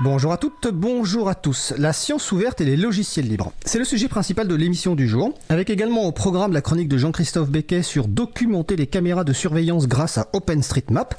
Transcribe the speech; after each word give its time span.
Bonjour 0.00 0.30
à 0.30 0.36
toutes, 0.36 0.68
bonjour 0.74 1.30
à 1.30 1.34
tous. 1.34 1.72
La 1.78 1.94
science 1.94 2.30
ouverte 2.30 2.60
et 2.60 2.66
les 2.66 2.76
logiciels 2.76 3.26
libres. 3.26 3.54
C'est 3.64 3.78
le 3.78 3.84
sujet 3.86 4.08
principal 4.08 4.46
de 4.46 4.54
l'émission 4.54 4.94
du 4.94 5.08
jour, 5.08 5.32
avec 5.48 5.70
également 5.70 6.02
au 6.02 6.12
programme 6.12 6.52
la 6.52 6.60
chronique 6.60 6.88
de 6.88 6.98
Jean-Christophe 6.98 7.48
Becquet 7.48 7.80
sur 7.80 8.06
documenter 8.06 8.76
les 8.76 8.86
caméras 8.86 9.24
de 9.24 9.32
surveillance 9.32 9.88
grâce 9.88 10.18
à 10.18 10.28
OpenStreetMap, 10.34 11.14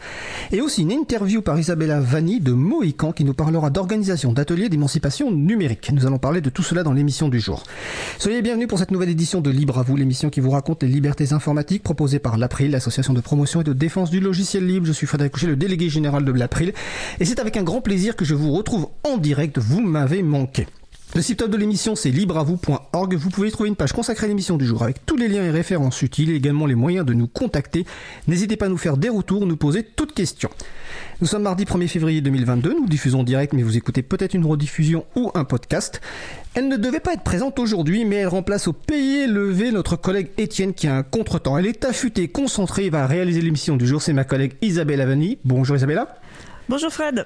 et 0.51 0.61
aussi 0.61 0.83
une 0.83 0.91
interview 0.91 1.41
par 1.41 1.57
Isabella 1.57 1.99
Vanni 1.99 2.39
de 2.39 2.51
Mohican 2.51 3.13
qui 3.13 3.23
nous 3.23 3.33
parlera 3.33 3.71
d'organisation 3.71 4.31
d'ateliers 4.31 4.69
d'émancipation 4.69 5.31
numérique. 5.31 5.89
Nous 5.91 6.05
allons 6.05 6.19
parler 6.19 6.41
de 6.41 6.51
tout 6.51 6.61
cela 6.61 6.83
dans 6.83 6.93
l'émission 6.93 7.29
du 7.29 7.39
jour. 7.39 7.63
Soyez 8.19 8.43
bienvenus 8.43 8.67
pour 8.67 8.77
cette 8.77 8.91
nouvelle 8.91 9.09
édition 9.09 9.41
de 9.41 9.49
Libre 9.49 9.79
à 9.79 9.81
vous, 9.81 9.95
l'émission 9.95 10.29
qui 10.29 10.39
vous 10.39 10.51
raconte 10.51 10.83
les 10.83 10.89
libertés 10.89 11.33
informatiques 11.33 11.81
proposée 11.81 12.19
par 12.19 12.37
l'April, 12.37 12.69
l'association 12.69 13.15
de 13.15 13.21
promotion 13.21 13.61
et 13.61 13.63
de 13.63 13.73
défense 13.73 14.11
du 14.11 14.19
logiciel 14.19 14.67
libre. 14.67 14.85
Je 14.85 14.93
suis 14.93 15.07
Frédéric 15.07 15.33
Couchet, 15.33 15.47
le 15.47 15.55
délégué 15.55 15.89
général 15.89 16.23
de 16.23 16.31
l'April, 16.31 16.73
et 17.19 17.25
c'est 17.25 17.39
avec 17.39 17.57
un 17.57 17.63
grand 17.63 17.81
plaisir 17.81 18.15
que 18.15 18.23
je 18.23 18.35
vous 18.35 18.51
retrouve 18.51 18.66
en 19.03 19.17
direct, 19.17 19.57
vous 19.57 19.81
m'avez 19.81 20.23
manqué. 20.23 20.67
Le 21.15 21.21
site 21.21 21.41
de 21.41 21.57
l'émission 21.57 21.95
c'est 21.95 22.11
libreavou.org. 22.11 23.15
Vous 23.15 23.29
pouvez 23.29 23.49
trouver 23.49 23.69
une 23.69 23.77
page 23.77 23.93
consacrée 23.93 24.25
à 24.25 24.27
l'émission 24.27 24.57
du 24.57 24.65
jour 24.65 24.83
avec 24.83 25.05
tous 25.05 25.15
les 25.15 25.29
liens 25.29 25.43
et 25.43 25.51
références 25.51 26.01
utiles 26.01 26.29
et 26.31 26.35
également 26.35 26.65
les 26.65 26.75
moyens 26.75 27.05
de 27.05 27.13
nous 27.13 27.27
contacter. 27.27 27.85
N'hésitez 28.27 28.57
pas 28.57 28.65
à 28.65 28.69
nous 28.69 28.77
faire 28.77 28.97
des 28.97 29.07
retours, 29.07 29.45
nous 29.45 29.55
poser 29.55 29.83
toutes 29.83 30.13
questions. 30.13 30.49
Nous 31.21 31.27
sommes 31.27 31.43
mardi 31.43 31.63
1er 31.63 31.87
février 31.87 32.19
2022, 32.21 32.73
nous 32.73 32.87
diffusons 32.87 33.23
direct 33.23 33.53
mais 33.53 33.63
vous 33.63 33.77
écoutez 33.77 34.01
peut-être 34.03 34.33
une 34.33 34.45
rediffusion 34.45 35.05
ou 35.15 35.31
un 35.33 35.45
podcast. 35.45 36.01
Elle 36.53 36.67
ne 36.67 36.77
devait 36.77 36.99
pas 36.99 37.13
être 37.13 37.23
présente 37.23 37.57
aujourd'hui 37.57 38.03
mais 38.03 38.17
elle 38.17 38.27
remplace 38.27 38.67
au 38.67 38.73
pays 38.73 39.27
levé 39.27 39.71
notre 39.71 39.95
collègue 39.95 40.29
Étienne 40.37 40.73
qui 40.73 40.87
a 40.87 40.95
un 40.95 41.03
contretemps. 41.03 41.57
Elle 41.57 41.67
est 41.67 41.85
affûtée, 41.85 42.27
concentrée 42.27 42.89
va 42.89 43.07
réaliser 43.07 43.41
l'émission 43.41 43.77
du 43.77 43.87
jour. 43.87 44.01
C'est 44.01 44.13
ma 44.13 44.25
collègue 44.25 44.55
Isabelle 44.61 44.99
Avani. 44.99 45.37
Bonjour 45.45 45.77
Isabella. 45.77 46.19
Bonjour 46.69 46.91
Fred. 46.91 47.25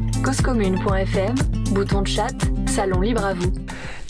causecommune.fm, 0.23 1.35
bouton 1.71 2.01
de 2.01 2.07
chat, 2.07 2.35
salon 2.67 3.01
libre 3.01 3.25
à 3.25 3.33
vous 3.33 3.51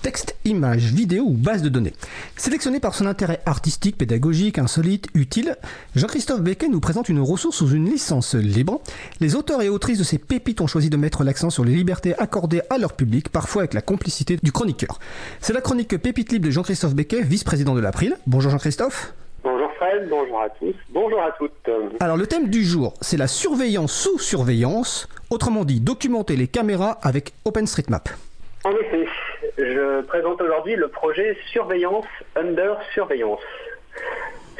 texte, 0.01 0.35
image, 0.45 0.91
vidéo 0.91 1.25
ou 1.25 1.33
base 1.33 1.61
de 1.61 1.69
données. 1.69 1.93
Sélectionné 2.35 2.79
par 2.79 2.95
son 2.95 3.05
intérêt 3.05 3.39
artistique, 3.45 3.99
pédagogique, 3.99 4.57
insolite, 4.57 5.07
utile, 5.13 5.55
Jean-Christophe 5.95 6.41
Becquet 6.41 6.69
nous 6.69 6.79
présente 6.79 7.07
une 7.07 7.19
ressource 7.19 7.57
sous 7.57 7.69
une 7.69 7.85
licence 7.85 8.33
libre. 8.33 8.81
Les 9.19 9.35
auteurs 9.35 9.61
et 9.61 9.69
autrices 9.69 9.99
de 9.99 10.03
ces 10.03 10.17
pépites 10.17 10.59
ont 10.59 10.65
choisi 10.65 10.89
de 10.89 10.97
mettre 10.97 11.23
l'accent 11.23 11.51
sur 11.51 11.63
les 11.63 11.75
libertés 11.75 12.17
accordées 12.17 12.61
à 12.71 12.79
leur 12.79 12.93
public, 12.93 13.29
parfois 13.29 13.61
avec 13.61 13.75
la 13.75 13.81
complicité 13.81 14.37
du 14.41 14.51
chroniqueur. 14.51 14.97
C'est 15.39 15.53
la 15.53 15.61
chronique 15.61 15.95
Pépite 16.01 16.31
libre 16.31 16.47
de 16.47 16.51
Jean-Christophe 16.51 16.95
Becquet, 16.95 17.21
vice-président 17.21 17.75
de 17.75 17.79
l'April. 17.79 18.17
Bonjour 18.25 18.51
Jean-Christophe. 18.51 19.13
Bonjour 19.43 19.69
Fred, 19.77 20.07
bonjour 20.09 20.41
à 20.41 20.49
tous, 20.49 20.75
bonjour 20.89 21.21
à 21.21 21.31
toutes. 21.37 21.69
Alors 21.99 22.17
le 22.17 22.27
thème 22.27 22.49
du 22.49 22.63
jour, 22.63 22.93
c'est 23.01 23.17
la 23.17 23.27
surveillance 23.27 23.91
sous 23.91 24.19
surveillance, 24.19 25.07
autrement 25.31 25.63
dit 25.63 25.79
documenter 25.79 26.35
les 26.35 26.47
caméras 26.47 26.97
avec 27.01 27.31
OpenStreetMap. 27.45 28.09
En 28.63 28.71
effet, 28.71 29.07
je 29.57 30.01
présente 30.01 30.41
aujourd'hui 30.41 30.75
le 30.75 30.89
projet 30.89 31.35
Surveillance 31.51 32.05
Under 32.35 32.77
Surveillance. 32.93 33.41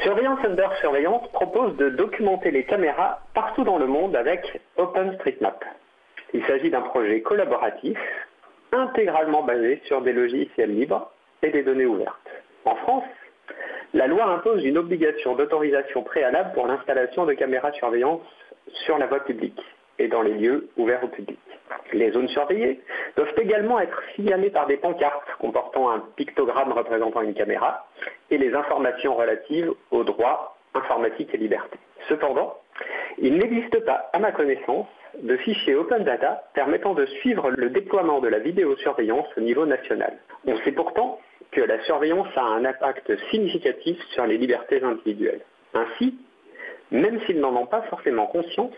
Surveillance 0.02 0.40
Under 0.44 0.74
Surveillance 0.80 1.28
propose 1.32 1.76
de 1.76 1.90
documenter 1.90 2.50
les 2.50 2.64
caméras 2.64 3.20
partout 3.34 3.62
dans 3.62 3.78
le 3.78 3.86
monde 3.86 4.16
avec 4.16 4.60
OpenStreetMap. 4.76 5.64
Il 6.34 6.44
s'agit 6.46 6.70
d'un 6.70 6.80
projet 6.80 7.20
collaboratif 7.20 7.98
intégralement 8.72 9.42
basé 9.42 9.80
sur 9.84 10.00
des 10.00 10.12
logiciels 10.12 10.74
libres 10.74 11.12
et 11.42 11.50
des 11.50 11.62
données 11.62 11.84
ouvertes. 11.84 12.16
En 12.64 12.74
France, 12.76 13.04
la 13.92 14.06
loi 14.06 14.24
impose 14.24 14.64
une 14.64 14.78
obligation 14.78 15.36
d'autorisation 15.36 16.02
préalable 16.02 16.52
pour 16.54 16.66
l'installation 16.66 17.26
de 17.26 17.34
caméras 17.34 17.72
surveillance 17.72 18.22
sur 18.86 18.96
la 18.96 19.06
voie 19.06 19.20
publique 19.20 19.60
et 19.98 20.08
dans 20.08 20.22
les 20.22 20.34
lieux 20.34 20.68
ouverts 20.76 21.04
au 21.04 21.08
public. 21.08 21.38
Les 21.92 22.10
zones 22.12 22.28
surveillées 22.28 22.80
doivent 23.16 23.34
également 23.38 23.78
être 23.80 24.02
signalées 24.14 24.50
par 24.50 24.66
des 24.66 24.76
pancartes 24.76 25.26
comportant 25.38 25.90
un 25.90 26.00
pictogramme 26.16 26.72
représentant 26.72 27.22
une 27.22 27.34
caméra 27.34 27.86
et 28.30 28.38
les 28.38 28.54
informations 28.54 29.14
relatives 29.14 29.72
aux 29.90 30.04
droits 30.04 30.56
informatiques 30.74 31.34
et 31.34 31.38
libertés. 31.38 31.78
Cependant, 32.08 32.54
il 33.18 33.36
n'existe 33.36 33.84
pas, 33.84 34.10
à 34.12 34.18
ma 34.18 34.32
connaissance, 34.32 34.86
de 35.20 35.36
fichier 35.36 35.74
open 35.74 36.04
data 36.04 36.44
permettant 36.54 36.94
de 36.94 37.04
suivre 37.06 37.50
le 37.50 37.68
déploiement 37.70 38.20
de 38.20 38.28
la 38.28 38.38
vidéosurveillance 38.38 39.26
au 39.36 39.40
niveau 39.40 39.66
national. 39.66 40.18
On 40.46 40.56
sait 40.58 40.72
pourtant 40.72 41.20
que 41.50 41.60
la 41.60 41.82
surveillance 41.84 42.28
a 42.36 42.42
un 42.42 42.64
impact 42.64 43.12
significatif 43.30 43.98
sur 44.12 44.26
les 44.26 44.38
libertés 44.38 44.82
individuelles. 44.82 45.42
Ainsi, 45.74 46.18
même 46.90 47.20
s'ils 47.26 47.40
n'en 47.40 47.54
ont 47.54 47.66
pas 47.66 47.82
forcément 47.82 48.26
conscience, 48.26 48.72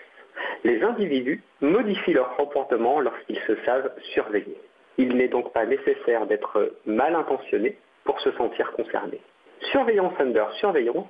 les 0.65 0.83
individus 0.83 1.43
modifient 1.61 2.15
leur 2.15 2.35
comportement 2.37 3.01
lorsqu'ils 3.01 3.41
se 3.41 3.55
savent 3.65 3.93
surveillés. 4.15 4.59
Il 4.97 5.17
n'est 5.17 5.29
donc 5.29 5.53
pas 5.53 5.67
nécessaire 5.67 6.27
d'être 6.27 6.73
mal 6.87 7.15
intentionné 7.15 7.77
pour 8.05 8.19
se 8.21 8.33
sentir 8.33 8.73
concerné. 8.73 9.21
Surveillance 9.73 10.15
under 10.19 10.51
surveillance 10.55 11.07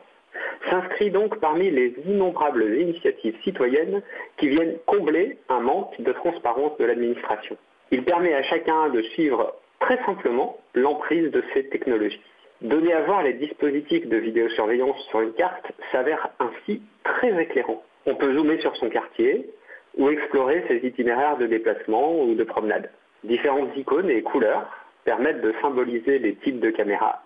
s'inscrit 0.68 1.10
donc 1.10 1.38
parmi 1.40 1.70
les 1.70 1.94
innombrables 2.06 2.74
initiatives 2.76 3.36
citoyennes 3.42 4.02
qui 4.36 4.48
viennent 4.48 4.76
combler 4.86 5.38
un 5.48 5.60
manque 5.60 6.00
de 6.00 6.12
transparence 6.12 6.76
de 6.78 6.84
l'administration. 6.84 7.56
Il 7.90 8.04
permet 8.04 8.34
à 8.34 8.42
chacun 8.42 8.88
de 8.88 9.02
suivre 9.02 9.54
très 9.80 10.02
simplement 10.04 10.58
l'emprise 10.74 11.30
de 11.30 11.44
ces 11.52 11.68
technologies. 11.68 12.20
Donner 12.62 12.94
à 12.94 13.02
voir 13.02 13.22
les 13.22 13.34
dispositifs 13.34 14.08
de 14.08 14.16
vidéosurveillance 14.16 14.98
sur 15.10 15.20
une 15.20 15.34
carte 15.34 15.70
s'avère 15.92 16.30
ainsi 16.40 16.82
très 17.04 17.40
éclairant. 17.42 17.82
On 18.06 18.14
peut 18.14 18.34
zoomer 18.34 18.60
sur 18.60 18.76
son 18.76 18.90
quartier 18.90 19.50
ou 19.96 20.08
explorer 20.10 20.64
ses 20.68 20.86
itinéraires 20.86 21.36
de 21.38 21.46
déplacement 21.46 22.20
ou 22.20 22.34
de 22.34 22.44
promenade. 22.44 22.90
Différentes 23.22 23.76
icônes 23.76 24.10
et 24.10 24.22
couleurs 24.22 24.68
permettent 25.04 25.40
de 25.40 25.54
symboliser 25.62 26.18
les 26.18 26.34
types 26.36 26.60
de 26.60 26.70
caméras 26.70 27.22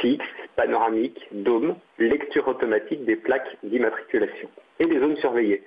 fixes, 0.00 0.24
panoramiques, 0.56 1.26
dômes, 1.32 1.76
lecture 1.98 2.48
automatique 2.48 3.04
des 3.04 3.16
plaques 3.16 3.56
d'immatriculation 3.62 4.48
et 4.78 4.86
des 4.86 4.98
zones 4.98 5.16
surveillées, 5.16 5.62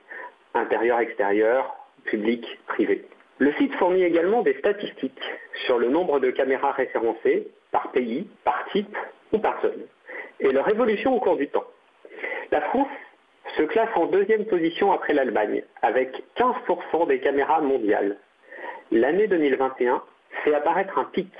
intérieur, 0.53 0.99
extérieur, 0.99 1.75
public, 2.05 2.45
privé. 2.67 3.05
Le 3.37 3.51
site 3.53 3.73
fournit 3.75 4.03
également 4.03 4.41
des 4.41 4.53
statistiques 4.55 5.21
sur 5.65 5.77
le 5.77 5.89
nombre 5.89 6.19
de 6.19 6.31
caméras 6.31 6.71
référencées 6.71 7.47
par 7.71 7.91
pays, 7.91 8.27
par 8.43 8.65
type 8.71 8.97
ou 9.33 9.39
par 9.39 9.61
zone, 9.61 9.85
et 10.39 10.51
leur 10.51 10.67
évolution 10.69 11.15
au 11.15 11.19
cours 11.19 11.35
du 11.35 11.47
temps. 11.49 11.65
La 12.51 12.61
France 12.61 12.87
se 13.57 13.63
classe 13.63 13.89
en 13.95 14.07
deuxième 14.07 14.45
position 14.45 14.91
après 14.91 15.13
l'Allemagne, 15.13 15.63
avec 15.81 16.23
15% 16.37 17.07
des 17.07 17.19
caméras 17.19 17.61
mondiales. 17.61 18.17
L'année 18.91 19.27
2021 19.27 20.01
fait 20.43 20.53
apparaître 20.53 20.97
un 20.97 21.05
pic, 21.05 21.33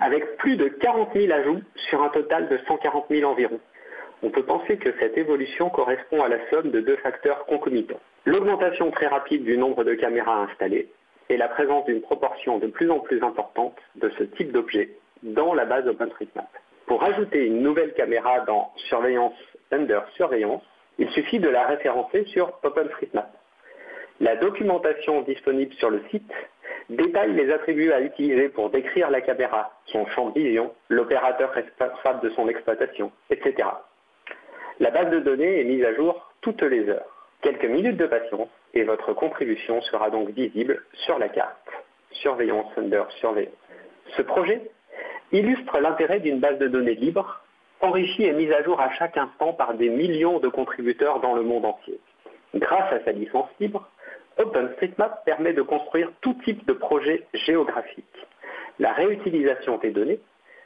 avec 0.00 0.36
plus 0.36 0.56
de 0.56 0.68
40 0.68 1.10
000 1.14 1.32
ajouts 1.32 1.62
sur 1.88 2.02
un 2.02 2.10
total 2.10 2.48
de 2.48 2.58
140 2.66 3.06
000 3.10 3.30
environ. 3.30 3.58
On 4.22 4.30
peut 4.30 4.44
penser 4.44 4.76
que 4.76 4.90
cette 5.00 5.16
évolution 5.16 5.70
correspond 5.70 6.22
à 6.22 6.28
la 6.28 6.38
somme 6.50 6.70
de 6.70 6.80
deux 6.80 6.96
facteurs 6.96 7.46
concomitants. 7.46 8.00
L'augmentation 8.24 8.90
très 8.90 9.06
rapide 9.06 9.44
du 9.44 9.58
nombre 9.58 9.84
de 9.84 9.94
caméras 9.94 10.46
installées 10.50 10.88
et 11.28 11.36
la 11.36 11.48
présence 11.48 11.84
d'une 11.86 12.00
proportion 12.00 12.58
de 12.58 12.66
plus 12.66 12.90
en 12.90 13.00
plus 13.00 13.22
importante 13.22 13.76
de 13.96 14.10
ce 14.18 14.24
type 14.24 14.52
d'objet 14.52 14.90
dans 15.22 15.54
la 15.54 15.64
base 15.64 15.86
OpenStreetMap. 15.88 16.48
Pour 16.86 17.02
ajouter 17.02 17.46
une 17.46 17.62
nouvelle 17.62 17.94
caméra 17.94 18.40
dans 18.40 18.72
surveillance 18.88 19.34
under 19.72 20.06
surveillance, 20.16 20.62
il 20.98 21.10
suffit 21.10 21.38
de 21.38 21.48
la 21.48 21.66
référencer 21.66 22.24
sur 22.26 22.52
OpenStreetMap. 22.62 23.30
La 24.20 24.36
documentation 24.36 25.22
disponible 25.22 25.74
sur 25.74 25.90
le 25.90 26.02
site 26.10 26.32
détaille 26.88 27.34
les 27.34 27.52
attributs 27.52 27.92
à 27.92 28.00
utiliser 28.00 28.48
pour 28.48 28.70
décrire 28.70 29.10
la 29.10 29.20
caméra, 29.20 29.72
son 29.86 30.06
champ 30.06 30.30
de 30.30 30.40
vision, 30.40 30.72
l'opérateur 30.88 31.50
responsable 31.50 32.20
de 32.20 32.30
son 32.30 32.48
exploitation, 32.48 33.10
etc. 33.30 33.68
La 34.80 34.90
base 34.90 35.10
de 35.10 35.20
données 35.20 35.60
est 35.60 35.64
mise 35.64 35.84
à 35.84 35.94
jour 35.94 36.32
toutes 36.40 36.62
les 36.62 36.88
heures. 36.88 37.28
Quelques 37.42 37.64
minutes 37.64 37.96
de 37.96 38.06
patience 38.06 38.48
et 38.72 38.84
votre 38.84 39.12
contribution 39.12 39.80
sera 39.82 40.10
donc 40.10 40.30
visible 40.30 40.82
sur 40.92 41.18
la 41.18 41.28
carte. 41.28 41.68
Surveillance 42.12 42.66
under 42.76 43.10
surveillance. 43.12 43.52
Ce 44.16 44.22
projet 44.22 44.62
illustre 45.32 45.78
l'intérêt 45.80 46.20
d'une 46.20 46.38
base 46.38 46.58
de 46.58 46.68
données 46.68 46.94
libre 46.94 47.43
enrichie 47.84 48.24
et 48.24 48.32
mise 48.32 48.50
à 48.52 48.62
jour 48.62 48.80
à 48.80 48.90
chaque 48.92 49.16
instant 49.16 49.52
par 49.52 49.74
des 49.74 49.88
millions 49.88 50.38
de 50.38 50.48
contributeurs 50.48 51.20
dans 51.20 51.34
le 51.34 51.42
monde 51.42 51.64
entier. 51.64 52.00
Grâce 52.54 52.92
à 52.92 53.04
sa 53.04 53.12
licence 53.12 53.48
libre, 53.60 53.88
OpenStreetMap 54.38 55.24
permet 55.24 55.52
de 55.52 55.62
construire 55.62 56.10
tout 56.20 56.34
type 56.44 56.66
de 56.66 56.72
projet 56.72 57.26
géographique. 57.34 58.04
La 58.78 58.92
réutilisation 58.92 59.78
des 59.78 59.90
données 59.90 60.20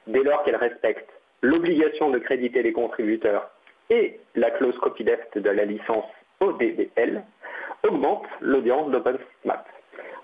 dès 0.07 0.23
lors 0.23 0.43
qu'elle 0.45 0.57
respecte 0.57 1.11
l'obligation 1.43 2.11
de 2.11 2.19
créditer 2.19 2.63
les 2.63 2.73
contributeurs 2.73 3.51
et 3.91 4.21
la 4.35 4.51
clause 4.51 4.77
copyleft 4.79 5.39
de 5.39 5.51
la 5.51 5.65
licence 5.65 6.07
ODBL, 6.41 7.23
augmente 7.87 8.27
l'audience 8.41 8.91
d'OpenStreetMap. 8.91 9.67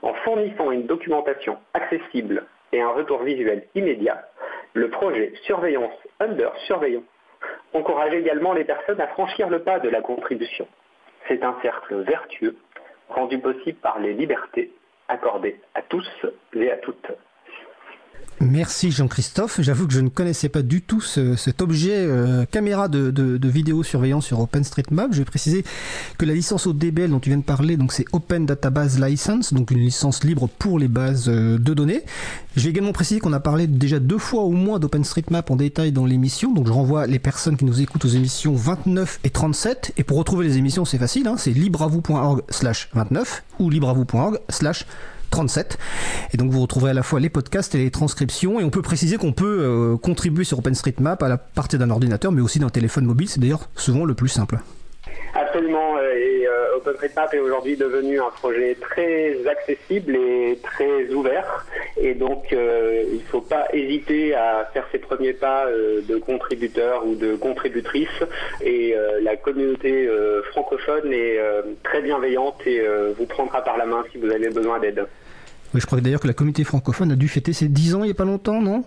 En 0.02 0.14
fournissant 0.14 0.70
une 0.70 0.86
documentation 0.86 1.58
accessible 1.72 2.44
et 2.72 2.80
un 2.80 2.90
retour 2.90 3.22
visuel 3.22 3.66
immédiat, 3.74 4.28
le 4.74 4.90
projet 4.90 5.32
Surveillance 5.44 5.94
Under 6.20 6.54
Surveillance 6.66 7.04
encourage 7.72 8.12
également 8.12 8.52
les 8.52 8.64
personnes 8.64 9.00
à 9.00 9.06
franchir 9.08 9.48
le 9.48 9.62
pas 9.62 9.78
de 9.78 9.88
la 9.88 10.00
contribution. 10.00 10.66
C'est 11.28 11.42
un 11.42 11.56
cercle 11.62 12.02
vertueux 12.02 12.56
rendu 13.08 13.38
possible 13.38 13.78
par 13.78 13.98
les 13.98 14.12
libertés 14.12 14.72
accordées 15.08 15.60
à 15.74 15.82
tous 15.82 16.08
et 16.54 16.70
à 16.70 16.76
toutes. 16.78 17.06
Merci 18.40 18.90
Jean-Christophe. 18.90 19.60
J'avoue 19.60 19.86
que 19.86 19.92
je 19.92 20.00
ne 20.00 20.08
connaissais 20.08 20.48
pas 20.48 20.62
du 20.62 20.82
tout 20.82 21.00
cet 21.00 21.62
objet 21.62 21.94
euh, 21.94 22.44
caméra 22.46 22.88
de, 22.88 23.48
vidéosurveillance 23.48 24.26
sur 24.26 24.40
OpenStreetMap. 24.40 25.12
Je 25.12 25.18
vais 25.18 25.24
préciser 25.24 25.64
que 26.18 26.26
la 26.26 26.34
licence 26.34 26.66
ODBL 26.66 27.10
dont 27.10 27.20
tu 27.20 27.30
viens 27.30 27.38
de 27.38 27.44
parler, 27.44 27.78
c'est 27.90 28.04
Open 28.12 28.44
Database 28.46 28.98
License, 28.98 29.54
donc 29.54 29.70
une 29.70 29.78
licence 29.78 30.24
libre 30.24 30.48
pour 30.58 30.78
les 30.78 30.88
bases 30.88 31.28
euh, 31.28 31.58
de 31.58 31.74
données. 31.74 32.02
Je 32.56 32.64
vais 32.64 32.70
également 32.70 32.92
préciser 32.92 33.20
qu'on 33.20 33.32
a 33.32 33.40
parlé 33.40 33.66
déjà 33.66 34.00
deux 34.00 34.18
fois 34.18 34.42
au 34.42 34.52
moins 34.52 34.78
d'OpenStreetMap 34.78 35.50
en 35.50 35.56
détail 35.56 35.92
dans 35.92 36.06
l'émission, 36.06 36.52
donc 36.52 36.66
je 36.66 36.72
renvoie 36.72 37.06
les 37.06 37.18
personnes 37.18 37.56
qui 37.56 37.64
nous 37.64 37.80
écoutent 37.80 38.04
aux 38.04 38.08
émissions 38.08 38.54
29 38.54 39.20
et 39.24 39.30
37. 39.30 39.92
Et 39.96 40.04
pour 40.04 40.18
retrouver 40.18 40.46
les 40.46 40.58
émissions, 40.58 40.84
c'est 40.84 40.98
facile, 40.98 41.28
hein, 41.28 41.36
c'est 41.38 41.52
libreavou.org 41.52 42.42
slash 42.50 42.88
29 42.94 43.44
ou 43.60 43.70
libreavou.org 43.70 44.38
slash 44.48 44.86
37. 45.34 45.78
Et 46.32 46.36
donc 46.36 46.52
vous 46.52 46.60
retrouverez 46.60 46.92
à 46.92 46.94
la 46.94 47.02
fois 47.02 47.18
les 47.18 47.28
podcasts 47.28 47.74
et 47.74 47.78
les 47.78 47.90
transcriptions. 47.90 48.60
Et 48.60 48.64
on 48.64 48.70
peut 48.70 48.82
préciser 48.82 49.16
qu'on 49.16 49.32
peut 49.32 49.58
euh, 49.62 49.96
contribuer 49.96 50.44
sur 50.44 50.60
OpenStreetMap 50.60 51.20
à 51.24 51.28
la 51.28 51.38
partir 51.38 51.80
d'un 51.80 51.90
ordinateur, 51.90 52.30
mais 52.30 52.40
aussi 52.40 52.60
d'un 52.60 52.68
téléphone 52.68 53.04
mobile. 53.04 53.28
C'est 53.28 53.40
d'ailleurs 53.40 53.68
souvent 53.74 54.04
le 54.04 54.14
plus 54.14 54.28
simple. 54.28 54.58
Absolument. 55.34 55.96
Euh, 55.98 56.14
et 56.14 56.46
euh, 56.46 56.76
OpenStreetMap 56.76 57.34
est 57.34 57.40
aujourd'hui 57.40 57.76
devenu 57.76 58.20
un 58.20 58.30
projet 58.30 58.76
très 58.80 59.44
accessible 59.48 60.14
et 60.14 60.60
très 60.62 61.08
ouvert. 61.12 61.66
Et 61.96 62.14
donc, 62.14 62.52
il 62.52 63.18
ne 63.18 63.30
faut 63.30 63.40
pas 63.40 63.66
hésiter 63.72 64.34
à 64.34 64.70
faire 64.72 64.86
ses 64.92 64.98
premiers 64.98 65.32
pas 65.32 65.66
de 65.68 66.16
contributeur 66.16 67.04
ou 67.06 67.14
de 67.14 67.34
contributrice. 67.34 68.18
Et 68.60 68.94
la 69.22 69.36
communauté 69.36 70.08
francophone 70.50 71.12
est 71.12 71.38
très 71.84 72.02
bienveillante 72.02 72.66
et 72.66 72.84
vous 73.16 73.26
prendra 73.26 73.62
par 73.62 73.78
la 73.78 73.86
main 73.86 74.04
si 74.10 74.18
vous 74.18 74.28
avez 74.30 74.50
besoin 74.50 74.80
d'aide 74.80 75.06
je 75.80 75.86
crois 75.86 76.00
d'ailleurs 76.00 76.20
que 76.20 76.26
la 76.26 76.34
communauté 76.34 76.64
francophone 76.64 77.12
a 77.12 77.16
dû 77.16 77.28
fêter 77.28 77.52
ses 77.52 77.68
10 77.68 77.94
ans 77.94 78.02
il 78.02 78.06
n'y 78.06 78.12
a 78.12 78.14
pas 78.14 78.24
longtemps, 78.24 78.60
non? 78.60 78.84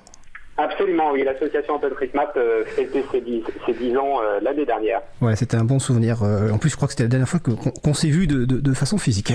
Absolument, 0.57 1.12
oui. 1.12 1.24
L'association 1.24 1.75
OpenStreetMap 1.75 2.36
euh, 2.36 2.63
fêtait 2.66 3.04
ses 3.12 3.22
10, 3.22 3.98
ans 3.98 4.19
euh, 4.22 4.39
l'année 4.42 4.66
dernière. 4.66 5.01
Ouais, 5.22 5.36
c'était 5.36 5.56
un 5.56 5.63
bon 5.63 5.78
souvenir. 5.78 6.24
Euh, 6.24 6.50
en 6.50 6.57
plus, 6.57 6.72
je 6.72 6.75
crois 6.75 6.88
que 6.88 6.94
c'était 6.94 7.04
la 7.04 7.10
dernière 7.10 7.30
fois 7.30 7.39
qu'on 7.39 7.94
s'est 7.94 8.07
vu 8.07 8.25
de, 8.25 8.74
façon 8.74 8.98
physique. 8.98 9.34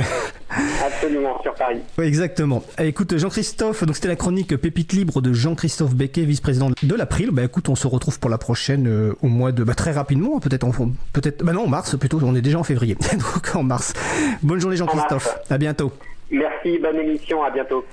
Absolument, 0.84 1.40
sur 1.42 1.54
Paris. 1.54 1.78
Exactement. 2.00 2.64
Eh, 2.78 2.88
écoute, 2.88 3.16
Jean-Christophe, 3.16 3.84
donc 3.84 3.94
c'était 3.94 4.08
la 4.08 4.16
chronique 4.16 4.56
Pépite 4.56 4.92
Libre 4.92 5.20
de 5.20 5.32
Jean-Christophe 5.32 5.94
Becquet, 5.94 6.22
vice-président 6.22 6.70
de 6.82 6.94
l'April. 6.94 7.30
Bah 7.30 7.44
écoute, 7.44 7.68
on 7.68 7.76
se 7.76 7.86
retrouve 7.86 8.18
pour 8.18 8.30
la 8.30 8.38
prochaine 8.38 9.14
au 9.22 9.28
mois 9.28 9.52
de... 9.52 9.62
Bah, 9.62 9.74
très 9.74 9.92
rapidement, 9.92 10.40
peut-être 10.40 10.64
en... 10.64 10.72
Peut-être... 11.12 11.44
Bah 11.44 11.52
non, 11.52 11.64
en 11.64 11.68
mars 11.68 11.96
plutôt, 11.96 12.20
on 12.22 12.34
est 12.34 12.42
déjà 12.42 12.58
en 12.58 12.64
février. 12.64 12.96
donc 13.12 13.54
en 13.54 13.62
mars. 13.62 13.94
Bonne 14.42 14.60
journée 14.60 14.76
Jean-Christophe. 14.76 15.38
À 15.50 15.58
bientôt. 15.58 15.92
Merci, 16.32 16.78
bonne 16.78 16.96
émission, 16.96 17.42
à 17.42 17.50
bientôt. 17.50 17.84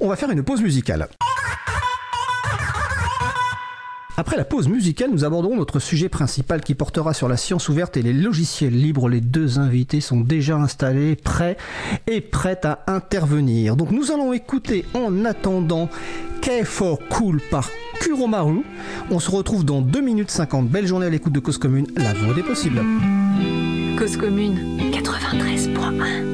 On 0.00 0.08
va 0.08 0.16
faire 0.16 0.30
une 0.30 0.42
pause 0.42 0.60
musicale. 0.60 1.06
Après 4.16 4.36
la 4.36 4.44
pause 4.44 4.68
musicale, 4.68 5.10
nous 5.10 5.24
aborderons 5.24 5.56
notre 5.56 5.80
sujet 5.80 6.08
principal 6.08 6.60
qui 6.60 6.74
portera 6.74 7.14
sur 7.14 7.28
la 7.28 7.36
science 7.36 7.68
ouverte 7.68 7.96
et 7.96 8.02
les 8.02 8.12
logiciels 8.12 8.72
libres. 8.72 9.08
Les 9.08 9.20
deux 9.20 9.58
invités 9.58 10.00
sont 10.00 10.20
déjà 10.20 10.56
installés, 10.56 11.16
prêts 11.16 11.56
et 12.06 12.20
prêts 12.20 12.60
à 12.62 12.84
intervenir. 12.86 13.74
Donc 13.74 13.90
nous 13.90 14.12
allons 14.12 14.32
écouter 14.32 14.84
en 14.94 15.24
attendant 15.24 15.88
K4 16.42 16.98
Cool 17.08 17.40
par 17.50 17.68
Kuromaru. 18.00 18.62
On 19.10 19.18
se 19.18 19.32
retrouve 19.32 19.64
dans 19.64 19.80
2 19.80 20.00
minutes 20.00 20.30
50. 20.30 20.68
Belle 20.68 20.86
journée 20.86 21.06
à 21.06 21.10
l'écoute 21.10 21.32
de 21.32 21.40
Cause 21.40 21.58
Commune, 21.58 21.86
la 21.96 22.12
voix 22.14 22.34
des 22.34 22.42
possibles. 22.44 22.82
Cause 23.98 24.16
Commune 24.16 24.78
93.1 24.92 26.33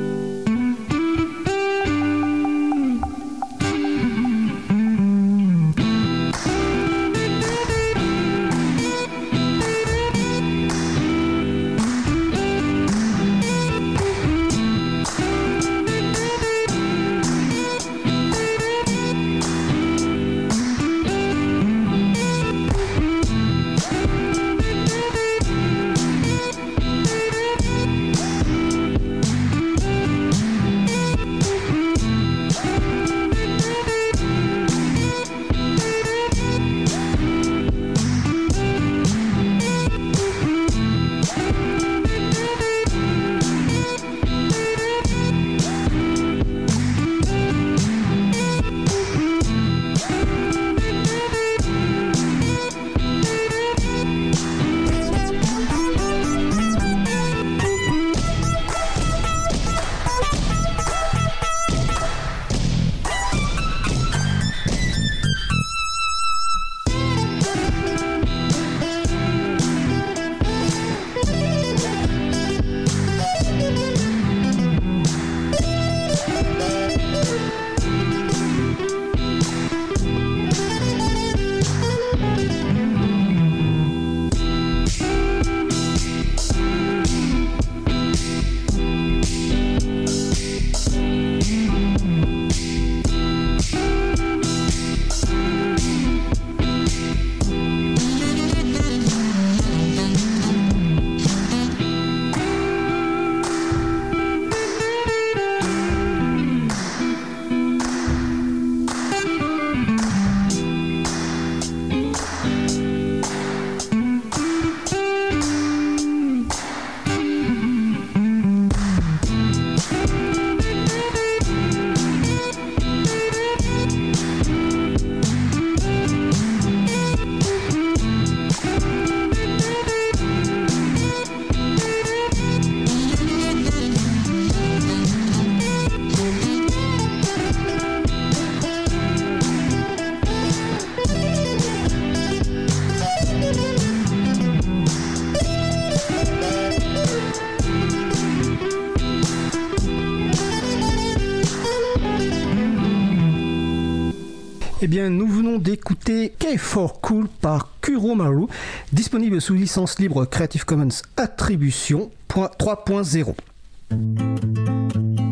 bien, 155.00 155.10
nous 155.10 155.26
venons 155.26 155.58
d'écouter 155.58 156.32
K4 156.38 157.00
Cool 157.00 157.28
par 157.40 157.68
Kuromaru, 157.80 158.46
disponible 158.92 159.40
sous 159.40 159.54
licence 159.54 159.98
libre 159.98 160.26
Creative 160.26 160.66
Commons 160.66 160.88
Attribution 161.16 162.10
3.0. 162.28 163.34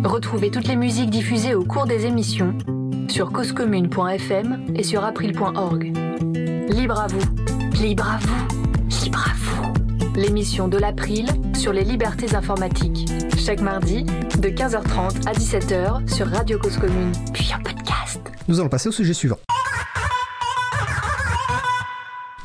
Retrouvez 0.04 0.50
toutes 0.50 0.68
les 0.68 0.76
musiques 0.76 1.10
diffusées 1.10 1.54
au 1.54 1.64
cours 1.64 1.86
des 1.86 2.06
émissions 2.06 2.56
sur 3.08 3.30
causecommune.fm 3.30 4.74
et 4.74 4.82
sur 4.82 5.04
april.org. 5.04 5.92
Libre 6.70 7.00
à 7.00 7.06
vous, 7.08 7.82
libre 7.82 8.08
à 8.08 8.18
vous, 8.18 9.04
libre 9.04 9.26
à 9.28 9.34
vous. 9.36 10.18
L'émission 10.18 10.68
de 10.68 10.78
l'April 10.78 11.26
sur 11.54 11.74
les 11.74 11.84
libertés 11.84 12.34
informatiques. 12.34 13.06
Chaque 13.36 13.60
mardi, 13.60 14.04
de 14.04 14.48
15h30 14.48 15.28
à 15.28 15.32
17h 15.32 16.08
sur 16.10 16.26
Radio 16.28 16.58
Cause 16.58 16.78
Commune, 16.78 17.12
puis 17.34 17.50
en 17.54 17.62
podcast. 17.62 18.20
Nous 18.48 18.60
allons 18.60 18.70
passer 18.70 18.88
au 18.88 18.92
sujet 18.92 19.12
suivant. 19.12 19.38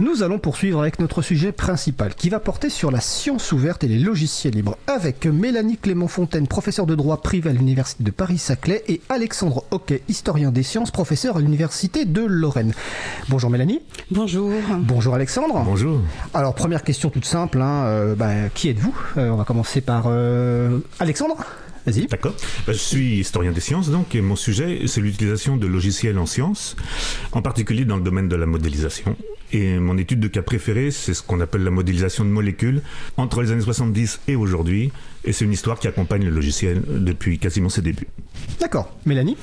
Nous 0.04 0.22
allons 0.22 0.38
poursuivre 0.38 0.82
avec 0.82 1.00
notre 1.00 1.22
sujet 1.22 1.54
principal 1.54 2.14
qui 2.14 2.28
va 2.28 2.42
porter 2.42 2.70
sur 2.70 2.92
la 2.92 3.00
science 3.00 3.54
ouverte 3.54 3.86
et 3.86 3.88
les 3.88 4.00
logiciels 4.00 4.54
libres 4.54 4.78
avec 4.86 5.26
Mélanie 5.26 5.78
Clément-Fontaine, 5.78 6.46
professeure 6.46 6.86
de 6.86 6.94
droit 6.94 7.22
privé 7.22 7.52
à 7.52 7.54
l'Université 7.54 8.04
de 8.04 8.12
Paris-Saclay 8.12 8.84
et 8.90 9.00
Alexandre 9.08 9.64
Hockey, 9.72 10.02
historien 10.10 10.52
des 10.52 10.62
sciences, 10.64 10.92
professeur 10.92 11.38
à 11.38 11.40
l'Université 11.40 12.04
de 12.04 12.22
Lorraine. 12.22 12.74
Bonjour 13.30 13.50
Mélanie. 13.50 13.80
Bonjour. 14.12 14.52
Bonjour 14.80 15.16
Alexandre. 15.16 15.64
Bonjour. 15.64 16.02
Alors 16.34 16.54
première 16.54 16.84
question 16.84 17.10
toute 17.10 17.24
simple, 17.24 17.62
hein, 17.62 17.86
euh, 17.86 18.14
bah, 18.14 18.50
qui 18.54 18.68
êtes-vous? 18.68 18.94
Euh, 19.16 19.30
On 19.30 19.38
va 19.38 19.46
commencer 19.46 19.80
par 19.80 20.08
euh, 20.08 20.80
Alexandre. 21.00 21.38
Vas-y. 21.86 22.08
D'accord. 22.08 22.34
Bah, 22.68 22.74
je 22.74 22.78
suis 22.78 23.20
historien 23.20 23.54
des 23.54 23.62
sciences, 23.62 23.90
donc, 23.90 24.16
et 24.16 24.22
mon 24.22 24.36
sujet, 24.36 24.82
c'est 24.86 25.00
l'utilisation 25.00 25.56
de 25.56 25.68
logiciels 25.68 26.18
en 26.18 26.26
sciences, 26.26 26.76
en 27.32 27.42
particulier 27.42 27.86
dans 27.86 27.96
le 27.96 28.04
domaine 28.04 28.28
de 28.28 28.36
la 28.36 28.46
modélisation. 28.46 29.16
Et 29.54 29.78
mon 29.78 30.00
étude 30.00 30.20
de 30.20 30.28
cas 30.28 30.42
préférée, 30.42 30.90
c'est 30.90 31.14
ce 31.14 31.22
qu'on 31.22 31.40
appelle 31.40 31.64
la 31.64 31.70
modélisation 31.70 32.26
de 32.26 32.30
molécules 32.30 32.82
entre 33.18 33.44
les 33.44 33.52
années 33.52 33.62
70 33.62 34.22
et 34.28 34.36
aujourd'hui. 34.36 34.92
Et 35.26 35.32
c'est 35.32 35.46
une 35.46 35.54
histoire 35.54 35.80
qui 35.80 35.88
accompagne 35.88 36.26
le 36.26 36.32
logiciel 36.32 36.82
depuis 36.88 37.40
quasiment 37.40 37.70
ses 37.70 37.82
débuts. 37.82 38.08
D'accord. 38.60 38.96
Mélanie? 39.06 39.38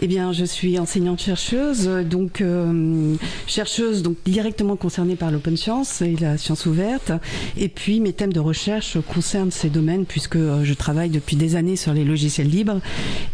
Eh 0.00 0.06
bien, 0.06 0.32
je 0.32 0.44
suis 0.44 0.78
enseignante-chercheuse, 0.78 1.86
donc 2.08 2.40
euh, 2.40 3.14
chercheuse 3.46 4.02
donc 4.02 4.16
directement 4.24 4.76
concernée 4.76 5.16
par 5.16 5.30
l'open 5.30 5.56
science 5.56 6.00
et 6.00 6.16
la 6.16 6.38
science 6.38 6.64
ouverte. 6.66 7.12
Et 7.56 7.68
puis, 7.68 8.00
mes 8.00 8.12
thèmes 8.12 8.32
de 8.32 8.40
recherche 8.40 8.98
concernent 9.12 9.50
ces 9.50 9.68
domaines 9.68 10.06
puisque 10.06 10.36
euh, 10.36 10.64
je 10.64 10.74
travaille 10.74 11.10
depuis 11.10 11.36
des 11.36 11.56
années 11.56 11.76
sur 11.76 11.92
les 11.92 12.04
logiciels 12.04 12.48
libres. 12.48 12.80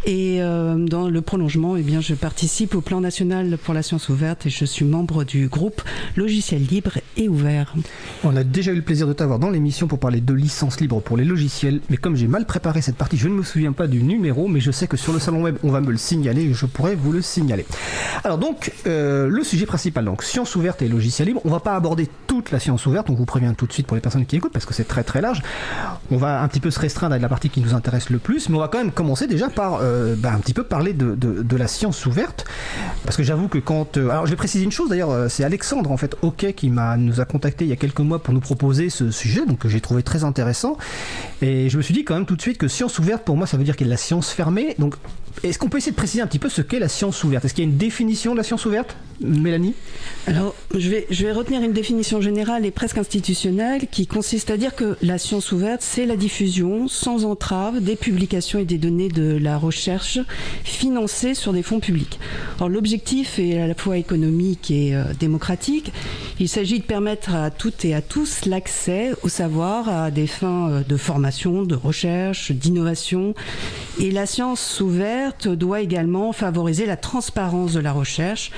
Et 0.05 0.43
euh, 0.43 0.77
dans 0.77 1.09
le 1.09 1.21
prolongement, 1.21 1.77
eh 1.77 1.83
bien, 1.83 2.01
je 2.01 2.15
participe 2.15 2.75
au 2.75 2.81
plan 2.81 3.01
national 3.01 3.59
pour 3.59 3.75
la 3.75 3.83
science 3.83 4.09
ouverte 4.09 4.47
et 4.47 4.51
je 4.51 4.65
suis 4.65 4.85
membre 4.85 5.25
du 5.25 5.49
groupe 5.49 5.83
Logiciels 6.17 6.65
libres 6.65 6.99
et 7.17 7.29
ouverts. 7.29 7.75
On 8.25 8.35
a 8.37 8.45
déjà 8.45 8.73
eu 8.73 8.77
le 8.77 8.83
plaisir 8.83 9.07
de 9.07 9.13
t'avoir 9.13 9.39
dans 9.39 9.51
l'émission 9.51 9.87
pour 9.87 10.01
parler 10.01 10.21
de 10.21 10.35
licences 10.35 10.81
libres 10.81 11.01
pour 11.01 11.17
les 11.17 11.25
logiciels 11.25 11.81
mais 11.91 11.97
comme 11.97 12.17
j'ai 12.17 12.29
mal 12.29 12.47
préparé 12.47 12.83
cette 12.83 12.97
partie, 12.97 13.17
je 13.17 13.29
ne 13.29 13.35
me 13.35 13.43
souviens 13.43 13.73
pas 13.73 13.87
du 13.87 14.03
numéro, 14.03 14.49
mais 14.49 14.61
je 14.61 14.71
sais 14.71 14.87
que 14.87 14.97
sur 14.97 15.13
le 15.13 15.19
salon 15.19 15.43
web, 15.43 15.57
on 15.63 15.71
va 15.71 15.81
me 15.81 15.91
le 15.91 15.97
signaler 15.97 16.49
je 16.53 16.67
pourrais 16.67 16.95
vous 16.95 17.13
le 17.13 17.23
signaler. 17.23 17.67
Alors 18.25 18.39
donc, 18.39 18.73
euh, 18.87 19.29
le 19.29 19.45
sujet 19.45 19.67
principal, 19.67 20.05
donc 20.05 20.23
science 20.23 20.57
ouverte 20.57 20.83
et 20.83 20.89
logiciel 20.89 21.29
libre. 21.29 21.41
On 21.45 21.51
va 21.51 21.61
pas 21.61 21.75
aborder 21.75 22.09
toute 22.27 22.51
la 22.51 22.59
science 22.59 22.87
ouverte, 22.87 23.11
on 23.11 23.15
vous 23.15 23.25
prévient 23.25 23.53
tout 23.57 23.67
de 23.67 23.73
suite 23.73 23.87
pour 23.87 23.95
les 23.95 24.01
personnes 24.01 24.27
qui 24.27 24.37
écoutent 24.37 24.53
parce 24.53 24.67
que 24.67 24.75
c'est 24.75 24.87
très 24.87 25.05
très 25.05 25.21
large. 25.21 25.43
On 26.11 26.17
va 26.17 26.43
un 26.43 26.49
petit 26.49 26.61
peu 26.61 26.71
se 26.71 26.81
restreindre 26.81 27.15
à 27.15 27.19
la 27.19 27.29
partie 27.29 27.51
qui 27.51 27.61
nous 27.61 27.75
intéresse 27.75 28.11
le 28.11 28.19
plus, 28.19 28.49
mais 28.49 28.57
on 28.57 28.61
va 28.61 28.69
quand 28.69 28.79
même 28.79 28.93
commencer 28.93 29.27
déjà 29.27 29.49
par 29.49 29.81
euh, 29.83 30.15
bah, 30.17 30.33
un 30.33 30.39
petit 30.39 30.55
peu 30.55 30.65
parler 30.65 30.93
de, 30.93 31.57
la 31.59 31.67
science 31.67 32.07
ouverte, 32.07 32.45
parce 33.05 33.17
que 33.17 33.25
j'avoue 33.25 33.49
que 33.49 33.59
quand, 33.59 33.97
euh, 33.97 34.11
alors 34.11 34.27
je 34.27 34.31
vais 34.31 34.37
préciser 34.37 34.63
une 34.63 34.71
chose 34.71 34.91
d'ailleurs, 34.91 35.29
c'est 35.29 35.43
Alexandre 35.43 35.91
en 35.91 35.97
fait, 35.97 36.17
OK, 36.23 36.53
qui 36.55 36.71
m'a 36.71 36.97
nous 36.97 37.21
a 37.21 37.25
contacté 37.25 37.65
il 37.65 37.69
y 37.69 37.73
a 37.73 37.77
quelques 37.77 37.99
mois 37.99 38.21
pour 38.21 38.33
nous 38.33 38.41
proposer 38.41 38.91
ce 38.91 39.11
sujet, 39.11 39.45
donc 39.45 39.59
que 39.59 39.69
j'ai 39.69 39.81
trouvé 39.81 40.05
très 40.05 40.23
intéressant, 40.23 40.77
et 41.43 41.69
je 41.69 41.78
je 41.79 41.81
me 41.81 41.85
suis 41.85 41.95
dit 41.95 42.03
quand 42.03 42.15
même 42.15 42.27
tout 42.27 42.35
de 42.35 42.43
suite 42.43 42.59
que 42.59 42.67
science 42.67 42.99
ouverte, 42.99 43.23
pour 43.25 43.37
moi, 43.37 43.47
ça 43.47 43.57
veut 43.57 43.63
dire 43.63 43.77
qu'il 43.77 43.87
y 43.87 43.91
a 43.91 43.91
de 43.91 43.95
la 43.95 43.99
science 43.99 44.33
fermée. 44.33 44.75
Donc, 44.81 44.97
est-ce 45.45 45.59
qu'on 45.59 45.69
peut 45.69 45.79
essayer 45.79 45.93
de 45.93 45.97
préciser 45.97 46.21
un 46.21 46.27
petit 46.27 46.41
peu 46.41 46.49
ce 46.49 46.63
qu'est 46.63 46.81
la 46.81 46.89
science 46.89 47.23
ouverte? 47.23 47.45
Est-ce 47.45 47.55
qu'il 47.55 47.65
y 47.65 47.69
a 47.69 47.71
une 47.71 47.77
définition 47.77 48.33
de 48.33 48.39
la 48.39 48.43
science 48.43 48.67
ouverte, 48.67 48.97
Mélanie? 49.21 49.75
Alors, 50.27 50.55
je 50.77 50.89
vais, 50.89 51.07
je 51.11 51.25
vais 51.25 51.33
retenir 51.33 51.63
une 51.63 51.73
définition 51.73 52.21
générale 52.21 52.67
et 52.67 52.73
presque 52.73 52.99
institutionnelle 52.99 53.87
qui 53.91 54.09
consiste 54.09 54.51
à 54.51 54.57
dire 54.57 54.75
que 54.75 54.97
la 55.01 55.19
science 55.19 55.53
ouverte, 55.53 55.83
c'est 55.83 56.07
la 56.07 56.17
diffusion 56.17 56.89
sans 56.89 57.25
entrave 57.25 57.81
des 57.81 57.95
publications 57.95 58.59
et 58.59 58.65
des 58.65 58.79
données 58.79 59.09
de 59.09 59.39
la 59.41 59.59
recherche 59.59 60.19
financées 60.65 61.35
sur 61.35 61.53
des 61.53 61.63
fonds 61.63 61.79
publics. 61.79 62.19
Alors, 62.57 62.69
l'objectif 62.69 63.39
est 63.39 63.61
à 63.61 63.69
la 63.69 63.75
fois 63.75 63.97
économique 63.97 64.73
et 64.73 64.97
euh, 64.97 65.05
démocratique. 65.21 65.93
Il 66.41 66.49
s'agit 66.49 66.81
de 66.81 66.85
permettre 66.85 67.35
à 67.35 67.51
toutes 67.51 67.85
et 67.85 67.95
à 67.95 68.03
tous 68.03 68.45
l'accès 68.45 69.13
au 69.23 69.29
savoir 69.29 69.89
à 69.89 70.11
des 70.11 70.27
fins 70.27 70.71
euh, 70.71 70.83
de 70.83 70.97
formation, 70.97 71.63
de 71.69 71.77
recherche, 71.77 72.51
d'innovation. 72.51 73.35
Et 74.01 74.11
la 74.11 74.27
science 74.27 74.81
ouverte 74.81 75.47
doit 75.49 75.81
également 75.81 76.33
favoriser 76.33 76.87
la 76.87 76.97
transparence 76.97 77.73
de 77.73 77.81
la 77.81 77.93
recherche 77.93 78.51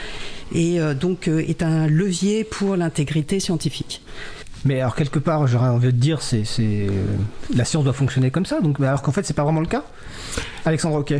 et 0.54 0.80
euh, 0.80 0.94
donc 0.94 1.28
euh, 1.28 1.44
est 1.46 1.62
un 1.62 1.86
levier 1.86 2.44
pour 2.44 2.76
l'intégrité 2.76 3.40
scientifique. 3.40 4.02
Mais 4.64 4.80
alors 4.80 4.94
quelque 4.94 5.18
part, 5.18 5.46
j'aurais 5.46 5.68
envie 5.68 5.86
de 5.86 5.92
dire, 5.92 6.22
c'est, 6.22 6.44
c'est 6.44 6.86
la 7.54 7.64
science 7.64 7.84
doit 7.84 7.92
fonctionner 7.92 8.30
comme 8.30 8.44
ça. 8.46 8.60
Donc, 8.60 8.78
alors 8.80 9.00
qu'en 9.00 9.12
fait, 9.12 9.24
c'est 9.24 9.34
pas 9.34 9.44
vraiment 9.44 9.60
le 9.60 9.66
cas. 9.66 9.84
Alexandre, 10.64 10.96
ok. 10.96 11.14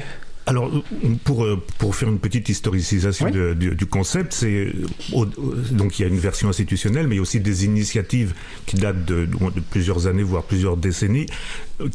Alors, 0.47 0.71
pour, 1.25 1.47
pour 1.79 1.95
faire 1.95 2.09
une 2.09 2.19
petite 2.19 2.49
historicisation 2.49 3.27
oui. 3.27 3.33
de, 3.33 3.55
du, 3.55 3.75
du, 3.75 3.87
concept, 3.87 4.33
c'est 4.33 4.73
donc 5.71 5.99
il 5.99 6.03
y 6.03 6.05
a 6.05 6.09
une 6.09 6.19
version 6.19 6.49
institutionnelle, 6.49 7.07
mais 7.07 7.15
il 7.15 7.19
y 7.19 7.21
a 7.21 7.23
aussi 7.23 7.41
des 7.41 7.65
initiatives 7.65 8.35
qui 8.67 8.77
datent 8.77 9.05
de, 9.05 9.27
de 9.27 9.61
plusieurs 9.71 10.07
années, 10.07 10.23
voire 10.23 10.43
plusieurs 10.43 10.77
décennies, 10.77 11.27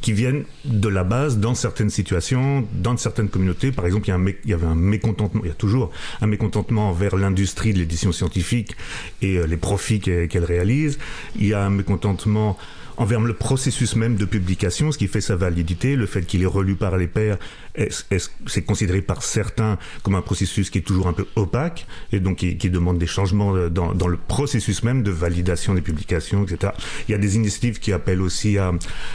qui 0.02 0.14
viennent 0.14 0.46
de 0.64 0.88
la 0.88 1.04
base 1.04 1.38
dans 1.38 1.56
certaines 1.56 1.90
situations, 1.90 2.66
dans 2.74 2.98
certaines 2.98 3.30
communautés. 3.30 3.72
Par 3.72 3.86
exemple, 3.86 4.08
il 4.08 4.10
y, 4.10 4.14
a 4.14 4.16
un 4.16 4.26
il 4.28 4.50
y 4.50 4.54
avait 4.54 4.68
un 4.68 4.76
mécontentement, 4.76 5.42
il 5.44 5.48
y 5.48 5.52
a 5.52 5.56
toujours 5.56 5.92
un 6.22 6.28
mécontentement 6.28 6.90
envers 6.90 7.16
l'industrie 7.16 7.74
de 7.74 7.80
l'édition 7.80 8.12
scientifique 8.12 8.76
et 9.22 9.38
euh, 9.38 9.46
les 9.46 9.58
profits 9.58 10.00
qu'elle 10.00 10.46
réalise. 10.46 10.98
Il 11.36 11.48
y 11.48 11.54
a 11.54 11.66
un 11.66 11.70
mécontentement 11.70 12.58
envers 12.98 13.20
le 13.20 13.34
processus 13.34 13.96
même 13.96 14.16
de 14.16 14.26
publication, 14.26 14.92
ce 14.92 14.98
qui 14.98 15.08
fait 15.08 15.22
sa 15.22 15.36
validité, 15.36 15.96
le 15.96 16.06
fait 16.06 16.24
qu'il 16.24 16.42
est 16.44 16.48
relu 16.48 16.76
par 16.76 16.98
les 16.98 17.08
pairs, 17.08 17.38
est, 17.78 18.06
est, 18.12 18.32
c'est 18.48 18.64
considéré 18.64 19.02
par 19.02 19.24
certains 19.24 19.78
comme 20.04 20.16
un 20.16 20.22
processus 20.22 20.70
qui 20.70 20.80
est 20.80 20.82
toujours 20.82 21.08
un 21.08 21.14
peu 21.14 21.26
opaque 21.36 21.88
et 22.12 22.20
donc 22.20 22.38
qui, 22.38 22.70
demande 22.70 22.98
des 22.98 23.08
changements 23.08 23.54
dans, 23.70 23.94
dans, 23.94 24.08
le 24.08 24.18
processus 24.18 24.84
même 24.84 25.04
de 25.04 25.12
validation 25.12 25.74
des 25.74 25.82
publications, 25.82 26.44
etc. 26.44 26.74
Il 27.08 27.12
y 27.12 27.16
a 27.16 27.18
des 27.18 27.36
initiatives 27.36 27.80
qui 27.80 27.94
appellent 27.94 28.22
aussi 28.22 28.58
à 28.58 28.72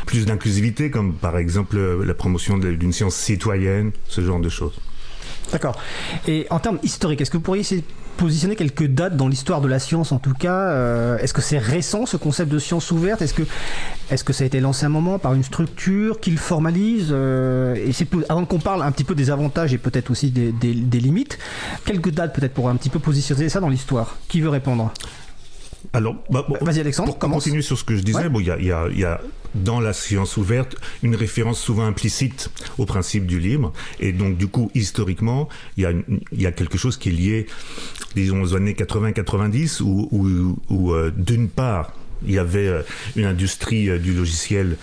plus 0.07 0.25
d'inclusivité, 0.25 0.90
comme 0.90 1.14
par 1.14 1.37
exemple 1.37 1.79
la 1.79 2.14
promotion 2.14 2.59
d'une 2.59 2.93
science 2.93 3.17
citoyenne, 3.17 3.93
ce 4.09 4.21
genre 4.21 4.40
de 4.40 4.49
choses. 4.49 4.79
D'accord. 5.52 5.76
Et 6.29 6.47
en 6.50 6.61
termes 6.61 6.79
historiques, 6.83 7.21
est-ce 7.21 7.31
que 7.31 7.37
vous 7.37 7.43
pourriez 7.43 7.64
positionner 8.17 8.57
quelques 8.57 8.87
dates 8.87 9.17
dans 9.17 9.29
l'histoire 9.29 9.61
de 9.61 9.69
la 9.69 9.79
science 9.79 10.12
en 10.12 10.19
tout 10.19 10.35
cas 10.35 10.69
euh, 10.71 11.19
Est-ce 11.19 11.35
que 11.35 11.40
c'est 11.40 11.59
récent 11.59 12.07
ce 12.07 12.17
concept 12.17 12.50
de 12.50 12.59
science 12.59 12.90
ouverte? 12.90 13.23
Est-ce 13.23 13.35
que, 13.35 13.43
est 14.11 14.23
que 14.23 14.33
ça 14.33 14.45
a 14.45 14.47
été 14.47 14.61
lancé 14.61 14.87
un 14.87 14.90
moment 14.90 15.19
par 15.19 15.35
une 15.35 15.43
structure 15.43 16.21
qui 16.21 16.31
le 16.31 16.37
formalise 16.37 17.09
euh, 17.11 17.75
Et 17.75 17.93
avant 18.29 18.45
qu'on 18.45 18.59
parle 18.59 18.83
un 18.83 18.93
petit 18.93 19.05
peu 19.05 19.14
des 19.14 19.31
avantages 19.31 19.73
et 19.73 19.79
peut-être 19.79 20.11
aussi 20.11 20.31
des, 20.31 20.52
des, 20.52 20.75
des 20.75 21.00
limites, 21.00 21.38
quelques 21.85 22.11
dates 22.11 22.35
peut-être 22.35 22.55
pour 22.55 22.69
un 22.69 22.76
petit 22.76 22.90
peu 22.90 22.99
positionner 22.99 23.49
ça 23.49 23.61
dans 23.61 23.69
l'histoire? 23.69 24.17
Qui 24.29 24.40
veut 24.40 24.50
répondre? 24.50 24.93
Alors, 25.93 26.17
bah, 26.31 26.45
bon, 26.49 26.57
vas-y 26.61 26.81
Alexandre, 26.81 27.17
pour 27.17 27.31
continuer 27.31 27.63
sur 27.63 27.79
ce 27.79 27.85
que 27.85 27.97
je 27.97 28.03
disais, 28.03 28.19
ouais. 28.19 28.29
bon, 28.29 28.41
il 28.41 28.47
y 28.47 28.51
a, 28.51 28.59
y, 28.61 28.71
a, 28.71 28.89
y 28.89 29.05
a 29.05 29.21
dans 29.55 29.81
la 29.81 29.93
science 29.93 30.37
ouverte 30.37 30.77
une 31.03 31.17
référence 31.17 31.61
souvent 31.61 31.85
implicite 31.85 32.51
au 32.79 32.87
principe 32.87 33.27
du 33.27 33.41
libre, 33.41 33.73
et 33.99 34.13
donc 34.13 34.37
du 34.37 34.47
coup 34.47 34.71
historiquement, 34.75 35.49
il 35.77 35.83
y 35.83 35.87
a, 35.87 35.93
y 36.33 36.47
a 36.47 36.53
quelque 36.53 36.79
chose 36.79 36.97
qui 36.97 37.09
est 37.09 37.13
lié, 37.13 37.47
disons 38.15 38.43
aux 38.43 38.55
années 38.55 38.75
80-90, 38.75 39.83
où, 39.83 40.09
où, 40.13 40.59
où 40.69 40.93
euh, 40.93 41.13
d'une 41.17 41.49
part 41.49 41.93
il 42.27 42.33
y 42.33 42.39
avait 42.39 42.69
euh, 42.69 42.83
une 43.17 43.25
industrie 43.25 43.89
euh, 43.89 43.99
du 43.99 44.15
logiciel 44.15 44.77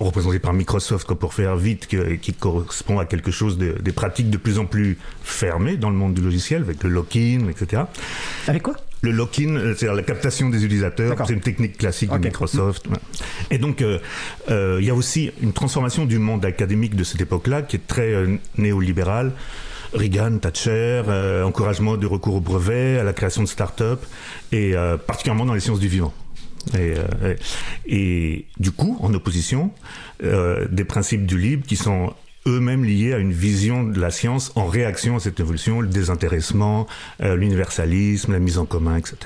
représenté 0.00 0.38
par 0.38 0.52
Microsoft, 0.52 1.14
pour 1.14 1.34
faire 1.34 1.56
vite, 1.56 1.86
que, 1.86 2.14
qui 2.14 2.32
correspond 2.32 2.98
à 2.98 3.06
quelque 3.06 3.30
chose 3.30 3.58
de, 3.58 3.76
des 3.80 3.92
pratiques 3.92 4.28
de 4.28 4.36
plus 4.38 4.58
en 4.58 4.66
plus 4.66 4.98
fermées 5.22 5.76
dans 5.76 5.90
le 5.90 5.96
monde 5.96 6.14
du 6.14 6.20
logiciel, 6.20 6.62
avec 6.62 6.82
le 6.82 6.90
lock-in, 6.90 7.48
etc. 7.48 7.82
Avec 8.48 8.62
quoi? 8.62 8.74
Le 9.04 9.12
lock-in, 9.12 9.74
c'est 9.76 9.86
la 9.86 10.02
captation 10.02 10.48
des 10.48 10.64
utilisateurs, 10.64 11.16
c'est 11.26 11.32
une 11.32 11.40
technique 11.40 11.78
classique 11.78 12.10
okay. 12.10 12.20
de 12.20 12.24
Microsoft. 12.26 12.88
Mmh. 12.88 12.94
Et 13.50 13.58
donc, 13.58 13.80
il 13.80 13.86
euh, 13.86 13.98
euh, 14.50 14.80
y 14.82 14.90
a 14.90 14.94
aussi 14.94 15.30
une 15.42 15.52
transformation 15.52 16.06
du 16.06 16.18
monde 16.18 16.44
académique 16.44 16.96
de 16.96 17.04
cette 17.04 17.20
époque-là 17.20 17.62
qui 17.62 17.76
est 17.76 17.86
très 17.86 18.12
euh, 18.12 18.36
néolibérale. 18.56 19.32
Reagan, 19.92 20.38
Thatcher, 20.38 21.02
euh, 21.06 21.44
encouragement 21.44 21.96
du 21.96 22.06
recours 22.06 22.34
au 22.36 22.40
brevet, 22.40 22.98
à 22.98 23.04
la 23.04 23.12
création 23.12 23.42
de 23.42 23.48
start-up, 23.48 24.04
et 24.50 24.74
euh, 24.74 24.96
particulièrement 24.96 25.46
dans 25.46 25.54
les 25.54 25.60
sciences 25.60 25.78
du 25.78 25.88
vivant. 25.88 26.12
Et, 26.72 26.94
euh, 27.22 27.34
et, 27.86 28.46
du 28.58 28.72
coup, 28.72 28.98
en 29.00 29.12
opposition, 29.14 29.70
euh, 30.22 30.66
des 30.70 30.84
principes 30.84 31.26
du 31.26 31.38
libre 31.38 31.66
qui 31.66 31.76
sont 31.76 32.12
eux-mêmes 32.46 32.84
liés 32.84 33.14
à 33.14 33.18
une 33.18 33.32
vision 33.32 33.84
de 33.84 34.00
la 34.00 34.10
science 34.10 34.52
en 34.54 34.66
réaction 34.66 35.16
à 35.16 35.20
cette 35.20 35.40
évolution, 35.40 35.80
le 35.80 35.88
désintéressement, 35.88 36.86
l'universalisme, 37.20 38.32
la 38.32 38.38
mise 38.38 38.58
en 38.58 38.66
commun, 38.66 38.96
etc. 38.96 39.16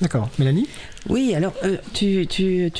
D'accord. 0.00 0.28
Mélanie? 0.38 0.68
Oui, 1.08 1.34
alors 1.34 1.52
euh, 1.64 1.78
tu, 1.94 2.28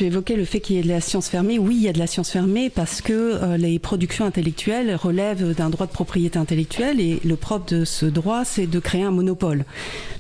évoquais 0.01 0.37
le 0.37 0.45
fait 0.45 0.61
qu'il 0.61 0.77
y 0.77 0.79
ait 0.79 0.83
de 0.83 0.89
la 0.89 1.01
science 1.01 1.29
fermée. 1.29 1.59
Oui, 1.59 1.75
il 1.77 1.83
y 1.83 1.89
a 1.89 1.93
de 1.93 1.99
la 1.99 2.07
science 2.07 2.31
fermée 2.31 2.71
parce 2.71 3.01
que 3.01 3.13
euh, 3.13 3.57
les 3.57 3.81
productions 3.81 4.25
intellectuelles 4.25 4.95
relèvent 4.95 5.55
d'un 5.57 5.71
droit 5.71 5.87
de 5.87 5.93
propriété 5.93 6.39
intellectuelle 6.39 7.01
et 7.01 7.19
le 7.25 7.35
propre 7.35 7.75
de 7.75 7.85
ce 7.85 8.07
droit, 8.07 8.45
c'est 8.45 8.69
de 8.69 8.79
créer 8.79 9.03
un 9.03 9.11
monopole. 9.11 9.65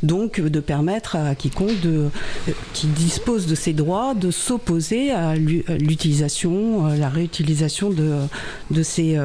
Donc 0.03 0.41
de 0.41 0.61
permettre 0.61 1.15
à 1.15 1.37
quiconque 1.37 1.81
de, 1.81 2.09
euh, 2.49 2.53
qui 2.73 2.89
dispose 2.89 3.47
de 3.47 3.55
ces 3.55 3.73
droits 3.73 4.15
de 4.15 4.33
s'opposer 4.33 5.13
à 5.13 5.37
l'utilisation, 5.37 6.89
la 6.89 7.09
réutilisation 7.09 7.91
de, 7.91 8.83
ces, 8.83 9.17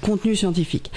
contenus 0.00 0.38
scientifiques. 0.38 0.90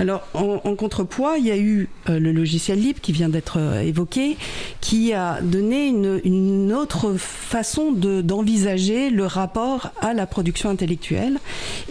Alors 0.00 0.26
en, 0.34 0.60
en, 0.64 0.74
contrepoids, 0.74 1.38
il 1.38 1.46
y 1.46 1.52
a 1.52 1.58
eu 1.58 1.88
le 2.08 2.32
logiciel 2.32 2.80
libre 2.80 3.00
qui 3.00 3.12
vient 3.12 3.28
d'être 3.28 3.58
évoqué, 3.84 4.36
qui 4.80 5.12
a 5.12 5.40
donné 5.42 5.88
une 5.88 6.39
une 6.40 6.72
autre 6.72 7.14
façon 7.16 7.92
d'envisager 7.92 9.10
le 9.10 9.26
rapport 9.26 9.92
à 10.00 10.14
la 10.14 10.26
production 10.26 10.70
intellectuelle. 10.70 11.38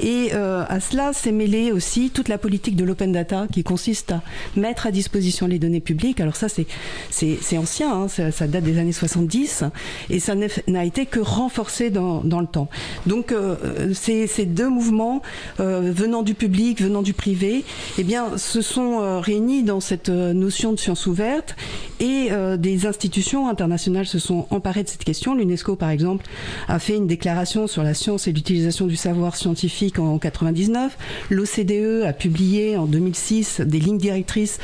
Et 0.02 0.30
euh, 0.34 0.64
à 0.68 0.80
cela 0.80 1.14
s'est 1.14 1.32
mêlé 1.32 1.72
aussi 1.72 2.10
toute 2.10 2.28
la 2.28 2.38
politique 2.38 2.76
de 2.76 2.84
l'open 2.84 3.12
data 3.12 3.48
qui 3.52 3.64
consiste 3.64 4.12
à 4.12 4.22
mettre 4.56 4.88
à 4.88 4.92
disposition 4.92 5.48
les 5.48 5.60
données 5.60 5.80
publiques. 5.80 6.20
Alors 6.20 6.36
ça, 6.36 6.48
c'est 6.50 7.58
ancien, 7.58 7.94
hein, 7.94 8.08
ça, 8.08 8.48
date 8.48 8.64
des 8.64 8.80
années 8.80 8.92
70 8.92 9.66
et 10.10 10.20
ça 10.20 10.34
n'a 10.68 10.86
été 10.86 11.06
que 11.06 11.20
renforcé 11.20 11.90
dans, 11.90 12.22
dans, 12.24 12.42
le 12.42 12.48
temps. 12.48 12.70
Donc 13.06 13.32
euh, 13.32 13.94
ces, 13.94 14.46
deux 14.46 14.70
mouvements 14.70 15.22
euh, 15.60 15.92
venant 15.94 16.24
du 16.24 16.34
public, 16.34 16.82
venant 16.82 17.02
du 17.02 17.14
privé, 17.14 17.64
eh 17.98 18.04
bien, 18.04 18.38
se 18.38 18.62
sont 18.62 19.20
réunis 19.22 19.64
dans 19.64 19.80
cette 19.80 20.10
notion 20.10 20.72
de 20.74 20.80
science 20.80 21.06
ouverte 21.06 21.56
et 22.00 22.30
des 22.58 22.86
institutions 22.86 23.50
internationales 23.50 24.06
se 24.06 24.20
sont 24.20 24.39
emparés 24.50 24.84
de 24.84 24.90
cette 24.90 25.04
question. 25.04 25.36
L'UNESCO, 25.36 25.76
par 25.76 25.90
exemple, 25.90 26.26
a 26.68 26.80
fait 26.80 26.96
une 26.96 27.08
déclaration 27.08 27.68
sur 27.68 27.84
la 27.84 27.94
science 27.94 28.28
et 28.28 28.32
l'utilisation 28.32 28.88
du 28.88 28.96
savoir 28.96 29.36
scientifique 29.36 30.00
en 30.00 30.18
99. 30.18 30.98
L'OCDE 31.30 32.06
a 32.06 32.14
publié 32.14 32.78
en 32.78 32.86
2006 32.86 33.62
des 33.62 33.80
lignes 33.80 33.98
directrices 33.98 34.60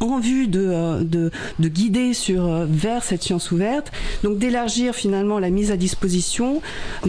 en 0.00 0.18
vue 0.18 0.46
de, 0.46 0.66
euh, 0.66 1.02
de, 1.02 1.30
de 1.58 1.68
guider 1.68 2.14
sur, 2.14 2.46
euh, 2.46 2.66
vers 2.68 3.04
cette 3.04 3.22
science 3.22 3.50
ouverte. 3.50 3.92
Donc 4.22 4.38
d'élargir 4.38 4.94
finalement 4.94 5.38
la 5.38 5.50
mise 5.50 5.70
à 5.70 5.76
disposition, 5.76 6.60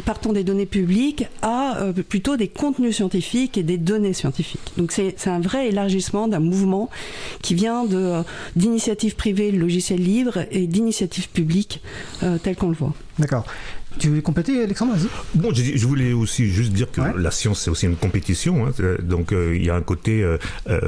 partant 0.06 0.34
des 0.34 0.44
données 0.44 0.66
publiques, 0.66 1.26
à 1.42 1.78
euh, 1.82 1.94
plutôt 1.94 2.38
des 2.38 2.48
contenus 2.48 2.96
scientifiques 2.96 3.58
et 3.58 3.64
des 3.64 3.78
données 3.78 4.14
scientifiques. 4.14 4.72
Donc 4.78 4.92
c'est 4.92 5.28
un 5.28 5.40
vrai 5.40 5.68
élargissement 5.68 6.28
d'un 6.28 6.40
mouvement 6.40 6.90
qui 7.42 7.56
vient 7.56 7.86
d'initiatives 8.56 9.16
privées, 9.16 9.52
logiciels 9.52 10.02
libres, 10.02 10.46
et 10.52 10.68
d'initiatives 10.68 11.30
publiques 11.30 11.82
euh, 12.24 12.38
tel 12.42 12.56
qu'on 12.56 12.70
le 12.70 12.76
voit. 12.76 12.94
D'accord. 13.20 13.46
Tu 14.00 14.10
veux 14.10 14.22
compléter, 14.22 14.64
Alexandre 14.64 14.94
Bon, 15.34 15.52
je, 15.54 15.88
voulais 15.88 16.14
aussi 16.14 16.48
juste 16.48 16.72
dire 16.72 16.92
que 16.92 17.02
la 17.02 17.32
science, 17.32 17.62
c'est 17.62 17.72
aussi 17.72 17.88
une 17.88 17.96
compétition. 17.96 18.68
Hein. 18.68 18.72
donc, 19.02 19.32
euh, 19.32 19.56
il 19.56 19.66
y 19.66 19.70
a 19.70 19.76
un 19.76 19.82
côté, 19.82 20.24
euh, 20.24 20.38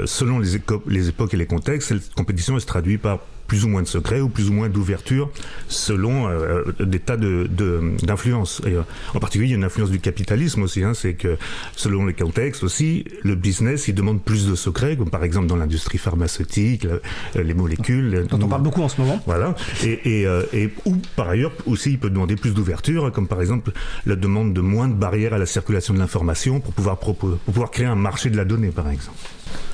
selon 0.06 0.40
les, 0.40 0.60
les 0.88 1.10
époques 1.10 1.34
et 1.34 1.38
les 1.38 1.48
contextes, 1.48 1.90
cette 1.90 2.14
compétition 2.14 2.56
elle 2.56 2.62
se 2.62 2.68
traduit 2.68 2.98
par 2.98 3.20
plus 3.50 3.65
ou 3.65 3.68
moins 3.68 3.82
de 3.82 3.88
secret 3.88 4.22
ou 4.22 4.29
plus 4.29 4.50
ou 4.50 4.53
moins 4.53 4.70
d'ouverture 4.70 5.29
selon 5.68 6.29
euh, 6.29 6.63
des 6.79 7.00
tas 7.00 7.18
d'influences. 7.18 8.62
De, 8.62 8.70
euh, 8.70 8.82
en 9.13 9.20
particulier, 9.20 9.50
il 9.50 9.51
y 9.51 9.53
a 9.56 9.58
une 9.58 9.65
influence 9.65 9.91
du 9.91 10.00
capitalisme 10.00 10.62
aussi. 10.63 10.84
Hein, 10.84 10.94
c'est 10.94 11.15
que 11.15 11.38
selon 11.75 12.06
les 12.06 12.13
contextes 12.13 12.63
aussi, 12.63 13.03
le 13.24 13.36
business, 13.36 13.88
il 13.88 13.96
demande 13.96 14.22
plus 14.24 14.48
de 14.48 14.56
secrets, 14.56 14.96
comme 14.96 15.10
par 15.10 15.24
exemple 15.24 15.48
dans 15.48 15.58
l'industrie 15.58 15.98
pharmaceutique, 15.98 16.88
les 17.36 17.53
molécules. 17.53 18.27
Dont 18.29 18.39
on 18.41 18.48
parle 18.48 18.62
beaucoup 18.62 18.84
en 18.84 18.89
ce 18.89 19.01
moment. 19.01 19.22
Voilà. 19.25 19.56
Et, 19.84 20.20
et, 20.20 20.27
euh, 20.27 20.44
et 20.53 20.70
ou 20.86 20.96
par 21.15 21.29
ailleurs 21.29 21.51
aussi, 21.65 21.91
il 21.91 22.00
peut 22.00 22.12
demander 22.12 22.36
plus 22.36 22.54
d'ouverture, 22.54 23.12
comme 23.12 23.28
par 23.28 23.41
exemple 23.41 23.71
la 24.06 24.15
demande 24.15 24.54
de 24.54 24.62
moins 24.62 24.88
de 24.88 24.93
barrières 24.93 25.34
à 25.34 25.39
la 25.39 25.47
circulation 25.47 25.93
de 25.95 26.00
l'information 26.00 26.60
pour 26.60 26.74
pouvoir, 26.74 27.00
pour 27.00 27.15
pouvoir 27.15 27.71
créer 27.71 27.88
un 27.88 27.95
marché 27.95 28.30
de 28.30 28.38
la 28.38 28.45
donnée, 28.45 28.69
par 28.69 28.89
exemple. 28.89 29.17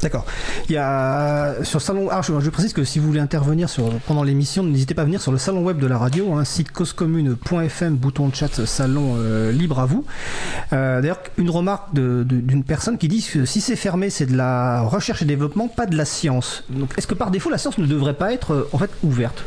D'accord. 0.02 0.26
Il 0.70 0.74
y 0.74 0.78
a 0.78 1.64
sur 1.64 1.82
salon. 1.82 2.10
Ah, 2.12 2.22
je, 2.22 2.50
précise 2.50 2.74
que 2.74 2.84
si 2.84 3.00
vous 3.00 3.08
voulez 3.08 3.20
intervenir 3.20 3.70
sur, 3.70 3.90
pendant 4.08 4.24
l'émission, 4.24 4.64
n'hésitez 4.64 4.94
pas 4.94 5.02
à 5.02 5.06
venir 5.06 5.22
sur 5.22 5.32
le 5.32 5.38
salon 5.38 5.64
web 5.64 5.80
de 5.80 5.88
la 5.88 5.98
radio, 5.98 6.34
hein, 6.34 6.44
site 6.46 6.72
causecommune.fm, 6.72 7.96
bouton 7.96 8.28
de 8.28 8.36
chat, 8.36 8.66
salon 8.66 9.16
euh, 9.18 9.52
libre 9.52 9.80
à 9.80 9.86
vous. 9.86 10.06
Euh, 10.74 11.02
D'ailleurs, 11.02 11.20
une 11.38 11.50
remarque 11.50 11.94
d'une 11.94 12.64
personne 12.64 12.98
qui 12.98 13.08
dit 13.08 13.24
que 13.24 13.46
si 13.46 13.62
c'est 13.62 13.76
fermé, 13.76 14.10
c'est 14.10 14.26
de 14.26 14.36
la 14.36 14.82
recherche 14.82 15.22
et 15.22 15.26
développement, 15.26 15.68
pas 15.68 15.86
de 15.86 15.98
la 15.98 16.06
science. 16.06 16.64
Donc, 16.70 16.92
est-ce 16.98 17.08
que 17.08 17.16
par 17.16 17.32
défaut, 17.32 17.50
la 17.50 17.58
science 17.58 17.78
ne 17.78 17.86
devrait 17.86 18.14
pas 18.14 18.34
être 18.34 18.54
euh, 18.54 18.70
en 18.74 18.78
fait 18.78 18.92
ouverte? 19.04 19.44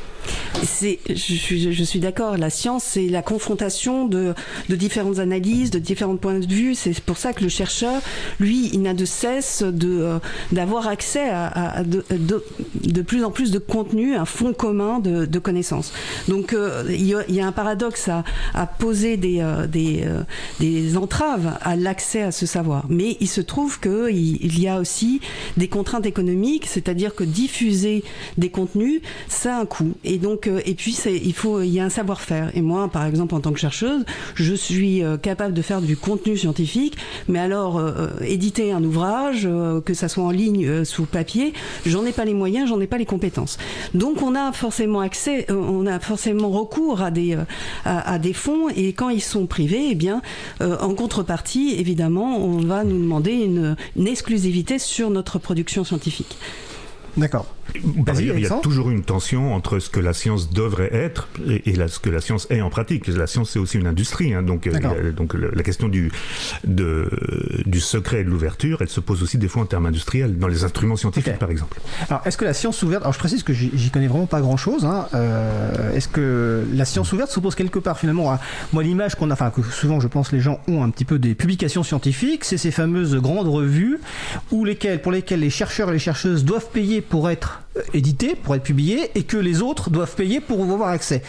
C'est, 0.64 0.98
je 1.08 1.84
suis, 1.84 2.00
d'accord. 2.00 2.36
La 2.36 2.50
science, 2.50 2.84
c'est 2.84 3.08
la 3.08 3.22
confrontation 3.22 4.06
de, 4.06 4.34
différentes 4.68 5.18
analyses, 5.18 5.70
de 5.70 5.78
différents 5.78 6.16
points 6.16 6.38
de 6.38 6.46
vue. 6.46 6.74
C'est 6.74 6.98
pour 7.00 7.16
ça 7.16 7.32
que 7.32 7.42
le 7.42 7.48
chercheur, 7.48 8.00
lui, 8.40 8.70
il 8.72 8.82
n'a 8.82 8.94
de 8.94 9.04
cesse 9.04 9.62
euh, 9.64 10.18
d'avoir 10.52 10.88
accès 10.88 11.28
à, 11.30 11.82
de, 11.84 13.02
plus 13.02 13.24
en 13.24 13.30
plus 13.30 13.50
de 13.50 13.58
contenu, 13.58 14.14
un 14.14 14.24
fond 14.24 14.52
commun 14.52 14.98
de, 14.98 15.38
connaissances. 15.38 15.92
Donc, 16.26 16.52
euh, 16.52 16.84
il, 16.88 17.06
y 17.06 17.40
a, 17.40 17.46
un 17.46 17.52
paradoxe 17.52 18.08
à, 18.08 18.66
poser 18.66 19.16
des 19.16 19.40
euh, 19.40 19.66
des, 19.66 20.96
entraves 20.96 21.56
à 21.62 21.76
l'accès 21.76 22.22
à 22.22 22.32
ce 22.32 22.46
savoir. 22.46 22.84
Mais 22.88 23.16
il 23.20 23.28
se 23.28 23.40
trouve 23.40 23.78
que 23.78 24.10
il, 24.10 24.44
il 24.44 24.60
y 24.60 24.68
a 24.68 24.80
aussi 24.80 25.20
des 25.56 25.68
contraintes 25.68 26.06
économiques, 26.06 26.66
c'est-à-dire 26.66 27.14
que 27.14 27.24
diffuser 27.24 28.02
des 28.36 28.50
contenus, 28.50 29.00
ça 29.28 29.56
a 29.56 29.60
un 29.60 29.66
coût. 29.66 29.94
Et 30.08 30.16
donc, 30.16 30.46
euh, 30.46 30.60
et 30.64 30.74
puis 30.74 30.96
il 31.06 31.66
y 31.66 31.80
a 31.80 31.84
un 31.84 31.90
savoir-faire. 31.90 32.50
Et 32.56 32.62
moi, 32.62 32.88
par 32.88 33.04
exemple, 33.04 33.34
en 33.34 33.40
tant 33.40 33.52
que 33.52 33.60
chercheuse, 33.60 34.04
je 34.34 34.54
suis 34.54 35.04
euh, 35.04 35.18
capable 35.18 35.52
de 35.52 35.60
faire 35.60 35.82
du 35.82 35.98
contenu 35.98 36.36
scientifique, 36.36 36.96
mais 37.28 37.38
alors 37.38 37.78
euh, 37.78 38.08
éditer 38.22 38.72
un 38.72 38.82
ouvrage, 38.82 39.46
que 39.84 39.94
ça 39.94 40.08
soit 40.08 40.24
en 40.24 40.30
ligne, 40.30 40.84
sous 40.84 41.04
papier, 41.04 41.52
j'en 41.84 42.06
ai 42.06 42.12
pas 42.12 42.24
les 42.24 42.32
moyens, 42.32 42.70
j'en 42.70 42.80
ai 42.80 42.86
pas 42.86 42.96
les 42.96 43.04
compétences. 43.04 43.58
Donc, 43.92 44.22
on 44.22 44.34
a 44.34 44.52
forcément 44.52 45.00
accès, 45.00 45.46
on 45.50 45.86
a 45.86 46.00
forcément 46.00 46.48
recours 46.48 47.02
à 47.02 47.10
des 47.10 47.36
à, 47.84 48.18
des 48.18 48.32
fonds, 48.32 48.68
et 48.70 48.94
quand 48.94 49.10
ils 49.10 49.20
sont 49.20 49.46
privés, 49.46 49.88
eh 49.90 49.94
bien, 49.94 50.22
en 50.60 50.94
contrepartie, 50.94 51.74
évidemment, 51.78 52.38
on 52.38 52.58
va 52.58 52.84
nous 52.84 52.98
demander 52.98 53.32
une 53.32 53.76
exclusivité 54.06 54.78
sur 54.78 55.10
notre 55.10 55.38
production 55.38 55.84
scientifique. 55.84 56.38
D'accord. 57.16 57.46
Par 58.04 58.16
ailleurs, 58.16 58.36
il 58.36 58.42
y 58.42 58.46
a 58.46 58.60
toujours 58.60 58.90
une 58.90 59.02
tension 59.02 59.54
entre 59.54 59.78
ce 59.78 59.90
que 59.90 60.00
la 60.00 60.12
science 60.12 60.50
devrait 60.50 60.94
être 60.94 61.28
et, 61.46 61.74
ce 61.88 61.98
que 61.98 62.10
la 62.10 62.20
science 62.20 62.46
est 62.50 62.60
en 62.60 62.70
pratique. 62.70 63.06
La 63.08 63.26
science, 63.26 63.50
c'est 63.50 63.58
aussi 63.58 63.78
une 63.78 63.86
industrie. 63.86 64.34
Hein, 64.34 64.42
donc, 64.42 64.66
euh, 64.66 65.12
donc 65.12 65.34
la 65.34 65.62
question 65.62 65.88
du, 65.88 66.10
de, 66.64 67.08
du 67.66 67.80
secret 67.80 68.20
et 68.20 68.24
de 68.24 68.30
l'ouverture, 68.30 68.78
elle 68.80 68.88
se 68.88 69.00
pose 69.00 69.22
aussi 69.22 69.38
des 69.38 69.48
fois 69.48 69.62
en 69.62 69.66
termes 69.66 69.86
industriels, 69.86 70.38
dans 70.38 70.48
les 70.48 70.64
instruments 70.64 70.96
scientifiques, 70.96 71.38
par 71.38 71.50
exemple. 71.50 71.78
Alors, 72.08 72.22
est-ce 72.24 72.36
que 72.36 72.44
la 72.44 72.54
science 72.54 72.82
ouverte... 72.82 73.02
Alors, 73.02 73.12
je 73.12 73.18
précise 73.18 73.42
que 73.42 73.52
j'y 73.52 73.90
connais 73.90 74.08
vraiment 74.08 74.26
pas 74.26 74.40
grand-chose. 74.40 74.84
Hein, 74.84 75.06
euh, 75.14 75.94
est-ce 75.94 76.08
que 76.08 76.64
la 76.72 76.84
science 76.84 77.12
ouverte 77.12 77.30
s'oppose 77.30 77.54
quelque 77.54 77.78
part, 77.78 77.98
finalement, 77.98 78.30
à... 78.30 78.40
Moi, 78.72 78.82
l'image 78.82 79.14
qu'on 79.14 79.30
a... 79.30 79.34
Enfin, 79.34 79.50
que 79.50 79.62
souvent, 79.62 80.00
je 80.00 80.08
pense, 80.08 80.32
les 80.32 80.40
gens 80.40 80.60
ont 80.68 80.82
un 80.82 80.90
petit 80.90 81.04
peu 81.04 81.18
des 81.18 81.34
publications 81.34 81.82
scientifiques, 81.82 82.44
c'est 82.44 82.58
ces 82.58 82.70
fameuses 82.70 83.16
grandes 83.16 83.48
revues 83.48 83.98
où 84.50 84.64
lesquelles, 84.64 85.00
pour 85.00 85.12
lesquelles 85.12 85.40
les 85.40 85.50
chercheurs 85.50 85.90
et 85.90 85.92
les 85.92 85.98
chercheuses 85.98 86.44
doivent 86.44 86.70
payer 86.72 87.00
pour 87.00 87.30
être 87.30 87.57
édité, 87.94 88.34
pour 88.34 88.54
être 88.54 88.62
publié, 88.62 89.10
et 89.14 89.22
que 89.22 89.36
les 89.36 89.62
autres 89.62 89.90
doivent 89.90 90.14
payer 90.14 90.40
pour 90.40 90.62
avoir 90.62 90.90
accès. 90.90 91.22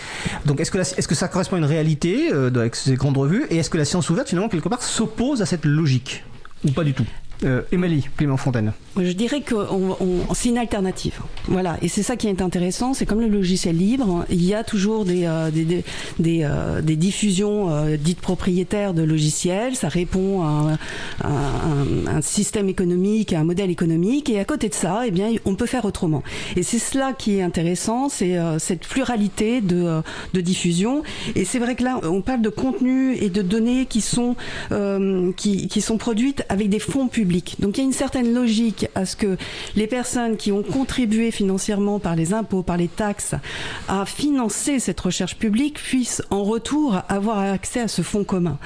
Donc 0.45 0.59
est-ce 0.59 0.71
que, 0.71 0.77
est-ce 0.77 1.07
que 1.07 1.15
ça 1.15 1.27
correspond 1.27 1.55
à 1.55 1.59
une 1.59 1.65
réalité 1.65 2.31
euh, 2.31 2.49
avec 2.55 2.75
ces 2.75 2.95
grandes 2.95 3.17
revues, 3.17 3.45
et 3.49 3.57
est-ce 3.57 3.69
que 3.69 3.77
la 3.77 3.85
science 3.85 4.09
ouverte, 4.09 4.29
finalement, 4.29 4.49
quelque 4.49 4.69
part, 4.69 4.81
s'oppose 4.81 5.41
à 5.41 5.45
cette 5.45 5.65
logique? 5.65 6.23
Ou 6.65 6.71
pas 6.71 6.83
du 6.83 6.93
tout? 6.93 7.05
Euh, 7.43 7.61
Émilie 7.71 8.07
Clément 8.17 8.37
Fontaine. 8.37 8.73
Je 8.97 9.11
dirais 9.13 9.41
que 9.41 9.55
c'est 10.33 10.49
une 10.49 10.57
alternative. 10.57 11.19
Voilà, 11.47 11.77
et 11.81 11.87
c'est 11.87 12.03
ça 12.03 12.15
qui 12.15 12.27
est 12.27 12.41
intéressant. 12.41 12.93
C'est 12.93 13.05
comme 13.05 13.21
le 13.21 13.27
logiciel 13.27 13.77
libre, 13.77 14.25
il 14.29 14.43
y 14.43 14.53
a 14.53 14.63
toujours 14.63 15.05
des, 15.05 15.25
euh, 15.25 15.49
euh, 16.19 16.81
diffusions 16.81 17.69
euh, 17.69 17.97
dites 17.97 18.19
propriétaires 18.19 18.93
de 18.93 19.03
logiciels. 19.03 19.75
Ça 19.75 19.87
répond 19.87 20.43
à 20.43 20.77
un, 21.23 22.21
système 22.21 22.67
économique, 22.67 23.31
à 23.31 23.39
un 23.39 23.43
modèle 23.43 23.69
économique. 23.69 24.29
Et 24.29 24.39
à 24.39 24.45
côté 24.45 24.67
de 24.67 24.73
ça, 24.73 25.03
eh 25.05 25.11
bien, 25.11 25.31
on 25.45 25.55
peut 25.55 25.65
faire 25.65 25.85
autrement. 25.85 26.23
Et 26.57 26.63
c'est 26.63 26.79
cela 26.79 27.13
qui 27.13 27.37
est 27.37 27.41
intéressant, 27.41 28.09
c'est 28.09 28.37
cette 28.57 28.85
pluralité 28.87 29.61
de, 29.61 30.01
de 30.33 30.41
diffusion. 30.41 31.03
Et 31.35 31.45
c'est 31.45 31.59
vrai 31.59 31.75
que 31.75 31.83
là, 31.83 31.99
on 32.03 32.21
parle 32.21 32.41
de 32.41 32.49
contenu 32.49 33.15
et 33.15 33.29
de 33.29 33.41
données 33.41 33.85
qui 33.85 34.01
sont, 34.01 34.35
qui 35.37 35.81
sont 35.81 35.97
produites 35.97 36.43
avec 36.49 36.69
des 36.69 36.79
fonds 36.79 37.07
publics 37.07 37.28
Donc 37.59 37.77
il 37.77 37.81
y 37.81 37.81
a 37.81 37.83
une 37.85 37.93
certaine 37.93 38.33
logique 38.33 38.87
à 38.95 39.05
ce 39.05 39.15
que 39.15 39.37
les 39.75 39.87
personnes 39.87 40.35
qui 40.35 40.51
ont 40.51 40.63
contribué 40.63 41.31
financièrement 41.31 41.99
par 41.99 42.15
les 42.15 42.33
impôts, 42.33 42.63
par 42.63 42.77
les 42.77 42.87
taxes, 42.87 43.35
à 43.87 44.05
financer 44.05 44.79
cette 44.79 44.99
recherche 44.99 45.37
publique 45.37 45.75
puissent 45.75 46.23
en 46.31 46.43
retour 46.43 47.01
avoir 47.07 47.39
accès 47.39 47.81
à 47.81 47.87
ce 47.87 48.01
fonds 48.01 48.23
commun. 48.23 48.57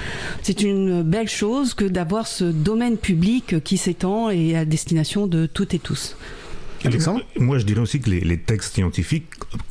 C'est 0.42 0.62
une 0.62 1.02
belle 1.02 1.28
chose 1.28 1.74
que 1.74 1.84
d'avoir 1.84 2.26
ce 2.26 2.44
domaine 2.44 2.96
public 2.96 3.62
qui 3.62 3.76
s'étend 3.76 4.30
et 4.30 4.56
à 4.56 4.64
destination 4.64 5.26
de 5.26 5.46
toutes 5.46 5.74
et 5.74 5.78
tous. 5.78 6.16
Alexandre 6.84 7.22
Moi, 7.38 7.58
je 7.58 7.64
dirais 7.64 7.80
aussi 7.80 8.00
que 8.00 8.10
les, 8.10 8.38
textes 8.38 8.74
scientifiques, 8.74 9.26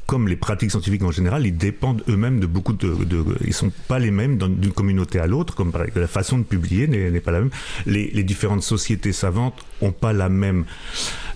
comme 0.08 0.28
les 0.28 0.36
pratiques 0.36 0.72
scientifiques 0.72 1.04
en 1.04 1.12
général, 1.12 1.46
ils 1.46 1.56
dépendent 1.56 2.04
eux-mêmes 2.08 2.40
de 2.40 2.48
beaucoup 2.48 2.74
de, 2.74 3.06
de, 3.06 3.24
Ils 3.46 3.54
sont 3.54 3.72
pas 3.88 4.00
les 4.00 4.12
mêmes 4.12 4.38
d'une 4.38 4.72
communauté 4.72 5.20
à 5.20 5.28
l'autre, 5.28 5.56
comme 5.56 5.72
par 5.72 5.82
exemple, 5.82 6.00
la 6.02 6.08
façon 6.08 6.38
de 6.40 6.44
publier 6.44 6.88
n'est 6.88 7.20
pas 7.20 7.32
la 7.32 7.40
même. 7.42 7.52
Les, 7.86 8.10
les, 8.12 8.24
différentes 8.24 8.64
sociétés 8.64 9.14
savantes 9.14 9.56
ont 9.82 9.92
pas 9.92 10.14
la 10.14 10.30
même 10.30 10.66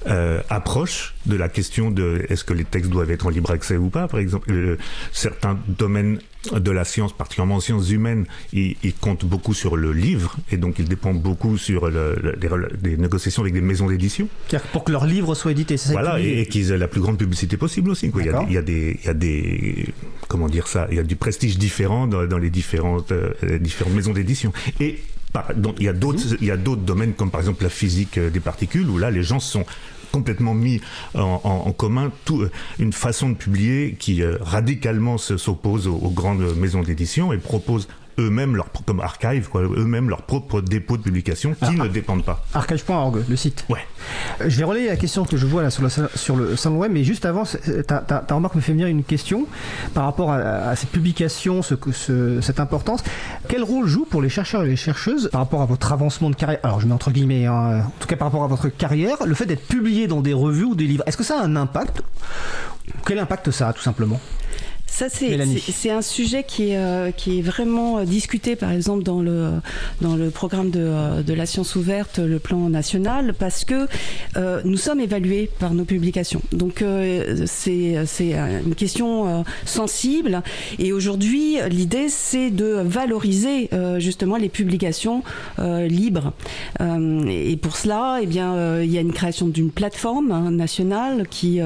euh, 0.05 0.41
approche 0.49 1.15
de 1.25 1.35
la 1.35 1.49
question 1.49 1.91
de 1.91 2.25
est-ce 2.29 2.43
que 2.43 2.53
les 2.53 2.63
textes 2.63 2.91
doivent 2.91 3.11
être 3.11 3.25
en 3.25 3.29
libre 3.29 3.51
accès 3.51 3.77
ou 3.77 3.89
pas. 3.89 4.07
Par 4.07 4.19
exemple, 4.19 4.51
euh, 4.51 4.77
certains 5.11 5.59
domaines 5.67 6.19
de 6.53 6.71
la 6.71 6.85
science, 6.85 7.11
particulièrement 7.11 7.55
en 7.55 7.59
sciences 7.59 7.89
humaines, 7.89 8.25
ils, 8.53 8.75
comptent 9.01 9.25
beaucoup 9.25 9.53
sur 9.53 9.75
le 9.75 9.91
livre 9.91 10.37
et 10.51 10.57
donc 10.57 10.79
ils 10.79 10.87
dépendent 10.87 11.21
beaucoup 11.21 11.57
sur 11.57 11.89
le, 11.89 12.15
les, 12.83 12.97
négociations 12.97 13.41
avec 13.41 13.53
des 13.53 13.61
maisons 13.61 13.87
d'édition. 13.87 14.29
Pour 14.71 14.83
que 14.83 14.91
leur 14.91 15.05
livre 15.05 15.35
soit 15.35 15.51
édité, 15.51 15.75
c'est 15.75 15.87
ça 15.89 15.93
Voilà, 15.93 16.19
et, 16.19 16.45
qu'ils 16.45 16.71
aient 16.71 16.77
la 16.77 16.87
plus 16.87 17.01
grande 17.01 17.17
publicité 17.17 17.57
possible 17.57 17.89
aussi. 17.89 18.11
Il, 18.15 18.25
y 18.25 18.29
a, 18.29 18.45
il, 18.47 18.53
y 18.53 18.57
a, 18.57 18.61
des, 18.61 18.97
il 19.01 19.05
y 19.05 19.09
a 19.09 19.13
des, 19.13 19.93
comment 20.27 20.47
dire 20.47 20.67
ça, 20.67 20.87
il 20.89 20.97
y 20.97 20.99
a 20.99 21.03
du 21.03 21.15
prestige 21.15 21.57
différent 21.57 22.07
dans, 22.07 22.37
les 22.37 22.49
différentes, 22.49 23.11
euh, 23.11 23.33
différentes 23.59 23.93
maisons 23.93 24.13
d'édition. 24.13 24.53
Et 24.79 24.99
donc, 25.55 25.75
il 25.79 25.85
y 25.85 25.89
a 25.89 25.93
d'autres, 25.93 26.19
il 26.39 26.47
y 26.47 26.51
a 26.51 26.57
d'autres 26.57 26.81
domaines 26.81 27.13
comme 27.13 27.31
par 27.31 27.41
exemple 27.41 27.63
la 27.63 27.69
physique 27.69 28.19
des 28.19 28.39
particules 28.39 28.89
où 28.89 28.97
là 28.97 29.11
les 29.11 29.23
gens 29.23 29.39
sont 29.39 29.65
complètement 30.11 30.53
mis 30.53 30.81
en, 31.13 31.71
commun. 31.71 32.11
Tout, 32.25 32.41
euh, 32.41 32.51
une 32.79 32.93
façon 32.93 33.29
de 33.29 33.35
publier 33.35 33.95
qui 33.99 34.23
euh, 34.23 34.37
radicalement 34.41 35.17
s'oppose 35.17 35.87
aux, 35.87 36.09
grandes 36.09 36.55
maisons 36.55 36.81
d'édition 36.81 37.33
et 37.33 37.37
propose 37.37 37.87
eux-mêmes 38.19 38.55
leur 38.55 38.67
comme 38.85 38.99
archive 38.99 39.49
eux-mêmes 39.55 40.09
leur 40.09 40.21
propre 40.21 40.61
dépôt 40.61 40.97
de 40.97 41.03
publication 41.03 41.53
qui 41.53 41.75
ne 41.75 41.87
dépendent 41.87 42.23
pas. 42.23 42.43
archive.org 42.53 43.23
le 43.27 43.35
site. 43.35 43.65
Ouais. 43.69 43.79
Euh, 44.41 44.45
je 44.49 44.57
vais 44.57 44.63
relayer 44.63 44.87
la 44.87 44.95
question 44.95 45.25
que 45.25 45.37
je 45.37 45.45
vois 45.45 45.61
là 45.61 45.69
sur 45.69 45.83
le, 45.83 45.89
sur 46.15 46.35
le 46.35 46.55
salon 46.55 46.77
web 46.77 46.91
mais 46.93 47.03
juste 47.03 47.25
avant 47.25 47.43
ta, 47.87 47.99
ta, 47.99 48.35
remarque 48.35 48.55
me 48.55 48.61
fait 48.61 48.71
venir 48.71 48.87
une 48.87 49.03
question 49.03 49.45
par 49.93 50.05
rapport 50.05 50.31
à, 50.31 50.75
cette 50.75 50.89
publication 50.89 51.61
ce, 51.61 51.75
ce, 51.91 52.41
cette 52.41 52.59
importance. 52.59 53.03
Quel 53.47 53.63
rôle 53.63 53.87
joue 53.87 54.05
pour 54.05 54.21
les 54.21 54.29
chercheurs 54.29 54.63
et 54.63 54.67
les 54.67 54.75
chercheuses 54.75 55.29
par 55.31 55.41
rapport 55.41 55.61
à 55.61 55.65
votre 55.65 55.91
avancement 55.91 56.29
de 56.29 56.35
carrière? 56.35 56.59
Alors 56.63 56.79
je 56.79 56.87
mets 56.87 56.93
entre 56.93 57.11
guillemets 57.11 57.45
hein, 57.45 57.83
en 57.85 57.91
tout 57.99 58.07
cas 58.07 58.15
par 58.15 58.27
rapport 58.27 58.43
à 58.43 58.47
votre 58.47 58.69
carrière 58.69 59.17
le 59.25 59.35
fait 59.35 59.45
d'être 59.45 59.67
publié 59.67 60.07
dans 60.07 60.21
des 60.21 60.33
revues 60.33 60.65
ou 60.65 60.75
des 60.75 60.85
livres 60.85 61.03
est-ce 61.05 61.17
que 61.17 61.23
ça 61.23 61.39
a 61.39 61.43
un 61.43 61.55
impact? 61.55 62.01
Quel 63.05 63.19
impact 63.19 63.51
ça 63.51 63.69
a 63.69 63.73
tout 63.73 63.81
simplement? 63.81 64.19
Ça, 64.87 65.09
c'est 65.09 65.91
un 65.91 66.01
sujet 66.01 66.43
qui 66.43 66.71
est, 66.71 66.77
euh, 66.77 67.11
qui 67.11 67.39
est 67.39 67.41
vraiment 67.41 67.99
euh, 67.99 68.05
discuté, 68.05 68.55
par 68.55 68.71
exemple, 68.71 69.03
dans 69.03 69.21
le, 69.21 69.51
dans 70.01 70.15
le 70.15 70.29
programme 70.31 70.71
de, 70.71 70.79
euh, 70.81 71.21
de 71.21 71.33
la 71.33 71.45
science 71.45 71.75
ouverte, 71.75 72.19
le 72.19 72.39
plan 72.39 72.69
national, 72.69 73.35
parce 73.37 73.65
que 73.65 73.87
nous 74.63 74.77
sommes 74.77 74.99
évalués 74.99 75.49
par 75.59 75.73
nos 75.73 75.83
publications. 75.83 76.41
Donc, 76.51 76.83
c'est 77.45 77.95
une 78.33 78.75
question 78.75 79.43
sensible. 79.65 80.41
Et 80.79 80.93
aujourd'hui, 80.93 81.57
l'idée, 81.69 82.07
c'est 82.09 82.49
de 82.49 82.81
valoriser 82.85 83.69
justement 83.97 84.37
les 84.37 84.49
publications 84.49 85.23
libres. 85.59 86.33
et 86.79 87.57
pour 87.57 87.75
cela, 87.75 88.19
eh 88.21 88.25
bien, 88.25 88.81
il 88.81 88.91
y 88.91 88.97
a 88.97 89.01
une 89.01 89.13
création 89.13 89.47
d'une 89.47 89.71
plateforme 89.71 90.31
hein, 90.31 90.51
nationale 90.51 91.27
qui, 91.29 91.59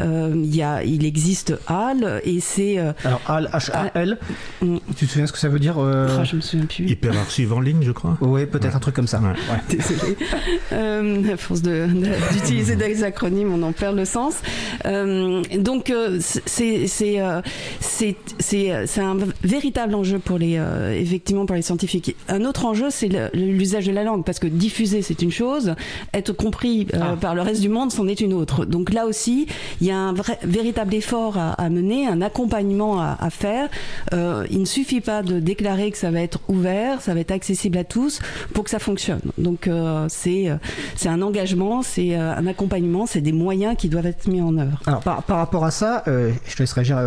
il, 0.00 0.56
y 0.56 0.62
a, 0.62 0.82
il 0.84 1.04
existe 1.04 1.54
HAL 1.68 2.22
et 2.24 2.40
c'est 2.40 2.55
euh, 2.58 2.92
Alors, 3.04 3.20
HAL, 3.26 3.50
H-A-L, 3.52 4.18
mm. 4.62 4.76
tu 4.96 5.06
te 5.06 5.10
souviens 5.10 5.26
ce 5.26 5.32
que 5.32 5.38
ça 5.38 5.48
veut 5.48 5.58
dire 5.58 5.76
euh... 5.78 6.08
Ah, 6.20 6.24
je 6.24 6.36
me 6.36 6.40
souviens 6.40 6.66
plus. 6.66 6.88
Hyper 6.88 7.16
archive 7.16 7.52
en 7.52 7.60
ligne, 7.60 7.82
je 7.82 7.92
crois. 7.92 8.16
Oui, 8.20 8.46
peut-être 8.46 8.76
un 8.76 8.80
truc 8.80 8.94
comme 8.94 9.06
ça. 9.06 9.20
Ouais. 9.20 9.34
Désolé. 9.68 10.16
euh, 10.72 11.32
à 11.32 11.36
force 11.36 11.62
d'utiliser 11.62 12.76
de, 12.76 12.84
des 12.84 13.04
acronymes, 13.04 13.52
on 13.52 13.62
en 13.62 13.72
perd 13.72 13.96
le 13.96 14.04
sens. 14.04 14.36
Euh, 14.84 15.42
donc, 15.58 15.90
euh, 15.90 16.18
c'est 16.20 16.86
c'est 16.86 18.16
c'est 18.38 19.00
un 19.00 19.16
véritable 19.42 19.94
enjeu 19.94 20.18
pour 20.18 20.38
les 20.38 20.60
effectivement 20.98 21.46
pour 21.46 21.56
les 21.56 21.62
scientifiques. 21.62 22.16
Un 22.28 22.44
autre 22.44 22.64
enjeu, 22.64 22.88
c'est 22.90 23.10
l'usage 23.34 23.86
de 23.86 23.92
la 23.92 24.04
langue, 24.04 24.24
parce 24.24 24.38
que 24.38 24.46
diffuser, 24.46 25.02
c'est 25.02 25.22
une 25.22 25.32
chose, 25.32 25.74
être 26.14 26.32
compris 26.32 26.86
ah. 26.94 27.16
par 27.20 27.34
le 27.34 27.42
reste 27.42 27.60
du 27.60 27.68
monde, 27.68 27.92
c'en 27.92 28.06
est 28.06 28.20
une 28.20 28.32
autre. 28.32 28.64
Donc 28.64 28.92
là 28.92 29.06
aussi, 29.06 29.46
il 29.80 29.86
y 29.86 29.90
a 29.90 29.98
un 29.98 30.12
vrai, 30.12 30.38
véritable 30.42 30.94
effort 30.94 31.38
à, 31.38 31.52
à 31.52 31.68
mener, 31.68 32.06
un 32.06 32.22
accompagnement 32.22 32.45
à, 32.54 33.30
faire. 33.30 33.68
Euh, 34.12 34.46
il 34.50 34.60
ne 34.60 34.64
suffit 34.64 35.00
pas 35.00 35.22
de 35.22 35.40
déclarer 35.40 35.90
que 35.90 35.98
ça 35.98 36.10
va 36.10 36.20
être 36.20 36.40
ouvert, 36.48 37.00
ça 37.00 37.14
va 37.14 37.20
être 37.20 37.30
accessible 37.30 37.78
à 37.78 37.84
tous 37.84 38.20
pour 38.52 38.64
que 38.64 38.70
ça 38.70 38.78
fonctionne. 38.78 39.20
Donc 39.38 39.66
euh, 39.66 40.06
c'est 40.08 40.48
euh, 40.48 40.56
c'est 40.94 41.08
un 41.08 41.22
engagement, 41.22 41.82
c'est 41.82 42.14
un 42.14 42.46
accompagnement, 42.46 43.06
c'est 43.06 43.20
des 43.20 43.32
moyens 43.32 43.76
qui 43.76 43.88
doivent 43.88 44.06
être 44.06 44.28
mis 44.28 44.40
en 44.40 44.56
œuvre. 44.58 44.80
Alors 44.86 45.00
par, 45.00 45.22
par 45.22 45.38
rapport 45.38 45.64
à 45.64 45.70
ça, 45.70 46.02
je 46.06 46.54
te 46.54 46.62
laisse 46.62 46.72
réagir 46.72 46.98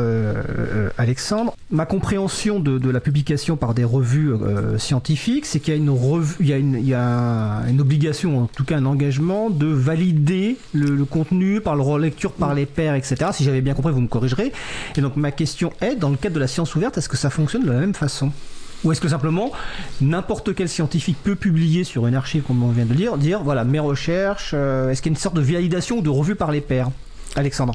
Alexandre. 0.98 1.56
Ma 1.72 1.86
compréhension 1.86 2.60
de, 2.60 2.90
la 2.90 3.00
publication 3.00 3.56
par 3.56 3.74
des 3.74 3.84
revues 3.84 4.34
scientifiques, 4.78 5.46
c'est 5.46 5.60
qu'il 5.60 5.74
y 5.74 5.78
a 5.78 5.80
une 5.80 5.90
revue, 5.90 6.36
il 6.40 6.48
y 6.48 6.54
a 6.54 6.58
il 6.58 6.88
y 6.88 6.94
a 6.94 7.64
une 7.68 7.82
obligation, 7.82 8.44
en 8.44 8.48
tout 8.48 8.64
cas 8.64 8.78
un 8.78 8.86
engagement 8.86 9.50
de 9.50 9.68
valider 9.68 10.58
le, 10.74 10.96
le 10.96 11.06
contenu 11.06 11.62
par 11.62 11.76
le 11.76 11.82
relecture 11.82 12.32
par 12.32 12.54
les 12.54 12.66
pairs, 12.66 12.96
etc. 12.96 13.32
Si 13.34 13.44
j'avais 13.44 13.62
bien 13.62 13.74
compris, 13.74 13.94
vous 13.94 14.02
me 14.02 14.08
corrigerez. 14.08 14.52
Et 14.98 15.02
donc 15.02 15.16
ma 15.16 15.29
question 15.32 15.72
est, 15.82 15.96
dans 15.96 16.10
le 16.10 16.18
cadre 16.18 16.36
de 16.36 16.40
la 16.40 16.48
science 16.48 16.76
ouverte, 16.76 16.98
est-ce 16.98 17.10
que 17.10 17.18
ça 17.18 17.30
fonctionne 17.30 17.64
de 17.64 17.72
la 17.72 17.80
même 17.80 17.94
façon? 17.94 18.32
Ou 18.84 18.92
est-ce 18.92 19.02
que 19.02 19.10
simplement 19.10 19.52
n'importe 20.00 20.56
quel 20.56 20.70
scientifique 20.70 21.18
peut 21.22 21.36
publier 21.36 21.84
sur 21.84 22.08
une 22.08 22.16
archive, 22.16 22.44
comme 22.44 22.64
on 22.64 22.70
vient 22.70 22.86
de 22.86 22.92
le 22.92 22.96
dire, 22.96 23.18
dire 23.18 23.44
voilà 23.44 23.64
mes 23.64 23.80
recherches, 23.80 24.52
euh, 24.54 24.90
est-ce 24.90 25.02
qu'il 25.02 25.12
y 25.12 25.14
a 25.14 25.16
une 25.16 25.22
sorte 25.22 25.36
de 25.36 25.42
validation 25.42 25.98
ou 25.98 26.02
de 26.02 26.10
revue 26.10 26.36
par 26.36 26.52
les 26.52 26.62
pairs? 26.62 26.90
Alexandre. 27.36 27.74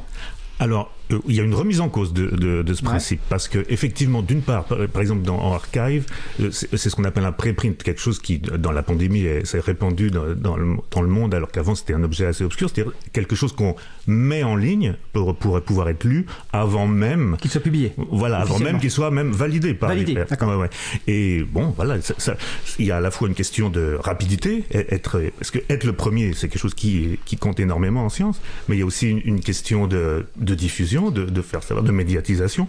Alors, 0.59 0.91
il 1.11 1.35
y 1.35 1.41
a 1.41 1.43
une 1.43 1.55
remise 1.55 1.81
en 1.81 1.89
cause 1.89 2.13
de, 2.13 2.29
de, 2.63 2.75
ce 2.75 2.83
principe 2.83 3.21
parce 3.29 3.49
que 3.49 3.65
effectivement, 3.69 4.23
d'une 4.23 4.43
part, 4.43 4.65
par, 4.65 5.03
exemple 5.03 5.23
dans 5.23 5.39
en 5.39 5.55
archive, 5.55 6.07
euh, 6.41 6.51
c'est 6.51 6.77
ce 6.77 6.97
qu'on 6.97 7.05
appelle 7.05 7.25
un 7.25 7.33
préprint, 7.33 7.81
quelque 7.83 8.01
chose 8.01 8.19
qui 8.19 8.39
dans 8.39 8.73
la 8.73 8.83
pandémie 8.83 9.25
s'est 9.45 9.61
répandu 9.61 10.11
dans, 10.11 10.35
dans, 10.35 10.57
le, 10.57 10.77
dans, 10.91 11.03
le, 11.03 11.09
monde, 11.09 11.35
alors 11.35 11.51
qu'avant 11.51 11.75
c'était 11.75 11.95
un 11.95 12.03
objet 12.03 12.27
assez 12.27 12.45
obscur, 12.45 12.71
c'est-à-dire 12.71 12.93
quelque 13.13 13.37
chose 13.37 13.53
qu'on 13.53 13.77
met 14.07 14.43
en 14.43 14.57
ligne 14.57 14.95
pour, 15.13 15.37
pour 15.37 15.61
pouvoir 15.63 15.89
être 15.89 16.05
lu 16.05 16.27
avant 16.53 16.87
même 16.87 17.37
qu'il 17.41 17.51
soit 17.51 17.61
publié. 17.61 17.93
Voilà, 17.97 18.39
avant 18.39 18.59
même 18.59 18.81
qu'il 18.81 18.91
soit 18.91 19.11
même 19.11 19.31
validé 19.31 19.75
par 19.75 19.91
validé, 19.91 20.15
ouais, 20.15 20.55
ouais. 20.55 20.71
Et 21.07 21.43
bon, 21.43 21.75
voilà, 21.77 22.01
ça, 22.01 22.37
il 22.79 22.87
y 22.87 22.91
a 22.91 22.97
à 22.97 23.01
la 23.01 23.11
fois 23.11 23.29
une 23.29 23.35
question 23.35 23.71
de 23.71 23.99
rapidité, 24.01 24.65
être 24.71 25.21
parce 25.39 25.51
que 25.51 25.59
être 25.69 25.85
le 25.85 25.93
premier, 25.93 26.33
c'est 26.33 26.49
quelque 26.49 26.61
chose 26.61 26.75
qui 26.75 27.19
qui 27.25 27.37
compte 27.37 27.61
énormément 27.61 28.05
en 28.05 28.09
science, 28.09 28.41
mais 28.69 28.77
il 28.77 28.79
y 28.81 28.83
a 28.83 28.87
aussi 28.87 29.11
une, 29.11 29.21
une 29.25 29.41
question 29.41 29.87
de, 29.87 30.27
de 30.37 30.55
diffusion, 30.55 30.94
de 31.11 31.25
de, 31.25 31.43
faire 31.43 31.63
savoir, 31.63 31.85
de 31.85 31.93
médiatisation. 31.93 32.69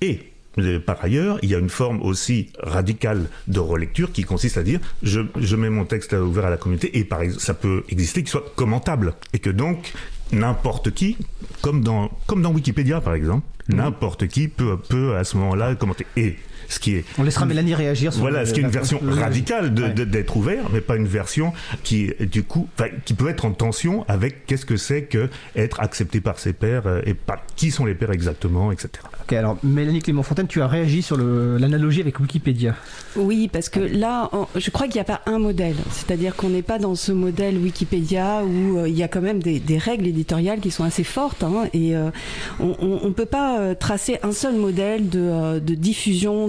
Et 0.00 0.20
par 0.84 1.02
ailleurs, 1.04 1.38
il 1.42 1.50
y 1.50 1.54
a 1.54 1.58
une 1.58 1.68
forme 1.68 2.02
aussi 2.02 2.50
radicale 2.58 3.28
de 3.46 3.60
relecture 3.60 4.12
qui 4.12 4.24
consiste 4.24 4.56
à 4.58 4.62
dire 4.62 4.80
je, 5.02 5.20
je 5.36 5.56
mets 5.56 5.70
mon 5.70 5.84
texte 5.84 6.12
ouvert 6.12 6.46
à 6.46 6.50
la 6.50 6.56
communauté 6.56 6.98
et 6.98 7.04
par 7.04 7.22
exemple, 7.22 7.42
ça 7.42 7.54
peut 7.54 7.84
exister 7.88 8.22
qu'il 8.22 8.30
soit 8.30 8.52
commentable 8.56 9.14
et 9.32 9.38
que 9.38 9.50
donc 9.50 9.92
n'importe 10.32 10.90
qui, 10.92 11.16
comme 11.62 11.82
dans, 11.82 12.10
comme 12.26 12.42
dans 12.42 12.52
Wikipédia 12.52 13.00
par 13.00 13.14
exemple, 13.14 13.46
mmh. 13.68 13.76
n'importe 13.76 14.26
qui 14.26 14.48
peut, 14.48 14.76
peut 14.76 15.16
à 15.16 15.24
ce 15.24 15.36
moment-là 15.36 15.74
commenter. 15.76 16.06
Et 16.16 16.36
ce 16.68 16.78
qui 16.78 16.96
est. 16.96 17.04
On 17.18 17.22
laissera 17.22 17.46
Mélanie 17.46 17.74
réagir 17.74 18.12
sur 18.12 18.20
Voilà, 18.20 18.46
ce 18.46 18.52
qui 18.52 18.60
est 18.60 18.62
une 18.62 18.68
version 18.68 19.00
radicale 19.02 19.74
d'être 19.74 20.36
ouvert, 20.36 20.64
mais 20.72 20.80
pas 20.80 20.96
une 20.96 21.08
version 21.08 21.52
qui, 21.82 22.12
du 22.20 22.44
coup, 22.44 22.68
qui 23.04 23.14
peut 23.14 23.28
être 23.28 23.44
en 23.44 23.52
tension 23.52 24.04
avec 24.08 24.46
qu'est-ce 24.46 24.66
que 24.66 24.76
c'est 24.76 25.02
que 25.02 25.28
être 25.56 25.80
accepté 25.80 26.20
par 26.20 26.38
ses 26.38 26.52
pairs 26.52 26.86
euh, 26.86 27.00
et 27.04 27.14
pas 27.14 27.42
qui 27.56 27.70
sont 27.70 27.84
les 27.84 27.94
pairs 27.94 28.12
exactement, 28.12 28.70
etc. 28.72 28.90
Alors 29.36 29.58
Mélanie 29.62 30.00
Clément-Fontaine, 30.00 30.46
tu 30.46 30.62
as 30.62 30.66
réagi 30.66 31.02
sur 31.02 31.16
l'analogie 31.16 32.00
avec 32.00 32.18
Wikipédia. 32.18 32.74
Oui, 33.16 33.48
parce 33.52 33.68
que 33.68 33.80
là, 33.80 34.30
je 34.56 34.70
crois 34.70 34.86
qu'il 34.86 34.94
n'y 34.94 35.00
a 35.00 35.04
pas 35.04 35.20
un 35.26 35.38
modèle. 35.38 35.76
C'est-à-dire 35.90 36.34
qu'on 36.34 36.48
n'est 36.48 36.62
pas 36.62 36.78
dans 36.78 36.94
ce 36.94 37.12
modèle 37.12 37.58
Wikipédia 37.58 38.42
où 38.44 38.78
euh, 38.78 38.88
il 38.88 38.96
y 38.96 39.02
a 39.02 39.08
quand 39.08 39.20
même 39.20 39.42
des, 39.42 39.60
règles 39.78 40.06
éditoriales 40.06 40.60
qui 40.60 40.70
sont 40.70 40.84
assez 40.84 41.04
fortes. 41.04 41.42
Hein, 41.42 41.68
et 41.72 41.94
euh, 41.94 42.10
on 42.58 43.06
ne 43.06 43.12
peut 43.12 43.26
pas 43.26 43.74
tracer 43.74 44.18
un 44.22 44.32
seul 44.32 44.54
modèle 44.56 45.08
de, 45.08 45.58
diffusion 45.58 46.48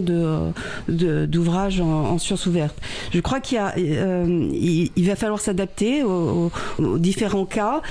d'ouvrages 0.88 1.82
en, 1.82 2.18
sciences 2.18 2.46
ouvertes. 2.46 2.78
Je 3.14 3.20
crois 3.20 3.40
qu'il 3.40 3.60
il, 3.76 5.08
va 5.08 5.16
falloir 5.16 5.40
s'adapter 5.40 6.04
aux, 6.04 6.52
différents 6.98 7.46
cas. 7.46 7.82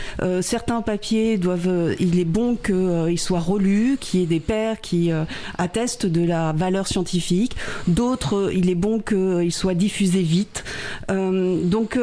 certains 0.40 0.82
papiers 0.82 1.36
doivent, 1.36 1.94
il 2.00 2.18
est 2.18 2.24
bon 2.24 2.56
qu'ils 2.56 3.18
soient 3.18 3.40
relus, 3.40 3.98
qu'il 4.00 4.20
y 4.20 4.22
ait 4.22 4.26
des 4.26 4.40
pairs 4.40 4.77
qui 4.80 5.10
attestent 5.56 6.06
de 6.06 6.24
la 6.24 6.52
valeur 6.52 6.86
scientifique. 6.86 7.56
D'autres, 7.86 8.50
il 8.54 8.70
est 8.70 8.74
bon 8.74 9.00
qu'ils 9.00 9.52
soient 9.52 9.74
diffusés 9.74 10.22
vite. 10.22 10.64
donc 11.08 11.98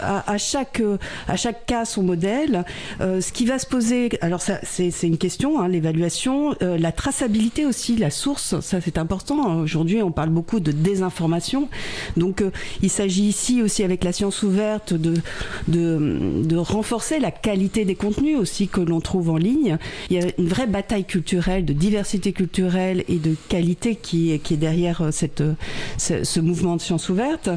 à, 0.00 0.38
chaque 0.38 0.82
à 1.28 1.36
chaque 1.36 1.66
cas 1.66 1.84
son 1.84 2.02
modèle. 2.02 2.64
ce 3.00 3.32
qui 3.32 3.46
va 3.46 3.58
se 3.58 3.66
poser, 3.66 4.10
alors 4.20 4.40
c'est 4.40 5.02
une 5.02 5.18
question, 5.18 5.60
hein, 5.60 5.68
l'évaluation, 5.68 6.54
euh, 6.62 6.78
la 6.78 6.92
traçabilité 6.92 7.66
aussi, 7.66 7.96
la 7.96 8.10
source, 8.10 8.60
ça 8.60 8.80
c'est 8.80 8.98
important. 8.98 9.60
Aujourd'hui, 9.60 10.02
on 10.02 10.10
parle 10.10 10.30
beaucoup 10.30 10.60
de 10.60 10.72
désinformation. 10.72 11.68
Donc, 12.16 12.40
euh, 12.40 12.50
il 12.82 12.90
s'agit 12.90 13.24
ici 13.24 13.62
aussi, 13.62 13.82
avec 13.82 14.04
la 14.04 14.12
science 14.12 14.42
ouverte, 14.42 14.94
de, 14.94 15.14
de, 15.68 16.56
renforcer 16.56 17.18
la 17.20 17.30
qualité 17.30 17.84
des 17.84 17.94
contenus 17.94 18.38
aussi 18.38 18.66
que 18.66 18.80
l'on 18.80 19.00
trouve 19.00 19.30
en 19.30 19.36
ligne. 19.36 19.78
Il 20.10 20.16
y 20.16 20.20
a 20.20 20.26
une 20.38 20.48
vraie 20.48 20.66
bataille 20.66 21.04
culturelle, 21.04 21.64
de 21.64 21.72
diversité 21.72 22.05
culturelle 22.32 23.04
et 23.08 23.16
de 23.16 23.34
qualité 23.48 23.96
qui, 23.96 24.38
qui 24.40 24.54
est 24.54 24.58
derrière 24.58 25.02
euh, 25.02 25.10
cette, 25.10 25.42
ce, 25.98 26.40
mouvement 26.40 26.76
de 26.76 26.80
science 26.80 27.08
ouverte. 27.08 27.48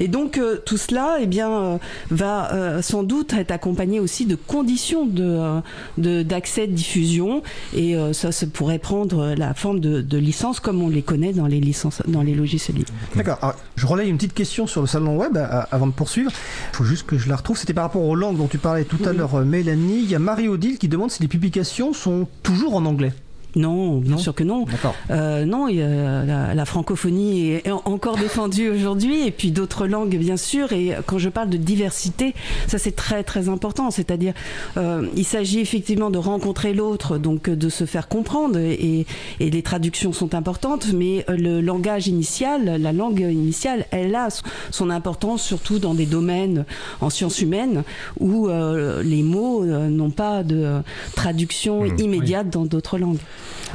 Et 0.00 0.08
donc, 0.08 0.40
tout 0.64 0.76
cela, 0.76 1.18
eh 1.20 1.26
bien, 1.26 1.78
va 2.10 2.80
sans 2.82 3.02
doute 3.02 3.34
être 3.34 3.50
accompagné 3.50 4.00
aussi 4.00 4.26
de 4.26 4.34
conditions 4.36 5.06
de, 5.06 6.22
d'accès, 6.22 6.66
de, 6.66 6.72
diffusion, 6.72 7.42
et 7.74 7.96
euh, 7.96 8.12
ça, 8.12 8.32
ça 8.32 8.46
pourrait 8.46 8.78
prendre 8.78 9.34
la 9.36 9.54
forme 9.54 9.80
de, 9.80 10.00
de 10.00 10.18
licences 10.18 10.60
comme 10.60 10.82
on 10.82 10.88
les 10.88 11.02
connaît 11.02 11.32
dans 11.32 11.46
les 11.46 11.60
licences, 11.60 12.02
dans 12.06 12.22
les 12.22 12.34
logiciels 12.34 12.76
libres. 12.76 12.92
D'accord. 13.14 13.54
Je 13.76 13.86
relaye 13.86 14.08
une 14.08 14.16
petite 14.16 14.34
question 14.34 14.66
sur 14.66 14.80
le 14.80 14.86
salon 14.86 15.16
web 15.16 15.36
euh, 15.36 15.62
avant 15.70 15.86
de 15.86 15.92
poursuivre. 15.92 16.30
Il 16.72 16.76
faut 16.76 16.84
juste 16.84 17.06
que 17.06 17.18
je 17.18 17.28
la 17.28 17.36
retrouve. 17.36 17.58
C'était 17.58 17.74
par 17.74 17.84
rapport 17.84 18.02
aux 18.02 18.14
langues 18.14 18.36
dont 18.36 18.48
tu 18.48 18.58
parlais 18.58 18.84
tout 18.84 19.02
à 19.04 19.12
l'heure, 19.12 19.34
euh, 19.36 19.44
Mélanie. 19.44 20.00
Il 20.02 20.10
y 20.10 20.14
a 20.14 20.18
Marie-Odile 20.18 20.78
qui 20.78 20.88
demande 20.88 21.10
si 21.10 21.22
les 21.22 21.28
publications 21.28 21.92
sont 21.92 22.26
toujours 22.42 22.74
en 22.74 22.84
anglais. 22.84 23.12
Non, 23.56 23.98
bien 23.98 24.18
sûr 24.18 24.34
que 24.34 24.44
non. 24.44 24.66
Euh, 25.10 25.44
non, 25.44 25.66
la, 25.66 26.64
francophonie 26.64 27.52
est 27.52 27.70
encore 27.70 28.16
défendue 28.16 28.68
aujourd'hui, 28.68 29.26
et 29.26 29.30
puis 29.30 29.50
d'autres 29.50 29.86
langues, 29.86 30.16
bien 30.16 30.36
sûr. 30.36 30.72
Et 30.72 30.92
quand 31.06 31.18
je 31.18 31.28
parle 31.28 31.48
de 31.48 31.56
diversité, 31.56 32.34
ça 32.66 32.78
c'est 32.78 32.94
très 32.94 33.24
très 33.24 33.48
important. 33.48 33.90
C'est-à-dire, 33.90 34.34
euh, 34.76 35.06
il 35.16 35.24
s'agit 35.24 35.60
effectivement 35.60 36.10
de 36.10 36.18
rencontrer 36.18 36.74
l'autre, 36.74 37.16
donc 37.16 37.48
de 37.48 37.68
se 37.68 37.86
faire 37.86 38.08
comprendre, 38.08 38.58
et, 38.58 39.06
les 39.40 39.62
traductions 39.62 40.12
sont 40.12 40.34
importantes. 40.34 40.92
Mais 40.92 41.24
le 41.28 41.60
langage 41.60 42.06
initial, 42.06 42.80
la 42.80 42.92
langue 42.92 43.20
initiale, 43.20 43.86
elle 43.90 44.14
a 44.14 44.28
son 44.70 44.90
importance, 44.90 45.42
surtout 45.42 45.78
dans 45.78 45.94
des 45.94 46.06
domaines 46.06 46.64
en 47.00 47.10
sciences 47.10 47.40
humaines 47.40 47.82
où 48.20 48.48
euh, 48.48 49.02
les 49.02 49.22
mots 49.22 49.64
n'ont 49.64 50.10
pas 50.10 50.42
de 50.42 50.80
traduction 51.14 51.84
mmh, 51.84 51.98
immédiate 51.98 52.50
dans 52.50 52.64
d'autres 52.64 52.98
langues. 52.98 53.18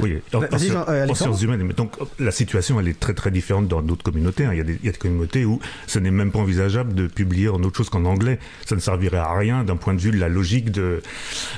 Oui, 0.00 0.18
en, 0.32 0.42
euh, 0.42 1.14
sciences 1.14 1.42
humaines. 1.42 1.72
Donc 1.76 1.96
la 2.18 2.30
situation, 2.30 2.80
elle 2.80 2.88
est 2.88 2.98
très 2.98 3.14
très 3.14 3.30
différente 3.30 3.68
dans 3.68 3.82
d'autres 3.82 4.02
communautés. 4.02 4.44
Hein. 4.44 4.50
Il, 4.52 4.58
y 4.58 4.60
a 4.60 4.64
des, 4.64 4.78
il, 4.82 4.86
y 4.86 4.88
a 4.88 4.92
des, 4.92 4.98
communautés 4.98 5.44
où 5.44 5.60
ce 5.86 5.98
n'est 5.98 6.10
même 6.10 6.32
pas 6.32 6.40
envisageable 6.40 6.94
de 6.94 7.06
publier 7.06 7.48
en 7.48 7.62
autre 7.62 7.76
chose 7.76 7.90
qu'en 7.90 8.04
anglais. 8.04 8.38
Ça 8.66 8.74
ne 8.74 8.80
servirait 8.80 9.18
à 9.18 9.34
rien 9.34 9.64
d'un 9.64 9.76
point 9.76 9.94
de 9.94 10.00
vue 10.00 10.10
de 10.10 10.18
la 10.18 10.28
logique 10.28 10.70
de, 10.70 11.02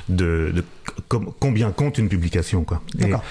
de, 0.09 0.53
de, 0.55 0.65
combien 1.09 1.71
compte 1.71 1.99
une 1.99 2.09
publication. 2.09 2.65
Quoi. 2.65 2.83
D'accord. 2.95 3.25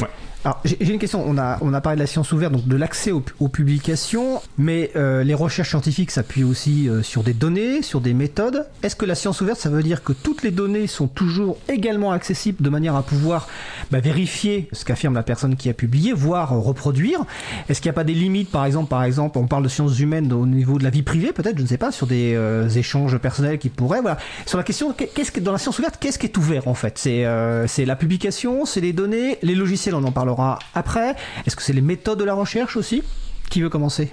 Ouais. 0.00 0.08
Alors, 0.44 0.60
j'ai 0.64 0.92
une 0.92 0.98
question. 0.98 1.22
On 1.24 1.38
a, 1.38 1.58
on 1.60 1.72
a 1.72 1.80
parlé 1.80 1.96
de 1.96 2.02
la 2.02 2.08
science 2.08 2.32
ouverte, 2.32 2.52
donc 2.52 2.66
de 2.66 2.76
l'accès 2.76 3.12
aux, 3.12 3.48
publications, 3.48 4.42
mais 4.58 4.90
euh, 4.96 5.22
les 5.22 5.34
recherches 5.34 5.70
scientifiques 5.70 6.10
s'appuient 6.10 6.42
aussi 6.42 6.88
euh, 6.88 7.02
sur 7.02 7.22
des 7.22 7.32
données, 7.32 7.82
sur 7.82 8.00
des 8.00 8.12
méthodes. 8.12 8.66
Est-ce 8.82 8.96
que 8.96 9.04
la 9.04 9.14
science 9.14 9.40
ouverte, 9.40 9.60
ça 9.60 9.70
veut 9.70 9.84
dire 9.84 10.02
que 10.02 10.12
toutes 10.12 10.42
les 10.42 10.50
données 10.50 10.88
sont 10.88 11.06
toujours 11.06 11.58
également 11.68 12.10
accessibles 12.10 12.64
de 12.64 12.70
manière 12.70 12.96
à 12.96 13.02
pouvoir 13.02 13.46
bah, 13.92 14.00
vérifier 14.00 14.68
ce 14.72 14.84
qu'affirme 14.84 15.14
la 15.14 15.22
personne 15.22 15.54
qui 15.54 15.68
a 15.68 15.74
publié, 15.74 16.12
voire 16.12 16.52
euh, 16.52 16.58
reproduire? 16.58 17.20
Est-ce 17.68 17.80
qu'il 17.80 17.88
n'y 17.88 17.94
a 17.94 17.96
pas 17.96 18.04
des 18.04 18.14
limites, 18.14 18.50
par 18.50 18.64
exemple, 18.64 18.88
par 18.88 19.04
exemple, 19.04 19.38
on 19.38 19.46
parle 19.46 19.62
de 19.62 19.68
sciences 19.68 20.00
humaines 20.00 20.32
au 20.32 20.46
niveau 20.46 20.78
de 20.78 20.84
la 20.84 20.90
vie 20.90 21.02
privée, 21.02 21.32
peut-être, 21.32 21.58
je 21.58 21.62
ne 21.62 21.68
sais 21.68 21.78
pas, 21.78 21.92
sur 21.92 22.08
des 22.08 22.36
échanges 22.76 23.16
personnels 23.18 23.58
qui 23.58 23.68
pourraient, 23.68 24.00
voilà. 24.00 24.18
Sur 24.46 24.58
la 24.58 24.64
question, 24.64 24.92
qu'est-ce 24.92 25.30
que 25.30 25.40
dans 25.40 25.52
la 25.52 25.58
science 25.58 25.78
ouverte, 25.78 25.98
qu'est-ce 26.00 26.18
qui 26.18 26.26
est 26.26 26.36
ouvert 26.36 26.66
en 26.68 26.74
fait? 26.74 26.98
C'est 26.98 27.26
c'est 27.66 27.84
la 27.84 27.96
publication, 27.96 28.64
c'est 28.64 28.80
les 28.80 28.92
données, 28.92 29.38
les 29.42 29.54
logiciels, 29.54 29.94
on 29.94 30.04
en 30.04 30.12
parlera 30.34 30.58
après. 30.74 31.14
Est-ce 31.46 31.56
que 31.56 31.62
c'est 31.62 31.72
les 31.72 31.80
méthodes 31.80 32.18
de 32.18 32.24
la 32.24 32.34
recherche 32.34 32.76
aussi 32.76 33.02
Qui 33.50 33.62
veut 33.62 33.70
commencer 33.70 34.10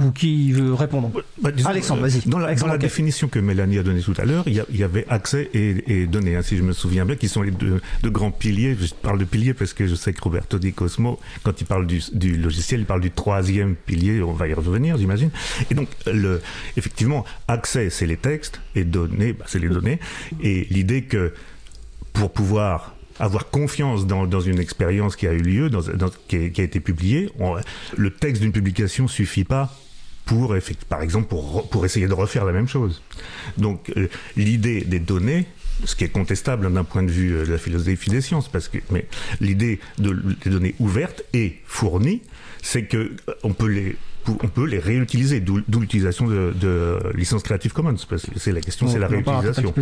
ou 0.00 0.12
qui 0.12 0.52
veut 0.52 0.72
répondre? 0.72 1.10
Bah, 1.42 1.50
Alexandre, 1.64 2.02
vas-y. 2.02 2.20
Dans 2.28 2.38
la, 2.38 2.78
définition 2.78 3.26
que 3.26 3.40
Mélanie 3.40 3.76
a 3.78 3.82
donnée 3.82 4.00
tout 4.00 4.14
à 4.18 4.24
l'heure, 4.24 4.44
il, 4.46 4.54
y, 4.54 4.84
avait 4.84 5.04
accès 5.08 5.50
et, 5.52 6.06
données, 6.06 6.36
hein, 6.36 6.42
si 6.42 6.56
je 6.56 6.62
me 6.62 6.72
souviens 6.72 7.04
bien, 7.04 7.16
qui 7.16 7.28
sont 7.28 7.42
les 7.42 7.50
deux, 7.50 7.80
grands 8.04 8.30
piliers. 8.30 8.76
Je 8.80 8.94
parle 8.94 9.18
de 9.18 9.24
piliers 9.24 9.52
parce 9.52 9.72
que 9.72 9.88
je 9.88 9.96
sais 9.96 10.12
que 10.12 10.22
Roberto 10.22 10.58
Di 10.58 10.72
Cosmo, 10.72 11.18
quand 11.42 11.60
il 11.60 11.66
parle 11.66 11.86
du, 11.88 12.36
logiciel, 12.36 12.80
il 12.80 12.86
parle 12.86 13.00
du 13.00 13.10
troisième 13.10 13.74
pilier, 13.74 14.22
on 14.22 14.32
va 14.32 14.46
y 14.46 14.54
revenir, 14.54 14.96
j'imagine. 14.96 15.30
Et 15.70 15.74
donc, 15.74 15.88
le, 16.06 16.40
effectivement, 16.76 17.24
accès, 17.48 17.90
c'est 17.90 18.06
les 18.06 18.16
textes, 18.16 18.60
et 18.76 18.84
données, 18.84 19.32
bah, 19.32 19.44
c'est 19.48 19.58
les 19.58 19.68
données. 19.68 19.98
Et 20.40 20.68
l'idée 20.70 21.02
que 21.02 21.34
pour 22.12 22.32
pouvoir 22.32 22.94
avoir 23.20 23.50
confiance 23.50 24.06
dans, 24.06 24.26
dans 24.26 24.40
une 24.40 24.58
expérience 24.58 25.14
qui 25.14 25.26
a 25.26 25.32
eu 25.32 25.42
lieu, 25.42 25.70
dans, 25.70 25.82
qui, 26.26 26.36
a, 26.36 26.62
été 26.62 26.80
publiée. 26.80 27.30
le 27.96 28.10
texte 28.10 28.42
d'une 28.42 28.52
publication 28.52 29.06
suffit 29.08 29.44
pas 29.44 29.72
pour, 30.24 30.54
par 30.88 31.02
exemple, 31.02 31.28
pour, 31.28 31.68
pour 31.68 31.84
essayer 31.84 32.06
de 32.06 32.14
refaire 32.14 32.44
la 32.44 32.52
même 32.52 32.68
chose. 32.68 33.02
Donc, 33.58 33.92
euh, 33.96 34.08
l'idée 34.36 34.82
des 34.82 35.00
données, 35.00 35.46
ce 35.84 35.96
qui 35.96 36.04
est 36.04 36.08
contestable 36.08 36.72
d'un 36.72 36.84
point 36.84 37.02
de 37.02 37.10
vue 37.10 37.34
euh, 37.34 37.46
de 37.46 37.52
la 37.52 37.58
philosophie 37.58 38.10
des 38.10 38.20
sciences, 38.20 38.48
parce 38.48 38.68
que, 38.68 38.78
mais 38.90 39.06
l'idée 39.40 39.80
de, 39.98 40.12
des 40.44 40.50
données 40.50 40.74
ouvertes 40.78 41.24
et 41.32 41.58
fournies, 41.66 42.22
c'est 42.62 42.84
que 42.84 42.96
euh, 43.28 43.34
on 43.42 43.52
peut 43.52 43.66
les 43.66 43.96
on 44.42 44.48
peut 44.48 44.66
les 44.66 44.78
réutiliser, 44.78 45.40
d'où 45.40 45.60
l'utilisation 45.80 46.26
de, 46.26 46.52
de 46.54 46.98
licences 47.14 47.42
Creative 47.42 47.72
Commons, 47.72 47.96
parce 48.08 48.26
que 48.26 48.38
c'est 48.38 48.52
la 48.52 48.60
question, 48.60 48.88
c'est 48.88 48.98
la 48.98 49.08
réutilisation. 49.08 49.74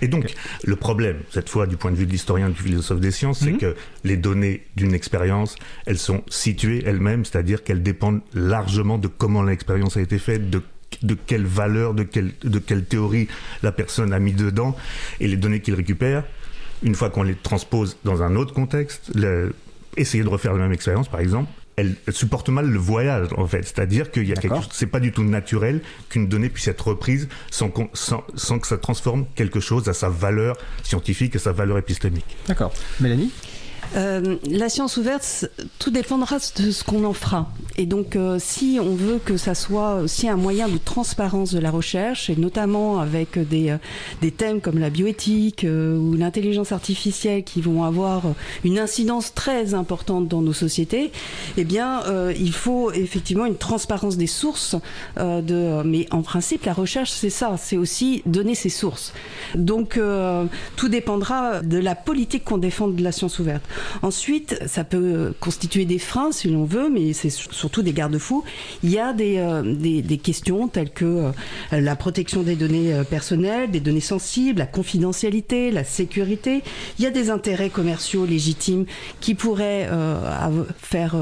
Et 0.00 0.08
donc, 0.08 0.34
le 0.64 0.76
problème, 0.76 1.18
cette 1.30 1.48
fois, 1.48 1.66
du 1.66 1.76
point 1.76 1.90
de 1.90 1.96
vue 1.96 2.06
de 2.06 2.12
l'historien, 2.12 2.48
du 2.48 2.60
philosophe 2.60 3.00
des 3.00 3.10
sciences, 3.10 3.40
c'est 3.40 3.52
mhm. 3.52 3.58
que 3.58 3.74
les 4.04 4.16
données 4.16 4.62
d'une 4.76 4.94
expérience, 4.94 5.56
elles 5.86 5.98
sont 5.98 6.22
situées 6.28 6.82
elles-mêmes, 6.84 7.24
c'est-à-dire 7.24 7.62
qu'elles 7.62 7.82
dépendent 7.82 8.20
largement 8.34 8.98
de 8.98 9.08
comment 9.08 9.42
l'expérience 9.42 9.96
a 9.96 10.00
été 10.00 10.18
faite, 10.18 10.50
de 10.50 10.62
de 11.02 11.14
quelle 11.14 11.46
valeur, 11.46 11.94
de 11.94 12.02
quelle, 12.02 12.32
de 12.42 12.58
quelle 12.58 12.84
théorie 12.84 13.28
la 13.62 13.70
personne 13.70 14.12
a 14.12 14.18
mis 14.18 14.32
dedans, 14.32 14.76
et 15.20 15.28
les 15.28 15.36
données 15.36 15.60
qu'il 15.60 15.74
récupère, 15.74 16.24
une 16.82 16.94
fois 16.94 17.10
qu'on 17.10 17.22
les 17.22 17.34
transpose 17.34 17.96
dans 18.04 18.22
un 18.22 18.36
autre 18.36 18.52
contexte, 18.52 19.12
essayer 19.96 20.24
de 20.24 20.28
refaire 20.28 20.52
la 20.52 20.58
même 20.58 20.72
expérience, 20.72 21.08
par 21.08 21.20
exemple, 21.20 21.50
elle, 21.80 21.96
supporte 22.08 22.48
mal 22.48 22.66
le 22.66 22.78
voyage 22.78 23.28
en 23.36 23.46
fait. 23.46 23.62
C'est-à-dire 23.62 24.10
qu'il 24.10 24.28
y 24.28 24.32
a 24.32 24.36
quelque 24.36 24.56
chose, 24.56 24.68
c'est 24.72 24.86
pas 24.86 25.00
du 25.00 25.12
tout 25.12 25.24
naturel 25.24 25.80
qu'une 26.08 26.28
donnée 26.28 26.48
puisse 26.48 26.68
être 26.68 26.88
reprise 26.88 27.28
sans, 27.50 27.72
sans, 27.92 28.24
sans, 28.34 28.58
que 28.58 28.66
ça 28.66 28.78
transforme 28.78 29.26
quelque 29.34 29.60
chose 29.60 29.88
à 29.88 29.92
sa 29.92 30.08
valeur 30.08 30.56
scientifique 30.82 31.36
et 31.36 31.38
sa 31.38 31.52
valeur 31.52 31.78
épistémique. 31.78 32.36
D'accord. 32.46 32.72
Mélanie? 33.00 33.30
Euh, 33.96 34.36
la 34.48 34.68
science 34.68 34.96
ouverte, 34.96 35.50
tout 35.78 35.90
dépendra 35.90 36.38
de 36.56 36.70
ce 36.70 36.84
qu'on 36.84 37.04
en 37.04 37.12
fera. 37.12 37.50
Et 37.76 37.86
donc, 37.86 38.14
euh, 38.14 38.38
si 38.38 38.78
on 38.80 38.94
veut 38.94 39.18
que 39.24 39.36
ça 39.36 39.54
soit 39.54 39.96
aussi 39.96 40.28
un 40.28 40.36
moyen 40.36 40.68
de 40.68 40.78
transparence 40.78 41.52
de 41.52 41.58
la 41.58 41.70
recherche, 41.70 42.30
et 42.30 42.36
notamment 42.36 43.00
avec 43.00 43.38
des, 43.38 43.70
euh, 43.70 43.78
des 44.20 44.30
thèmes 44.30 44.60
comme 44.60 44.78
la 44.78 44.90
bioéthique 44.90 45.66
ou 45.68 46.14
l'intelligence 46.14 46.72
artificielle 46.72 47.42
qui 47.42 47.60
vont 47.60 47.84
avoir 47.84 48.22
une 48.64 48.78
incidence 48.78 49.34
très 49.34 49.74
importante 49.74 50.28
dans 50.28 50.42
nos 50.42 50.52
sociétés, 50.52 51.10
eh 51.56 51.64
bien, 51.64 52.02
il 52.38 52.52
faut 52.52 52.92
effectivement 52.92 53.46
une 53.46 53.56
transparence 53.56 54.16
des 54.16 54.26
sources. 54.26 54.76
de, 55.16 55.82
mais 55.84 56.06
en 56.10 56.22
principe, 56.22 56.64
la 56.64 56.72
recherche, 56.72 57.10
c'est 57.10 57.30
ça, 57.30 57.56
c'est 57.58 57.76
aussi 57.76 58.22
donner 58.26 58.54
ses 58.54 58.68
sources. 58.68 59.12
Donc, 59.54 59.98
tout 60.76 60.88
dépendra 60.88 61.60
de 61.62 61.78
la 61.78 61.94
politique 61.94 62.44
qu'on 62.44 62.58
défend 62.58 62.88
de 62.88 63.02
la 63.02 63.12
science 63.12 63.38
ouverte. 63.38 63.64
Ensuite, 64.02 64.58
ça 64.66 64.84
peut 64.84 65.34
constituer 65.40 65.84
des 65.84 65.98
freins 65.98 66.32
si 66.32 66.48
l'on 66.48 66.64
veut, 66.64 66.88
mais 66.90 67.12
c'est 67.12 67.30
surtout 67.30 67.82
des 67.82 67.92
garde-fous. 67.92 68.44
Il 68.82 68.90
y 68.90 68.98
a 68.98 69.12
des, 69.12 69.38
euh, 69.38 69.62
des, 69.62 70.18
questions 70.18 70.68
telles 70.68 70.90
que 70.90 71.04
euh, 71.04 71.32
la 71.72 71.96
protection 71.96 72.42
des 72.42 72.56
données 72.56 72.92
euh, 72.92 73.04
personnelles, 73.04 73.70
des 73.70 73.80
données 73.80 74.00
sensibles, 74.00 74.58
la 74.58 74.66
confidentialité, 74.66 75.70
la 75.70 75.84
sécurité. 75.84 76.62
Il 76.98 77.04
y 77.04 77.06
a 77.06 77.10
des 77.10 77.30
intérêts 77.30 77.70
commerciaux 77.70 78.26
légitimes 78.26 78.86
qui 79.20 79.34
pourraient 79.34 79.88
faire 80.78 81.16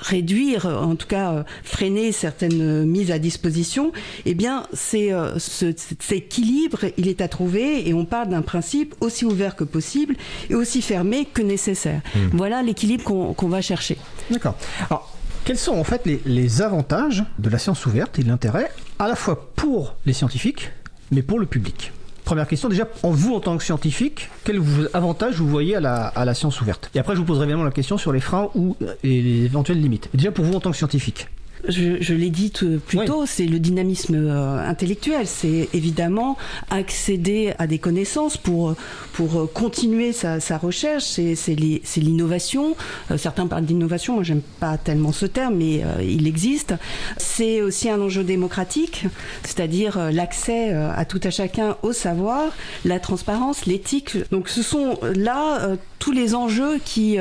réduire, 0.00 0.66
en 0.66 0.94
tout 0.96 1.06
cas 1.06 1.44
freiner 1.62 2.12
certaines 2.12 2.84
mises 2.84 3.10
à 3.10 3.18
disposition. 3.18 3.92
Eh 4.26 4.34
bien, 4.34 4.64
c'est 4.72 5.10
cet 5.38 6.12
équilibre, 6.12 6.80
il 6.96 7.08
est 7.08 7.20
à 7.20 7.28
trouver 7.28 7.88
et 7.88 7.94
on 7.94 8.04
parle 8.04 8.28
d'un 8.28 8.42
principe 8.42 8.94
aussi 9.00 9.24
ouvert 9.24 9.56
que 9.56 9.64
possible 9.64 10.16
et 10.50 10.54
aussi 10.54 10.82
fermé 10.82 11.26
que 11.32 11.42
nécessaire. 11.42 12.02
Hmm. 12.14 12.28
Voilà 12.32 12.62
l'équilibre 12.62 13.04
qu'on 13.34 13.48
va 13.48 13.60
chercher. 13.62 13.98
D'accord. 14.30 14.56
Alors, 14.90 15.14
Quels 15.44 15.58
sont 15.58 15.76
en 15.76 15.84
fait 15.84 16.06
les, 16.06 16.20
les 16.24 16.62
avantages 16.62 17.24
de 17.38 17.50
la 17.50 17.58
science 17.58 17.84
ouverte 17.86 18.18
et 18.18 18.22
l'intérêt 18.22 18.70
à 18.98 19.08
la 19.08 19.16
fois 19.16 19.50
pour 19.56 19.96
les 20.06 20.12
scientifiques, 20.12 20.70
mais 21.10 21.22
pour 21.22 21.38
le 21.38 21.46
public? 21.46 21.92
Première 22.24 22.48
question, 22.48 22.70
déjà, 22.70 22.88
en 23.02 23.10
vous 23.10 23.34
en 23.34 23.40
tant 23.40 23.54
que 23.58 23.62
scientifique, 23.62 24.30
quel 24.44 24.62
avantage 24.94 25.34
vous 25.34 25.46
voyez 25.48 25.76
à 25.76 25.80
la, 25.80 26.06
à 26.06 26.24
la 26.24 26.32
science 26.32 26.58
ouverte? 26.62 26.90
Et 26.94 26.98
après, 26.98 27.14
je 27.14 27.18
vous 27.18 27.26
poserai 27.26 27.44
évidemment 27.44 27.64
la 27.64 27.70
question 27.70 27.98
sur 27.98 28.12
les 28.14 28.20
freins 28.20 28.48
ou, 28.54 28.76
et 29.02 29.20
les 29.20 29.44
éventuelles 29.44 29.78
limites. 29.80 30.08
déjà, 30.14 30.32
pour 30.32 30.46
vous 30.46 30.54
en 30.54 30.60
tant 30.60 30.70
que 30.70 30.76
scientifique 30.78 31.28
je, 31.68 32.14
l'ai 32.14 32.30
dit 32.30 32.52
plus 32.86 33.04
tôt, 33.04 33.24
c'est 33.26 33.46
le 33.46 33.58
dynamisme 33.58 34.14
euh, 34.14 34.68
intellectuel. 34.68 35.26
C'est 35.26 35.68
évidemment 35.72 36.36
accéder 36.70 37.54
à 37.58 37.66
des 37.66 37.78
connaissances 37.78 38.36
pour, 38.36 38.74
pour 39.12 39.52
continuer 39.52 40.12
sa, 40.12 40.38
recherche. 40.58 41.04
C'est 41.04 41.54
l'innovation. 41.96 42.76
Euh, 43.10 43.18
certains 43.18 43.46
parlent 43.46 43.64
d'innovation. 43.64 44.14
Moi, 44.14 44.22
j'aime 44.22 44.42
pas 44.60 44.76
tellement 44.78 45.12
ce 45.12 45.26
terme, 45.26 45.56
mais 45.56 45.82
euh, 45.84 46.02
il 46.02 46.26
existe. 46.26 46.74
C'est 47.16 47.62
aussi 47.62 47.88
un 47.88 48.00
enjeu 48.00 48.24
démocratique, 48.24 49.06
c'est-à-dire 49.42 49.98
l'accès 50.12 50.72
à 50.72 51.04
tout 51.04 51.20
à 51.24 51.30
chacun 51.30 51.76
au 51.82 51.92
savoir, 51.92 52.52
la 52.84 52.98
transparence, 53.00 53.66
l'éthique. 53.66 54.16
Donc, 54.30 54.48
ce 54.48 54.62
sont 54.62 54.98
là 55.14 55.76
tous 55.98 56.12
les 56.12 56.34
enjeux 56.34 56.78
qui 56.84 57.16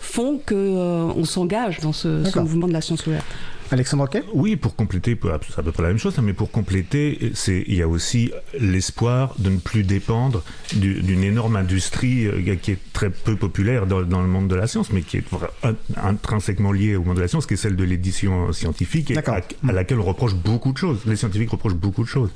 font 0.00 0.40
qu'on 0.46 1.14
on 1.16 1.24
s'engage 1.24 1.80
dans 1.80 1.92
ce, 1.92 2.24
ce 2.24 2.38
mouvement 2.38 2.68
de 2.68 2.72
la 2.72 2.80
science 2.80 3.06
ouverte. 3.06 3.24
Alexandre 3.70 4.04
Roquet 4.04 4.24
Oui, 4.32 4.56
pour 4.56 4.74
compléter, 4.76 5.18
c'est 5.48 5.58
à 5.58 5.62
peu 5.62 5.72
près 5.72 5.82
la 5.82 5.90
même 5.90 5.98
chose, 5.98 6.14
hein, 6.18 6.22
mais 6.24 6.32
pour 6.32 6.50
compléter, 6.50 7.32
il 7.48 7.74
y 7.74 7.82
a 7.82 7.88
aussi 7.88 8.32
l'espoir 8.58 9.34
de 9.38 9.50
ne 9.50 9.58
plus 9.58 9.82
dépendre 9.82 10.42
d'une 10.74 11.22
énorme 11.22 11.56
industrie 11.56 12.26
euh, 12.26 12.56
qui 12.56 12.72
est 12.72 12.78
très 12.92 13.10
peu 13.10 13.36
populaire 13.36 13.86
dans, 13.86 14.00
le 14.00 14.26
monde 14.26 14.48
de 14.48 14.54
la 14.54 14.66
science, 14.66 14.90
mais 14.92 15.02
qui 15.02 15.18
est 15.18 15.24
intrinsèquement 15.96 16.72
liée 16.72 16.96
au 16.96 17.02
monde 17.02 17.16
de 17.16 17.22
la 17.22 17.28
science, 17.28 17.46
qui 17.46 17.54
est 17.54 17.58
celle 17.58 17.76
de 17.76 17.84
l'édition 17.84 18.52
scientifique, 18.52 19.10
et 19.10 19.18
à, 19.18 19.72
laquelle 19.72 20.00
on 20.00 20.04
reproche 20.04 20.34
beaucoup 20.34 20.72
de 20.72 20.78
choses. 20.78 21.00
Les 21.06 21.16
scientifiques 21.16 21.50
reprochent 21.50 21.74
beaucoup 21.74 22.02
de 22.02 22.08
choses. 22.08 22.30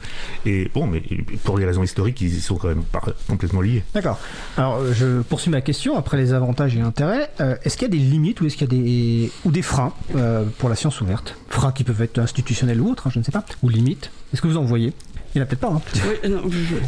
Et 0.46 0.70
bon, 0.72 0.86
mais 0.86 1.02
pour 1.44 1.58
des 1.58 1.64
raisons 1.64 1.82
historiques, 1.82 2.20
ils 2.20 2.36
y 2.36 2.40
sont 2.40 2.56
quand 2.56 2.68
même 2.68 2.84
complètement 3.28 3.60
liés. 3.60 3.82
D'accord. 3.94 4.18
Alors, 4.56 4.92
je 4.92 5.22
poursuis 5.22 5.50
ma 5.50 5.60
question, 5.60 5.96
après 5.96 6.16
les 6.16 6.32
avantages 6.32 6.76
et 6.76 6.80
intérêts. 6.80 7.30
Euh, 7.40 7.56
est-ce 7.64 7.76
qu'il 7.76 7.88
y 7.88 7.90
a 7.90 7.96
des 7.96 8.02
limites 8.02 8.40
ou 8.40 8.46
est-ce 8.46 8.56
qu'il 8.56 8.72
y 8.72 8.76
a 8.76 8.82
des, 8.82 9.32
ou 9.44 9.50
des 9.50 9.62
freins 9.62 9.92
euh, 10.16 10.44
pour 10.58 10.68
la 10.68 10.76
science 10.76 11.00
ouverte? 11.00 11.21
Freins 11.48 11.72
qui 11.72 11.84
peuvent 11.84 12.02
être 12.02 12.18
institutionnels 12.18 12.80
ou 12.80 12.90
autres, 12.90 13.06
hein, 13.06 13.10
je 13.12 13.18
ne 13.18 13.24
sais 13.24 13.32
pas, 13.32 13.44
ou 13.62 13.68
limites. 13.68 14.10
Est-ce 14.32 14.42
que 14.42 14.48
vous 14.48 14.56
en 14.56 14.64
voyez? 14.64 14.92
Il 15.34 15.38
n'y 15.38 15.42
en 15.42 15.44
a 15.44 15.46
peut-être 15.46 15.60
pas. 15.60 15.68
Hein. 15.68 15.80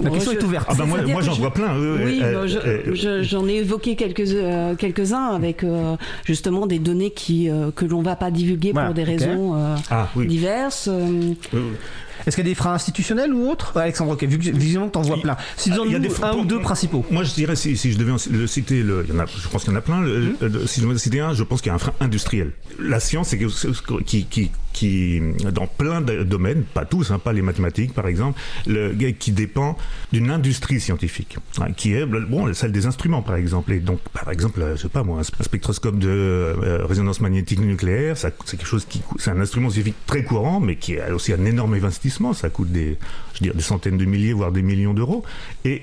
La 0.03 0.11
question 0.11 0.33
est 0.33 0.43
ouverte. 0.43 0.67
Ah 0.69 0.75
bah 0.75 0.85
moi, 0.85 1.01
moi 1.01 1.23
j'en 1.23 1.33
vois 1.33 1.53
plein. 1.53 1.75
oui, 1.79 2.23
j'en 3.23 3.49
ai 3.49 3.55
évoqué 3.55 3.97
quelques, 3.97 4.21
euh, 4.21 4.75
quelques-uns 4.75 5.29
avec 5.29 5.65
euh, 5.65 5.97
justement 6.25 6.67
des 6.67 6.79
données 6.79 7.11
qui, 7.11 7.49
euh, 7.49 7.71
que 7.71 7.87
l'on 7.87 8.01
ne 8.01 8.05
va 8.05 8.17
pas 8.17 8.31
divulguer 8.31 8.73
pour 8.73 8.93
des 8.93 9.05
raisons 9.05 9.55
ah, 9.91 10.09
diverses. 10.17 10.91
Est-ce 12.27 12.37
qu'il 12.37 12.45
y 12.45 12.49
a 12.49 12.51
des 12.51 12.55
freins 12.55 12.75
institutionnels 12.75 13.33
ou 13.33 13.49
autres? 13.49 13.77
Alexandre, 13.77 14.17
vu 14.17 14.39
que 14.39 14.51
visiblement 14.51 14.89
tu 14.89 14.99
en 14.99 15.03
vois 15.03 15.21
plein. 15.21 15.37
Si 15.57 15.71
il 15.71 15.93
y 15.93 15.95
a 15.95 15.99
des 15.99 16.11
un 16.23 16.37
ou 16.37 16.45
deux 16.45 16.61
principaux. 16.61 17.05
Moi, 17.11 17.25
je 17.25 17.35
dirais, 17.35 17.57
si, 17.57 17.77
je 17.77 17.99
devais 17.99 18.13
le 18.31 18.47
citer, 18.47 18.83
le, 18.83 19.05
il 19.07 19.15
y 19.15 19.17
en 19.17 19.21
a, 19.21 19.27
je 19.27 19.49
pense 19.49 19.65
qu'il 19.65 19.73
y 19.73 19.75
en 19.75 19.79
a 19.79 19.83
plein. 19.83 20.01
Mmh. 20.01 20.67
si 20.67 20.81
je 20.81 20.87
devais 20.87 20.99
citer 20.99 21.21
un, 21.21 21.35
je 21.35 21.43
pense 21.43 21.61
qu'il 21.61 21.69
y 21.69 21.73
a 21.73 21.75
un 21.75 21.79
frein 21.79 21.93
industriel. 22.01 22.53
La 22.79 23.01
science, 23.01 23.29
c'est 23.29 23.39
qui, 24.07 24.25
qui, 24.27 24.51
qui, 24.73 25.21
dans 25.53 25.67
plein 25.67 26.01
de 26.01 26.23
domaines, 26.25 26.65
pas 26.65 26.85
tous, 26.85 27.11
hein, 27.11 27.19
pas 27.19 27.33
les 27.33 27.43
mathématiques 27.43 27.95
par 27.95 28.07
exemple, 28.07 28.39
le, 28.67 28.93
qui 29.13 29.33
dépend 29.33 29.79
d'une 30.13 30.31
industrie 30.31 30.81
scientifique, 30.81 31.39
hein, 31.61 31.73
qui 31.75 31.95
est 31.95 32.05
bon, 32.05 32.53
celle 32.53 32.73
des 32.73 32.87
instruments 32.87 33.23
par 33.23 33.37
exemple. 33.37 33.73
Et 33.73 33.79
donc, 33.79 34.01
par 34.13 34.31
exemple, 34.31 34.63
je 34.75 34.83
sais 34.83 34.89
pas 34.89 35.03
moi, 35.03 35.21
un 35.21 35.43
spectroscope 35.45 35.99
de 35.99 36.09
euh, 36.09 36.85
résonance 36.85 37.21
magnétique 37.21 37.61
nucléaire, 37.61 38.17
c'est 38.17 38.35
quelque 38.57 38.67
chose 38.67 38.85
qui, 38.85 39.01
c'est 39.19 39.31
un 39.31 39.41
instrument 39.41 39.71
scientifique 39.71 39.97
très 40.07 40.25
courant, 40.25 40.61
mais 40.61 40.77
qui 40.77 40.99
a 40.99 41.15
aussi 41.15 41.33
un 41.33 41.45
énorme 41.45 41.75
investissement 41.75 42.14
ça 42.33 42.51
coûte 42.51 42.71
des, 42.71 42.99
je 43.35 43.51
des 43.51 43.61
centaines 43.63 43.99
de 43.99 44.05
milliers, 44.05 44.33
voire 44.33 44.53
des 44.53 44.63
millions 44.63 44.95
d'euros. 44.95 45.25
Et 45.65 45.83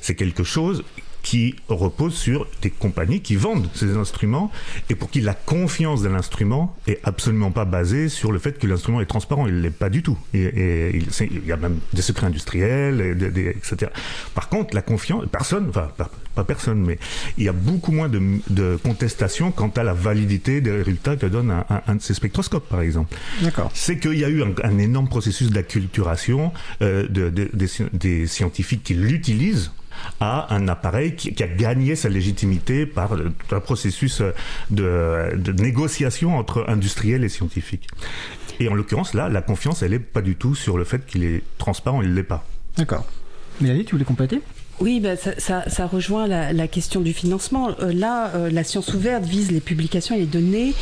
c'est 0.00 0.14
quelque 0.14 0.44
chose 0.44 0.82
qui 1.22 1.56
repose 1.68 2.14
sur 2.14 2.46
des 2.62 2.70
compagnies 2.70 3.20
qui 3.20 3.36
vendent 3.36 3.68
ces 3.74 3.96
instruments 3.96 4.50
et 4.88 4.94
pour 4.94 5.10
qui 5.10 5.20
la 5.20 5.34
confiance 5.34 6.02
de 6.02 6.08
l'instrument 6.08 6.76
est 6.86 7.00
absolument 7.04 7.50
pas 7.50 7.64
basée 7.64 8.08
sur 8.08 8.32
le 8.32 8.38
fait 8.38 8.58
que 8.58 8.66
l'instrument 8.66 9.00
est 9.00 9.06
transparent. 9.06 9.46
Il 9.46 9.60
l'est 9.60 9.70
pas 9.70 9.90
du 9.90 10.02
tout. 10.02 10.18
Et, 10.34 10.90
il, 10.94 11.46
y 11.46 11.52
a 11.52 11.56
même 11.56 11.78
des 11.92 12.02
secrets 12.02 12.26
industriels, 12.26 13.00
et 13.00 13.48
etc. 13.50 13.90
Par 14.34 14.48
contre, 14.48 14.74
la 14.74 14.82
confiance, 14.82 15.24
personne, 15.30 15.66
enfin 15.68 15.90
pas, 15.96 16.10
personne, 16.44 16.80
mais 16.80 16.98
il 17.36 17.44
y 17.44 17.48
a 17.48 17.52
beaucoup 17.52 17.92
moins 17.92 18.08
de, 18.08 18.20
de 18.48 18.76
contestation 18.82 19.52
quant 19.52 19.68
à 19.76 19.82
la 19.82 19.92
validité 19.92 20.62
des 20.62 20.70
résultats 20.70 21.16
que 21.16 21.26
donne 21.26 21.54
un, 21.86 21.94
de 21.94 22.00
ces 22.00 22.14
spectroscopes, 22.14 22.68
par 22.68 22.80
exemple. 22.80 23.14
D'accord. 23.42 23.70
C'est 23.74 23.98
qu'il 23.98 24.18
y 24.18 24.24
a 24.24 24.28
eu 24.28 24.42
un, 24.42 24.78
énorme 24.78 25.08
processus 25.08 25.50
d'acculturation 25.50 26.52
euh, 26.80 27.06
de, 27.08 27.28
des, 27.28 27.68
des 27.92 28.26
scientifiques 28.26 28.82
qui 28.82 28.94
l'utilisent 28.94 29.70
à 30.20 30.54
un 30.54 30.68
appareil 30.68 31.14
qui, 31.16 31.42
a 31.42 31.46
gagné 31.46 31.96
sa 31.96 32.08
légitimité 32.08 32.86
par 32.86 33.12
un 33.50 33.60
processus 33.60 34.22
de, 34.70 35.36
de 35.36 35.52
négociation 35.52 36.36
entre 36.36 36.64
industriels 36.68 37.24
et 37.24 37.28
scientifiques. 37.28 37.88
Et 38.60 38.68
en 38.68 38.74
l'occurrence, 38.74 39.14
là, 39.14 39.28
la 39.28 39.40
confiance, 39.40 39.82
elle 39.82 39.92
n'est 39.92 39.98
pas 39.98 40.20
du 40.20 40.36
tout 40.36 40.54
sur 40.54 40.76
le 40.76 40.84
fait 40.84 41.06
qu'il 41.06 41.24
est 41.24 41.42
transparent, 41.56 42.02
il 42.02 42.10
ne 42.10 42.14
l'est 42.14 42.22
pas. 42.22 42.44
D'accord. 42.76 43.06
Mélanie, 43.60 43.84
tu 43.84 43.92
voulais 43.92 44.04
compléter? 44.04 44.40
Oui, 44.80 44.98
ben, 45.00 45.16
ça, 45.16 45.86
rejoint 45.86 46.26
la, 46.26 46.68
question 46.68 47.00
du 47.00 47.12
financement. 47.12 47.70
Euh, 47.80 47.92
là, 47.92 48.30
euh, 48.34 48.50
la 48.50 48.64
science 48.64 48.94
ouverte 48.94 49.24
vise 49.24 49.50
les 49.50 49.60
publications 49.60 50.14
et 50.14 50.20
les 50.20 50.26
données 50.26 50.74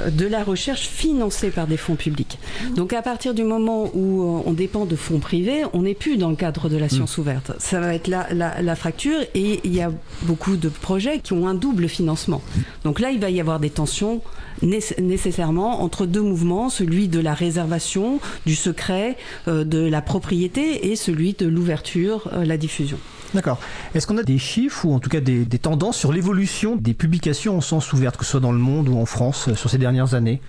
euh, 0.00 0.10
de 0.10 0.26
la 0.26 0.44
recherche 0.44 0.86
financées 0.88 1.50
par 1.50 1.66
des 1.66 1.78
fonds 1.78 1.94
publics. 1.94 2.38
Donc 2.74 2.92
à 2.92 3.00
partir 3.00 3.32
du 3.32 3.44
moment 3.44 3.90
où 3.94 4.42
on 4.44 4.52
dépend 4.52 4.84
de 4.84 4.96
fonds 4.96 5.20
privés, 5.20 5.62
on 5.72 5.82
n'est 5.82 5.94
plus 5.94 6.18
dans 6.18 6.28
le 6.28 6.36
cadre 6.36 6.68
de 6.68 6.76
la 6.76 6.90
science 6.90 7.16
mm. 7.16 7.20
ouverte. 7.20 7.52
Ça 7.58 7.80
va 7.80 7.94
être 7.94 8.08
la, 8.08 8.26
la, 8.32 8.76
fracture 8.76 9.20
et 9.34 9.60
il 9.64 9.74
y 9.74 9.80
a 9.80 9.90
beaucoup 10.22 10.56
de 10.56 10.68
projets 10.68 11.20
qui 11.20 11.32
ont 11.32 11.48
un 11.48 11.54
double 11.54 11.88
financement. 11.88 12.42
Donc 12.84 13.00
là, 13.00 13.10
il 13.10 13.20
va 13.20 13.30
y 13.30 13.40
avoir 13.40 13.58
des 13.58 13.70
tensions 13.70 14.20
nécessairement 14.62 15.82
entre 15.82 16.06
deux 16.06 16.22
mouvements, 16.22 16.70
celui 16.70 17.08
de 17.08 17.20
la 17.20 17.34
réservation, 17.34 18.20
du 18.46 18.54
secret, 18.54 19.16
de 19.46 19.78
la 19.78 20.00
propriété 20.00 20.90
et 20.90 20.96
celui 20.96 21.34
de 21.34 21.46
l'ouverture, 21.46 22.30
la 22.32 22.56
diffusion. 22.56 22.98
D'accord. 23.34 23.58
Est-ce 23.94 24.06
qu'on 24.06 24.18
a 24.18 24.22
des 24.22 24.38
chiffres 24.38 24.84
ou 24.86 24.94
en 24.94 24.98
tout 24.98 25.10
cas 25.10 25.20
des, 25.20 25.46
tendances 25.58 25.96
sur 25.96 26.12
l'évolution 26.12 26.76
des 26.76 26.94
publications 26.94 27.56
en 27.56 27.60
sens 27.60 27.92
ouverte, 27.92 28.16
que 28.16 28.24
ce 28.24 28.32
soit 28.32 28.40
dans 28.40 28.52
le 28.52 28.58
monde 28.58 28.88
ou 28.88 28.98
en 28.98 29.06
France, 29.06 29.48
euh, 29.48 29.54
sur 29.54 29.70
ces 29.70 29.78
dernières 29.78 30.14
années? 30.14 30.40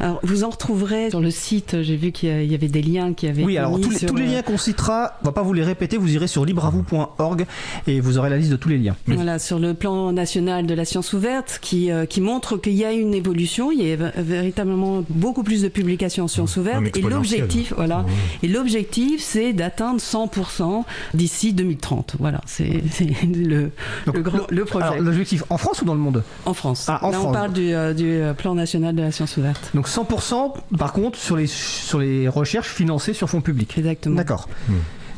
Alors, 0.00 0.20
vous 0.22 0.44
en 0.44 0.50
retrouverez 0.50 1.10
sur 1.10 1.20
le 1.20 1.30
site. 1.30 1.82
J'ai 1.82 1.96
vu 1.96 2.12
qu'il 2.12 2.44
y 2.44 2.54
avait 2.54 2.68
des 2.68 2.82
liens 2.82 3.14
qui 3.14 3.28
avaient. 3.28 3.44
Oui, 3.44 3.56
alors 3.56 3.80
tous 3.80 3.90
les, 3.90 4.00
tous 4.00 4.16
les, 4.16 4.26
liens 4.26 4.42
qu'on 4.42 4.58
citera, 4.58 5.18
on 5.22 5.26
va 5.26 5.32
pas 5.32 5.42
vous 5.42 5.52
les 5.52 5.62
répéter. 5.62 5.96
Vous 5.96 6.14
irez 6.14 6.26
sur 6.26 6.44
libravou.org 6.44 7.46
et 7.86 8.00
vous 8.00 8.18
aurez 8.18 8.30
la 8.30 8.36
liste 8.36 8.50
de 8.50 8.56
tous 8.56 8.68
les 8.68 8.78
liens. 8.78 8.96
Voilà, 9.06 9.38
sur 9.38 9.58
le 9.58 9.74
plan 9.74 10.12
national 10.12 10.66
de 10.66 10.74
la 10.74 10.84
science 10.84 11.12
ouverte, 11.12 11.58
qui 11.62 11.90
euh, 11.90 12.04
qui 12.06 12.20
montre 12.20 12.56
qu'il 12.56 12.74
y 12.74 12.84
a 12.84 12.92
une 12.92 13.14
évolution. 13.14 13.72
Il 13.72 13.86
y 13.86 13.92
a 13.92 13.96
véritablement 14.16 15.02
beaucoup 15.08 15.42
plus 15.42 15.62
de 15.62 15.68
publications 15.68 16.24
en 16.24 16.28
science 16.28 16.56
ouverte. 16.56 16.96
Et 16.96 17.00
l'objectif, 17.00 17.72
voilà, 17.76 18.04
et 18.42 18.48
l'objectif, 18.48 19.22
c'est 19.22 19.52
d'atteindre 19.52 20.00
100% 20.00 20.84
d'ici 21.14 21.52
2030. 21.52 22.16
Voilà, 22.18 22.40
c'est 22.46 22.82
le, 23.24 23.70
le, 24.12 24.22
grand, 24.22 24.50
le 24.50 24.64
projet. 24.64 25.00
L'objectif 25.00 25.44
en 25.50 25.58
France 25.58 25.82
ou 25.82 25.84
dans 25.84 25.94
le 25.94 26.00
monde? 26.00 26.22
En 26.44 26.54
France. 26.54 26.86
Ah, 26.88 27.00
en 27.02 27.10
Là, 27.10 27.20
on 27.20 27.32
parle 27.32 27.52
du, 27.52 27.74
euh, 27.74 27.94
du, 27.94 28.10
euh, 28.10 28.34
plan 28.34 28.54
national 28.54 28.94
de 28.94 29.02
la 29.02 29.12
science 29.12 29.36
ouverte. 29.36 29.70
Donc 29.74 29.85
100% 29.88 30.54
par 30.78 30.92
contre 30.92 31.18
sur 31.18 31.36
les, 31.36 31.46
sur 31.46 31.98
les 31.98 32.28
recherches 32.28 32.68
financées 32.68 33.14
sur 33.14 33.28
fonds 33.28 33.40
publics. 33.40 33.76
Exactement. 33.78 34.16
D'accord. 34.16 34.48
Hmm. 34.68 34.74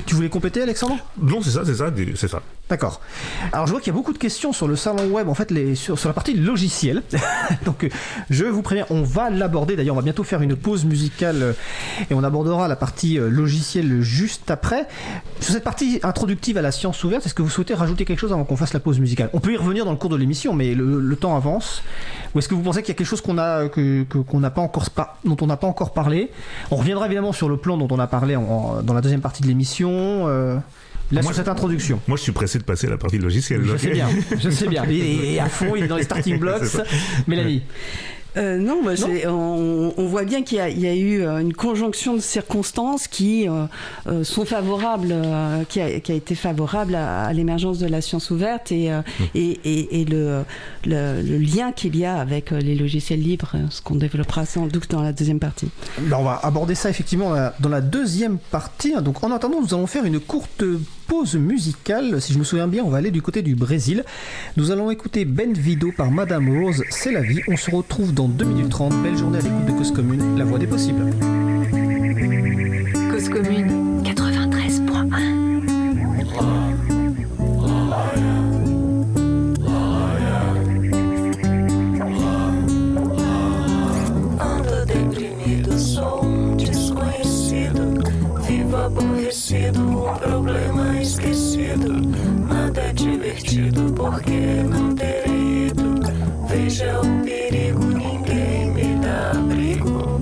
Tu 0.07 0.15
voulais 0.15 0.29
compléter, 0.29 0.63
Alexandre? 0.63 0.97
Non, 1.21 1.43
c'est 1.43 1.51
ça, 1.51 1.65
c'est 1.65 1.75
ça, 1.75 1.93
c'est 2.17 2.29
ça. 2.29 2.43
D'accord. 2.69 3.01
Alors 3.53 3.67
je 3.67 3.73
vois 3.73 3.81
qu'il 3.81 3.91
y 3.91 3.95
a 3.95 3.97
beaucoup 3.97 4.13
de 4.13 4.19
questions 4.19 4.53
sur 4.53 4.69
le 4.69 4.77
salon 4.77 5.07
web, 5.07 5.29
en 5.29 5.35
fait, 5.35 5.53
sur, 5.75 5.97
la 6.05 6.13
partie 6.13 6.35
logicielle. 6.35 7.03
Donc 7.65 7.85
euh, 7.85 7.89
je 8.29 8.45
vous 8.45 8.61
préviens, 8.61 8.85
on 8.91 9.03
va 9.03 9.31
l'aborder. 9.31 9.75
D'ailleurs, 9.75 9.95
on 9.95 9.99
va 9.99 10.05
bientôt 10.05 10.23
faire 10.23 10.43
une 10.43 10.55
pause 10.55 10.85
musicale 10.85 11.43
euh, 11.43 11.53
et 12.11 12.15
on 12.15 12.23
abordera 12.23 12.69
la 12.69 12.77
partie 12.77 13.19
euh, 13.19 13.31
logicielle 13.31 14.03
juste 14.03 14.51
après. 14.51 14.87
Sur 15.41 15.55
cette 15.55 15.65
partie 15.65 15.99
introductive 16.03 16.59
à 16.59 16.63
la 16.63 16.71
science 16.71 17.03
ouverte, 17.05 17.25
est-ce 17.25 17.35
que 17.35 17.41
vous 17.41 17.49
souhaitez 17.49 17.73
rajouter 17.73 18.05
quelque 18.05 18.19
chose 18.19 18.33
avant 18.33 18.45
qu'on 18.45 18.57
fasse 18.57 18.75
la 18.75 18.81
pause 18.81 19.01
musicale? 19.01 19.31
On 19.33 19.41
peut 19.41 19.53
y 19.53 19.57
revenir 19.57 19.87
dans 19.87 19.93
le 19.93 19.97
cours 19.97 20.11
de 20.11 20.17
l'émission, 20.17 20.53
mais 20.53 20.75
le, 20.75 21.17
temps 21.19 21.37
avance. 21.37 21.83
Ou 22.35 22.39
est-ce 22.39 22.49
que 22.49 22.55
vous 22.55 22.63
pensez 22.63 22.83
qu'il 22.83 22.91
y 22.91 22.97
a 22.97 22.99
quelque 22.99 23.07
chose 23.07 23.23
qu'on 23.23 23.39
a, 23.39 23.69
que, 23.69 24.05
qu'on 24.05 24.39
n'a 24.39 24.51
pas 24.51 24.61
encore, 24.61 24.85
dont 25.25 25.37
on 25.41 25.47
n'a 25.47 25.57
pas 25.57 25.67
encore 25.67 25.93
parlé? 25.93 26.31
On 26.71 26.77
reviendra 26.77 27.07
évidemment 27.07 27.33
sur 27.33 27.49
le 27.49 27.57
plan 27.57 27.77
dont 27.77 27.89
on 27.91 27.99
a 27.99 28.07
parlé 28.07 28.35
dans 28.35 28.95
la 28.95 29.01
deuxième 29.01 29.21
partie 29.21 29.43
de 29.43 29.49
l'émission 29.49 30.29
là, 31.13 31.23
sur 31.23 31.35
cette 31.35 31.49
introduction. 31.49 32.01
Moi, 32.07 32.17
je 32.17 32.23
suis 32.23 32.33
pressé 32.33 32.59
de 32.59 32.65
passer 32.65 32.87
à 32.87 32.91
la 32.91 32.99
partie 32.99 33.19
logicielle. 33.19 33.63
Je 33.65 33.77
sais 33.77 33.91
bien, 33.91 34.09
je 34.39 34.51
sais 34.51 34.69
bien. 34.69 34.85
Il 34.89 35.25
est 35.25 35.39
à 35.39 35.49
fond, 35.49 35.75
il 35.77 35.85
est 35.85 35.89
dans 35.89 35.97
les 35.97 36.05
starting 36.05 36.39
blocks. 36.41 36.63
Mélanie 37.27 37.63
Euh, 38.37 38.59
non, 38.59 38.83
bah, 38.85 38.93
on, 39.27 40.07
voit 40.07 40.25
bien 40.25 40.43
qu'il 40.43 40.59
y, 40.59 40.87
a 40.87 40.95
eu 40.95 41.23
euh, 41.23 41.39
une 41.39 41.53
conjonction 41.53 42.15
de 42.15 42.21
circonstances 42.21 43.09
qui 43.09 43.49
euh, 43.49 44.25
sont 44.25 44.45
favorables, 44.45 45.15
qui 45.69 45.81
a, 45.81 45.89
été 45.89 46.35
favorable 46.35 46.95
à, 46.95 47.33
l'émergence 47.33 47.79
de 47.79 47.87
la 47.87 48.01
science 48.01 48.31
ouverte 48.31 48.71
et, 48.71 48.91
mmh. 48.91 49.25
et, 49.35 50.05
le, 50.09 50.45
le, 50.85 51.39
lien 51.39 51.73
qu'il 51.73 51.97
y 51.97 52.05
a 52.05 52.17
avec 52.17 52.51
les 52.51 52.75
logiciels 52.75 53.21
libres, 53.21 53.53
ce 53.71 53.81
qu'on 53.83 53.97
développera 53.97 54.47
sans 54.47 54.67
doute 54.67 54.91
dans 54.91 55.03
la 55.03 55.13
deuxième 55.13 55.41
partie. 55.41 55.69
Ben, 55.99 56.17
on 56.19 56.25
va 56.25 56.41
aborder 56.43 56.75
ça 56.75 56.91
effectivement 56.91 57.35
dans 57.61 57.69
la 57.69 57.81
deuxième 57.81 58.39
partie. 58.39 58.95
Donc 59.03 59.25
en 59.25 59.33
attendant, 59.33 59.61
nous 59.61 59.75
allons 59.75 59.87
faire 59.87 60.05
une 60.05 60.21
courte 60.21 60.65
pause 61.09 61.35
musicale. 61.35 62.21
Si 62.21 62.33
je 62.33 62.39
me 62.39 62.45
souviens 62.45 62.69
bien, 62.69 62.85
on 62.85 62.91
va 62.91 62.99
aller 62.99 63.11
du 63.11 63.23
côté 63.23 63.43
du 63.43 63.57
Brésil. 63.57 64.05
Nous 64.57 64.71
allons 64.71 64.91
écouter 64.91 65.25
Ben 65.25 65.53
Vido 65.53 65.91
par 65.97 66.13
Madame 66.13 66.49
Rose, 66.61 66.85
C'est 66.91 67.11
la 67.11 67.23
vie. 67.23 67.41
On 67.49 67.57
se 67.57 67.71
retrouve 67.71 68.15
dans 68.15 68.29
2 68.29 68.45
minutes 68.45 68.69
30. 68.69 69.03
Belle 69.03 69.17
journée 69.17 69.39
à 69.39 69.41
l'écoute 69.41 69.67
de 69.67 69.73
Cause 69.73 69.93
Commune, 69.93 70.39
la 70.39 70.45
voix 70.45 70.59
des 70.59 70.67
possibles. 70.67 71.11
Cause 73.11 73.29
Commune 73.29 74.03
93.1 74.05 75.39
aborrecido, 88.89 89.81
um 89.81 90.17
problema. 90.17 90.78
Divertido 93.29 93.93
porque 93.93 94.41
não 94.71 94.95
terei 94.95 95.67
ido. 95.67 96.01
Veja 96.49 96.99
o 96.99 97.25
perigo, 97.25 97.85
ninguém 97.85 98.71
me 98.73 98.95
dá 99.03 99.33
abrigo. 99.33 100.19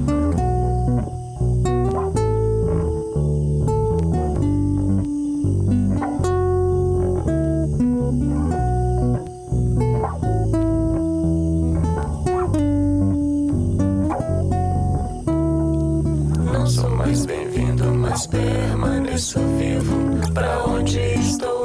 Não 16.53 16.67
sou 16.67 16.91
mais 16.91 17.25
bem-vindo, 17.25 17.85
mas 17.95 18.27
permaneço 18.27 19.39
vivo. 19.59 20.33
Pra 20.35 20.65
onde 20.67 20.99
estou 20.99 21.56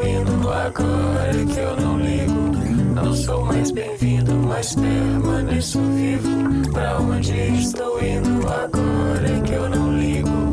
agora 0.51 1.45
que 1.53 1.59
eu 1.59 1.75
não 1.81 1.99
ligo? 1.99 2.51
Não 2.93 3.15
sou 3.15 3.45
mais 3.45 3.71
bem-vindo, 3.71 4.33
mas 4.35 4.75
permaneço 4.75 5.79
vivo. 5.79 6.71
Pra 6.71 6.99
onde 6.99 7.31
estou 7.59 8.03
indo 8.03 8.47
agora 8.47 9.41
que 9.45 9.53
eu 9.53 9.69
não 9.69 9.97
ligo? 9.97 10.50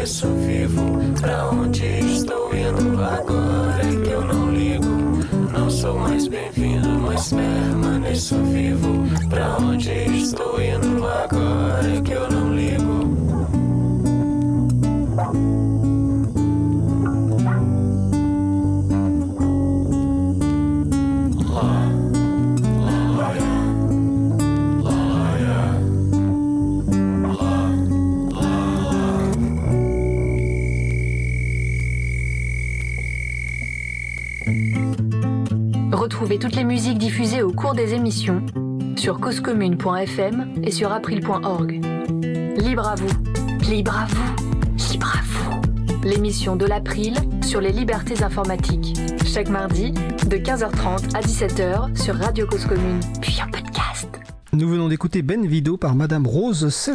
permaneço 0.00 0.26
vivo. 0.46 0.98
Pra 1.20 1.50
onde 1.50 1.84
estou 1.84 2.50
indo 2.54 3.02
agora 3.02 3.82
é 3.82 4.02
que 4.02 4.10
eu 4.10 4.24
não 4.24 4.50
ligo? 4.50 4.86
Não 5.52 5.68
sou 5.70 5.98
mais 5.98 6.26
bem-vindo, 6.26 6.88
mas 6.88 7.30
permaneço 7.30 8.36
vivo. 8.44 9.04
Pra 9.28 9.58
onde 9.58 9.90
estou 9.90 10.49
les 36.54 36.64
musiques 36.64 36.98
diffusées 36.98 37.42
au 37.42 37.52
cours 37.52 37.74
des 37.74 37.94
émissions 37.94 38.44
sur 38.96 39.20
causecommune.fm 39.20 40.54
et 40.62 40.70
sur 40.70 40.92
april.org. 40.92 41.80
Libre 42.56 42.88
à 42.88 42.94
vous, 42.94 43.68
libre 43.68 43.96
à 43.96 44.06
vous, 44.06 44.92
libre 44.92 45.16
à 45.16 45.22
vous. 45.22 45.60
L'émission 46.02 46.56
de 46.56 46.66
l'April 46.66 47.14
sur 47.42 47.60
les 47.60 47.72
libertés 47.72 48.22
informatiques. 48.22 48.98
Chaque 49.24 49.48
mardi 49.48 49.92
de 49.92 50.36
15h30 50.36 51.14
à 51.14 51.20
17h 51.20 51.96
sur 51.96 52.16
Radio 52.16 52.46
Cause 52.46 52.66
Commune. 52.66 53.00
Puis. 53.20 53.40
Nous 54.52 54.68
venons 54.68 54.88
d'écouter 54.88 55.22
Ben 55.22 55.46
Vido 55.46 55.76
par 55.76 55.94
Madame 55.94 56.26
Rose 56.26 56.70
C'est 56.70 56.90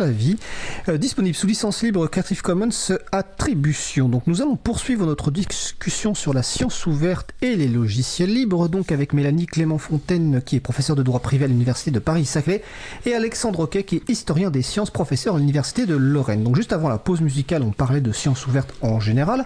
euh, 0.90 0.98
disponible 0.98 1.38
sous 1.38 1.48
licence 1.48 1.84
libre 1.84 2.06
Creative 2.08 2.42
Commons 2.42 2.68
Attribution. 3.14 4.10
Donc 4.10 4.28
nous 4.28 4.42
allons 4.42 4.58
poursuivre 4.58 5.06
notre 5.06 5.32
discussion 5.32 6.16
sur 6.16 6.34
la 6.34 6.44
science 6.44 6.86
ouverte 6.86 7.32
et 7.42 7.56
les 7.56 7.70
logiciels 7.70 8.34
libres, 8.34 8.68
donc 8.68 8.92
avec 8.92 9.14
Mélanie 9.14 9.46
Clément 9.46 9.78
Fontaine 9.78 10.42
qui 10.46 10.58
est 10.58 10.60
professeur 10.60 10.98
de 10.98 11.04
droit 11.04 11.22
privé 11.22 11.46
à 11.46 11.48
l'université 11.48 11.92
de 11.92 12.00
Paris-Saclay 12.00 12.62
et 13.06 13.14
Alexandre 13.14 13.60
Roquet 13.60 13.84
qui 13.84 13.96
est 13.96 14.10
historien 14.10 14.52
des 14.52 14.62
sciences, 14.62 14.92
professeur 14.92 15.36
à 15.36 15.40
l'université 15.40 15.86
de 15.86 15.96
Lorraine. 15.96 16.44
Donc 16.44 16.58
juste 16.58 16.74
avant 16.74 16.90
la 16.90 16.98
pause 16.98 17.22
musicale, 17.22 17.64
on 17.64 17.72
parlait 17.72 18.02
de 18.02 18.12
science 18.12 18.48
ouverte 18.48 18.74
en 18.82 19.00
général, 19.00 19.46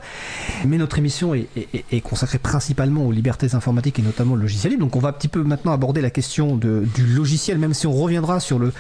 mais 0.66 0.80
notre 0.80 0.98
émission 0.98 1.36
est, 1.36 2.02
consacrée 2.02 2.40
principalement 2.40 3.06
aux 3.06 3.12
libertés 3.12 3.54
informatiques 3.54 4.00
et 4.00 4.02
notamment 4.02 4.34
au 4.34 4.38
logiciel 4.38 4.72
libre. 4.72 4.86
Donc 4.86 4.96
on 4.96 5.00
va 5.00 5.10
un 5.10 5.14
petit 5.14 5.28
peu 5.28 5.44
maintenant 5.44 5.74
aborder 5.74 6.02
la 6.02 6.10
question 6.10 6.56
du 6.56 7.06
logiciel, 7.06 7.60
même 7.60 7.76
si 7.76 7.86
on 7.86 7.99
reviendra 8.00 8.40
sur 8.40 8.60
le, 8.60 8.74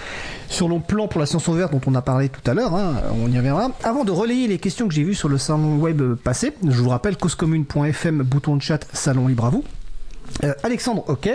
sur 0.49 0.67
le 0.67 0.80
plan 0.80 1.07
pour 1.07 1.20
la 1.20 1.26
science 1.26 1.47
ouverte 1.47 1.72
dont 1.72 1.82
on 1.86 1.95
a 1.95 2.01
parlé 2.01 2.30
tout 2.30 2.49
à 2.49 2.53
l'heure, 2.53 2.74
hein, 2.74 2.95
on 3.24 3.32
y 3.32 3.38
reviendra. 3.38 3.72
Avant 3.84 4.03
de 4.03 4.11
relayer 4.11 4.47
les 4.47 4.57
questions 4.57 4.88
que 4.88 4.93
j'ai 4.93 5.03
vues 5.03 5.15
sur 5.15 5.30
le 5.30 5.38
salon 5.38 5.78
web 5.78 6.15
passé, 6.15 6.53
je 6.63 6.82
vous 6.82 6.89
rappelle 6.89 7.17
causecommune.fm, 7.17 8.24
bouton 8.24 8.55
de 8.55 8.61
chat, 8.61 8.86
salon 8.93 9.28
libre 9.28 9.45
à 9.45 9.49
vous. 9.49 9.63
Euh, 10.43 10.53
Alexandre, 10.63 11.03
ok. 11.07 11.30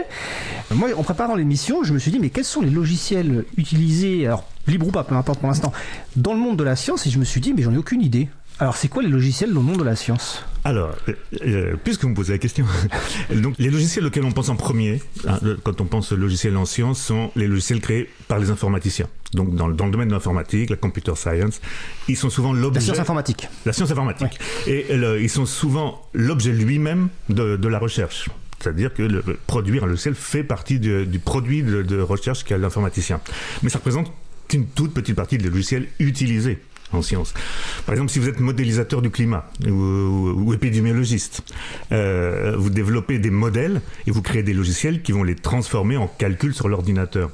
Moi, 0.71 0.91
en 0.97 1.03
préparant 1.03 1.35
l'émission, 1.35 1.83
je 1.83 1.93
me 1.93 1.99
suis 1.99 2.11
dit, 2.11 2.19
mais 2.19 2.31
quels 2.31 2.45
sont 2.45 2.61
les 2.61 2.71
logiciels 2.71 3.45
utilisés, 3.57 4.27
alors 4.27 4.45
libre 4.67 4.89
ou 4.89 4.91
pas, 4.91 5.05
peu 5.05 5.15
importe 5.15 5.41
pour 5.41 5.49
l'instant, 5.49 5.73
dans 6.17 6.33
le 6.33 6.39
monde 6.39 6.57
de 6.57 6.65
la 6.65 6.77
science? 6.77 7.07
Et 7.07 7.11
je 7.11 7.19
me 7.19 7.25
suis 7.25 7.41
dit, 7.41 7.53
mais 7.53 7.63
j'en 7.63 7.73
ai 7.73 7.77
aucune 7.77 8.03
idée. 8.03 8.29
Alors, 8.61 8.77
c'est 8.77 8.89
quoi 8.89 9.03
les 9.03 9.09
logiciels 9.09 9.53
dans 9.53 9.61
le 9.61 9.67
monde 9.67 9.79
de 9.79 9.85
la 9.85 9.97
science? 9.97 10.45
Alors, 10.63 10.95
euh, 11.09 11.13
euh, 11.43 11.75
puisque 11.83 12.03
vous 12.03 12.11
me 12.11 12.15
posez 12.15 12.33
la 12.33 12.39
question, 12.39 12.65
donc 13.35 13.57
les 13.59 13.69
logiciels 13.69 14.07
auxquels 14.07 14.25
on 14.25 14.31
pense 14.31 14.49
en 14.49 14.55
premier, 14.57 15.03
hein, 15.27 15.39
quand 15.65 15.81
on 15.81 15.85
pense 15.87 16.13
logiciels 16.13 16.57
en 16.57 16.65
sciences, 16.65 17.03
sont 17.03 17.33
les 17.35 17.49
logiciels 17.49 17.81
créés 17.81 18.09
par 18.29 18.39
les 18.39 18.51
informaticiens. 18.51 19.09
Donc 19.33 19.55
dans, 19.57 19.69
dans 19.69 19.87
le 19.87 19.93
domaine 19.93 20.09
de 20.09 20.15
l'informatique, 20.15 20.71
la 20.71 20.77
computer 20.77 21.17
science, 21.17 21.61
ils 22.07 22.17
sont 22.17 22.31
souvent 22.31 22.53
l'objet... 22.53 22.79
La 22.79 22.85
science 22.87 23.01
informatique. 23.01 23.49
La 23.67 23.73
science 23.73 23.91
informatique. 23.91 24.39
Et 24.69 24.87
ils 25.21 25.31
sont 25.31 25.47
souvent 25.47 26.09
l'objet 26.15 26.53
lui-même 26.53 27.09
de, 27.29 27.57
de 27.57 27.69
la 27.69 27.81
recherche. 27.81 28.31
C'est-à-dire 28.61 28.95
que 28.95 29.03
le, 29.03 29.23
produire 29.47 29.85
un 29.85 29.89
logiciel 29.89 30.15
fait 30.15 30.45
partie 30.45 30.79
du, 30.79 31.05
du 31.07 31.19
produit 31.19 31.65
de, 31.65 31.83
de 31.83 32.01
recherche 32.01 32.45
qu'a 32.45 32.57
l'informaticien. 32.57 33.21
Mais 33.63 33.69
ça 33.69 33.79
représente 33.79 34.13
qu'une 34.49 34.67
toute 34.67 34.95
petite 34.95 35.17
partie 35.17 35.39
des 35.39 35.51
logiciels 35.51 35.89
utilisés 35.99 36.61
en 36.95 37.03
sciences. 37.03 37.35
Par 37.87 37.95
exemple, 37.95 38.11
si 38.11 38.19
vous 38.19 38.29
êtes 38.29 38.41
modélisateur 38.41 39.03
du 39.03 39.11
climat 39.11 39.51
ou, 39.67 40.53
épidémiologiste, 40.55 41.43
euh, 41.93 42.55
vous 42.57 42.71
développez 42.71 43.19
des 43.19 43.31
modèles 43.31 43.81
et 44.07 44.11
vous 44.11 44.23
créez 44.23 44.43
des 44.43 44.55
logiciels 44.55 45.03
qui 45.03 45.13
vont 45.13 45.23
les 45.23 45.35
transformer 45.35 45.97
en 45.97 46.07
calcul 46.07 46.55
sur 46.55 46.69
l'ordinateur. 46.69 47.31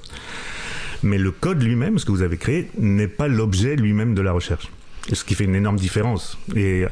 Mais 1.03 1.19
le 1.19 1.31
code 1.31 1.63
lui-même, 1.63 1.99
ce 1.99 2.05
que 2.05 2.13
vous 2.13 2.23
avez 2.23 2.37
créé, 2.37 2.71
n'est 2.79 3.09
pas 3.09 3.29
l'objet 3.29 3.77
lui-même 3.77 4.15
de 4.15 4.23
la 4.23 4.33
recherche. 4.33 4.71
Ce 5.13 5.25
qui 5.25 5.35
fait 5.35 5.45
une 5.45 5.55
énorme 5.55 5.79
différence. 5.79 6.39
Et 6.55 6.85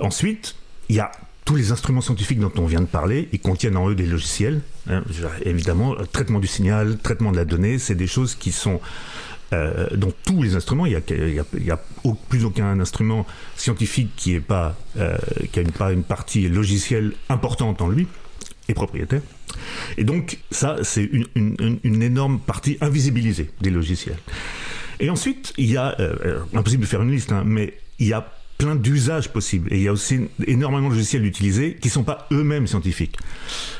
ensuite, 0.00 0.54
il 0.88 0.96
y 0.96 1.00
a 1.00 1.10
tous 1.48 1.56
les 1.56 1.72
instruments 1.72 2.02
scientifiques 2.02 2.40
dont 2.40 2.52
on 2.58 2.66
vient 2.66 2.82
de 2.82 2.86
parler, 2.86 3.30
ils 3.32 3.40
contiennent 3.40 3.78
en 3.78 3.88
eux 3.88 3.94
des 3.94 4.04
logiciels. 4.04 4.60
Hein. 4.90 5.02
évidemment, 5.46 5.94
traitement 6.12 6.40
du 6.40 6.46
signal, 6.46 6.98
traitement 6.98 7.32
de 7.32 7.38
la 7.38 7.46
donnée, 7.46 7.78
c'est 7.78 7.94
des 7.94 8.06
choses 8.06 8.34
qui 8.34 8.52
sont 8.52 8.82
euh, 9.52 9.88
dans 9.96 10.10
tous 10.24 10.42
les 10.42 10.56
instruments, 10.56 10.84
il 10.84 10.90
n'y 10.90 11.70
a, 11.70 11.80
plus 12.28 12.44
aucun 12.44 12.78
instrument 12.80 13.26
scientifique 13.56 14.10
qui 14.16 14.34
n'a 14.34 14.40
pas, 14.40 14.76
euh, 14.98 15.16
a 15.80 15.92
une, 15.92 16.02
partie 16.02 16.48
logicielle 16.48 17.14
importante 17.28 17.80
en 17.80 17.88
lui 17.88 18.06
et 18.68 18.74
propriétaire. 18.74 19.22
Et 19.96 20.04
donc, 20.04 20.38
ça, 20.50 20.76
c'est 20.82 21.04
une, 21.04 21.26
une, 21.34 21.78
une, 21.82 22.02
énorme 22.02 22.38
partie 22.40 22.76
invisibilisée 22.80 23.50
des 23.62 23.70
logiciels. 23.70 24.18
Et 25.00 25.08
ensuite, 25.08 25.54
il 25.56 25.70
y 25.70 25.76
a, 25.78 25.98
euh, 25.98 26.40
impossible 26.54 26.82
de 26.82 26.88
faire 26.88 27.02
une 27.02 27.10
liste, 27.10 27.32
hein, 27.32 27.44
mais 27.46 27.74
il 27.98 28.08
y 28.08 28.12
a 28.12 28.30
plein 28.58 28.76
d'usages 28.76 29.32
possibles. 29.32 29.72
Et 29.72 29.76
il 29.76 29.82
y 29.82 29.88
a 29.88 29.92
aussi 29.92 30.28
énormément 30.46 30.88
de 30.88 30.94
logiciels 30.94 31.24
utilisés 31.24 31.78
qui 31.80 31.88
ne 31.88 31.92
sont 31.92 32.04
pas 32.04 32.26
eux-mêmes 32.32 32.66
scientifiques. 32.66 33.16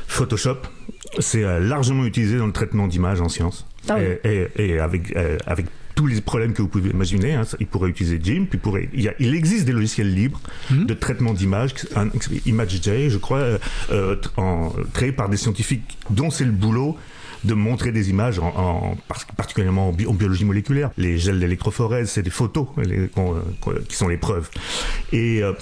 Photoshop, 0.06 0.58
c'est 1.18 1.42
largement 1.60 2.06
utilisé 2.06 2.38
dans 2.38 2.46
le 2.46 2.52
traitement 2.52 2.86
d'images 2.86 3.20
en 3.20 3.28
sciences. 3.28 3.67
Ah 3.88 3.98
et, 4.58 4.78
avec, 4.78 5.16
euh, 5.16 5.38
avec 5.46 5.66
tous 5.94 6.06
les 6.06 6.20
problèmes 6.20 6.52
que 6.52 6.62
vous 6.62 6.68
pouvez 6.68 6.90
imaginer. 6.90 7.34
Hein, 7.34 7.42
il 7.58 7.66
pourrait 7.66 7.90
utiliser 7.90 8.20
GIMP, 8.22 8.48
il, 8.52 8.60
pourrait, 8.60 8.88
il, 8.92 9.12
il 9.18 9.34
existe 9.34 9.64
des 9.64 9.72
logiciels 9.72 10.14
libres 10.14 10.40
hmm. 10.70 10.84
de 10.84 10.94
traitement 10.94 11.32
d'images, 11.32 11.74
ImageJ, 12.46 13.08
je 13.08 13.18
crois, 13.18 13.38
euh, 13.38 13.58
euh, 13.90 14.16
en, 14.36 14.72
créés 14.92 15.12
par 15.12 15.28
des 15.28 15.36
scientifiques 15.36 15.98
dont 16.10 16.30
c'est 16.30 16.44
le 16.44 16.52
boulot 16.52 16.96
de 17.44 17.54
montrer 17.54 17.92
des 17.92 18.10
images, 18.10 18.38
en, 18.38 18.96
particulièrement 19.36 19.88
en, 19.88 19.92
biologie 19.92 20.44
moléculaire. 20.44 20.90
Les 20.96 21.18
gels 21.18 21.40
d'électrophorèse, 21.40 22.10
c'est 22.10 22.22
des 22.22 22.30
photos 22.30 22.66
qui 23.88 23.96
sont 23.96 24.08
les 24.08 24.16
preuves. 24.16 24.48
Et 25.12 25.42
euh, 25.42 25.52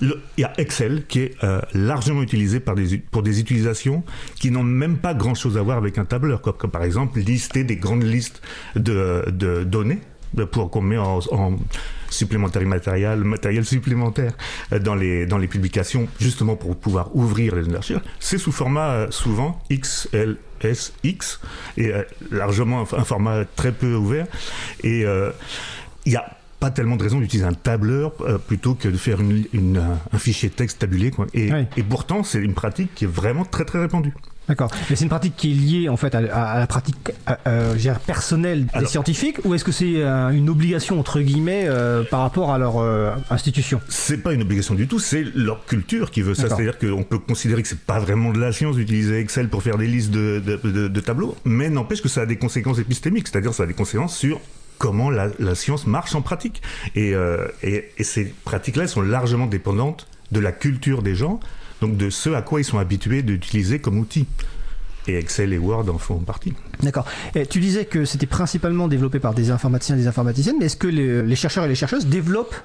il 0.00 0.14
y 0.38 0.44
a 0.44 0.52
Excel 0.58 1.04
qui 1.06 1.20
est 1.20 1.44
euh, 1.44 1.60
largement 1.74 2.22
utilisé 2.22 2.60
par 2.60 2.74
des, 2.74 2.98
pour 2.98 3.22
des 3.22 3.40
utilisations 3.40 4.04
qui 4.40 4.50
n'ont 4.50 4.62
même 4.62 4.98
pas 4.98 5.14
grand-chose 5.14 5.56
à 5.56 5.62
voir 5.62 5.78
avec 5.78 5.98
un 5.98 6.04
tableur, 6.04 6.40
comme, 6.42 6.70
par 6.70 6.84
exemple 6.84 7.20
lister 7.20 7.64
des 7.64 7.76
grandes 7.76 8.04
listes 8.04 8.42
de, 8.76 9.24
de 9.30 9.64
données 9.64 10.00
pour 10.50 10.70
qu'on 10.70 10.80
met 10.80 10.96
en, 10.96 11.18
en 11.30 11.56
supplémentaire 12.08 12.62
matériel, 12.66 13.22
matériel 13.24 13.64
supplémentaire 13.64 14.32
euh, 14.72 14.78
dans 14.78 14.94
les, 14.94 15.26
dans 15.26 15.38
les 15.38 15.48
publications, 15.48 16.08
justement 16.20 16.56
pour 16.56 16.76
pouvoir 16.76 17.14
ouvrir 17.14 17.54
les 17.54 17.74
archives. 17.74 18.00
C'est 18.18 18.38
sous 18.38 18.52
format 18.52 19.10
souvent 19.10 19.60
XL 19.70 20.36
SX, 20.62 21.40
et 21.76 21.92
euh, 21.92 22.02
largement 22.30 22.82
un, 22.82 23.04
format 23.04 23.44
très 23.44 23.72
peu 23.72 23.94
ouvert. 23.94 24.26
Et 24.82 25.04
euh, 25.04 25.30
il 26.04 26.10
n'y 26.12 26.16
a 26.16 26.36
pas 26.60 26.70
tellement 26.70 26.96
de 26.96 27.02
raison 27.02 27.18
d'utiliser 27.18 27.46
un 27.46 27.54
tableur 27.54 28.12
euh, 28.20 28.38
plutôt 28.38 28.74
que 28.74 28.88
de 28.88 28.96
faire 28.96 29.20
une, 29.20 29.82
un 30.12 30.18
fichier 30.18 30.50
texte 30.50 30.78
tabulé. 30.78 31.10
Quoi. 31.10 31.26
Et, 31.34 31.50
et 31.76 31.82
pourtant, 31.82 32.22
c'est 32.22 32.38
une 32.38 32.54
pratique 32.54 32.94
qui 32.94 33.04
est 33.04 33.08
vraiment 33.08 33.44
très 33.44 33.64
très 33.64 33.80
répandue. 33.80 34.14
D'accord. 34.48 34.70
Mais 34.90 34.96
c'est 34.96 35.04
une 35.04 35.08
pratique 35.08 35.36
qui 35.36 35.52
est 35.52 35.54
liée 35.54 35.88
en 35.88 35.96
fait 35.96 36.14
à, 36.14 36.20
la 36.20 36.66
pratique 36.66 37.12
euh, 37.46 37.74
personnelle 38.06 38.66
des 38.78 38.86
scientifiques 38.86 39.38
ou 39.44 39.54
est-ce 39.54 39.64
que 39.64 39.70
c'est 39.70 40.02
euh, 40.02 40.30
une 40.30 40.48
obligation 40.48 40.98
entre 40.98 41.20
guillemets 41.20 41.66
euh, 41.66 42.02
par 42.02 42.20
rapport 42.20 42.52
à 42.52 42.58
leur 42.58 42.78
euh, 42.78 43.12
institution? 43.30 43.80
C'est 43.88 44.18
pas 44.18 44.32
une 44.32 44.42
obligation 44.42 44.74
du 44.74 44.88
tout, 44.88 44.98
c'est 44.98 45.24
leur 45.34 45.64
culture 45.64 46.10
qui 46.10 46.22
veut 46.22 46.34
ça. 46.34 46.48
C'est-à-dire 46.48 46.78
qu'on 46.78 47.04
peut 47.04 47.18
considérer 47.18 47.62
que 47.62 47.68
c'est 47.68 47.80
pas 47.80 48.00
vraiment 48.00 48.32
de 48.32 48.40
la 48.40 48.52
science 48.52 48.76
d'utiliser 48.76 49.20
Excel 49.20 49.48
pour 49.48 49.62
faire 49.62 49.78
des 49.78 49.86
listes 49.86 50.10
de, 50.10 50.42
de, 50.44 50.88
de, 50.88 51.00
tableaux, 51.00 51.36
mais 51.44 51.70
n'empêche 51.70 52.02
que 52.02 52.08
ça 52.08 52.22
a 52.22 52.26
des 52.26 52.36
conséquences 52.36 52.78
épistémiques, 52.78 53.28
c'est-à-dire 53.28 53.54
ça 53.54 53.62
a 53.62 53.66
des 53.66 53.74
conséquences 53.74 54.16
sur 54.16 54.40
comment 54.78 55.10
la, 55.10 55.28
la 55.38 55.54
science 55.54 55.86
marche 55.86 56.16
en 56.16 56.22
pratique. 56.22 56.62
Et, 56.96 57.14
et, 57.62 57.84
et 57.96 58.04
ces 58.04 58.34
pratiques-là 58.44 58.88
sont 58.88 59.02
largement 59.02 59.46
dépendantes 59.46 60.08
de 60.32 60.40
la 60.40 60.50
culture 60.50 61.02
des 61.02 61.14
gens 61.14 61.38
donc 61.82 61.96
de 61.96 62.10
ce 62.10 62.30
à 62.30 62.42
quoi 62.42 62.60
ils 62.60 62.64
sont 62.64 62.78
habitués 62.78 63.22
d'utiliser 63.22 63.80
comme 63.80 63.98
outil. 63.98 64.26
Et 65.08 65.16
Excel 65.16 65.52
et 65.52 65.58
Word 65.58 65.90
en 65.90 65.98
font 65.98 66.18
partie. 66.20 66.54
D'accord. 66.82 67.06
Tu 67.50 67.60
disais 67.60 67.84
que 67.84 68.04
c'était 68.04 68.26
principalement 68.26 68.88
développé 68.88 69.18
par 69.18 69.34
des 69.34 69.50
informaticiens 69.50 69.96
et 69.96 69.98
des 69.98 70.06
informaticiennes, 70.06 70.56
mais 70.58 70.66
est-ce 70.66 70.76
que 70.76 70.88
les 70.88 71.36
chercheurs 71.36 71.64
et 71.64 71.68
les 71.68 71.74
chercheuses 71.74 72.06
développent? 72.06 72.56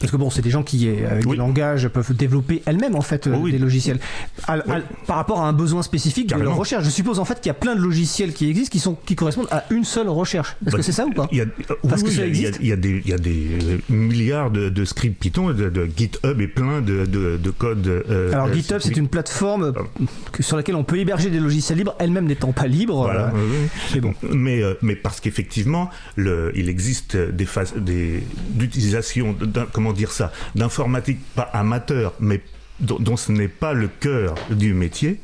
Parce 0.00 0.12
que 0.12 0.16
bon, 0.16 0.30
c'est 0.30 0.42
des 0.42 0.50
gens 0.50 0.62
qui, 0.62 0.88
euh, 0.88 1.10
avec 1.10 1.26
oui. 1.26 1.32
du 1.32 1.38
langage, 1.38 1.88
peuvent 1.88 2.14
développer 2.14 2.62
elles-mêmes 2.66 2.94
en 2.94 3.00
fait 3.00 3.26
euh, 3.26 3.50
des 3.50 3.58
logiciels 3.58 3.98
par 4.46 5.16
rapport 5.16 5.40
à 5.40 5.48
un 5.48 5.52
besoin 5.52 5.82
spécifique 5.82 6.28
de 6.28 6.40
leur 6.40 6.56
recherche. 6.56 6.84
Je 6.84 6.90
suppose 6.90 7.18
en 7.18 7.24
fait 7.24 7.36
qu'il 7.40 7.48
y 7.48 7.50
a 7.50 7.54
plein 7.54 7.74
de 7.74 7.80
logiciels 7.80 8.32
qui 8.32 8.48
existent 8.48 8.72
qui 8.72 8.80
sont 8.80 8.96
qui 9.06 9.16
correspondent 9.16 9.48
à 9.50 9.64
une 9.70 9.84
seule 9.84 10.08
recherche. 10.08 10.56
Est-ce 10.66 10.76
que 10.76 10.82
c'est 10.82 10.92
ça 10.92 11.06
ou 11.06 11.12
pas? 11.12 11.28
y 11.32 11.40
a, 11.40 11.44
Parce 11.88 12.02
que 12.02 12.10
ça 12.10 12.26
existe. 12.26 12.58
Il 12.60 12.68
y, 12.68 12.72
a, 12.72 12.76
des, 12.76 13.02
il 13.04 13.10
y 13.10 13.12
a 13.12 13.18
des 13.18 13.80
milliards 13.88 14.50
de, 14.50 14.84
scripts 14.84 15.18
Python, 15.18 15.52
de, 15.52 15.88
GitHub 15.96 16.40
et 16.40 16.48
plein 16.48 16.80
de, 16.80 17.06
de 17.06 17.50
codes. 17.50 17.86
Euh, 17.86 18.32
Alors 18.32 18.52
GitHub, 18.52 18.80
c'est 18.80 18.96
une 18.96 19.08
plateforme 19.08 19.72
sur 20.40 20.56
laquelle 20.56 20.76
on 20.76 20.84
peut 20.84 20.98
héberger 20.98 21.30
des 21.30 21.40
logiciels 21.40 21.78
libres, 21.78 21.94
elle-même 21.98 22.26
n'étant 22.26 22.52
pas 22.52 22.66
libre. 22.66 23.02
Voilà, 23.02 23.32
mais. 23.94 24.14
Mais, 24.32 24.62
mais 24.82 24.96
parce 24.96 25.20
qu'effectivement, 25.20 25.90
il 26.16 26.68
existe 26.68 27.16
des 27.16 27.46
phases 27.46 27.74
d'utilisation 27.76 29.36
comment 29.72 29.92
dire 29.92 30.12
ça, 30.12 30.32
d'informatique 30.54 31.18
pas 31.34 31.42
amateur, 31.52 32.14
mais 32.20 32.40
dont, 32.80 33.16
ce 33.16 33.32
n'est 33.32 33.48
pas 33.48 33.72
le 33.72 33.88
cœur 33.88 34.34
du 34.50 34.74
métier, 34.74 35.20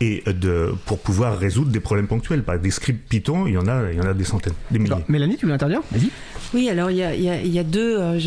et 0.00 0.22
de, 0.26 0.74
pour 0.86 0.98
pouvoir 0.98 1.38
résoudre 1.38 1.70
des 1.70 1.80
problèmes 1.80 2.06
ponctuels. 2.06 2.42
Par 2.42 2.58
des 2.58 2.70
scripts 2.70 3.08
Python, 3.08 3.46
il 3.46 3.54
y 3.54 3.58
en 3.58 3.66
a, 3.66 3.90
il 3.90 3.98
y 3.98 4.00
en 4.00 4.06
a 4.06 4.14
des 4.14 4.24
centaines, 4.24 4.54
des 4.70 4.78
milliers. 4.78 4.94
Mélanie, 5.08 5.36
tu 5.36 5.46
veux 5.46 5.52
intervenir 5.52 5.82
Vas-y. 5.90 6.10
Oui, 6.54 6.70
alors 6.70 6.90
il 6.90 6.96
y 6.96 7.02
a, 7.02 7.14
il 7.14 7.52
y 7.52 7.58
a, 7.58 7.62
deux, 7.62 7.98
euh, 7.98 8.18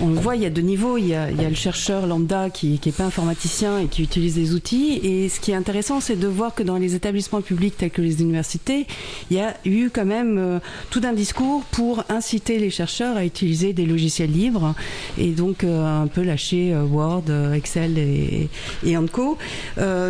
on 0.00 0.08
le 0.08 0.14
voit, 0.14 0.34
il 0.34 0.42
y 0.42 0.46
a 0.46 0.50
deux 0.50 0.62
niveaux. 0.62 0.96
Il 0.96 1.08
y 1.08 1.14
a, 1.14 1.30
il 1.30 1.40
y 1.40 1.44
a 1.44 1.48
le 1.48 1.54
chercheur 1.54 2.06
lambda 2.06 2.48
qui 2.48 2.80
n'est 2.84 2.92
pas 2.92 3.04
informaticien 3.04 3.80
et 3.80 3.86
qui 3.86 4.02
utilise 4.02 4.34
des 4.34 4.54
outils. 4.54 4.98
Et 5.02 5.28
ce 5.28 5.40
qui 5.40 5.50
est 5.50 5.54
intéressant, 5.54 6.00
c'est 6.00 6.16
de 6.16 6.26
voir 6.26 6.54
que 6.54 6.62
dans 6.62 6.78
les 6.78 6.94
établissements 6.94 7.42
publics 7.42 7.76
tels 7.76 7.90
que 7.90 8.00
les 8.00 8.22
universités, 8.22 8.86
il 9.30 9.36
y 9.36 9.40
a 9.40 9.54
eu 9.66 9.90
quand 9.92 10.06
même 10.06 10.38
euh, 10.38 10.58
tout 10.88 11.02
un 11.04 11.12
discours 11.12 11.64
pour 11.64 12.04
inciter 12.08 12.58
les 12.58 12.70
chercheurs 12.70 13.18
à 13.18 13.26
utiliser 13.26 13.74
des 13.74 13.84
logiciels 13.84 14.32
libres 14.32 14.74
et 15.18 15.32
donc 15.32 15.64
euh, 15.64 16.02
un 16.02 16.06
peu 16.06 16.22
lâcher 16.22 16.74
Word, 16.74 17.24
Excel 17.52 17.98
et, 17.98 18.48
et 18.86 18.96
Anco. 18.96 19.36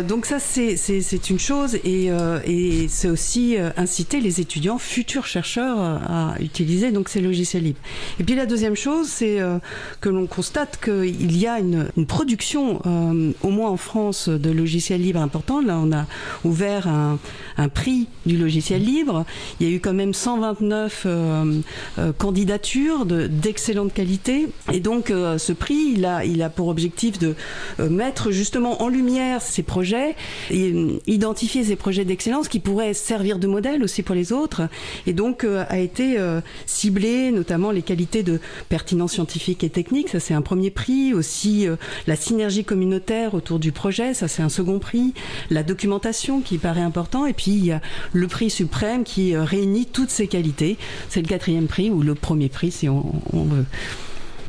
donc 0.07 0.25
ça, 0.25 0.39
c'est 0.45 1.29
une 1.29 1.39
chose 1.39 1.75
et, 1.83 2.09
et 2.45 2.87
c'est 2.87 3.09
aussi 3.09 3.55
inciter 3.77 4.19
les 4.19 4.41
étudiants, 4.41 4.77
futurs 4.77 5.25
chercheurs, 5.25 5.79
à 5.79 6.35
utiliser 6.39 6.91
donc 6.91 7.09
ces 7.09 7.21
logiciels 7.21 7.63
libres. 7.63 7.79
Et 8.19 8.23
puis 8.23 8.35
la 8.35 8.45
deuxième 8.45 8.75
chose, 8.75 9.07
c'est 9.07 9.39
euh, 9.39 9.59
que 10.01 10.09
l'on 10.09 10.27
constate 10.27 10.79
qu'il 10.83 11.37
y 11.37 11.47
a 11.47 11.59
une, 11.59 11.87
production, 12.07 12.81
euh, 12.85 13.31
au 13.41 13.49
moins 13.49 13.69
en 13.69 13.77
France, 13.77 14.29
de 14.29 14.51
logiciels 14.51 15.01
libres 15.01 15.21
importante. 15.21 15.65
Là, 15.65 15.79
on 15.81 15.91
a 15.91 16.05
ouvert 16.43 16.87
un, 16.87 17.17
prix 17.73 18.07
du 18.25 18.37
logiciel 18.37 18.83
libre. 18.83 19.25
Il 19.59 19.67
y 19.67 19.71
a 19.71 19.73
eu 19.73 19.79
quand 19.79 19.93
même 19.93 20.13
129 20.13 21.03
euh, 21.05 21.61
candidatures 22.17 23.05
d'excellente 23.05 23.93
qualité. 23.93 24.47
Et 24.71 24.79
donc, 24.79 25.07
ce 25.07 25.53
prix, 25.53 25.95
il 25.95 26.05
a, 26.05 26.49
pour 26.49 26.67
objectif 26.67 27.17
de 27.17 27.35
mettre 27.79 28.31
justement 28.31 28.81
en 28.83 28.87
lumière 28.87 29.41
ces 29.41 29.63
projets 29.63 30.11
et 30.11 30.15
identifier 30.51 31.63
ces 31.63 31.75
projets 31.75 32.05
d'excellence 32.05 32.47
qui 32.47 32.59
pourraient 32.59 32.93
servir 32.93 33.39
de 33.39 33.47
modèle 33.47 33.83
aussi 33.83 34.03
pour 34.03 34.15
les 34.15 34.31
autres. 34.31 34.63
Et 35.07 35.13
donc, 35.13 35.43
a 35.45 35.79
été 35.79 36.17
ciblé 36.65 37.31
notamment 37.31 37.71
les 37.71 37.81
qualités 37.81 38.23
de 38.23 38.39
pertinence 38.69 39.13
scientifique 39.13 39.63
et 39.63 39.69
technique, 39.69 40.09
ça 40.09 40.19
c'est 40.19 40.33
un 40.33 40.41
premier 40.41 40.71
prix, 40.71 41.13
aussi 41.13 41.67
euh, 41.67 41.75
la 42.07 42.15
synergie 42.15 42.63
communautaire 42.63 43.33
autour 43.33 43.59
du 43.59 43.71
projet, 43.71 44.13
ça 44.13 44.27
c'est 44.27 44.41
un 44.41 44.49
second 44.49 44.79
prix, 44.79 45.13
la 45.49 45.63
documentation 45.63 46.41
qui 46.41 46.57
paraît 46.57 46.81
important, 46.81 47.25
et 47.25 47.33
puis 47.33 47.51
il 47.51 47.65
y 47.65 47.71
a 47.71 47.81
le 48.13 48.27
prix 48.27 48.49
suprême 48.49 49.03
qui 49.03 49.35
euh, 49.35 49.43
réunit 49.43 49.85
toutes 49.85 50.09
ces 50.09 50.27
qualités, 50.27 50.77
c'est 51.09 51.21
le 51.21 51.27
quatrième 51.27 51.67
prix 51.67 51.89
ou 51.89 52.01
le 52.01 52.15
premier 52.15 52.49
prix 52.49 52.71
si 52.71 52.89
on 52.89 53.03
veut. 53.33 53.65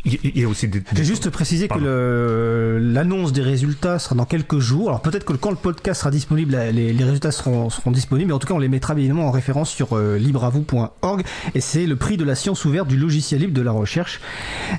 Il 0.06 0.38
y 0.40 0.44
a 0.44 0.48
aussi 0.48 0.68
des. 0.68 0.82
J'ai 0.94 1.04
juste 1.04 1.30
précisé 1.30 1.66
que 1.66 2.78
l'annonce 2.80 3.32
des 3.32 3.42
résultats 3.42 3.98
sera 3.98 4.14
dans 4.14 4.24
quelques 4.24 4.58
jours. 4.58 4.88
Alors 4.88 5.02
peut-être 5.02 5.24
que 5.24 5.32
quand 5.32 5.50
le 5.50 5.56
podcast 5.56 6.00
sera 6.00 6.10
disponible, 6.10 6.56
les, 6.72 6.92
résultats 7.04 7.32
seront, 7.32 7.70
seront, 7.70 7.90
disponibles, 7.90 8.28
mais 8.28 8.34
en 8.34 8.38
tout 8.38 8.46
cas 8.46 8.54
on 8.54 8.58
les 8.58 8.68
mettra 8.68 8.94
évidemment 8.94 9.26
en 9.26 9.30
référence 9.32 9.70
sur 9.70 9.96
euh, 9.96 10.16
libreavou.org. 10.16 11.24
Et 11.54 11.60
c'est 11.60 11.86
le 11.86 11.96
prix 11.96 12.16
de 12.16 12.24
la 12.24 12.36
science 12.36 12.64
ouverte 12.64 12.86
du 12.86 12.96
logiciel 12.96 13.40
libre 13.40 13.52
de 13.52 13.62
la 13.62 13.72
recherche. 13.72 14.20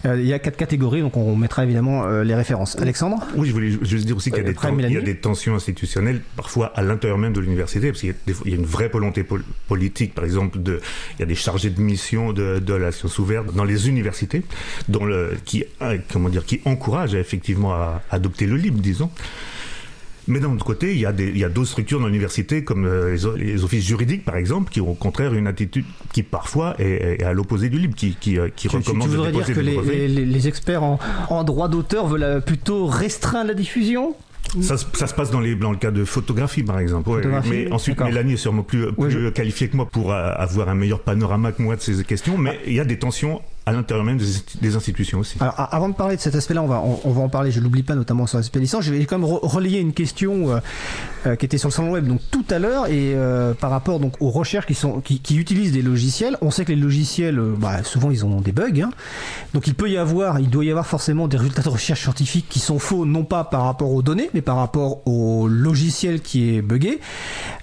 Euh, 0.05 0.19
il 0.19 0.27
y 0.27 0.33
a 0.33 0.39
quatre 0.39 0.57
catégories, 0.57 1.01
donc 1.01 1.17
on 1.17 1.35
mettra 1.35 1.63
évidemment 1.65 2.05
euh, 2.05 2.23
les 2.23 2.35
références. 2.35 2.77
Alexandre? 2.79 3.27
Oui, 3.35 3.49
je 3.49 3.53
voulais 3.53 3.71
juste 3.81 4.05
dire 4.05 4.15
aussi 4.15 4.31
qu'il 4.31 4.43
y, 4.43 4.93
y, 4.93 4.97
a 4.97 5.01
des 5.01 5.17
tensions 5.17 5.55
institutionnelles, 5.55 6.21
parfois 6.37 6.67
à 6.75 6.81
l'intérieur 6.81 7.17
même 7.17 7.33
de 7.33 7.41
l'université, 7.41 7.91
parce 7.91 7.99
qu'il 7.99 8.13
y, 8.45 8.53
a 8.53 8.55
une 8.55 8.65
vraie 8.65 8.87
volonté 8.87 9.25
politique, 9.67 10.15
par 10.15 10.23
exemple, 10.23 10.61
de, 10.61 10.79
il 11.17 11.19
y 11.19 11.23
a 11.23 11.25
des 11.25 11.35
chargés 11.35 11.69
de 11.69 11.81
mission 11.81 12.31
de, 12.31 12.59
de 12.59 12.73
la 12.73 12.91
science 12.91 13.19
ouverte 13.19 13.53
dans 13.53 13.65
les 13.65 13.89
universités, 13.89 14.43
dont 14.87 15.05
le 15.05 15.16
euh, 15.17 15.33
qui, 15.45 15.63
euh, 15.81 15.97
comment 16.11 16.29
dire, 16.29 16.45
qui 16.45 16.61
encourage 16.65 17.13
effectivement 17.15 17.73
à 17.73 18.01
adopter 18.11 18.45
le 18.45 18.55
libre, 18.57 18.79
disons. 18.79 19.09
Mais 20.29 20.41
d'un 20.41 20.51
autre 20.51 20.65
côté, 20.65 20.91
il 20.93 20.99
y 20.99 21.05
a 21.05 21.13
des, 21.13 21.29
il 21.29 21.37
y 21.37 21.45
a 21.45 21.49
d'autres 21.49 21.69
structures 21.69 22.01
dans 22.01 22.07
l'université, 22.07 22.61
comme 22.65 22.85
euh, 22.85 23.15
les, 23.37 23.45
les 23.45 23.63
offices 23.63 23.85
juridiques, 23.85 24.25
par 24.25 24.35
exemple, 24.35 24.69
qui 24.71 24.81
ont 24.81 24.91
au 24.91 24.93
contraire 24.93 25.33
une 25.33 25.47
attitude 25.47 25.85
qui 26.11 26.21
parfois 26.21 26.75
est, 26.79 27.19
est 27.21 27.23
à 27.23 27.31
l'opposé 27.31 27.69
du 27.69 27.79
libre, 27.79 27.95
qui, 27.95 28.13
qui, 28.19 28.37
qui 28.55 28.67
recommande 28.67 29.09
de 29.09 29.15
voudrais 29.15 29.31
dire 29.31 29.45
déposer 29.45 29.53
que 29.53 29.65
les, 29.91 30.07
les- 30.09 30.25
les- 30.25 30.47
experts 30.49 30.83
en, 30.83 30.99
en 31.29 31.43
droit 31.45 31.69
d'auteur 31.69 32.07
veulent 32.07 32.41
plutôt 32.41 32.87
restreindre 32.87 33.47
la 33.47 33.53
diffusion 33.53 34.17
Ça, 34.61 34.75
se- 34.77 34.85
ça 34.95 35.07
se 35.07 35.13
passe 35.13 35.31
dans, 35.31 35.39
les, 35.39 35.55
dans 35.55 35.71
le 35.71 35.77
cas 35.77 35.91
de 35.91 36.03
photographie, 36.03 36.63
par 36.63 36.79
exemple. 36.79 37.07
Ouais, 37.09 37.15
Photographie, 37.17 37.49
mais 37.49 37.71
ensuite. 37.71 38.01
Mélanie 38.01 38.33
est 38.33 38.37
sûrement 38.37 38.63
plus, 38.63 38.91
plus 38.91 39.31
qualifiée 39.31 39.69
que 39.69 39.77
moi 39.77 39.85
pour 39.89 40.11
avoir 40.13 40.67
un 40.67 40.75
meilleur 40.75 40.99
panorama 41.03 41.53
que 41.53 41.61
moi 41.61 41.77
de 41.77 41.81
ces 41.81 42.03
questions, 42.03 42.37
mais 42.37 42.59
il 42.67 42.73
y 42.73 42.81
a 42.81 42.85
des 42.85 42.99
tensions 42.99 43.41
à 43.67 43.73
l'intérieur 43.73 44.05
même 44.05 44.17
des, 44.61 44.75
institutions 44.77 45.19
aussi. 45.19 45.37
Alors, 45.41 45.55
avant 45.57 45.89
de 45.89 45.93
parler 45.93 46.15
de 46.15 46.21
cet 46.21 46.35
aspect-là, 46.35 46.63
on 46.63 46.67
va, 46.67 46.81
on, 47.03 47.11
va 47.11 47.21
en 47.21 47.27
parler, 47.27 47.51
je 47.51 47.59
l'oublie 47.59 47.83
pas, 47.83 47.95
notamment 47.95 48.25
sur 48.25 48.37
l'aspect 48.37 48.61
licence. 48.61 48.85
Je 48.85 48.93
vais 48.93 49.03
quand 49.03 49.19
même 49.19 49.27
re- 49.27 49.45
relayer 49.45 49.81
une 49.81 49.91
question 49.91 50.51
euh, 50.51 50.59
euh, 51.25 51.35
qui 51.35 51.45
était 51.45 51.57
sur 51.57 51.67
le 51.67 51.73
salon 51.73 51.91
web 51.91 52.07
donc 52.07 52.21
tout 52.31 52.45
à 52.49 52.59
l'heure 52.59 52.87
et 52.87 53.13
euh, 53.13 53.53
par 53.53 53.69
rapport 53.69 53.99
donc 53.99 54.13
aux 54.21 54.29
recherches 54.29 54.67
qui 54.67 54.73
sont 54.73 55.01
qui, 55.01 55.19
utilisent 55.35 55.73
des 55.73 55.81
logiciels. 55.81 56.37
On 56.39 56.49
sait 56.49 56.63
que 56.63 56.71
les 56.71 56.79
logiciels, 56.79 57.41
bah, 57.57 57.83
souvent 57.83 58.09
ils 58.09 58.23
ont 58.23 58.39
des 58.39 58.53
bugs, 58.53 58.81
hein. 58.81 58.91
donc 59.53 59.67
il 59.67 59.75
peut 59.75 59.89
y 59.89 59.97
avoir, 59.97 60.39
il 60.39 60.49
doit 60.49 60.63
y 60.63 60.69
avoir 60.69 60.87
forcément 60.87 61.27
des 61.27 61.35
résultats 61.35 61.61
de 61.61 61.69
recherche 61.69 62.03
scientifique 62.03 62.45
qui 62.47 62.59
sont 62.59 62.79
faux, 62.79 63.05
non 63.05 63.25
pas 63.25 63.43
par 63.43 63.63
rapport 63.63 63.91
aux 63.91 64.01
données, 64.01 64.29
mais 64.33 64.41
par 64.41 64.55
rapport 64.55 65.05
au 65.05 65.49
logiciel 65.49 66.21
qui 66.21 66.55
est 66.55 66.61
buggé. 66.61 67.01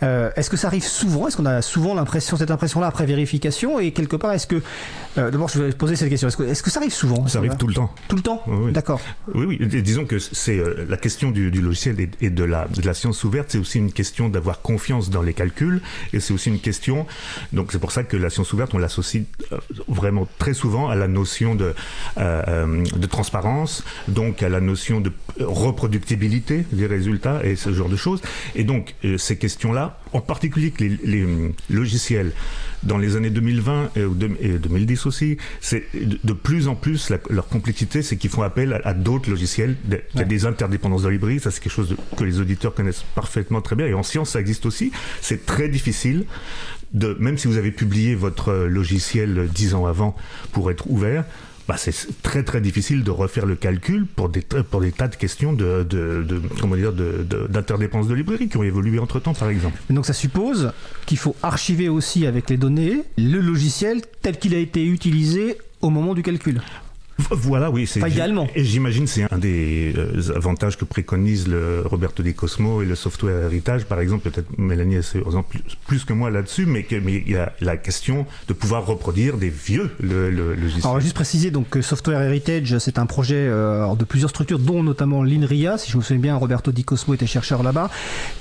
Est-ce 0.03 0.51
que 0.51 0.59
ça 0.59 0.67
arrive 0.67 0.85
souvent? 0.85 1.29
Est-ce 1.29 1.39
qu'on 1.39 1.47
a 1.47 1.63
souvent 1.63 1.95
l'impression, 1.95 2.37
cette 2.37 2.51
impression-là 2.51 2.89
après 2.89 3.07
vérification? 3.07 3.81
Et 3.81 3.93
quelque 3.93 4.17
part, 4.17 4.33
est-ce 4.33 4.47
que, 4.47 4.61
d'abord, 5.17 5.49
je 5.49 5.63
vais 5.63 5.73
poser 5.73 5.94
cette 5.97 6.09
question. 6.09 6.29
Est-ce 6.29 6.63
que, 6.63 6.71
ça 6.71 6.81
arrive 6.81 6.93
souvent 6.93 7.27
Ça 7.27 7.39
arrive 7.39 7.57
tout 7.57 7.67
le 7.67 7.75
temps. 7.75 7.95
Tout 8.09 8.17
le 8.17 8.23
temps 8.23 8.43
Oui. 8.47 8.73
D'accord. 8.73 9.01
Oui, 9.35 9.45
oui. 9.47 9.67
dis- 9.67 9.83
Disons 9.83 10.05
que 10.05 10.19
c'est 10.19 10.59
euh, 10.59 10.87
la 10.89 10.97
question 10.97 11.31
du, 11.31 11.51
du 11.51 11.61
logiciel 11.61 12.01
et, 12.01 12.11
et 12.21 12.31
de, 12.31 12.45
la, 12.45 12.67
de 12.69 12.83
la 12.83 12.95
science 12.95 13.23
ouverte, 13.25 13.49
c'est 13.51 13.59
aussi 13.59 13.79
une 13.79 13.93
question 13.93 14.29
d'avoir 14.29 14.61
confiance 14.63 15.11
dans 15.11 15.23
les 15.23 15.35
calculs, 15.35 15.81
et 16.13 16.21
c'est 16.21 16.33
aussi 16.35 16.49
une 16.49 16.61
question. 16.61 17.07
Donc 17.53 17.71
c'est 17.73 17.79
pour 17.79 17.93
ça 17.93 18.03
que 18.05 18.17
la 18.17 18.31
science 18.31 18.53
ouverte, 18.53 18.75
on 18.75 18.79
l'associe 18.79 19.25
euh, 19.53 19.59
vraiment 19.89 20.27
très 20.39 20.55
souvent 20.55 20.89
à 20.89 20.95
la 20.95 21.09
notion 21.09 21.55
de, 21.55 21.75
euh, 22.19 22.85
de 22.97 23.07
transparence, 23.07 23.85
donc 24.09 24.43
à 24.43 24.49
la 24.49 24.61
notion 24.61 25.01
de 25.01 25.13
reproductibilité 25.41 26.65
des 26.73 26.87
résultats 26.87 27.45
et 27.45 27.57
ce 27.57 27.73
genre 27.73 27.89
de 27.89 27.97
choses. 27.97 28.21
Et 28.55 28.65
donc 28.65 28.95
euh, 29.05 29.19
ces 29.19 29.37
questions-là, 29.37 29.99
en 30.13 30.21
particulier 30.21 30.71
que 30.71 30.85
les, 30.85 30.99
les, 31.05 31.27
logiciels 31.71 32.33
dans 32.85 32.99
les 32.99 33.17
années 33.17 33.31
2020 33.31 33.91
et, 33.97 34.05
ou 34.05 34.15
deux- 34.15 34.37
et 34.41 34.51
2010 34.59 35.07
aussi, 35.07 35.37
c'est 35.61 35.85
de, 35.95 36.19
de 36.23 36.33
plus 36.33 36.69
en 36.69 36.75
plus 36.75 37.11
la- 37.11 37.19
leur 37.31 37.49
complexité, 37.49 38.03
c'est 38.03 38.17
qu'ils 38.17 38.31
font 38.31 38.43
appel 38.43 38.73
à, 38.75 38.81
à 38.89 38.95
d'autres 38.95 39.31
logiciels. 39.31 39.77
De- 39.85 40.01
Il 40.15 40.17
y 40.17 40.19
a 40.19 40.23
Ouais. 40.23 40.29
des 40.29 40.47
interdépendances 40.47 41.03
dans 41.03 41.09
les 41.09 41.15
librairies, 41.17 41.41
ça 41.41 41.51
c'est 41.51 41.61
quelque 41.63 41.73
chose 41.73 41.89
de- 41.91 41.97
que 42.17 42.25
les 42.25 42.41
auditeurs 42.41 42.75
connaissent 42.75 43.05
parfaitement 43.15 43.61
très 43.61 43.77
bien. 43.77 43.87
Et 43.87 43.95
en 43.95 44.03
science, 44.03 44.31
ça 44.31 44.41
existe 44.41 44.67
aussi. 44.67 44.93
C'est 45.21 45.47
très 45.47 45.69
difficile 45.69 46.25
de, 46.93 47.17
même 47.19 47.39
si 47.39 47.49
vous 47.49 47.57
avez 47.57 47.73
publié 47.73 48.15
votre 48.15 48.51
euh, 48.51 48.69
logiciel 48.69 49.39
euh, 49.39 49.47
dix 49.53 49.75
ans 49.75 49.87
avant 49.87 50.15
pour 50.53 50.71
être 50.71 50.89
ouvert. 50.91 51.25
Bah, 51.67 51.77
c'est 51.79 51.95
très 52.23 52.43
très 52.43 52.61
difficile 52.61 53.05
de 53.05 53.11
refaire 53.11 53.47
le 53.47 53.57
calcul 53.57 54.05
pour 54.07 54.29
des, 54.29 54.43
pour 54.43 54.81
tas 54.93 55.09
de 55.09 55.17
questions 55.17 55.55
de, 55.55 55.83
de, 55.83 56.23
de- 56.23 56.43
comment 56.61 56.77
de, 56.93 57.25
librairie 58.15 58.49
qui 58.49 58.59
ont 58.59 58.63
évolué 58.63 58.99
entre 58.99 59.19
temps 59.19 59.33
par 59.33 59.49
exemple. 59.49 59.79
Donc 59.89 60.05
ça 60.05 60.13
suppose 60.13 60.73
qu'il 61.07 61.17
faut 61.17 61.35
archiver 61.43 61.89
aussi 61.89 62.27
avec 62.27 62.51
les 62.51 62.59
données 62.59 63.05
le 63.17 63.41
logiciel 63.41 64.03
tel 64.21 64.39
qu'il 64.39 64.55
a 64.55 64.59
été 64.59 64.85
utilisé 64.85 65.57
au 65.81 65.89
moment 65.89 66.13
du 66.15 66.23
calcul. 66.23 66.61
Voilà, 67.31 67.71
oui. 67.71 67.87
c'est 67.87 68.01
idéalement. 68.01 68.49
Et 68.55 68.65
j'imagine 68.65 69.07
c'est 69.07 69.31
un 69.31 69.39
des 69.39 69.93
euh, 69.97 70.37
avantages 70.37 70.77
que 70.77 70.85
préconise 70.85 71.49
le 71.49 71.83
Roberto 71.85 72.23
Di 72.23 72.35
Cosmo 72.35 72.83
et 72.83 72.87
le 72.87 72.95
software 72.95 73.45
héritage, 73.45 73.85
par 73.85 74.01
exemple. 74.01 74.31
Peut-être 74.31 74.59
Mélanie 74.59 74.97
est 74.97 75.17
plus, 75.87 76.05
que 76.05 76.13
moi 76.13 76.31
là-dessus, 76.31 76.67
mais 76.67 76.87
il 76.91 77.31
y 77.31 77.37
a 77.37 77.53
la 77.61 77.77
question 77.77 78.27
de 78.49 78.53
pouvoir 78.53 78.87
reproduire 78.87 79.37
des 79.37 79.49
vieux 79.49 79.91
le, 80.01 80.31
le, 80.31 80.55
logiciels. 80.55 80.87
Alors, 80.87 81.01
juste 81.01 81.15
préciser 81.15 81.51
donc 81.51 81.69
que 81.71 81.83
Software 81.83 82.21
Heritage, 82.21 82.79
c'est 82.79 82.99
un 82.99 83.07
projet 83.07 83.37
euh, 83.37 83.95
de 83.95 84.05
plusieurs 84.05 84.31
structures, 84.31 84.59
dont 84.59 84.83
notamment 84.83 85.23
l'INRIA. 85.23 85.79
Si 85.79 85.91
je 85.91 85.97
me 85.97 86.03
souviens 86.03 86.21
bien, 86.21 86.37
Roberto 86.37 86.73
Di 86.73 86.85
Cosmo 86.85 87.15
était 87.15 87.27
chercheur 87.27 87.63
là-bas. 87.63 87.91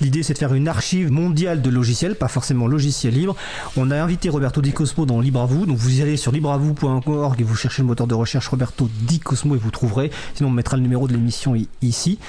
L'idée, 0.01 0.23
c'est 0.23 0.33
de 0.33 0.39
faire 0.39 0.53
une 0.53 0.67
archive 0.67 1.11
mondiale 1.11 1.61
de 1.61 1.69
logiciels, 1.69 2.15
pas 2.15 2.27
forcément 2.27 2.67
logiciels 2.67 3.13
libres. 3.13 3.35
On 3.77 3.91
a 3.91 4.01
invité 4.01 4.29
Roberto 4.29 4.61
Di 4.61 4.73
Cosmo 4.73 5.05
dans 5.05 5.19
Libre 5.19 5.41
à 5.41 5.45
vous. 5.45 5.65
Donc, 5.65 5.77
vous 5.77 6.01
allez 6.01 6.17
sur 6.17 6.31
libreavou.org 6.31 7.39
et 7.39 7.43
vous 7.43 7.55
cherchez 7.55 7.81
le 7.81 7.87
moteur 7.87 8.07
de 8.07 8.15
recherche 8.15 8.47
Roberto 8.47 8.62
Di 9.01 9.19
Cosmo 9.19 9.55
et 9.55 9.57
vous 9.57 9.71
trouverez. 9.71 10.11
Sinon, 10.35 10.49
on 10.49 10.51
mettra 10.51 10.77
le 10.77 10.83
numéro 10.83 11.07
de 11.07 11.13
l'émission 11.13 11.55
ici. 11.81 12.19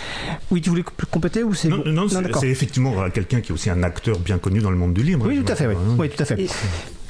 Oui, 0.51 0.61
tu 0.61 0.71
voulais 0.71 0.85
compléter 1.11 1.43
ou 1.43 1.55
c'est 1.55 1.69
non, 1.69 1.83
non, 1.87 2.09
c'est- 2.09 2.49
effectivement 2.49 3.09
quelqu'un 3.11 3.41
qui 3.41 3.51
est 3.53 3.55
aussi 3.55 3.71
un 3.71 3.83
acteur 3.83 4.19
bien 4.19 4.39
connu 4.39 4.61
dans 4.61 4.71
le 4.71 4.77
monde 4.77 4.95
du 4.95 5.03
livre. 5.03 5.27
Oui, 5.27 5.43
tout 5.45 5.53
à 5.53 5.57
fait. 5.57 5.67
Oui, 5.67 5.75
oui 5.99 6.09
tout 6.11 6.23
à 6.23 6.27
fait. 6.27 6.41
Et- 6.43 6.49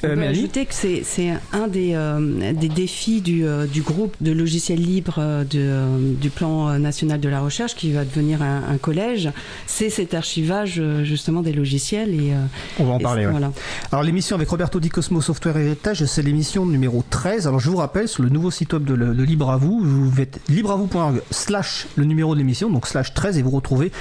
Euh, 0.05 0.15
Mélanie 0.15 0.37
ajouter 0.39 0.65
que 0.65 0.73
c'est 0.73 1.29
un 1.53 1.67
des, 1.67 1.91
euh, 1.93 2.53
des 2.53 2.69
défis 2.69 3.21
du, 3.21 3.45
euh, 3.45 3.65
du 3.65 3.81
groupe 3.81 4.15
de 4.21 4.31
logiciels 4.31 4.79
libres 4.81 5.15
euh, 5.19 5.43
de, 5.43 5.59
euh, 5.59 6.13
du 6.19 6.29
plan 6.29 6.77
national 6.79 7.19
de 7.19 7.29
la 7.29 7.41
recherche 7.41 7.75
qui 7.75 7.91
va 7.91 8.05
devenir 8.05 8.41
un, 8.41 8.63
un 8.69 8.77
collège, 8.77 9.29
c'est 9.67 9.89
cet 9.89 10.13
archivage 10.13 10.81
justement 11.03 11.41
des 11.41 11.53
logiciels. 11.53 12.13
Et, 12.13 12.31
On 12.79 12.85
va 12.85 12.93
en 12.93 12.99
parler. 12.99 13.25
ouais. 13.25 13.31
voilà. 13.31 13.51
Alors 13.91 14.03
l'émission 14.03 14.35
avec 14.35 14.49
Roberto 14.49 14.79
Di 14.79 14.89
Cosmo 14.89 15.21
Software 15.21 15.57
Heritage, 15.57 16.05
c'est 16.05 16.21
l'émission 16.21 16.65
numéro 16.65 17.03
13. 17.09 17.47
Alors 17.47 17.59
je 17.59 17.69
vous 17.69 17.77
rappelle, 17.77 18.07
sur 18.07 18.23
le 18.23 18.29
nouveau 18.29 18.51
site 18.51 18.73
web 18.73 18.83
de, 18.83 18.93
le- 18.93 19.13
de 19.13 19.23
Libre 19.23 19.49
à 19.49 19.57
vous, 19.57 19.79
vous 19.83 20.11
faites 20.11 20.39
libreavou.org 20.49 21.21
slash 21.31 21.87
le 21.95 22.05
numéro 22.05 22.33
de 22.33 22.39
l'émission, 22.39 22.69
donc 22.69 22.87
slash 22.87 23.13
13, 23.13 23.37
et 23.37 23.41
vous 23.41 23.49
retrouvez 23.51 23.91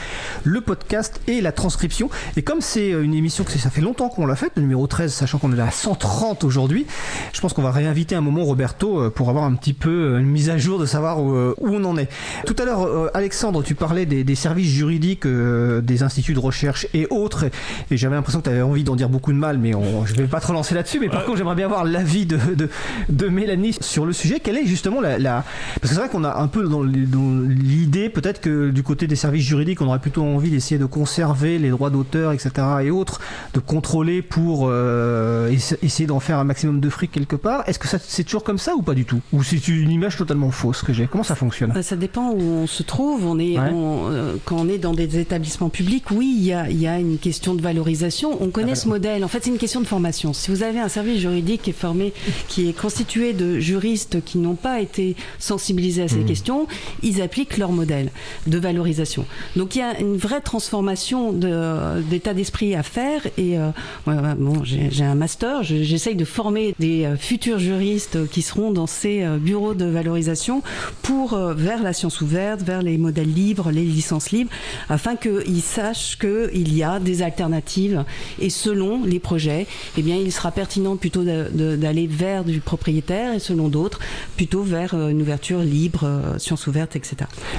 le 0.44 0.60
podcast 0.60 1.20
et 1.28 1.40
la 1.40 1.52
transcription. 1.52 2.10
Et 2.36 2.42
comme 2.42 2.60
c'est 2.60 2.90
une 2.90 3.14
émission 3.14 3.44
que 3.44 3.52
ça 3.52 3.70
fait 3.70 3.80
longtemps 3.80 4.08
qu'on 4.08 4.26
l'a 4.26 4.36
faite, 4.36 4.52
le 4.56 4.62
numéro 4.62 4.86
13, 4.86 5.12
sachant 5.12 5.38
qu'on 5.38 5.52
est 5.56 5.60
à 5.60 5.70
130 5.94 6.42
aujourd'hui, 6.44 6.86
je 7.32 7.40
pense 7.40 7.52
qu'on 7.52 7.62
va 7.62 7.70
réinviter 7.70 8.14
un 8.16 8.20
moment 8.20 8.44
Roberto 8.44 9.00
euh, 9.00 9.10
pour 9.10 9.28
avoir 9.30 9.44
un 9.44 9.54
petit 9.54 9.72
peu 9.72 9.90
euh, 10.14 10.18
une 10.18 10.26
mise 10.26 10.50
à 10.50 10.58
jour 10.58 10.78
de 10.78 10.86
savoir 10.86 11.22
où, 11.22 11.32
euh, 11.34 11.54
où 11.60 11.68
on 11.68 11.84
en 11.84 11.96
est. 11.96 12.08
Tout 12.46 12.56
à 12.58 12.64
l'heure, 12.64 13.10
Alexandre, 13.14 13.62
tu 13.62 13.74
parlais 13.76 14.06
des, 14.06 14.24
des 14.24 14.34
services 14.34 14.68
juridiques, 14.70 15.24
euh, 15.26 15.80
des 15.80 16.02
instituts 16.02 16.34
de 16.34 16.38
recherche 16.40 16.86
et 16.94 17.06
autres, 17.10 17.44
et 17.90 17.96
j'avais 17.96 18.16
l'impression 18.16 18.40
que 18.40 18.44
tu 18.44 18.50
avais 18.50 18.62
envie 18.62 18.82
d'en 18.84 18.96
dire 18.96 19.08
beaucoup 19.08 19.32
de 19.32 19.38
mal, 19.38 19.58
mais 19.58 19.74
on, 19.74 20.04
je 20.04 20.14
vais 20.14 20.24
pas 20.26 20.40
te 20.40 20.46
relancer 20.48 20.74
là-dessus. 20.74 20.98
Mais 21.00 21.08
par 21.08 21.24
contre, 21.24 21.38
j'aimerais 21.38 21.54
bien 21.54 21.66
avoir 21.66 21.84
l'avis 21.84 22.26
de, 22.26 22.38
de, 22.56 22.68
de 23.08 23.28
Mélanie 23.28 23.76
sur 23.80 24.04
le 24.04 24.12
sujet. 24.12 24.40
Quelle 24.40 24.56
est 24.58 24.66
justement 24.66 25.00
la, 25.00 25.18
la- 25.18 25.44
parce 25.80 25.90
que 25.90 25.94
c'est 25.94 26.00
vrai 26.00 26.08
qu'on 26.08 26.24
a 26.24 26.38
un 26.40 26.48
peu 26.48 26.64
dans 26.68 26.82
l'idée 26.82 28.08
peut-être 28.08 28.40
que 28.40 28.70
du 28.70 28.82
côté 28.82 29.06
des 29.06 29.16
services 29.16 29.44
juridiques, 29.44 29.80
on 29.80 29.86
aurait 29.86 29.98
plutôt 30.00 30.24
envie 30.24 30.50
d'essayer 30.50 30.78
de 30.78 30.86
conserver 30.86 31.58
les 31.58 31.70
droits 31.70 31.90
d'auteur, 31.90 32.32
etc. 32.32 32.50
et 32.82 32.90
autres, 32.90 33.20
de 33.54 33.60
contrôler 33.60 34.22
pour 34.22 34.66
euh, 34.68 35.48
essa- 35.50 35.73
essayer 35.82 36.06
d'en 36.06 36.20
faire 36.20 36.38
un 36.38 36.44
maximum 36.44 36.80
de 36.80 36.88
fric 36.88 37.10
quelque 37.12 37.36
part. 37.36 37.62
Est-ce 37.68 37.78
que 37.78 37.86
c'est 38.06 38.24
toujours 38.24 38.44
comme 38.44 38.58
ça 38.58 38.74
ou 38.76 38.82
pas 38.82 38.94
du 38.94 39.04
tout? 39.04 39.20
Ou 39.32 39.42
c'est 39.42 39.68
une 39.68 39.90
image 39.90 40.16
totalement 40.16 40.50
fausse 40.50 40.82
que 40.82 40.92
j'ai? 40.92 41.06
Comment 41.06 41.24
ça 41.24 41.34
fonctionne? 41.34 41.72
Bah, 41.72 41.82
Ça 41.82 41.96
dépend 41.96 42.30
où 42.30 42.40
on 42.40 42.66
se 42.66 42.82
trouve. 42.82 43.24
On 43.26 43.38
est, 43.38 43.58
Ouais. 43.58 43.70
on, 43.72 44.10
euh, 44.10 44.36
quand 44.44 44.56
on 44.56 44.68
est 44.68 44.78
dans 44.78 44.92
des 44.92 45.18
établissements 45.18 45.68
publics, 45.68 46.10
oui, 46.10 46.34
il 46.38 46.44
y 46.44 46.52
a, 46.52 46.68
il 46.70 46.80
y 46.80 46.86
a 46.86 46.98
une 46.98 47.18
question 47.18 47.54
de 47.54 47.62
valorisation. 47.62 48.36
On 48.42 48.50
connaît 48.50 48.72
Ah, 48.72 48.76
ce 48.76 48.88
modèle. 48.88 49.24
En 49.24 49.28
fait, 49.28 49.44
c'est 49.44 49.50
une 49.50 49.58
question 49.58 49.80
de 49.80 49.86
formation. 49.86 50.32
Si 50.32 50.50
vous 50.50 50.62
avez 50.62 50.80
un 50.80 50.88
service 50.88 51.20
juridique 51.20 51.62
qui 51.62 51.70
est 51.70 51.72
formé, 51.72 52.12
qui 52.48 52.68
est 52.68 52.72
constitué 52.72 53.32
de 53.32 53.58
juristes 53.58 54.22
qui 54.24 54.38
n'ont 54.38 54.54
pas 54.56 54.80
été 54.80 55.16
sensibilisés 55.38 56.02
à 56.02 56.08
ces 56.08 56.20
Mmh. 56.20 56.26
questions, 56.26 56.66
ils 57.02 57.20
appliquent 57.22 57.58
leur 57.58 57.72
modèle 57.72 58.10
de 58.46 58.58
valorisation. 58.58 59.26
Donc 59.56 59.74
il 59.76 59.80
y 59.80 59.82
a 59.82 59.98
une 60.00 60.16
vraie 60.16 60.40
transformation 60.40 61.32
de- 61.32 62.00
d'état 62.02 62.34
d'esprit 62.34 62.74
à 62.74 62.82
faire. 62.82 63.26
Et 63.38 63.58
euh, 63.58 63.70
ouais, 64.06 64.14
ouais, 64.14 64.34
bon, 64.38 64.62
j'ai 64.64 65.04
un 65.04 65.14
master. 65.14 65.62
Je- 65.64 65.82
J'essaye 65.82 66.14
de 66.16 66.24
former 66.24 66.74
des 66.78 67.04
euh, 67.04 67.16
futurs 67.16 67.58
juristes 67.58 68.28
qui 68.30 68.42
seront 68.42 68.70
dans 68.70 68.86
ces 68.86 69.22
euh, 69.22 69.36
bureaux 69.38 69.74
de 69.74 69.84
valorisation 69.84 70.62
pour 71.02 71.34
euh, 71.34 71.54
vers 71.54 71.82
la 71.82 71.92
science 71.92 72.20
ouverte, 72.20 72.62
vers 72.62 72.82
les 72.82 72.96
modèles 72.98 73.32
libres, 73.32 73.70
les 73.70 73.84
licences 73.84 74.30
libres, 74.30 74.50
afin 74.88 75.16
qu'ils 75.16 75.62
sachent 75.62 76.18
qu'il 76.18 76.74
y 76.74 76.82
a 76.82 77.00
des 77.00 77.22
alternatives. 77.22 78.04
Et 78.40 78.50
selon 78.50 79.04
les 79.04 79.18
projets, 79.20 79.66
eh 79.98 80.02
bien, 80.02 80.16
il 80.16 80.32
sera 80.32 80.50
pertinent 80.52 80.96
plutôt 80.96 81.24
d'aller 81.24 82.06
vers 82.06 82.44
du 82.44 82.60
propriétaire 82.60 83.34
et 83.34 83.38
selon 83.38 83.68
d'autres, 83.68 83.98
plutôt 84.36 84.62
vers 84.62 84.94
euh, 84.94 85.08
une 85.08 85.22
ouverture 85.22 85.60
libre, 85.60 86.00
euh, 86.04 86.38
science 86.38 86.66
ouverte, 86.66 86.96
etc. 86.96 87.16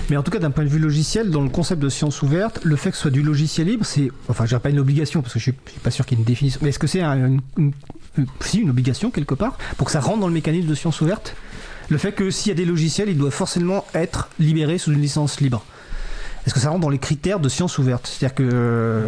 Mais 0.09 0.17
en 0.17 0.23
tout 0.23 0.31
cas, 0.31 0.39
d'un 0.39 0.51
point 0.51 0.63
de 0.63 0.69
vue 0.69 0.79
logiciel, 0.79 1.29
dans 1.31 1.41
le 1.41 1.49
concept 1.49 1.81
de 1.81 1.89
science 1.89 2.21
ouverte, 2.21 2.59
le 2.63 2.75
fait 2.75 2.91
que 2.91 2.95
ce 2.95 3.03
soit 3.03 3.11
du 3.11 3.23
logiciel 3.23 3.67
libre, 3.67 3.85
c'est. 3.85 4.09
Enfin, 4.29 4.45
je 4.45 4.49
dirais 4.49 4.61
pas 4.61 4.69
une 4.69 4.79
obligation, 4.79 5.21
parce 5.21 5.33
que 5.33 5.39
je 5.39 5.43
suis, 5.45 5.53
je 5.65 5.71
suis 5.71 5.79
pas 5.79 5.91
sûr 5.91 6.05
qu'il 6.05 6.17
y 6.17 6.21
ait 6.21 6.23
une 6.23 6.27
définition. 6.27 6.59
Mais 6.63 6.69
est-ce 6.69 6.79
que 6.79 6.87
c'est 6.87 7.01
un- 7.01 7.39
une- 7.57 7.71
si, 8.41 8.59
une 8.59 8.69
obligation 8.69 9.11
quelque 9.11 9.35
part 9.35 9.57
pour 9.77 9.85
que 9.85 9.91
ça 9.91 9.99
rentre 9.99 10.19
dans 10.19 10.27
le 10.27 10.33
mécanisme 10.33 10.67
de 10.67 10.75
science 10.75 11.01
ouverte 11.01 11.35
Le 11.89 11.97
fait 11.97 12.11
que 12.11 12.29
s'il 12.29 12.49
y 12.49 12.51
a 12.51 12.55
des 12.55 12.65
logiciels, 12.65 13.09
ils 13.09 13.17
doivent 13.17 13.33
forcément 13.33 13.85
être 13.93 14.29
libérés 14.39 14.77
sous 14.77 14.91
une 14.91 15.01
licence 15.01 15.41
libre. 15.41 15.63
Est-ce 16.45 16.53
que 16.53 16.59
ça 16.59 16.69
rentre 16.69 16.81
dans 16.81 16.89
les 16.89 16.99
critères 16.99 17.39
de 17.39 17.49
science 17.49 17.77
ouverte? 17.77 18.07
C'est-à-dire 18.07 18.35
que. 18.35 19.07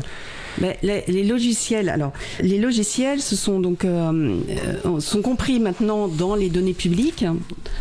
Mais 0.61 0.77
les, 0.83 1.03
les 1.07 1.23
logiciels, 1.23 1.89
alors 1.89 2.11
les 2.41 2.57
logiciels, 2.57 3.21
ce 3.21 3.35
sont 3.35 3.59
donc 3.59 3.85
euh, 3.85 4.37
euh, 4.85 4.99
sont 4.99 5.21
compris 5.21 5.59
maintenant 5.59 6.07
dans 6.07 6.35
les 6.35 6.49
données 6.49 6.73
publiques. 6.73 7.25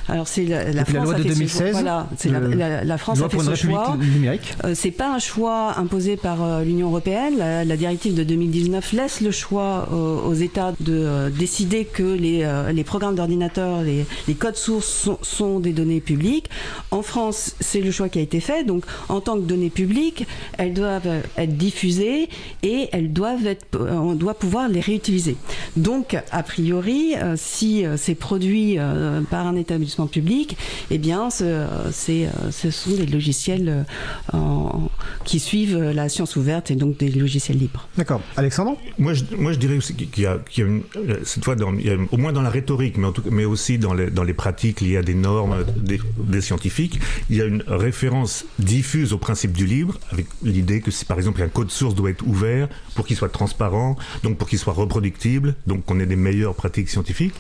Alors 0.09 0.29
c'est 0.29 0.45
la, 0.45 0.73
la 0.73 0.83
Depuis 0.83 0.95
la 0.95 1.01
France 1.01 1.05
loi 1.07 1.15
a 1.15 1.19
de 1.19 1.23
fait 1.23 1.29
ce 1.31 1.35
2016, 1.35 1.59
choix. 1.63 1.71
Voilà, 1.73 2.09
c'est 2.17 2.29
la, 2.31 2.41
le- 2.41 2.55
la- 2.55 2.85
la 2.85 2.99
France 2.99 3.19
Loi 3.19 3.27
a 3.27 3.31
fait 3.31 3.37
pour 3.37 3.45
ce 3.47 3.55
choix. 3.55 3.97
numérique. 3.99 4.55
Euh, 4.65 4.73
c'est 4.75 4.91
pas 4.91 5.15
un 5.15 5.19
choix 5.19 5.79
imposé 5.79 6.17
par 6.17 6.43
euh, 6.43 6.63
l'Union 6.65 6.89
européenne. 6.89 7.35
La, 7.39 7.65
la 7.65 7.77
directive 7.77 8.15
de 8.15 8.23
2019 8.25 8.93
laisse 8.93 9.21
le 9.21 9.31
choix 9.31 9.89
euh, 9.93 10.21
aux 10.29 10.35
États 10.35 10.73
de 10.81 10.93
euh, 10.93 11.31
décider 11.31 11.85
que 11.85 12.03
les, 12.03 12.43
euh, 12.45 12.73
les 12.73 12.85
programmes 12.85 13.15
d'ordinateur, 13.17 13.83
les, 13.83 14.05
les 14.29 14.35
codes 14.35 14.57
sources 14.57 14.87
sont, 14.89 15.19
sont 15.23 15.61
des 15.61 15.73
données 15.73 16.01
publiques. 16.01 16.49
En 16.91 17.03
France, 17.03 17.55
c'est 17.61 17.81
le 17.81 17.91
choix 17.91 18.09
qui 18.09 18.19
a 18.19 18.23
été 18.23 18.41
fait. 18.41 18.65
Donc, 18.65 18.85
en 19.09 19.21
tant 19.21 19.35
que 19.37 19.43
données 19.43 19.71
publiques, 19.71 20.27
elles 20.59 20.75
doivent 20.75 21.07
euh, 21.07 21.21
être 21.37 21.57
diffusées 21.57 22.29
et 22.63 22.66
elles 22.93 23.13
doivent 23.13 23.47
être, 23.47 23.67
euh, 23.77 23.93
on 23.93 24.15
doit 24.15 24.35
pouvoir 24.35 24.69
les 24.69 24.81
réutiliser. 24.81 25.37
Donc, 25.77 26.17
a 26.31 26.43
priori, 26.43 27.15
euh, 27.17 27.35
si 27.37 27.85
euh, 27.85 27.97
c'est 27.97 28.15
produit 28.15 28.79
euh, 28.79 29.21
par 29.31 29.47
un 29.47 29.57
établissement 29.57 30.07
public, 30.07 30.57
eh 30.91 30.99
bien, 30.99 31.31
ce, 31.31 31.67
c'est, 31.93 32.29
ce 32.51 32.71
sont 32.71 32.91
des 32.97 33.07
logiciels 33.07 33.69
euh, 33.69 34.37
en- 34.37 34.89
qui 35.25 35.39
suivent 35.41 35.79
la 35.81 36.09
science 36.09 36.37
ouverte 36.37 36.71
et 36.71 36.77
donc 36.77 36.99
des 36.99 37.11
logiciels 37.11 37.59
libres. 37.59 37.89
D'accord. 37.97 38.21
Alexandre? 38.37 38.77
Moi, 38.99 39.15
je, 39.15 39.25
moi, 39.37 39.53
je 39.53 39.59
dirais 39.59 39.77
aussi 39.77 39.95
qu'il 39.95 40.23
y 40.23 40.27
a, 40.27 40.39
qu'il 40.51 40.65
y 40.65 40.67
a 40.67 40.71
une, 40.71 40.83
cette 41.25 41.45
fois, 41.45 41.57
dans, 41.57 41.73
il 41.75 41.87
y 41.87 41.91
a, 41.91 41.97
au 42.11 42.17
moins 42.17 42.33
dans 42.33 42.43
la 42.43 42.51
rhétorique, 42.51 42.97
mais, 42.99 43.07
en 43.07 43.13
tout, 43.13 43.23
cas- 43.23 43.31
mais 43.33 43.45
aussi 43.45 43.79
dans 43.79 43.95
les, 43.95 44.11
dans 44.11 44.25
les 44.25 44.35
pratiques 44.35 44.81
liées 44.81 44.97
à 44.99 45.03
des 45.03 45.15
normes 45.15 45.65
des, 45.77 46.01
des 46.19 46.41
scientifiques, 46.41 46.99
il 47.31 47.37
y 47.37 47.43
a 47.43 47.45
une 47.45 47.63
référence 47.67 48.45
diffuse 48.59 49.13
au 49.13 49.19
principe 49.19 49.53
du 49.53 49.67
libre, 49.67 49.99
avec 50.13 50.27
l'idée 50.43 50.81
que 50.81 50.91
si 50.91 51.05
par 51.05 51.19
exemple 51.19 51.43
un 51.43 51.49
code 51.49 51.71
source 51.71 51.95
doit 51.95 52.11
être 52.11 52.27
ouvert 52.27 52.56
pour 52.95 53.07
qu'il 53.07 53.17
soit 53.17 53.29
transparent, 53.29 53.97
donc 54.23 54.39
pour 54.39 54.49
qu'il 54.49 54.59
soit 54.59 54.73
reproductible, 54.73 55.55
donc 55.67 55.85
qu'on 55.85 56.01
ait 56.01 56.07
des 56.07 56.17
meilleures 56.17 56.55
pratiques 56.55 56.89
scientifiques. 56.89 57.35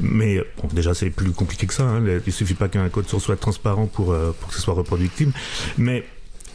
Mais 0.00 0.38
bon, 0.60 0.68
déjà, 0.72 0.94
c'est 0.94 1.10
plus 1.10 1.30
compliqué 1.32 1.66
que 1.66 1.74
ça. 1.74 1.84
Hein. 1.84 2.02
Il 2.26 2.32
suffit 2.32 2.54
pas 2.54 2.68
qu'un 2.68 2.88
code 2.88 3.08
source 3.08 3.24
soit 3.24 3.36
transparent 3.36 3.86
pour, 3.86 4.12
euh, 4.12 4.34
pour 4.40 4.48
que 4.50 4.54
ce 4.54 4.60
soit 4.62 4.74
reproductible. 4.74 5.32
Mais 5.78 6.04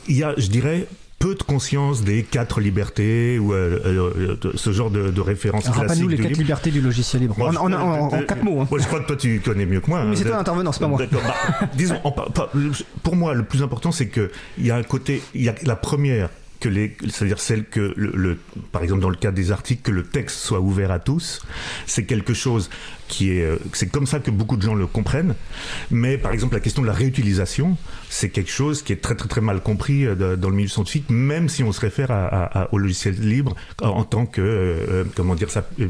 il 0.07 0.17
y 0.17 0.23
a, 0.23 0.33
je 0.37 0.47
dirais, 0.47 0.87
peu 1.19 1.35
de 1.35 1.43
conscience 1.43 2.03
des 2.03 2.23
quatre 2.23 2.59
libertés 2.61 3.37
ou 3.37 3.53
euh, 3.53 3.79
euh, 3.85 4.37
de- 4.41 4.57
ce 4.57 4.71
genre 4.71 4.89
de, 4.89 5.11
de 5.11 5.21
références 5.21 5.65
classiques 5.65 5.79
Rappelle-nous 5.81 6.07
les 6.07 6.15
du 6.15 6.21
quatre 6.23 6.29
libre. 6.31 6.41
libertés 6.41 6.71
du 6.71 6.81
logiciel 6.81 7.21
libre. 7.21 7.35
Moi, 7.37 7.49
en, 7.49 7.51
je- 7.51 7.57
en- 7.59 7.73
en- 7.73 8.07
en 8.15 8.23
quatre 8.23 8.43
mots. 8.43 8.59
hein. 8.61 8.67
Moi, 8.71 8.79
je 8.79 8.87
crois 8.87 9.01
que 9.01 9.05
toi, 9.05 9.15
tu 9.15 9.39
connais 9.39 9.67
mieux 9.67 9.81
que 9.81 9.87
moi. 9.91 10.03
Mais 10.03 10.11
hein. 10.11 10.15
c'est 10.15 10.23
toi 10.23 10.37
l'intervenant, 10.37 10.71
c'est 10.71 10.79
pas 10.79 10.87
moi. 10.87 10.99
Bah, 11.11 11.69
disons, 11.75 11.99
pas- 12.01 12.27
pas- 12.33 12.51
pour 13.03 13.15
moi, 13.15 13.35
le 13.35 13.43
plus 13.43 13.61
important, 13.61 13.91
c'est 13.91 14.07
que 14.07 14.31
il 14.57 14.65
y 14.65 14.71
a 14.71 14.75
un 14.77 14.81
côté, 14.83 15.21
il 15.35 15.43
y 15.43 15.49
a 15.49 15.53
la 15.63 15.75
première 15.75 16.29
que 16.61 16.69
les, 16.69 16.95
c'est-à-dire 17.09 17.39
celle 17.39 17.65
que 17.65 17.93
le, 17.97 18.37
par 18.71 18.83
exemple 18.83 19.01
dans 19.01 19.09
le 19.09 19.17
cas 19.17 19.31
des 19.31 19.51
articles, 19.51 19.81
que 19.81 19.91
le 19.91 20.03
texte 20.03 20.37
soit 20.37 20.61
ouvert 20.61 20.91
à 20.91 20.99
tous, 20.99 21.41
c'est 21.87 22.05
quelque 22.05 22.33
chose 22.33 22.69
qui 23.11 23.31
est, 23.33 23.43
euh, 23.43 23.57
c'est 23.73 23.91
comme 23.91 24.07
ça 24.07 24.19
que 24.19 24.31
beaucoup 24.31 24.57
de 24.57 24.61
gens 24.63 24.73
le 24.73 24.87
comprennent. 24.87 25.35
Mais 25.91 26.17
par 26.17 26.31
exemple, 26.31 26.55
la 26.55 26.61
question 26.61 26.81
de 26.81 26.87
la 26.87 26.93
réutilisation, 26.93 27.77
c'est 28.09 28.29
quelque 28.29 28.49
chose 28.51 28.81
qui 28.81 28.93
est 28.93 29.01
très 29.01 29.15
très 29.15 29.27
très 29.27 29.41
mal 29.41 29.61
compris 29.61 30.05
euh, 30.05 30.35
dans 30.37 30.49
le 30.49 30.55
milieu 30.55 30.69
scientifique, 30.69 31.09
même 31.09 31.49
si 31.49 31.61
on 31.63 31.71
se 31.71 31.81
réfère 31.81 32.09
à, 32.11 32.25
à- 32.25 32.61
à- 32.63 32.73
au 32.73 32.77
logiciel 32.77 33.15
libre 33.19 33.53
en, 33.81 34.03
tant 34.03 34.25
que, 34.25 34.41
euh, 34.41 35.03
comment 35.15 35.35
dire 35.35 35.51
ça, 35.51 35.67
euh, 35.79 35.87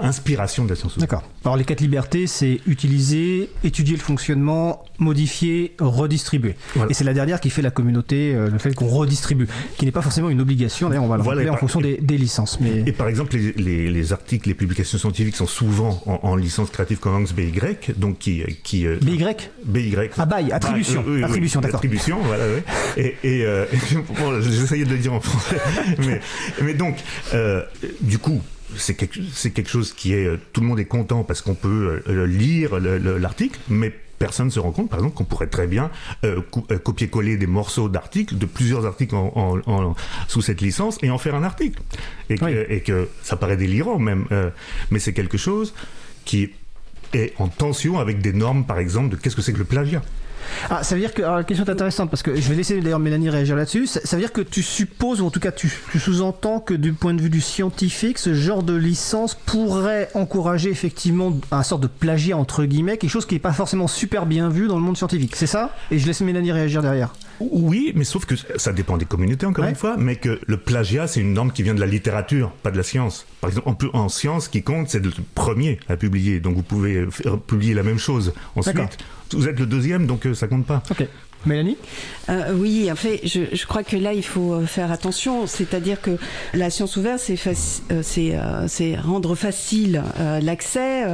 inspiration 0.00 0.64
de 0.64 0.70
la 0.70 0.76
science. 0.76 0.98
D'accord. 0.98 1.22
Alors 1.44 1.56
les 1.56 1.64
quatre 1.64 1.80
libertés, 1.80 2.26
c'est 2.26 2.60
utiliser, 2.66 3.50
étudier 3.64 3.96
le 3.96 4.02
fonctionnement, 4.02 4.84
modifier, 4.98 5.74
redistribuer. 5.80 6.54
Voilà. 6.74 6.90
Et 6.90 6.94
c'est 6.94 7.04
la 7.04 7.14
dernière 7.14 7.40
qui 7.40 7.50
fait 7.50 7.62
la 7.62 7.70
communauté, 7.70 8.32
le 8.34 8.58
fait 8.58 8.74
qu'on 8.74 8.86
redistribue, 8.86 9.46
qui 9.76 9.84
n'est 9.84 9.92
pas 9.92 10.02
forcément 10.02 10.30
une 10.30 10.40
obligation. 10.40 10.88
D'ailleurs, 10.88 11.04
on 11.04 11.08
va 11.08 11.16
le 11.16 11.22
Voilà, 11.22 11.38
rappeler 11.40 11.46
et 11.46 11.50
en 11.50 11.54
par- 11.54 11.60
fonction 11.60 11.80
des, 11.80 11.96
des 12.00 12.16
licences. 12.16 12.58
Mais 12.60 12.84
Et 12.86 12.92
par 12.92 13.08
exemple, 13.08 13.36
les, 13.36 13.52
les- 13.52 13.90
les 13.90 14.12
articles, 14.12 14.48
les 14.48 14.54
publications 14.54 14.98
scientifiques 14.98 15.36
sont 15.36 15.46
souvent 15.46 16.02
en, 16.06 16.20
en 16.22 16.36
licence 16.36 16.61
Creative 16.70 16.98
Commons 16.98 17.24
BY, 17.34 17.52
donc 17.96 18.18
qui... 18.18 18.42
qui 18.62 18.86
euh, 18.86 18.98
BY 19.02 19.24
BY. 19.64 19.96
Ah, 20.18 20.26
by, 20.26 20.52
attribution. 20.52 21.04
Ah, 21.06 21.10
oui, 21.10 21.22
Attribution, 21.24 21.60
d'accord. 21.60 21.76
Attribution, 21.76 22.18
voilà, 22.22 22.44
oui. 22.46 22.62
Et, 22.96 23.16
et 23.24 23.44
euh, 23.46 23.66
bon, 24.18 24.40
j'essayais 24.40 24.84
de 24.84 24.90
le 24.90 24.98
dire 24.98 25.12
en 25.12 25.20
français. 25.20 25.56
Mais, 25.98 26.20
mais 26.62 26.74
donc, 26.74 26.96
euh, 27.34 27.62
du 28.00 28.18
coup, 28.18 28.40
c'est 28.76 28.94
quelque, 28.94 29.18
quelque 29.50 29.68
chose 29.70 29.92
qui 29.92 30.12
est... 30.14 30.28
Tout 30.52 30.60
le 30.60 30.66
monde 30.66 30.80
est 30.80 30.84
content 30.86 31.24
parce 31.24 31.40
qu'on 31.42 31.54
peut 31.54 32.02
lire 32.26 32.78
le- 32.78 32.98
le- 32.98 33.18
l'article, 33.18 33.58
mais 33.68 33.92
personne 34.18 34.46
ne 34.46 34.50
se 34.52 34.60
rend 34.60 34.70
compte, 34.70 34.88
par 34.88 35.00
exemple, 35.00 35.16
qu'on 35.16 35.24
pourrait 35.24 35.48
très 35.48 35.66
bien 35.66 35.90
euh, 36.24 36.40
euh, 36.70 36.78
copier-coller 36.78 37.36
des 37.36 37.48
morceaux 37.48 37.88
d'articles, 37.88 38.38
de 38.38 38.46
plusieurs 38.46 38.86
articles 38.86 39.14
en, 39.16 39.32
en- 39.34 39.60
en- 39.70 39.96
sous 40.28 40.40
cette 40.42 40.60
licence, 40.60 40.96
et 41.02 41.10
en 41.10 41.18
faire 41.18 41.34
un 41.34 41.42
article. 41.42 41.80
Et 42.30 42.36
que, 42.38 42.44
Oui. 42.44 42.52
et 42.68 42.80
que 42.82 43.08
ça 43.22 43.36
paraît 43.36 43.56
délirant 43.56 43.98
même, 43.98 44.26
euh, 44.30 44.50
mais 44.92 45.00
c'est 45.00 45.12
quelque 45.12 45.36
chose 45.38 45.74
qui 46.24 46.50
est 47.12 47.34
en 47.38 47.48
tension 47.48 47.98
avec 47.98 48.20
des 48.20 48.32
normes, 48.32 48.64
par 48.64 48.78
exemple, 48.78 49.10
de 49.10 49.16
qu'est-ce 49.16 49.36
que 49.36 49.42
c'est 49.42 49.52
que 49.52 49.58
le 49.58 49.64
plagiat. 49.64 50.02
Ah, 50.70 50.82
ça 50.82 50.94
veut 50.94 51.00
dire 51.00 51.14
que. 51.14 51.22
Alors, 51.22 51.36
la 51.36 51.44
question 51.44 51.64
est 51.64 51.70
intéressante 51.70 52.10
parce 52.10 52.22
que 52.22 52.34
je 52.34 52.48
vais 52.48 52.54
laisser 52.54 52.80
d'ailleurs 52.80 52.98
Mélanie 52.98 53.30
réagir 53.30 53.56
là-dessus. 53.56 53.86
Ça, 53.86 54.16
veut 54.16 54.22
dire 54.22 54.32
que 54.32 54.40
tu 54.40 54.62
supposes, 54.62 55.20
ou 55.20 55.26
en 55.26 55.30
tout 55.30 55.40
cas 55.40 55.52
tu, 55.52 55.72
tu 55.90 55.98
sous-entends 55.98 56.60
que 56.60 56.74
du 56.74 56.92
point 56.92 57.14
de 57.14 57.22
vue 57.22 57.30
du 57.30 57.40
scientifique, 57.40 58.18
ce 58.18 58.34
genre 58.34 58.62
de 58.62 58.74
licence 58.74 59.34
pourrait 59.34 60.08
encourager 60.14 60.70
effectivement 60.70 61.38
un 61.50 61.62
sort 61.62 61.78
de 61.78 61.86
plagiat 61.86 62.36
entre 62.36 62.64
guillemets, 62.64 62.98
quelque 62.98 63.10
chose 63.10 63.26
qui 63.26 63.34
n'est 63.34 63.40
pas 63.40 63.52
forcément 63.52 63.88
super 63.88 64.26
bien 64.26 64.48
vu 64.48 64.68
dans 64.68 64.76
le 64.76 64.82
monde 64.82 64.96
scientifique. 64.96 65.36
C'est 65.36 65.46
ça? 65.46 65.74
Et 65.90 65.98
je 65.98 66.06
laisse 66.06 66.20
Mélanie 66.20 66.52
réagir 66.52 66.82
derrière. 66.82 67.12
Oui, 67.40 67.92
mais 67.96 68.04
sauf 68.04 68.24
que 68.24 68.34
ça 68.56 68.72
dépend 68.72 68.96
des 68.96 69.04
communautés, 69.04 69.46
encore 69.46 69.64
Ouais. 69.64 69.70
une 69.70 69.76
fois, 69.76 69.96
mais 69.98 70.16
que 70.16 70.40
le 70.46 70.56
plagiat, 70.56 71.06
c'est 71.06 71.20
une 71.20 71.32
norme 71.34 71.52
qui 71.52 71.62
vient 71.62 71.74
de 71.74 71.80
la 71.80 71.86
littérature, 71.86 72.50
pas 72.62 72.70
de 72.70 72.76
la 72.76 72.82
science. 72.82 73.26
Par 73.40 73.50
exemple, 73.50 73.86
en, 73.92 73.98
en 73.98 74.08
science, 74.08 74.44
ce 74.44 74.50
qui 74.50 74.62
compte, 74.62 74.88
c'est 74.90 75.04
le 75.04 75.10
premier 75.34 75.78
à 75.88 75.96
publier. 75.96 76.40
Donc 76.40 76.54
vous 76.56 76.62
pouvez 76.62 77.06
faire- 77.10 77.38
publier 77.38 77.74
la 77.74 77.82
même 77.82 77.98
chose. 77.98 78.32
Ensuite, 78.56 78.76
vous 79.32 79.48
êtes 79.48 79.58
le 79.58 79.66
deuxième, 79.66 80.06
donc 80.06 80.26
euh, 80.26 80.34
ça 80.34 80.46
compte 80.46 80.66
pas. 80.66 80.82
Mélanie 81.46 81.76
Euh, 82.28 82.54
oui, 82.54 82.90
en 82.90 82.94
fait, 82.94 83.20
je, 83.24 83.66
crois 83.66 83.82
que 83.82 83.96
là, 83.96 84.12
il 84.12 84.22
faut 84.22 84.52
euh, 84.52 84.66
faire 84.66 84.92
attention. 84.92 85.46
C'est-à-dire 85.46 86.00
que 86.00 86.12
la 86.54 86.70
science 86.70 86.96
ouverte, 86.96 87.20
c'est 87.20 88.34
euh, 88.34 88.96
rendre 89.02 89.34
facile 89.34 90.02
l'accès, 90.40 91.04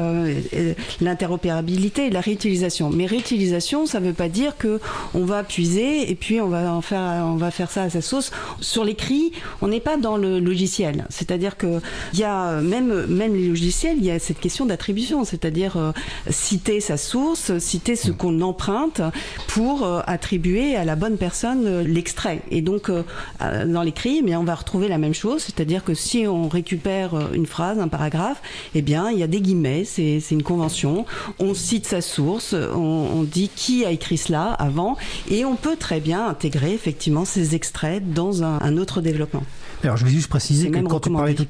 l'interopérabilité 1.01 2.11
la 2.11 2.21
réutilisation. 2.21 2.91
Mais 2.91 3.07
réutilisation, 3.07 3.87
ça 3.87 4.01
ne 4.01 4.07
veut 4.07 4.13
pas 4.13 4.29
dire 4.29 4.57
que 4.57 4.81
on 5.15 5.25
va 5.25 5.43
puiser 5.45 6.11
et 6.11 6.15
puis 6.15 6.41
on 6.41 6.49
va 6.49 6.73
en 6.73 6.83
faire, 6.83 7.25
on 7.25 7.37
va 7.37 7.51
faire 7.51 7.71
ça 7.71 7.83
à 7.83 7.91
sa 7.91 8.01
sauce. 8.01 8.31
Sur 8.61 8.85
l'écrit, 8.85 9.33
on 9.63 9.69
n'est 9.69 9.81
pas 9.81 9.97
dans 9.97 10.17
le 10.17 10.41
logiciel. 10.41 11.07
C'est-à-dire 11.09 11.57
que 11.57 11.81
y 12.15 12.25
a 12.25 12.61
même 12.61 13.07
même 13.07 13.35
les 13.35 13.49
logiciels, 13.49 13.97
il 13.99 14.05
y 14.05 14.11
a 14.11 14.19
cette 14.19 14.41
question 14.41 14.67
d'attribution, 14.67 15.25
c'est-à-dire 15.25 15.93
citer 16.29 16.81
sa 16.81 16.97
source, 16.97 17.57
citer 17.59 17.97
ce 17.97 18.11
qu'on 18.11 18.41
emprunte 18.41 19.01
pour 19.49 20.03
attribuer 20.19 20.75
à 20.75 20.85
la 20.85 20.97
bonne 20.97 21.17
personne 21.17 21.65
euh, 21.67 21.85
l'extrait. 21.85 22.41
Et 22.51 22.61
donc 22.61 22.91
euh, 22.91 23.05
euh, 23.41 23.65
dans 23.67 23.83
l'écrit, 23.83 24.21
eh 24.27 24.37
on 24.37 24.43
va 24.43 24.57
retrouver 24.57 24.89
la 24.89 24.99
même 24.99 25.15
chose, 25.15 25.43
c'est-à-dire 25.43 25.85
que 25.85 25.95
si 25.95 26.27
on 26.27 26.49
récupère 26.49 27.33
une 27.33 27.47
phrase, 27.47 27.79
un 27.79 27.87
paragraphe, 27.87 28.43
eh 28.75 28.83
bien 28.83 29.11
il 29.11 29.19
y 29.19 29.23
a 29.23 29.29
des 29.29 29.41
guillemets, 29.41 29.85
c'est 29.85 30.21
une 30.31 30.43
convention. 30.43 31.07
On 31.39 31.55
cite 31.55 31.87
sa 31.87 32.01
source, 32.01 32.53
on, 32.55 33.23
dit 33.23 33.51
qui 33.55 33.85
a 33.85 33.91
écrit 33.91 34.19
cela 34.19 34.53
avant, 34.53 34.97
et 35.31 35.45
on 35.45 35.55
peut 35.55 35.77
très 35.77 36.01
bien 36.01 36.27
intégrer 36.27 36.73
effectivement 36.73 37.25
ces 37.25 37.55
extraits 37.55 38.03
dans 38.13 38.43
un 38.43 38.77
autre 38.77 39.01
développement. 39.01 39.45
Alors, 39.85 39.97
je 39.97 40.05
vais 40.05 40.11
juste 40.11 40.29
préciser 40.29 40.71
que 40.71 40.79
quand, 40.81 41.01
tu 41.01 41.11
parlais 41.13 41.35
tout, 41.35 41.47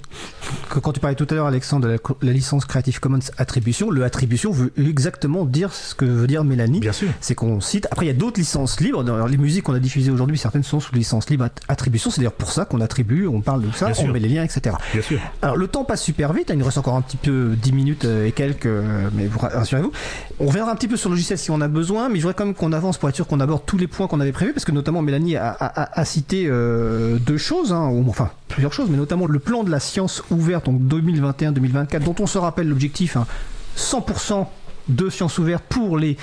que 0.70 0.78
quand 0.78 0.92
tu 0.92 1.00
parlais 1.00 1.16
tout 1.16 1.26
à 1.30 1.34
l'heure, 1.34 1.46
Alexandre, 1.46 1.88
de 1.88 1.98
la, 2.22 2.32
licence 2.32 2.64
Creative 2.66 3.00
Commons 3.00 3.18
attribution, 3.38 3.90
le 3.90 4.04
attribution 4.04 4.52
veut 4.52 4.70
exactement 4.76 5.44
dire 5.46 5.72
ce 5.72 5.94
que 5.94 6.04
veut 6.04 6.26
dire 6.26 6.44
Mélanie. 6.44 6.80
Bien 6.80 6.92
sûr. 6.92 7.08
C'est 7.20 7.34
qu'on 7.34 7.60
cite. 7.60 7.86
Après, 7.90 8.04
il 8.04 8.08
y 8.08 8.12
a 8.12 8.14
d'autres 8.14 8.38
licences 8.38 8.80
libres. 8.80 9.02
Dans 9.02 9.26
les 9.26 9.36
musiques 9.38 9.64
qu'on 9.64 9.72
a 9.74 9.78
diffusées 9.78 10.10
aujourd'hui, 10.10 10.36
certaines 10.36 10.62
sont 10.62 10.78
sous 10.80 10.94
licence 10.94 11.30
libre 11.30 11.44
at- 11.46 11.50
attribution. 11.68 12.10
C'est 12.10 12.20
d'ailleurs 12.20 12.32
pour 12.32 12.50
ça 12.52 12.64
qu'on 12.66 12.80
attribue, 12.82 13.26
on 13.26 13.40
parle 13.40 13.62
de 13.62 13.70
ça, 13.72 13.86
Bien 13.86 13.94
on 13.98 14.04
sûr. 14.04 14.12
met 14.12 14.20
les 14.20 14.28
liens, 14.28 14.44
etc. 14.44 14.76
Bien 14.92 15.02
sûr. 15.02 15.18
Alors, 15.40 15.56
le 15.56 15.66
temps 15.66 15.84
passe 15.84 16.02
super 16.02 16.32
vite. 16.34 16.50
hein, 16.50 16.54
Il 16.54 16.58
nous 16.58 16.64
reste 16.66 16.78
encore 16.78 16.96
un 16.96 17.02
petit 17.02 17.16
peu 17.16 17.54
10 17.60 17.72
minutes 17.72 18.04
euh, 18.04 18.26
et 18.26 18.32
quelques, 18.32 18.66
euh, 18.66 19.08
mais 19.14 19.26
vous 19.26 19.38
rassurez-vous. 19.38 19.92
On 20.38 20.46
reviendra 20.46 20.70
un 20.72 20.76
petit 20.76 20.88
peu 20.88 20.96
sur 20.98 21.08
le 21.08 21.14
logiciel 21.14 21.38
si 21.38 21.50
on 21.50 21.60
a 21.62 21.68
besoin, 21.68 22.08
mais 22.10 22.16
je 22.16 22.22
voudrais 22.22 22.34
quand 22.34 22.44
même 22.44 22.54
qu'on 22.54 22.72
avance 22.72 22.98
pour 22.98 23.08
être 23.08 23.14
sûr 23.16 23.26
qu'on 23.26 23.40
aborde 23.40 23.62
tous 23.64 23.78
les 23.78 23.86
points 23.86 24.06
qu'on 24.06 24.20
avait 24.20 24.32
prévus, 24.32 24.52
parce 24.52 24.64
que 24.66 24.72
notamment 24.72 25.00
Mélanie 25.02 25.36
a, 25.36 25.48
a- 25.48 25.82
a- 25.82 26.00
a 26.00 26.04
cité 26.04 26.46
euh, 26.46 27.18
deux 27.18 27.38
choses, 27.38 27.72
hein, 27.72 27.88
enfin 28.18 28.32
plusieurs 28.48 28.72
choses, 28.72 28.90
mais 28.90 28.96
notamment 28.96 29.26
le 29.26 29.38
plan 29.38 29.62
de 29.62 29.70
la 29.70 29.80
science 29.80 30.22
ouverte, 30.30 30.64
donc 30.66 30.80
2021-2024, 30.82 32.02
dont 32.02 32.16
on 32.18 32.26
se 32.26 32.38
rappelle 32.38 32.68
l'objectif, 32.68 33.16
hein, 33.16 33.26
100% 33.76 34.46
de 34.88 35.10
sciences 35.10 35.38
ouvertes 35.38 35.64
pour 35.68 35.98
les, 35.98 36.16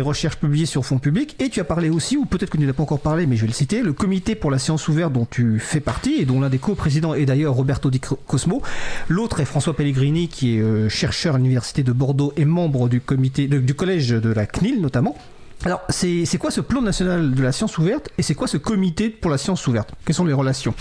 recherches 0.00 0.36
publiées 0.36 0.66
sur 0.66 0.84
fonds 0.84 0.98
publics. 0.98 1.36
Et 1.38 1.48
tu 1.48 1.60
as 1.60 1.64
parlé 1.64 1.88
aussi, 1.88 2.16
ou 2.16 2.24
peut-être 2.24 2.50
que 2.50 2.58
tu 2.58 2.66
n'as 2.66 2.72
pas 2.72 2.82
encore 2.82 3.00
parlé, 3.00 3.26
mais 3.26 3.36
je 3.36 3.42
vais 3.42 3.46
le 3.46 3.52
citer, 3.52 3.82
le 3.82 3.92
comité 3.92 4.34
pour 4.34 4.50
la 4.50 4.58
science 4.58 4.88
ouverte 4.88 5.12
dont 5.12 5.26
tu 5.30 5.60
fais 5.60 5.80
partie 5.80 6.16
et 6.20 6.24
dont 6.24 6.40
l'un 6.40 6.50
des 6.50 6.58
co-présidents 6.58 7.14
est 7.14 7.26
d'ailleurs 7.26 7.54
Roberto 7.54 7.90
Di 7.90 8.00
Cosmo. 8.00 8.60
L'autre 9.08 9.38
est 9.40 9.44
François 9.44 9.74
Pellegrini, 9.76 10.28
qui 10.28 10.56
est 10.56 10.60
euh, 10.60 10.88
chercheur 10.88 11.36
à 11.36 11.38
l'université 11.38 11.84
de 11.84 11.92
Bordeaux 11.92 12.32
et 12.36 12.44
membre 12.44 12.88
du 12.88 13.00
comité 13.00 13.46
du 13.46 13.74
collège 13.74 14.08
de 14.08 14.32
la 14.32 14.46
CNIL 14.46 14.80
notamment. 14.80 15.16
Alors, 15.64 15.80
c'est 15.90 16.38
quoi 16.38 16.50
ce 16.50 16.60
plan 16.60 16.82
national 16.82 17.34
de 17.34 17.42
la 17.42 17.52
science 17.52 17.78
ouverte 17.78 18.08
et 18.18 18.22
c'est 18.22 18.34
quoi 18.34 18.48
ce 18.48 18.56
comité 18.56 19.10
pour 19.10 19.30
la 19.30 19.38
science 19.38 19.64
ouverte? 19.68 19.90
Quelles 20.04 20.16
sont 20.16 20.24
les 20.24 20.32
relations? 20.32 20.74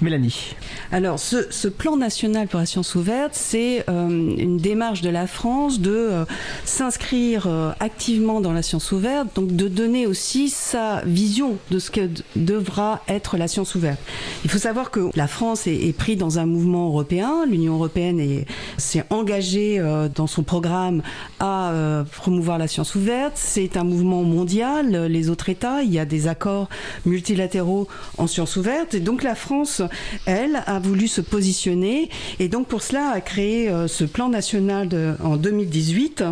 Mélanie 0.00 0.54
Alors, 0.92 1.18
ce, 1.18 1.66
plan 1.66 1.96
national 1.96 2.46
pour 2.46 2.60
la 2.60 2.66
science 2.66 2.94
ouverte, 2.94 3.32
c'est 3.34 3.84
euh, 3.88 4.06
une 4.08 4.58
démarche 4.58 5.00
de 5.02 5.10
la 5.10 5.26
France 5.26 5.80
de 5.80 5.90
euh, 5.90 6.24
s'inscrire 6.64 7.46
euh, 7.48 7.72
activement 7.80 8.40
dans 8.40 8.52
la 8.52 8.62
science 8.62 8.92
ouverte, 8.92 9.28
donc 9.34 9.56
de 9.56 9.66
donner 9.66 10.06
aussi 10.06 10.50
sa 10.50 11.02
vision 11.04 11.56
de 11.72 11.80
ce 11.80 11.90
que 11.90 12.08
devra 12.36 13.02
être 13.08 13.38
la 13.38 13.48
science 13.48 13.74
ouverte. 13.74 13.98
Il 14.44 14.50
faut 14.50 14.58
savoir 14.58 14.92
que 14.92 15.10
la 15.16 15.26
France 15.26 15.66
est, 15.66 15.74
est 15.74 15.92
prise 15.92 16.16
dans 16.16 16.38
un 16.38 16.46
mouvement 16.46 16.86
européen. 16.86 17.44
L'Union 17.44 17.74
européenne 17.74 18.20
est- 18.20 18.46
s'est 18.76 19.04
engagée 19.10 19.82
dans 20.14 20.26
son 20.28 20.44
programme 20.44 21.02
à 21.40 21.72
promouvoir 22.12 22.58
la 22.58 22.68
science 22.68 22.94
ouverte. 22.94 23.32
C'est 23.34 23.76
un 23.76 23.84
mouvement 23.84 24.22
mondial. 24.28 25.06
Les 25.06 25.30
autres 25.30 25.48
États, 25.48 25.82
il 25.82 25.92
y 25.92 25.98
a 25.98 26.04
des 26.04 26.28
accords 26.28 26.68
multilatéraux 27.06 27.88
en 28.16 28.26
science 28.26 28.56
ouverte. 28.56 28.94
Et 28.94 29.00
donc 29.00 29.22
la 29.22 29.34
France, 29.34 29.82
elle, 30.26 30.62
a 30.66 30.78
voulu 30.78 31.08
se 31.08 31.20
positionner 31.20 32.10
et 32.38 32.48
donc 32.48 32.68
pour 32.68 32.82
cela 32.82 33.10
a 33.10 33.20
créé 33.20 33.68
euh, 33.68 33.88
ce 33.88 34.04
plan 34.04 34.28
national 34.28 34.88
en 35.22 35.36
2018 35.36 36.24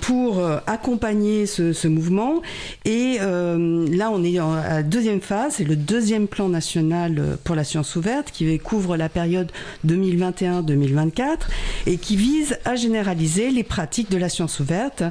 pour 0.00 0.38
euh, 0.38 0.58
accompagner 0.66 1.46
ce, 1.46 1.86
mouvement. 1.88 2.42
Et 2.84 3.18
euh, 3.20 3.86
là, 3.90 4.10
on 4.10 4.24
est 4.24 4.38
à 4.38 4.68
la 4.68 4.82
deuxième 4.82 5.20
phase, 5.20 5.54
c'est 5.56 5.64
le 5.64 5.76
deuxième 5.76 6.26
plan 6.26 6.48
national 6.48 7.38
pour 7.44 7.54
la 7.54 7.64
science 7.64 7.96
ouverte 7.96 8.30
qui 8.32 8.58
couvre 8.58 8.96
la 8.96 9.08
période 9.08 9.50
2021-2024 9.86 11.38
et 11.86 11.98
qui 11.98 12.16
vise 12.16 12.56
à 12.64 12.76
généraliser 12.76 13.50
les 13.50 13.62
pratiques 13.62 14.10
de 14.10 14.16
la 14.16 14.28
science 14.28 14.60
ouverte, 14.60 15.02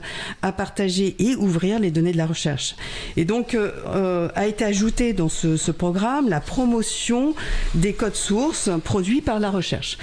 à 0.41 0.51
partager 0.51 1.15
et 1.19 1.35
ouvrir 1.35 1.79
les 1.79 1.91
données 1.91 2.13
de 2.13 2.17
la 2.17 2.25
Et 3.17 3.25
donc 3.25 3.53
euh, 3.53 3.71
euh, 3.87 4.29
a 4.35 4.47
été 4.47 4.63
ajouté 4.65 5.13
dans 5.13 5.29
ce 5.29 5.71
programme 5.71 6.29
la 6.29 6.39
promotion 6.39 7.33
des 7.75 7.93
codes 7.93 8.15
sources 8.15 8.69
produits 8.83 9.21
par 9.21 9.39
la 9.39 9.49
recherche. 9.49 9.97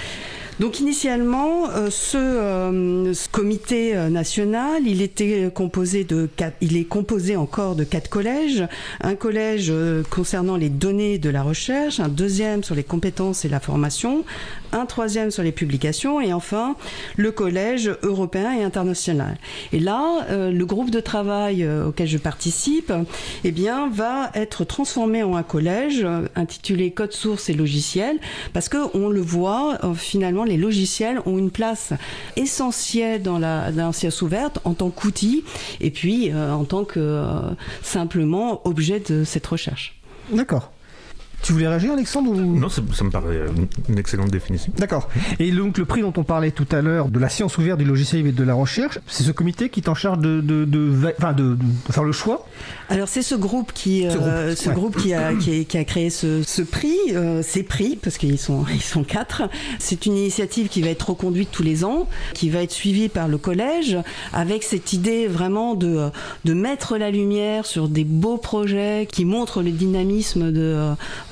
Donc 0.60 0.80
initialement, 0.80 1.70
euh, 1.70 1.88
ce, 1.88 2.16
euh, 2.16 3.14
ce 3.14 3.28
comité 3.28 3.96
euh, 3.96 4.08
national, 4.08 4.82
il 4.86 5.02
était 5.02 5.50
composé 5.54 6.02
de 6.02 6.28
quatre, 6.36 6.56
il 6.60 6.76
est 6.76 6.84
composé 6.84 7.36
encore 7.36 7.76
de 7.76 7.84
quatre 7.84 8.08
collèges. 8.08 8.64
Un 9.00 9.14
collège 9.14 9.72
concernant 10.10 10.56
les 10.56 10.68
données 10.68 11.18
de 11.18 11.30
la 11.30 11.42
recherche, 11.42 12.00
un 12.00 12.08
deuxième 12.08 12.64
sur 12.64 12.74
les 12.74 12.82
compétences 12.82 13.44
et 13.44 13.48
la 13.48 13.60
formation, 13.60 14.24
un 14.72 14.84
troisième 14.84 15.30
sur 15.30 15.44
les 15.44 15.52
publications 15.52 16.20
et 16.20 16.32
enfin 16.32 16.74
le 17.16 17.30
collège 17.30 17.92
européen 18.02 18.52
et 18.52 18.64
international. 18.64 19.38
Et 19.72 19.78
là, 19.78 20.26
le 20.30 20.64
groupe 20.64 20.90
de 20.90 21.00
travail 21.00 21.66
auquel 21.86 22.08
je 22.08 22.18
participe, 22.18 22.92
eh 23.44 23.52
bien, 23.52 23.88
va 23.88 24.30
être 24.34 24.64
transformé 24.64 25.22
en 25.22 25.36
un 25.36 25.42
collège 25.42 26.06
intitulé 26.34 26.90
Code 26.90 27.12
source 27.12 27.48
et 27.48 27.54
logiciels, 27.54 28.18
parce 28.52 28.68
que 28.68 28.78
on 28.94 29.08
le 29.08 29.20
voit 29.20 29.78
finalement, 29.94 30.44
les 30.48 30.56
logiciels 30.56 31.20
ont 31.26 31.38
une 31.38 31.50
place 31.50 31.92
essentielle 32.36 33.22
dans 33.22 33.38
la, 33.38 33.72
science 33.92 34.22
ouverte 34.22 34.58
en 34.64 34.74
tant 34.74 34.90
qu'outil 34.90 35.44
et 35.80 35.90
puis 35.90 36.30
euh, 36.30 36.52
en 36.52 36.64
tant 36.64 36.84
que 36.84 37.00
euh, 37.00 37.40
simplement 37.82 38.66
objet 38.66 39.00
de 39.00 39.24
cette 39.24 39.46
recherche. 39.46 39.94
D'accord. 40.32 40.72
Tu 41.40 41.52
voulais 41.52 41.68
réagir, 41.68 41.92
Alexandre 41.92 42.30
ou... 42.32 42.58
Non, 42.58 42.68
ça, 42.68 42.82
ça 42.92 43.04
me 43.04 43.10
paraît 43.10 43.36
une- 43.56 43.68
une 43.88 43.98
excellente 43.98 44.28
définition. 44.30 44.72
D'accord. 44.76 45.08
Et 45.38 45.50
donc 45.52 45.78
le 45.78 45.84
prix 45.84 46.00
dont 46.00 46.12
on 46.16 46.24
parlait 46.24 46.50
tout 46.50 46.66
à 46.72 46.82
l'heure, 46.82 47.08
de 47.08 47.18
la 47.18 47.28
science 47.28 47.56
ouverte, 47.58 47.78
du 47.78 47.84
logiciel 47.84 48.26
et 48.26 48.32
de 48.32 48.42
la 48.44 48.54
recherche, 48.54 48.98
c'est 49.06 49.22
ce 49.22 49.30
comité 49.30 49.68
qui 49.68 49.80
est 49.80 49.88
en 49.88 49.94
charge 49.94 50.18
de, 50.18 50.40
de, 50.40 50.64
de, 50.64 50.78
va- 50.80 51.12
enfin, 51.16 51.32
de, 51.32 51.54
de 51.54 51.92
faire 51.92 52.02
le 52.02 52.10
choix? 52.12 52.44
Alors 52.88 53.06
c'est 53.08 53.22
ce 53.22 53.36
groupe 53.36 53.72
qui, 53.72 54.02
Ce 54.10 54.16
euh, 54.18 54.46
groupe, 54.46 54.56
ce 54.58 54.68
ouais. 54.68 54.74
groupe 54.74 54.96
qui 54.96 55.14
a, 55.14 55.32
qui, 55.34 55.60
a- 55.60 55.64
qui 55.64 55.78
a 55.78 55.84
créé 55.84 56.10
ce, 56.10 56.42
ce 56.42 56.62
prix, 56.62 56.96
euh, 57.12 57.40
ces 57.42 57.62
prix 57.62 57.96
parce 57.96 58.18
qu'ils 58.18 58.38
sont 58.38 58.64
ils 58.74 58.82
sont 58.82 59.04
quatre. 59.04 59.42
C'est 59.78 60.06
une 60.06 60.16
initiative 60.16 60.68
qui 60.68 60.82
va 60.82 60.88
être 60.88 61.10
reconduite 61.10 61.50
tous 61.52 61.62
les 61.62 61.84
ans, 61.84 62.08
qui 62.34 62.50
va 62.50 62.62
être 62.62 62.72
suivie 62.72 63.08
par 63.08 63.28
le 63.28 63.38
collège, 63.38 63.96
avec 64.32 64.64
cette 64.64 64.92
idée 64.92 65.28
vraiment 65.28 65.74
de 65.76 66.08
de 66.44 66.52
mettre 66.52 66.98
la 66.98 67.10
lumière 67.12 67.64
sur 67.64 67.88
des 67.88 68.04
beaux 68.04 68.38
projets 68.38 69.06
qui 69.10 69.24
montrent 69.24 69.62
le 69.62 69.70
dynamisme 69.70 70.50
de 70.50 70.78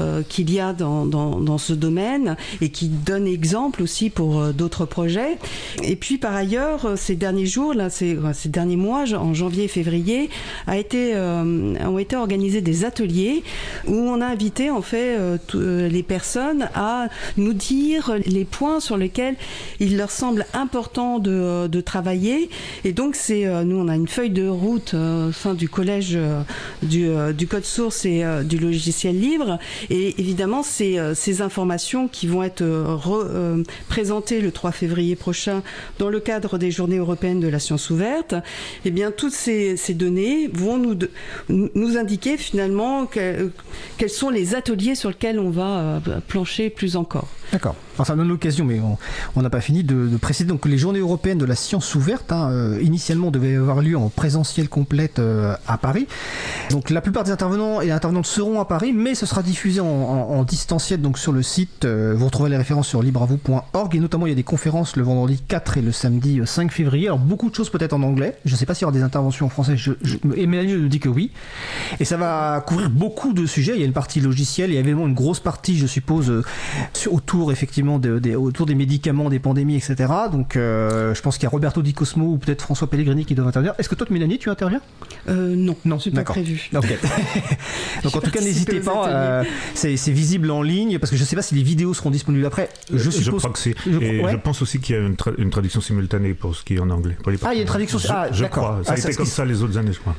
euh, 0.00 0.22
qu'il 0.28 0.52
y 0.52 0.60
a 0.60 0.72
dans, 0.72 1.06
dans, 1.06 1.40
dans 1.40 1.58
ce 1.58 1.72
domaine 1.72 2.36
et 2.60 2.68
qui 2.70 2.88
donne 2.88 3.26
exemple 3.26 3.82
aussi 3.82 4.10
pour 4.10 4.40
euh, 4.40 4.52
d'autres 4.52 4.84
projets. 4.84 5.38
Et 5.82 5.96
puis 5.96 6.18
par 6.18 6.34
ailleurs, 6.34 6.86
euh, 6.86 6.96
ces 6.96 7.16
derniers 7.16 7.46
jours, 7.46 7.74
là, 7.74 7.90
ces, 7.90 8.16
euh, 8.16 8.32
ces 8.32 8.48
derniers 8.48 8.76
mois, 8.76 9.04
en 9.14 9.34
janvier 9.34 9.64
et 9.64 9.68
février, 9.68 10.30
a 10.66 10.76
été, 10.76 11.14
ont 11.16 11.98
été 11.98 12.16
organisés 12.16 12.60
des 12.60 12.84
ateliers 12.84 13.42
où 13.86 13.94
on 13.94 14.20
a 14.20 14.26
invité 14.26 14.70
en 14.70 14.82
fait 14.82 15.18
les 15.54 16.02
personnes 16.02 16.68
à 16.74 17.08
nous 17.36 17.52
dire 17.52 18.12
les 18.26 18.44
points 18.44 18.80
sur 18.80 18.96
lesquels 18.96 19.36
il 19.80 19.96
leur 19.96 20.10
semble 20.10 20.46
important 20.54 21.18
de, 21.18 21.66
de 21.66 21.80
travailler. 21.80 22.50
Et 22.84 22.92
donc 22.92 23.14
c'est 23.14 23.44
nous 23.64 23.76
on 23.76 23.88
a 23.88 23.96
une 23.96 24.08
feuille 24.08 24.30
de 24.30 24.48
route 24.48 24.94
au 24.94 25.32
sein 25.32 25.54
du 25.54 25.68
collège 25.68 26.18
du, 26.82 27.08
du 27.36 27.46
code 27.46 27.64
source 27.64 28.04
et 28.04 28.24
du 28.44 28.58
logiciel 28.58 29.18
libre. 29.20 29.58
Et 29.90 30.14
évidemment 30.20 30.62
c'est 30.62 30.98
euh, 30.98 31.14
ces 31.14 31.42
informations 31.42 32.08
qui 32.08 32.26
vont 32.26 32.42
être 32.42 32.62
euh, 32.62 32.84
re- 32.96 33.26
euh, 33.28 33.62
présentées 33.88 34.40
le 34.40 34.50
3 34.52 34.72
février 34.72 35.16
prochain 35.16 35.62
dans 35.98 36.08
le 36.08 36.20
cadre 36.20 36.58
des 36.58 36.70
Journées 36.70 36.98
européennes 36.98 37.40
de 37.40 37.48
la 37.48 37.58
science 37.58 37.90
ouverte. 37.90 38.34
Eh 38.84 38.90
bien 38.90 39.10
toutes 39.10 39.32
ces, 39.34 39.76
ces 39.76 39.94
données 39.94 40.48
vont 40.52 40.76
nous 40.78 40.96
nous 41.48 41.96
indiquer 41.96 42.36
finalement 42.36 43.06
que- 43.06 43.50
quels 43.98 44.10
sont 44.10 44.30
les 44.30 44.54
ateliers 44.54 44.94
sur 44.94 45.10
lesquels 45.10 45.38
on 45.38 45.50
va 45.50 46.00
plancher 46.28 46.70
plus 46.70 46.96
encore. 46.96 47.28
D'accord. 47.52 47.76
Enfin, 47.96 48.04
ça 48.04 48.14
donne 48.16 48.28
l'occasion, 48.28 48.66
mais 48.66 48.80
on- 49.34 49.42
n'a 49.42 49.50
pas 49.50 49.60
fini 49.60 49.84
de, 49.84 50.16
préciser 50.18 50.46
donc 50.48 50.66
les 50.66 50.76
journées 50.76 50.98
européennes 50.98 51.38
de 51.38 51.44
la 51.44 51.54
science 51.56 51.94
ouverte, 51.94 52.30
hein, 52.32 52.50
euh, 52.50 52.78
initialement, 52.82 53.30
devaient 53.30 53.54
avoir 53.56 53.80
lieu 53.80 53.96
en 53.96 54.08
présentiel 54.10 54.68
complète 54.68 55.18
euh, 55.18 55.54
à 55.66 55.78
Paris. 55.78 56.06
Donc 56.70 56.90
la 56.90 57.00
plupart 57.00 57.24
des 57.24 57.30
intervenants 57.30 57.80
et 57.80 57.90
intervenantes 57.90 58.26
seront 58.26 58.60
à 58.60 58.64
Paris, 58.66 58.92
mais 58.92 59.14
ce 59.14 59.24
sera 59.24 59.42
diffusé 59.42 59.80
en, 59.80 60.42
distanciel 60.44 61.00
donc 61.00 61.18
sur 61.18 61.32
le 61.32 61.42
site. 61.42 61.84
euh, 61.84 62.14
vous 62.16 62.26
retrouverez 62.26 62.50
les 62.50 62.56
références 62.56 62.88
sur 62.88 63.02
libravou.org 63.02 63.94
et 63.94 64.00
notamment 64.00 64.26
il 64.26 64.30
y 64.30 64.32
a 64.32 64.36
des 64.36 64.42
conférences 64.42 64.96
le 64.96 65.02
vendredi 65.02 65.40
4 65.46 65.78
et 65.78 65.82
le 65.82 65.92
samedi 65.92 66.40
euh, 66.40 66.46
5 66.46 66.70
février. 66.70 67.06
Alors 67.06 67.18
beaucoup 67.18 67.48
de 67.48 67.54
choses 67.54 67.70
peut-être 67.70 67.92
en 67.94 68.02
anglais. 68.02 68.36
Je 68.44 68.52
ne 68.52 68.56
sais 68.56 68.66
pas 68.66 68.74
s'il 68.74 68.82
y 68.82 68.84
aura 68.86 68.92
des 68.92 69.02
interventions 69.02 69.46
en 69.46 69.48
français. 69.48 69.76
Je, 69.76 69.92
et 70.34 70.46
Mélanie 70.46 70.74
nous 70.74 70.88
dit 70.88 71.00
que 71.00 71.08
oui. 71.08 71.30
Et 72.00 72.04
ça 72.04 72.16
va 72.16 72.62
couvrir 72.66 72.90
beaucoup 72.90 73.32
de 73.32 73.46
sujets. 73.46 73.72
Il 73.74 73.80
y 73.80 73.82
a 73.82 73.86
une 73.86 73.92
partie 73.92 74.20
logicielle, 74.20 74.70
il 74.70 74.74
y 74.74 74.76
a 74.76 74.80
évidemment 74.80 75.06
une 75.06 75.14
grosse 75.14 75.40
partie, 75.40 75.78
je 75.78 75.86
suppose, 75.86 76.42
autour 77.10 77.52
effectivement 77.52 77.85
de- 77.98 78.34
autour 78.36 78.66
des 78.66 78.74
médicaments, 78.74 79.30
des 79.30 79.38
pandémies, 79.38 79.76
etc. 79.76 79.96
Donc 80.30 80.56
euh, 80.56 81.14
je 81.14 81.22
pense 81.22 81.36
qu'il 81.38 81.44
y 81.44 81.46
a 81.46 81.50
Roberto 81.50 81.82
Di 81.82 81.92
Cosmo 81.94 82.26
ou 82.32 82.38
peut-être 82.38 82.62
François 82.62 82.88
Pellegrini 82.90 83.24
qui 83.24 83.34
doivent 83.34 83.48
intervenir. 83.48 83.74
Est-ce 83.78 83.88
que 83.88 83.94
toi, 83.94 84.06
Mélanie, 84.10 84.38
tu 84.38 84.50
interviens? 84.50 84.80
Euh, 85.28 85.54
non, 85.56 85.76
Non, 85.84 85.98
c'est 85.98 86.10
pas 86.10 86.22
prévu. 86.24 86.68
Ok. 86.74 86.86
Donc 88.02 88.16
en 88.16 88.20
tout 88.20 88.30
cas, 88.30 88.40
n'hésitez 88.40 88.80
pas. 88.80 89.08
euh, 89.08 89.44
c'est 89.74 89.94
visible 90.12 90.50
en 90.50 90.62
ligne 90.62 90.98
parce 90.98 91.10
que 91.10 91.16
je 91.16 91.22
ne 91.22 91.26
sais 91.26 91.36
pas 91.36 91.42
si 91.42 91.54
les 91.54 91.62
vidéos 91.62 91.94
seront 91.94 92.10
disponibles 92.10 92.46
après. 92.46 92.68
Je 92.92 93.10
suppose. 93.10 93.40
crois 93.42 93.52
que 93.52 93.58
c'est. 93.58 93.74
je- 93.86 93.98
Et 93.98 94.22
ouais. 94.22 94.32
je 94.32 94.36
pense 94.36 94.62
aussi 94.62 94.80
qu'il 94.80 94.96
y 94.96 94.98
a 94.98 95.02
une, 95.02 95.14
tra- 95.14 95.34
une 95.38 95.50
traduction 95.50 95.80
simultanée 95.80 96.34
pour 96.34 96.54
ce 96.54 96.64
qui 96.64 96.74
est 96.74 96.80
en 96.80 96.90
anglais. 96.90 97.16
pour 97.22 97.30
les 97.32 97.38
Ah, 97.44 97.52
il 97.52 97.56
y 97.56 97.58
a 97.58 97.62
une 97.62 97.68
traduction- 97.68 97.98
Je, 97.98 98.08
ah, 98.10 98.28
je 98.32 98.42
d'accord. 98.42 98.64
crois. 98.64 98.84
Ça 98.84 98.90
Ah, 98.90 98.94
a 98.94 98.96
ça, 98.96 99.08
été 99.08 99.16
comme 99.16 99.26
ça 99.26 99.44
les 99.44 99.62
autres 99.62 99.76
années, 99.78 99.92
je 99.92 100.00
crois. 100.00 100.14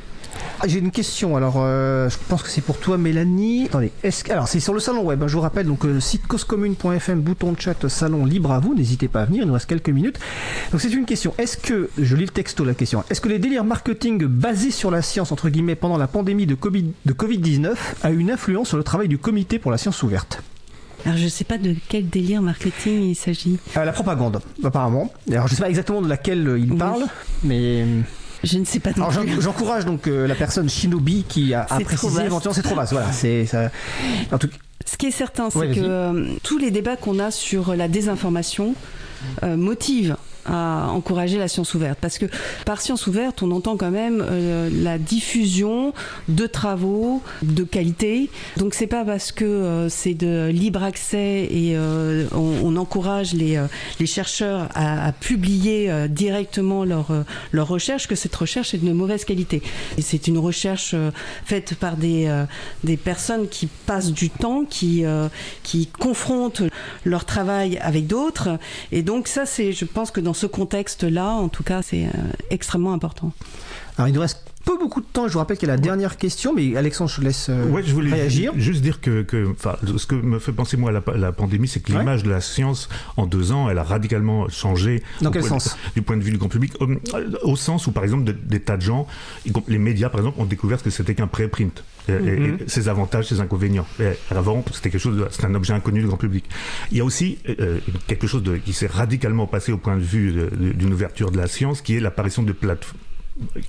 Ah, 0.59 0.67
J'ai 0.67 0.79
une 0.79 0.89
question. 0.91 1.35
Alors, 1.38 1.55
euh, 1.57 2.09
je 2.09 2.17
pense 2.29 2.41
que 2.41 2.49
c'est 2.49 2.61
pour 2.61 2.79
toi, 2.79 2.97
Mélanie. 2.97 3.65
Attendez. 3.65 3.91
Alors, 4.29 4.47
c'est 4.47 4.59
sur 4.59 4.73
le 4.73 4.79
salon 4.79 5.03
web. 5.03 5.21
hein, 5.21 5.27
je 5.27 5.35
vous 5.35 5.41
rappelle 5.41 5.67
donc 5.67 5.85
euh, 5.85 5.99
site 5.99 6.25
causecommune.fm, 6.27 7.21
bouton 7.21 7.51
de 7.51 7.61
chat, 7.61 7.88
salon 7.88 8.25
libre 8.25 8.51
à 8.51 8.59
vous. 8.59 8.73
N'hésitez 8.73 9.07
pas 9.07 9.21
à 9.21 9.25
venir. 9.25 9.43
Il 9.43 9.47
nous 9.47 9.53
reste 9.53 9.67
quelques 9.67 9.89
minutes. 9.89 10.19
Donc, 10.71 10.81
c'est 10.81 10.91
une 10.91 11.05
question. 11.05 11.33
Est-ce 11.38 11.57
que 11.57 11.89
je 11.97 12.15
lis 12.15 12.23
le 12.25 12.29
texto 12.31 12.65
la 12.65 12.73
question. 12.73 13.03
Est-ce 13.09 13.21
que 13.21 13.29
les 13.29 13.38
délires 13.39 13.63
marketing 13.63 14.25
basés 14.25 14.71
sur 14.71 14.89
la 14.89 15.01
science 15.03 15.31
entre 15.31 15.49
guillemets 15.49 15.75
pendant 15.75 15.97
la 15.97 16.07
pandémie 16.07 16.45
de 16.47 16.55
Covid 16.55 16.85
de 17.05 17.13
Covid 17.13 17.38
19 17.38 17.97
a 18.03 18.09
une 18.11 18.31
influence 18.31 18.69
sur 18.69 18.77
le 18.77 18.83
travail 18.83 19.07
du 19.07 19.17
comité 19.19 19.59
pour 19.59 19.69
la 19.71 19.77
science 19.77 20.01
ouverte? 20.03 20.41
Alors 21.05 21.17
je 21.17 21.27
sais 21.27 21.43
pas 21.43 21.57
de 21.59 21.75
quel 21.88 22.09
délire 22.09 22.41
marketing 22.41 23.03
il 23.03 23.15
s'agit. 23.15 23.59
Euh, 23.77 23.85
La 23.85 23.91
propagande, 23.93 24.41
apparemment. 24.63 25.13
Alors, 25.31 25.47
je 25.47 25.53
sais 25.55 25.61
pas 25.61 25.69
exactement 25.69 26.01
de 26.01 26.09
laquelle 26.09 26.55
il 26.59 26.71
Oui. 26.71 26.77
parle, 26.77 27.03
mais 27.43 27.85
Je 28.47 28.57
ne 28.57 28.65
sais 28.65 28.79
pas 28.79 28.91
Alors 28.95 29.11
j'encourage 29.11 29.85
donc 29.85 30.07
euh, 30.07 30.25
la 30.25 30.35
personne 30.35 30.69
Shinobi 30.69 31.25
qui 31.27 31.53
a, 31.53 31.63
précisé 31.63 32.23
éventuellement 32.23 32.53
c'est 32.53 32.61
trop 32.61 32.75
vaste. 32.75 32.93
Voilà, 32.93 33.11
c'est 33.11 33.45
ça. 33.45 33.69
En 34.31 34.37
tout 34.37 34.47
cas, 34.47 34.55
Ce 34.85 34.97
qui 34.97 35.07
est 35.07 35.11
certain, 35.11 35.49
c'est 35.49 35.59
Ouais, 35.59 35.75
que 35.75 35.79
euh, 35.81 36.25
tous 36.43 36.57
les 36.57 36.71
débats 36.71 36.95
qu'on 36.95 37.19
a 37.19 37.29
sur 37.31 37.75
la 37.75 37.87
désinformation 37.87 38.73
euh, 39.43 39.57
motivent 39.57 40.15
à 40.47 40.89
encourager 40.91 41.37
la 41.37 41.47
science 41.47 41.73
ouverte. 41.73 41.97
Parce 42.01 42.17
que 42.17 42.25
par 42.65 42.81
science 42.81 43.07
ouverte, 43.07 43.43
on 43.43 43.51
entend 43.51 43.77
quand 43.77 43.91
même 43.91 44.23
euh, 44.27 44.69
la 44.71 44.97
diffusion 44.97 45.93
de 46.27 46.47
travaux 46.47 47.21
de 47.41 47.63
qualité. 47.63 48.29
Donc 48.57 48.73
c'est 48.73 48.87
pas 48.87 49.03
parce 49.03 49.31
que 49.31 49.45
euh, 49.45 49.89
c'est 49.89 50.13
de 50.13 50.49
libre 50.49 50.83
accès 50.83 51.47
et 51.51 51.75
euh, 51.75 52.25
on, 52.33 52.75
encourage 52.77 53.33
les, 53.33 53.59
les 53.99 54.05
chercheurs 54.05 54.69
à, 54.75 55.11
publier 55.11 55.91
directement 56.09 56.85
leur, 56.85 57.07
leur 57.51 57.67
recherche 57.67 58.07
que 58.07 58.13
cette 58.13 58.35
recherche 58.35 58.75
est 58.75 58.77
de 58.77 58.91
mauvaise 58.91 59.25
qualité. 59.25 59.63
Et 59.97 60.03
c'est 60.03 60.27
une 60.27 60.37
recherche 60.37 60.93
faite 61.43 61.73
par 61.73 61.97
des, 61.97 62.31
des 62.83 62.97
personnes 62.97 63.47
qui 63.47 63.65
passent 63.65 64.11
du 64.11 64.29
temps, 64.29 64.63
qui, 64.63 65.03
qui 65.63 65.87
confrontent 65.87 66.61
leur 67.03 67.25
travail 67.25 67.79
avec 67.79 68.05
d'autres. 68.05 68.59
Et 68.91 69.01
donc 69.01 69.27
ça, 69.27 69.47
c'est, 69.47 69.71
je 69.71 69.85
pense 69.85 70.11
que 70.11 70.19
dans 70.19 70.35
ce 70.38 70.45
contexte-là, 70.45 71.31
en 71.31 71.49
tout 71.49 71.63
cas, 71.63 71.81
c'est 71.81 72.07
extrêmement 72.49 72.93
important. 72.93 73.31
Alors 73.97 74.07
il 74.07 74.13
peu 74.68 74.78
beaucoup 74.78 74.99
de 74.99 75.05
temps. 75.05 75.28
Je 75.28 75.34
vous 75.34 75.39
rappelle 75.39 75.57
qu'il 75.57 75.68
y 75.68 75.72
a 75.72 75.76
la 75.76 75.82
dernière 75.82 76.18
question, 76.18 76.53
mais 76.53 76.76
Alexandre, 76.76 77.09
je 77.09 77.22
laisse 77.22 77.47
euh, 77.49 77.65
ouais, 77.68 77.84
je 77.84 77.93
voulais 77.93 78.11
réagir. 78.11 78.51
Juste 78.57 78.82
dire 78.82 78.99
que, 78.99 79.22
que 79.22 79.55
ce 79.97 80.05
que 80.05 80.15
me 80.15 80.39
fait 80.39 80.51
penser 80.51 80.76
moi 80.76 80.91
la, 80.91 81.01
la 81.15 81.32
pandémie, 81.32 81.68
c'est 81.68 81.80
que 81.80 81.91
l'image 81.93 82.24
de 82.24 82.30
la 82.30 82.41
science 82.41 82.89
en 83.15 83.26
deux 83.26 83.51
ans, 83.53 83.70
elle 83.70 83.78
a 83.78 83.84
radicalement 83.84 84.49
changé. 84.49 85.03
Dans 85.22 85.32
quel 85.32 85.43
sens 85.43 85.78
de, 85.88 85.93
Du 85.95 86.01
point 86.01 86.18
de 86.18 86.24
vue 86.24 86.32
du 86.32 86.38
grand 86.38 86.49
public, 86.49 86.74
au, 86.82 86.88
au 87.43 87.55
sens 87.55 87.88
où 87.88 87.91
par 87.91 88.03
exemple 88.03 88.32
des 88.43 88.59
tas 88.59 88.78
de 88.78 88.82
gens, 88.82 89.07
les 89.68 89.78
médias 89.78 90.09
par 90.09 90.20
exemple, 90.20 90.41
ont 90.41 90.45
découvert 90.45 90.84
que 90.84 90.89
c'était 90.89 91.15
qu'un 91.15 91.28
préprint. 91.28 91.84
Et, 92.09 92.13
et, 92.13 92.53
ses 92.68 92.88
avantages, 92.88 93.28
ses 93.28 93.41
inconvénients. 93.41 93.86
Et 93.99 94.13
avant, 94.32 94.63
c'était 94.72 94.89
quelque 94.89 95.01
chose, 95.01 95.28
c'est 95.30 95.43
un 95.43 95.55
objet 95.55 95.74
inconnu 95.74 95.99
du 95.99 96.07
grand 96.07 96.15
public. 96.15 96.45
Il 96.91 96.97
y 96.97 97.01
a 97.01 97.03
aussi 97.03 97.38
euh, 97.49 97.80
quelque 98.07 98.28
chose 98.28 98.43
de, 98.43 98.55
qui 98.55 98.72
s'est 98.72 98.88
radicalement 98.88 99.45
passé 99.45 99.74
au 99.74 99.78
point 99.78 99.97
de 99.97 100.01
vue 100.01 100.34
d'une 100.53 100.93
ouverture 100.93 101.32
de 101.32 101.38
la 101.38 101.47
science, 101.47 101.82
qui 101.82 101.97
est 101.97 101.99
l'apparition 101.99 102.43
de 102.43 102.53
plateformes 102.53 102.97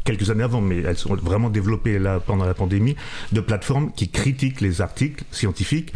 quelques 0.05 0.31
années 0.31 0.45
avant, 0.45 0.61
mais 0.61 0.79
elles 0.79 0.97
sont 0.97 1.15
vraiment 1.15 1.51
développées 1.51 1.99
là 1.99 2.21
pendant 2.21 2.45
la 2.45 2.55
pandémie, 2.55 2.97
de 3.33 3.41
plateformes 3.41 3.93
qui 3.93 4.09
critiquent 4.09 4.61
les 4.61 4.81
articles 4.81 5.25
scientifiques. 5.31 5.93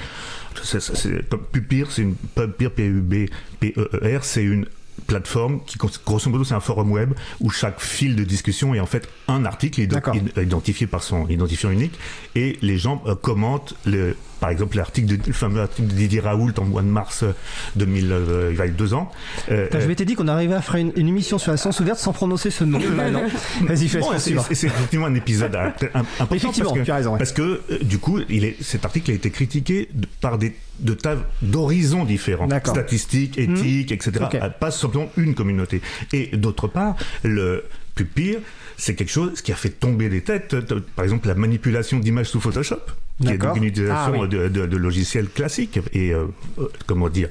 C'est, 0.62 1.28
Pupir, 1.52 1.90
c'est 1.90 2.02
une 2.02 2.14
Pupir, 2.14 2.72
P-U-B-P-E-E-R, 2.72 4.24
c'est 4.24 4.44
une 4.44 4.66
plateforme 5.06 5.60
qui, 5.66 5.78
grosso 5.78 6.30
modo, 6.30 6.44
c'est 6.44 6.54
un 6.54 6.60
forum 6.60 6.92
web 6.92 7.14
où 7.40 7.50
chaque 7.50 7.80
fil 7.80 8.14
de 8.14 8.24
discussion 8.24 8.74
est 8.74 8.80
en 8.80 8.86
fait 8.86 9.08
un 9.28 9.44
article 9.44 9.80
identifié 9.80 10.86
par 10.86 11.02
son 11.02 11.26
identifiant 11.28 11.70
unique 11.70 11.98
et 12.34 12.58
les 12.62 12.78
gens 12.78 13.02
euh, 13.06 13.14
commentent 13.14 13.74
le, 13.84 14.16
par 14.42 14.50
exemple 14.50 14.76
l'article 14.76 15.18
le 15.24 15.32
fameux 15.32 15.60
article 15.60 15.86
de 15.86 15.94
Didier 15.94 16.18
Raoult 16.18 16.52
en 16.58 16.64
mois 16.64 16.82
de 16.82 16.88
mars 16.88 17.24
2000 17.76 18.10
euh, 18.10 18.50
il 18.52 18.58
y 18.58 18.60
a 18.60 18.66
deux 18.66 18.92
ans. 18.92 19.08
Euh, 19.52 19.68
je 19.72 19.86
m'étais 19.86 20.04
dit 20.04 20.16
qu'on 20.16 20.26
arrivait 20.26 20.56
à 20.56 20.60
faire 20.60 20.74
une, 20.74 20.92
une, 20.96 21.06
émission 21.06 21.38
sur 21.38 21.52
la 21.52 21.56
science 21.56 21.78
ouverte 21.78 22.00
sans 22.00 22.12
prononcer 22.12 22.50
ce 22.50 22.64
nom. 22.64 22.80
Vas-y 23.62 23.86
fais 23.86 24.00
bon, 24.00 24.08
c'est 24.18 24.34
effectivement 24.66 25.06
un 25.06 25.14
épisode 25.14 25.54
important 25.54 26.34
effectivement, 26.34 26.70
parce 26.70 26.80
que, 26.80 26.84
tu 26.84 26.90
as 26.90 26.94
raison, 26.96 27.12
ouais. 27.12 27.18
parce 27.18 27.30
que 27.30 27.60
euh, 27.70 27.78
du 27.82 27.98
coup 27.98 28.18
il 28.28 28.44
est, 28.44 28.60
cet 28.60 28.84
article 28.84 29.12
a 29.12 29.14
été 29.14 29.30
critiqué 29.30 29.88
de, 29.94 30.08
par 30.20 30.38
des 30.38 30.56
de 30.80 30.94
tas 30.94 31.18
d'horizons 31.40 32.04
différents. 32.04 32.48
Statistiques 32.64 33.38
éthiques 33.38 33.92
mmh. 33.92 33.94
etc 33.94 34.12
okay. 34.22 34.40
pas 34.58 34.72
simplement 34.72 35.08
une 35.16 35.36
communauté. 35.36 35.80
Et 36.12 36.36
d'autre 36.36 36.66
part 36.66 36.96
le 37.22 37.64
plus 37.94 38.06
pire, 38.06 38.40
c'est 38.82 38.96
quelque 38.96 39.12
chose 39.12 39.42
qui 39.42 39.52
a 39.52 39.54
fait 39.54 39.70
tomber 39.70 40.08
des 40.08 40.22
têtes. 40.22 40.56
Par 40.96 41.04
exemple, 41.04 41.28
la 41.28 41.36
manipulation 41.36 42.00
d'images 42.00 42.26
sous 42.26 42.40
Photoshop, 42.40 42.80
qui 43.20 43.28
est 43.28 43.38
donc 43.38 43.56
une 43.56 43.62
utilisation 43.62 44.14
ah, 44.16 44.22
oui. 44.22 44.28
de, 44.28 44.48
de, 44.48 44.66
de, 44.66 44.76
logiciels 44.76 45.28
classiques 45.28 45.78
et 45.92 46.12
euh, 46.12 46.24
comment 46.88 47.08
dire 47.08 47.28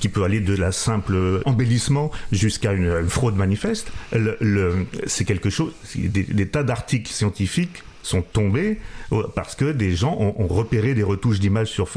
qui 0.00 0.08
peut 0.08 0.24
aller 0.24 0.40
de 0.40 0.56
la 0.56 0.72
simple 0.72 1.42
embellissement 1.44 2.10
jusqu'à 2.32 2.72
une, 2.72 2.86
une, 2.86 3.10
fraude 3.10 3.36
manifeste. 3.36 3.92
Le, 4.12 4.38
le, 4.40 4.86
c'est 5.06 5.26
quelque 5.26 5.50
chose, 5.50 5.74
des, 5.94 6.22
des 6.22 6.48
tas 6.48 6.62
d'articles 6.62 7.12
scientifiques 7.12 7.82
sont 8.02 8.22
tombés 8.22 8.78
parce 9.34 9.54
que 9.54 9.72
des 9.72 9.94
gens 9.94 10.16
ont, 10.18 10.34
ont 10.42 10.46
repéré 10.46 10.94
des 10.94 11.02
retouches 11.02 11.40
d'images 11.40 11.68
sur 11.68 11.90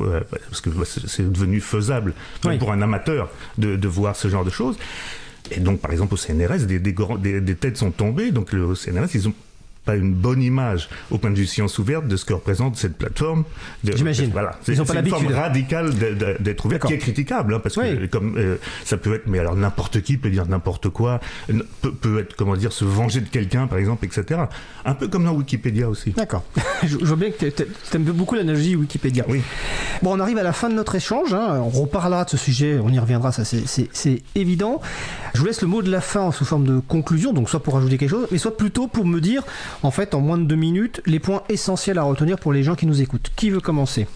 parce 0.49 0.59
que 0.59 0.69
c'est 1.07 1.31
devenu 1.31 1.61
faisable 1.61 2.13
oui. 2.43 2.57
pour 2.57 2.73
un 2.73 2.81
amateur 2.81 3.29
de, 3.57 3.77
de 3.77 3.87
voir 3.87 4.17
ce 4.17 4.27
genre 4.27 4.43
de 4.43 4.49
choses. 4.49 4.77
Et 5.51 5.59
donc, 5.59 5.79
par 5.79 5.91
exemple, 5.91 6.13
au 6.13 6.17
CNRS, 6.17 6.65
des, 6.65 6.79
des, 6.79 7.55
têtes 7.55 7.77
sont 7.77 7.91
tombées. 7.91 8.31
Donc, 8.31 8.51
le 8.51 8.75
CNRS, 8.75 9.09
ils 9.13 9.27
ont 9.27 9.33
pas 9.85 9.95
une 9.95 10.13
bonne 10.13 10.41
image 10.41 10.89
au 11.11 11.17
point 11.17 11.31
de 11.31 11.35
vue 11.35 11.45
science 11.45 11.77
ouverte 11.79 12.07
de 12.07 12.15
ce 12.15 12.25
que 12.25 12.33
représente 12.33 12.77
cette 12.77 12.97
plateforme. 12.97 13.43
J'imagine. 13.83 14.29
Voilà. 14.31 14.57
C'est 14.63 14.75
une 14.75 14.85
forme 14.85 15.27
radicale 15.27 15.93
d'être 16.39 16.65
ouverte 16.65 16.87
qui 16.87 16.93
est 16.93 16.97
critiquable, 16.97 17.55
hein, 17.55 17.59
parce 17.59 17.77
oui. 17.77 17.97
que 17.97 18.05
comme 18.05 18.37
euh, 18.37 18.57
ça 18.83 18.97
peut 18.97 19.15
être, 19.15 19.27
mais 19.27 19.39
alors 19.39 19.55
n'importe 19.55 20.01
qui 20.01 20.17
peut 20.17 20.29
dire 20.29 20.45
n'importe 20.47 20.89
quoi, 20.89 21.19
peut, 21.81 21.91
peut, 21.91 22.19
être 22.19 22.35
comment 22.35 22.55
dire 22.55 22.71
se 22.71 22.85
venger 22.85 23.21
de 23.21 23.29
quelqu'un 23.29 23.67
par 23.67 23.77
exemple, 23.77 24.05
etc. 24.05 24.41
Un 24.85 24.93
peu 24.93 25.07
comme 25.07 25.25
dans 25.25 25.33
Wikipédia 25.33 25.89
aussi. 25.89 26.11
D'accord. 26.11 26.43
je, 26.83 26.97
je 26.99 27.05
vois 27.05 27.17
bien 27.17 27.31
que 27.31 27.45
tu 27.45 27.63
aimes 27.93 28.03
beaucoup 28.03 28.35
l'analogie 28.35 28.75
Wikipédia. 28.75 29.25
Oui. 29.27 29.41
Bon, 30.01 30.15
on 30.15 30.19
arrive 30.19 30.37
à 30.37 30.43
la 30.43 30.53
fin 30.53 30.69
de 30.69 30.75
notre 30.75 30.95
échange. 30.95 31.33
Hein. 31.33 31.61
On 31.61 31.69
reparlera 31.69 32.25
de 32.25 32.29
ce 32.29 32.37
sujet, 32.37 32.79
on 32.83 32.89
y 32.89 32.99
reviendra, 32.99 33.31
ça 33.31 33.43
c'est 33.45 34.21
évident. 34.35 34.81
Je 35.33 35.39
vous 35.39 35.45
laisse 35.45 35.61
le 35.61 35.67
mot 35.67 35.81
de 35.81 35.91
la 35.91 36.01
fin 36.01 36.31
sous 36.31 36.45
forme 36.45 36.65
de 36.65 36.79
conclusion, 36.79 37.33
donc 37.33 37.49
soit 37.49 37.61
pour 37.61 37.77
ajouter 37.77 37.97
quelque 37.97 38.09
chose, 38.09 38.27
mais 38.31 38.37
soit 38.37 38.55
plutôt 38.55 38.87
pour 38.87 39.05
me 39.05 39.19
dire 39.19 39.43
en 39.81 39.91
fait, 39.91 40.13
en 40.13 40.21
moins 40.21 40.37
de 40.37 40.45
deux 40.45 40.55
minutes, 40.55 41.01
les 41.05 41.19
points 41.19 41.43
essentiels 41.49 41.97
à 41.97 42.03
retenir 42.03 42.37
pour 42.37 42.53
les 42.53 42.63
gens 42.63 42.75
qui 42.75 42.85
nous 42.85 43.01
écoutent. 43.01 43.31
Qui 43.35 43.49
veut 43.49 43.61
commencer? 43.61 44.07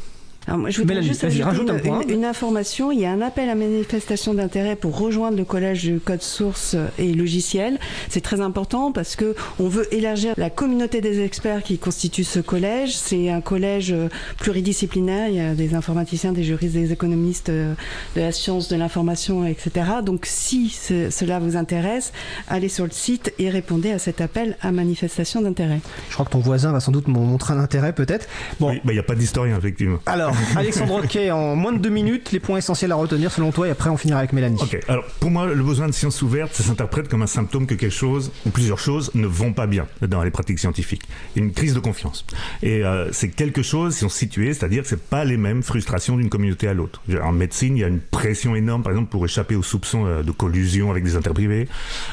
Alors 0.47 0.59
moi, 0.59 0.69
je 0.69 0.77
voudrais 0.77 0.95
Mélanie, 0.95 1.09
juste 1.09 1.43
rajoute 1.43 1.69
une, 1.69 1.75
un 1.75 1.79
point. 1.79 2.01
Une, 2.03 2.09
une, 2.09 2.25
information. 2.25 2.89
Il 2.93 3.01
y 3.01 3.05
a 3.05 3.11
un 3.11 3.19
appel 3.19 3.49
à 3.49 3.55
manifestation 3.55 4.33
d'intérêt 4.33 4.77
pour 4.77 4.97
rejoindre 4.97 5.35
le 5.35 5.43
collège 5.43 5.83
de 5.89 5.97
code 5.97 6.21
source 6.21 6.77
et 6.97 7.13
logiciel. 7.13 7.77
C'est 8.07 8.21
très 8.21 8.39
important 8.39 8.93
parce 8.93 9.17
que 9.17 9.35
on 9.59 9.67
veut 9.67 9.93
élargir 9.93 10.33
la 10.37 10.49
communauté 10.49 11.01
des 11.01 11.21
experts 11.21 11.63
qui 11.63 11.77
constitue 11.77 12.23
ce 12.23 12.39
collège. 12.39 12.95
C'est 12.95 13.29
un 13.29 13.41
collège 13.41 13.93
pluridisciplinaire. 14.39 15.27
Il 15.27 15.35
y 15.35 15.41
a 15.41 15.53
des 15.53 15.75
informaticiens, 15.75 16.31
des 16.31 16.43
juristes, 16.43 16.75
des 16.75 16.93
économistes, 16.93 17.51
de 17.51 17.75
la 18.15 18.31
science 18.31 18.69
de 18.69 18.77
l'information, 18.77 19.45
etc. 19.45 19.71
Donc, 20.01 20.25
si 20.25 20.69
cela 20.69 21.39
vous 21.39 21.57
intéresse, 21.57 22.13
allez 22.47 22.69
sur 22.69 22.85
le 22.85 22.91
site 22.91 23.33
et 23.37 23.49
répondez 23.49 23.91
à 23.91 23.99
cet 23.99 24.21
appel 24.21 24.55
à 24.61 24.71
manifestation 24.71 25.41
d'intérêt. 25.41 25.81
Je 26.07 26.13
crois 26.13 26.25
que 26.25 26.31
ton 26.31 26.39
voisin 26.39 26.71
va 26.71 26.79
sans 26.79 26.93
doute 26.93 27.09
montrer 27.09 27.53
un 27.53 27.59
intérêt, 27.59 27.91
peut-être. 27.91 28.29
Bon, 28.61 28.71
il 28.71 28.75
oui, 28.85 28.91
n'y 28.91 28.95
bah, 28.95 29.01
a 29.01 29.03
pas 29.03 29.15
d'historien, 29.15 29.57
effectivement. 29.57 29.99
Alors. 30.05 30.36
Alexandre 30.55 30.93
Roquet, 30.93 31.31
en 31.31 31.55
moins 31.55 31.73
de 31.73 31.79
deux 31.79 31.89
minutes, 31.89 32.31
les 32.31 32.39
points 32.39 32.57
essentiels 32.57 32.91
à 32.91 32.95
retenir 32.95 33.31
selon 33.31 33.51
toi, 33.51 33.67
et 33.67 33.71
après 33.71 33.89
on 33.89 33.97
finira 33.97 34.19
avec 34.19 34.33
Mélanie. 34.33 34.59
Ok, 34.61 34.79
alors 34.87 35.05
pour 35.19 35.31
moi, 35.31 35.47
le 35.47 35.63
besoin 35.63 35.87
de 35.87 35.93
science 35.93 36.21
ouverte, 36.21 36.53
ça 36.53 36.63
s'interprète 36.63 37.07
comme 37.07 37.21
un 37.21 37.27
symptôme 37.27 37.67
que 37.67 37.75
quelque 37.75 37.93
chose, 37.93 38.31
ou 38.45 38.49
plusieurs 38.49 38.79
choses, 38.79 39.11
ne 39.15 39.27
vont 39.27 39.53
pas 39.53 39.67
bien 39.67 39.87
dans 40.01 40.23
les 40.23 40.31
pratiques 40.31 40.59
scientifiques. 40.59 41.03
Une 41.35 41.51
crise 41.51 41.73
de 41.73 41.79
confiance. 41.79 42.25
Et 42.61 42.83
euh, 42.83 43.11
c'est 43.11 43.29
quelque 43.29 43.61
chose, 43.61 43.95
si 43.95 44.05
on 44.05 44.09
se 44.09 44.17
situe, 44.17 44.53
c'est-à-dire 44.53 44.83
que 44.83 44.89
c'est 44.89 45.01
pas 45.01 45.25
les 45.25 45.37
mêmes 45.37 45.63
frustrations 45.63 46.17
d'une 46.17 46.29
communauté 46.29 46.67
à 46.67 46.73
l'autre. 46.73 47.01
En 47.23 47.31
médecine, 47.31 47.77
il 47.77 47.81
y 47.81 47.83
a 47.83 47.87
une 47.87 47.99
pression 47.99 48.55
énorme, 48.55 48.83
par 48.83 48.91
exemple, 48.91 49.09
pour 49.09 49.25
échapper 49.25 49.55
aux 49.55 49.63
soupçons 49.63 50.05
euh, 50.05 50.23
de 50.23 50.31
collusion 50.31 50.91
avec 50.91 51.03
des 51.03 51.15
interprivés. 51.15 51.67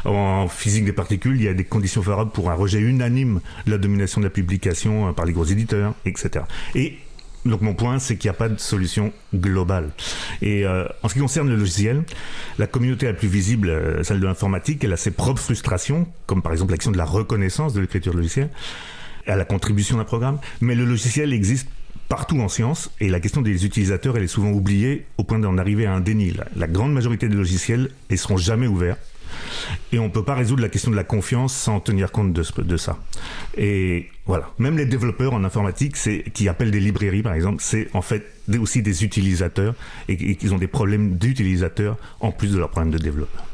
En 0.04 0.48
physique 0.48 0.84
des 0.84 0.92
particules, 0.92 1.36
il 1.36 1.42
y 1.42 1.48
a 1.48 1.54
des 1.54 1.64
conditions 1.64 2.02
favorables 2.02 2.30
pour 2.30 2.50
un 2.50 2.54
rejet 2.54 2.80
unanime 2.80 3.40
de 3.66 3.70
la 3.70 3.78
domination 3.78 4.20
de 4.20 4.26
la 4.26 4.30
publication 4.30 5.08
euh, 5.08 5.12
par 5.12 5.24
les 5.24 5.32
gros 5.32 5.44
éditeurs, 5.44 5.94
etc. 6.04 6.44
Et 6.74 6.98
donc 7.44 7.60
mon 7.60 7.74
point, 7.74 7.98
c'est 7.98 8.16
qu'il 8.16 8.28
n'y 8.30 8.34
a 8.34 8.38
pas 8.38 8.48
de 8.48 8.58
solution 8.58 9.12
globale. 9.34 9.90
Et 10.40 10.64
euh, 10.64 10.86
en 11.02 11.08
ce 11.08 11.14
qui 11.14 11.20
concerne 11.20 11.48
le 11.48 11.56
logiciel, 11.56 12.02
la 12.58 12.66
communauté 12.66 13.06
la 13.06 13.12
plus 13.12 13.28
visible, 13.28 13.68
euh, 13.68 14.02
celle 14.02 14.20
de 14.20 14.26
l'informatique, 14.26 14.82
elle 14.84 14.92
a 14.92 14.96
ses 14.96 15.10
propres 15.10 15.40
frustrations, 15.40 16.06
comme 16.26 16.42
par 16.42 16.52
exemple 16.52 16.72
l'action 16.72 16.90
de 16.90 16.96
la 16.96 17.04
reconnaissance 17.04 17.74
de 17.74 17.80
l'écriture 17.80 18.14
logicielle, 18.14 18.50
à 19.26 19.36
la 19.36 19.44
contribution 19.44 19.98
d'un 19.98 20.04
programme. 20.04 20.38
Mais 20.60 20.74
le 20.74 20.84
logiciel 20.84 21.32
existe 21.32 21.68
partout 22.08 22.40
en 22.40 22.48
science 22.48 22.90
et 23.00 23.08
la 23.08 23.20
question 23.20 23.42
des 23.42 23.64
utilisateurs, 23.64 24.16
elle 24.16 24.24
est 24.24 24.28
souvent 24.28 24.50
oubliée 24.50 25.06
au 25.18 25.24
point 25.24 25.38
d'en 25.38 25.58
arriver 25.58 25.86
à 25.86 25.92
un 25.92 26.00
déni. 26.00 26.30
La, 26.32 26.44
la 26.56 26.66
grande 26.66 26.92
majorité 26.92 27.28
des 27.28 27.36
logiciels, 27.36 27.90
ils 28.10 28.18
seront 28.18 28.36
jamais 28.36 28.66
ouverts. 28.66 28.96
Et 29.92 29.98
on 29.98 30.04
ne 30.04 30.10
peut 30.10 30.24
pas 30.24 30.34
résoudre 30.34 30.62
la 30.62 30.68
question 30.68 30.90
de 30.90 30.96
la 30.96 31.04
confiance 31.04 31.54
sans 31.54 31.80
tenir 31.80 32.12
compte 32.12 32.32
de, 32.32 32.76
ça. 32.76 32.98
Et 33.56 34.10
voilà. 34.26 34.50
Même 34.58 34.76
les 34.76 34.86
développeurs 34.86 35.34
en 35.34 35.44
informatique, 35.44 35.96
qui 36.32 36.48
appellent 36.48 36.70
des 36.70 36.80
librairies, 36.80 37.22
par 37.22 37.34
exemple, 37.34 37.62
c'est 37.62 37.88
en 37.94 38.02
fait 38.02 38.24
aussi 38.60 38.82
des 38.82 39.04
utilisateurs 39.04 39.74
et, 40.08 40.12
et 40.12 40.36
qu'ils 40.36 40.52
ont 40.54 40.58
des 40.58 40.66
problèmes 40.66 41.16
d'utilisateurs 41.16 41.96
en 42.20 42.32
plus 42.32 42.52
de 42.52 42.58
leurs 42.58 42.70
problèmes 42.70 42.92
de 42.92 42.98
développeurs. 42.98 43.44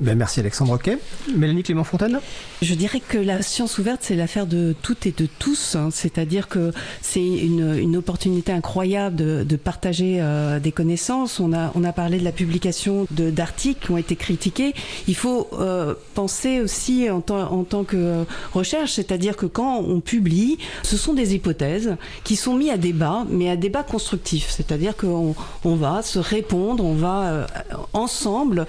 Ben 0.00 0.16
merci 0.16 0.40
Alexandre 0.40 0.72
Roquet. 0.72 0.98
Mélanie 1.36 1.62
Clément 1.62 1.84
Fontaine 1.84 2.20
Je 2.62 2.72
dirais 2.72 3.02
que 3.06 3.18
la 3.18 3.42
science 3.42 3.76
ouverte, 3.76 4.00
c'est 4.00 4.16
l'affaire 4.16 4.46
de 4.46 4.74
toutes 4.80 5.04
et 5.04 5.12
de 5.14 5.28
tous. 5.38 5.76
Hein. 5.76 5.90
C'est-à-dire 5.92 6.48
que 6.48 6.72
c'est 7.02 7.22
une, 7.22 7.96
opportunité 7.98 8.50
incroyable 8.50 9.16
de, 9.16 9.56
partager 9.56 10.16
euh, 10.20 10.58
des 10.58 10.72
connaissances. 10.72 11.38
On 11.38 11.52
a, 11.52 11.70
on 11.74 11.84
a 11.84 11.92
parlé 11.92 12.18
de 12.18 12.24
la 12.24 12.32
publication 12.32 13.06
d'articles 13.10 13.84
qui 13.84 13.90
ont 13.90 13.98
été 13.98 14.16
critiqués. 14.16 14.72
Il 15.06 15.14
faut 15.14 15.48
euh, 15.52 15.94
penser 16.14 16.60
aussi 16.60 17.10
en, 17.10 17.22
en 17.28 17.64
tant 17.64 17.84
que 17.84 18.24
recherche, 18.54 18.92
c'est-à-dire 18.92 19.36
que 19.36 19.44
quand 19.44 19.80
on 19.80 20.00
publie, 20.00 20.56
ce 20.82 20.96
sont 20.96 21.12
des 21.12 21.34
hypothèses 21.34 21.96
qui 22.24 22.36
sont 22.36 22.54
mises 22.54 22.70
à 22.70 22.78
débat, 22.78 23.26
mais 23.28 23.50
à 23.50 23.56
débat 23.56 23.82
constructif. 23.82 24.48
C'est-à-dire 24.48 24.96
qu'on 24.96 25.34
on 25.64 25.74
va 25.74 26.00
se 26.00 26.18
répondre, 26.18 26.86
on 26.86 26.94
va 26.94 27.22
euh, 27.26 27.46
ensemble 27.92 28.66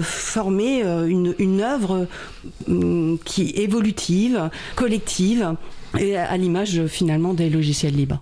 former 0.00 0.63
mais 0.64 0.82
une, 1.08 1.60
œuvre 1.60 2.06
hum, 2.68 3.18
qui 3.24 3.50
évolutive, 3.50 4.50
collective, 4.74 5.54
et 5.98 6.16
à 6.16 6.36
l'image 6.36 6.86
finalement 6.86 7.34
des 7.34 7.50
logiciels 7.50 7.94
libres. 7.94 8.20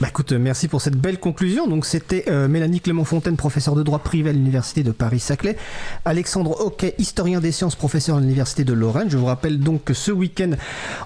Bah 0.00 0.08
écoute, 0.08 0.32
merci 0.32 0.66
pour 0.66 0.80
cette 0.80 0.96
belle 0.96 1.20
conclusion. 1.20 1.68
Donc 1.68 1.86
c'était 1.86 2.24
euh, 2.28 2.48
Mélanie 2.48 2.80
Clément-Fontaine, 2.80 3.36
professeure 3.36 3.76
de 3.76 3.82
droit 3.84 4.00
privé 4.00 4.30
à 4.30 4.32
l'université 4.32 4.82
de 4.82 4.90
Paris-Saclay, 4.90 5.56
Alexandre 6.04 6.60
Hockey, 6.60 6.94
historien 6.98 7.40
des 7.40 7.52
sciences, 7.52 7.76
professeur 7.76 8.16
à 8.16 8.20
l'université 8.20 8.64
de 8.64 8.72
Lorraine. 8.72 9.08
Je 9.08 9.16
vous 9.16 9.26
rappelle 9.26 9.60
donc 9.60 9.84
que 9.84 9.94
ce 9.94 10.10
week-end 10.10 10.50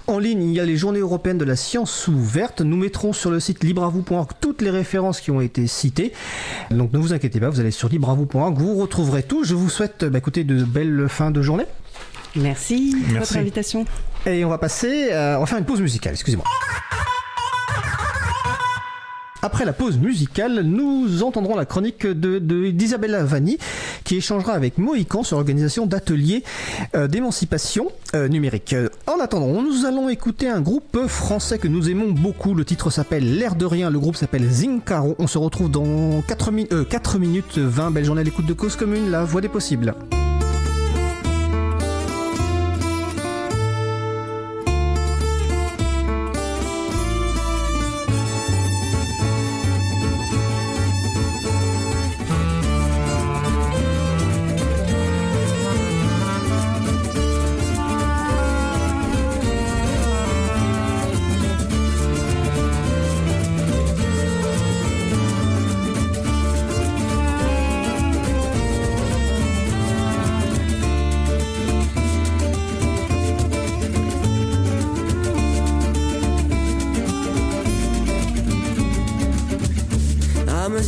en 0.07 0.18
ligne, 0.18 0.43
il 0.43 0.55
y 0.55 0.61
a 0.61 0.64
les 0.64 0.76
Journées 0.76 1.01
européennes 1.01 1.36
de 1.36 1.45
la 1.45 1.57
science 1.57 2.09
ouverte. 2.09 2.62
Nous 2.62 2.76
mettrons 2.76 3.12
sur 3.12 3.30
le 3.30 3.41
site 3.41 3.62
libravou.org 3.62 4.30
toutes 4.41 4.62
les 4.62 4.70
références 4.70 5.20
qui 5.20 5.30
ont 5.30 5.43
été 5.43 5.66
citées. 5.66 6.12
Donc 6.70 6.93
ne 6.95 6.99
vous 6.99 7.12
inquiétez 7.12 7.41
pas, 7.41 7.51
vous 7.51 7.61
allez 7.61 7.70
sur 7.70 7.91
libravou.org, 7.91 8.57
vous 8.57 8.76
retrouverez 8.76 9.22
tout. 9.22 9.45
Je 9.45 9.55
vous 9.55 9.68
souhaite, 9.68 10.07
bah, 10.07 10.18
écoutez, 10.18 10.45
de 10.45 10.64
belles 10.64 11.07
fins 11.09 11.30
de 11.30 11.43
journée. 11.43 11.66
Merci, 12.36 12.97
pour 13.09 13.18
votre 13.18 13.36
invitation. 13.36 13.84
Et 14.26 14.45
on 14.45 14.49
va 14.49 14.59
passer, 14.59 15.12
euh, 15.12 15.36
on 15.36 15.41
va 15.41 15.47
faire 15.47 15.59
une 15.59 15.64
pause 15.64 15.80
musicale. 15.80 16.14
Excusez-moi. 16.14 16.45
Après 19.43 19.64
la 19.64 19.72
pause 19.72 19.99
musicale, 19.99 20.62
nous 20.62 21.22
entendrons 21.22 21.57
la 21.57 21.64
chronique 21.64 22.07
d'Isabella 22.07 23.22
de, 23.22 23.26
Vanni 23.26 23.59
qui 24.03 24.16
échangera 24.16 24.53
avec 24.53 24.78
Mohican 24.78 25.22
sur 25.22 25.36
l'organisation 25.36 25.86
d'ateliers 25.86 26.43
euh, 26.97 27.07
d'émancipation 27.07 27.89
euh, 28.14 28.26
numérique. 28.26 28.74
En 29.07 29.20
attendant, 29.20 29.62
nous 29.62 29.86
allons 29.86 30.09
écouter 30.09 30.49
un 30.49 30.61
groupe 30.61 31.07
français 31.07 31.59
que 31.59 31.68
nous 31.68 31.89
aimons 31.89 32.11
beaucoup. 32.11 32.55
Le 32.55 32.64
titre 32.64 32.91
s'appelle 32.91 33.39
L'air 33.39 33.55
de 33.55 33.64
rien. 33.64 33.91
Le 33.91 34.01
groupe 34.01 34.16
s'appelle 34.16 34.49
Zincaro. 34.49 35.14
On 35.18 35.28
se 35.28 35.39
retrouve 35.39 35.70
dans 35.70 36.20
4, 36.26 36.84
4 36.89 37.18
minutes 37.18 37.59
20. 37.59 37.93
Belle 37.93 38.05
journée 38.05 38.22
à 38.22 38.24
l'écoute 38.24 38.47
de 38.47 38.55
Cause 38.55 38.74
Commune, 38.74 39.11
la 39.11 39.24
voix 39.24 39.41
des 39.41 39.49
possibles. 39.49 39.95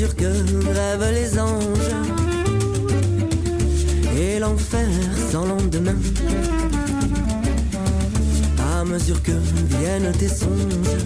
que 0.08 0.24
rêvent 0.24 1.12
les 1.12 1.38
anges. 1.38 1.94
Et 4.18 4.38
l'enfer 4.38 4.88
sans 5.30 5.44
lendemain. 5.44 5.96
À 8.74 8.84
mesure 8.84 9.22
que 9.22 9.32
viennent 9.78 10.10
tes 10.12 10.28
songes. 10.28 10.96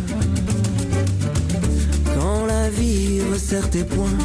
Quand 2.16 2.46
la 2.46 2.70
vie 2.70 3.20
resserre 3.32 3.68
tes 3.68 3.82
poings. 3.82 4.18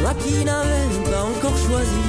Toi 0.00 0.14
qui 0.24 0.44
n'avais 0.44 0.88
pas 1.10 1.24
encore 1.24 1.58
choisi. 1.66 2.04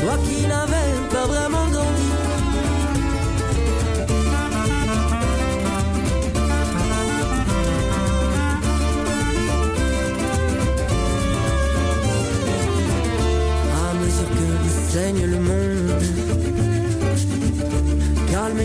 Toi 0.00 0.16
qui 0.26 0.46
n'avais 0.46 0.92
pas 1.10 1.26
vraiment 1.26 1.73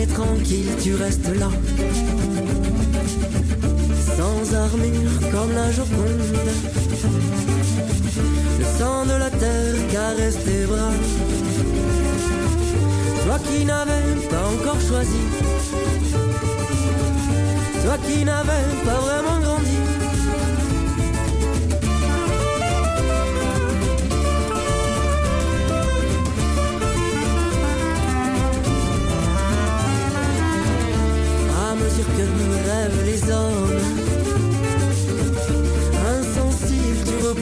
tranquille, 0.06 0.70
tu 0.82 0.94
restes 0.94 1.28
là. 1.38 1.50
Sans 4.16 4.54
armure 4.54 5.30
comme 5.32 5.52
la 5.54 5.70
Joconde. 5.70 6.22
Le 8.58 8.64
sang 8.78 9.04
de 9.06 9.16
la 9.18 9.30
terre 9.30 9.74
caresse 9.92 10.38
tes 10.44 10.64
bras. 10.66 10.92
Toi 13.24 13.38
qui 13.46 13.64
n'avais 13.64 14.14
pas 14.30 14.46
encore 14.54 14.80
choisi. 14.88 15.22
Toi 17.84 17.96
qui 18.06 18.24
n'avais 18.24 18.66
pas 18.84 19.00
vraiment 19.00 19.39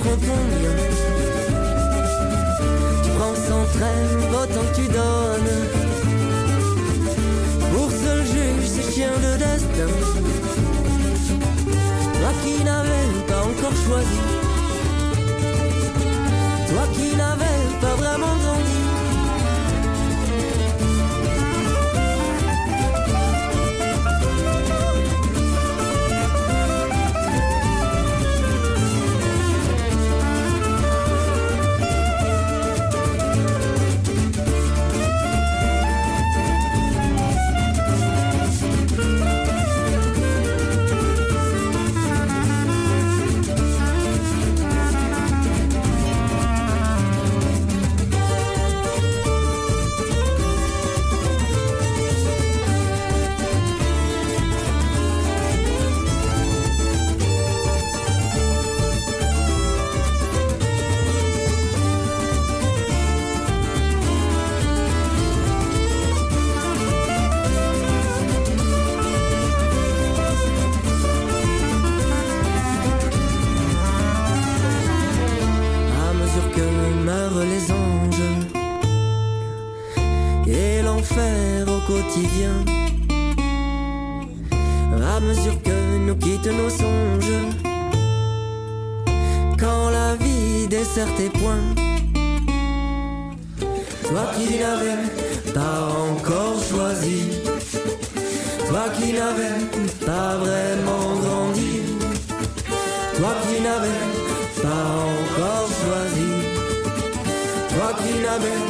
Tu 0.01 0.05
prends 3.19 3.35
sans 3.35 3.65
traîne 3.77 4.23
autant 4.33 4.65
que 4.71 4.77
tu 4.77 4.87
donnes. 4.89 5.55
Pour 7.73 7.91
seul 7.91 8.21
juge 8.25 8.69
ce 8.69 8.93
chien 8.93 9.11
de 9.11 9.33
destin. 9.39 9.91
Toi 12.15 12.33
qui 12.45 12.65
n'avais 12.65 13.07
pas 13.27 13.43
encore 13.43 13.77
choisi. 13.87 14.21
Toi 16.69 16.85
qui 16.95 17.17
n'avais 17.17 17.68
l'enfer 80.99 81.65
au 81.69 81.81
quotidien. 81.87 82.55
À 85.17 85.21
mesure 85.21 85.61
que 85.63 85.99
nous 85.99 86.17
quittent 86.17 86.53
nos 86.61 86.71
songes, 86.71 87.39
quand 89.59 89.91
la 89.91 90.15
vie 90.17 90.67
dessert 90.69 91.13
tes 91.17 91.29
points, 91.29 91.69
toi 94.09 94.25
qui 94.37 94.59
n'avais 94.59 95.01
pas 95.55 95.79
encore 96.11 96.59
choisi, 96.71 97.21
toi 98.69 98.87
qui 98.97 99.13
n'avais 99.13 99.59
pas 100.07 100.37
vraiment 100.37 101.07
grandi, 101.23 101.83
toi 103.17 103.35
qui 103.43 103.61
n'avais 103.63 104.03
pas 104.63 104.87
encore 105.15 105.69
choisi, 105.83 106.31
toi 107.75 107.91
qui 108.01 108.13
n'avais 108.25 108.61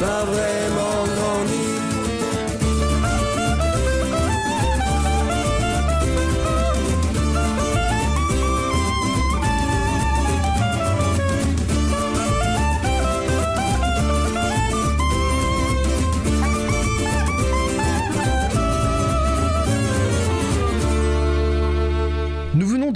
pas 0.00 0.24
vraiment 0.24 0.98
grandi. 1.16 1.57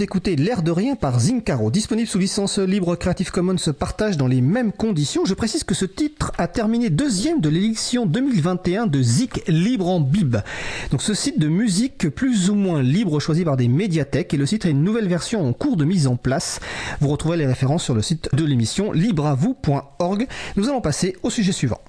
D'écouter 0.03 0.35
L'air 0.35 0.65
de 0.65 0.73
rien 0.73 0.97
par 0.97 1.21
Zincaro, 1.21 1.71
disponible 1.71 2.09
sous 2.09 2.19
licence 2.19 2.59
libre 2.59 2.97
Creative 2.97 3.31
Commons 3.31 3.57
se 3.57 3.71
partage 3.71 4.17
dans 4.17 4.27
les 4.27 4.41
mêmes 4.41 4.73
conditions. 4.73 5.25
Je 5.25 5.35
précise 5.35 5.63
que 5.63 5.77
ce 5.77 5.85
titre 5.85 6.33
a 6.39 6.49
terminé 6.49 6.91
deuxième 6.91 7.41
de 7.41 7.49
l'élection 7.49 8.05
2021 8.05 8.89
de 8.89 9.01
Zik 9.01 9.43
Libre 9.47 9.89
en 9.89 10.01
Bib. 10.01 10.39
Donc 10.91 11.03
ce 11.03 11.15
site 11.15 11.39
de 11.39 11.47
musique 11.47 12.09
plus 12.09 12.51
ou 12.51 12.57
moins 12.57 12.83
libre 12.83 13.21
choisi 13.21 13.45
par 13.45 13.57
des 13.57 13.69
médiathèques 13.69 14.35
et 14.35 14.37
le 14.37 14.45
site 14.45 14.67
a 14.67 14.71
une 14.71 14.83
nouvelle 14.83 15.07
version 15.07 15.47
en 15.47 15.53
cours 15.53 15.77
de 15.77 15.85
mise 15.85 16.09
en 16.09 16.17
place. 16.17 16.59
Vous 17.01 17.07
retrouvez 17.07 17.37
les 17.37 17.47
références 17.47 17.85
sur 17.85 17.95
le 17.95 18.03
site 18.03 18.29
de 18.33 18.45
l'émission 18.45 18.91
libreavou.org. 18.91 20.27
Nous 20.57 20.69
allons 20.69 20.81
passer 20.81 21.15
au 21.23 21.31
sujet 21.31 21.53
suivant. 21.53 21.81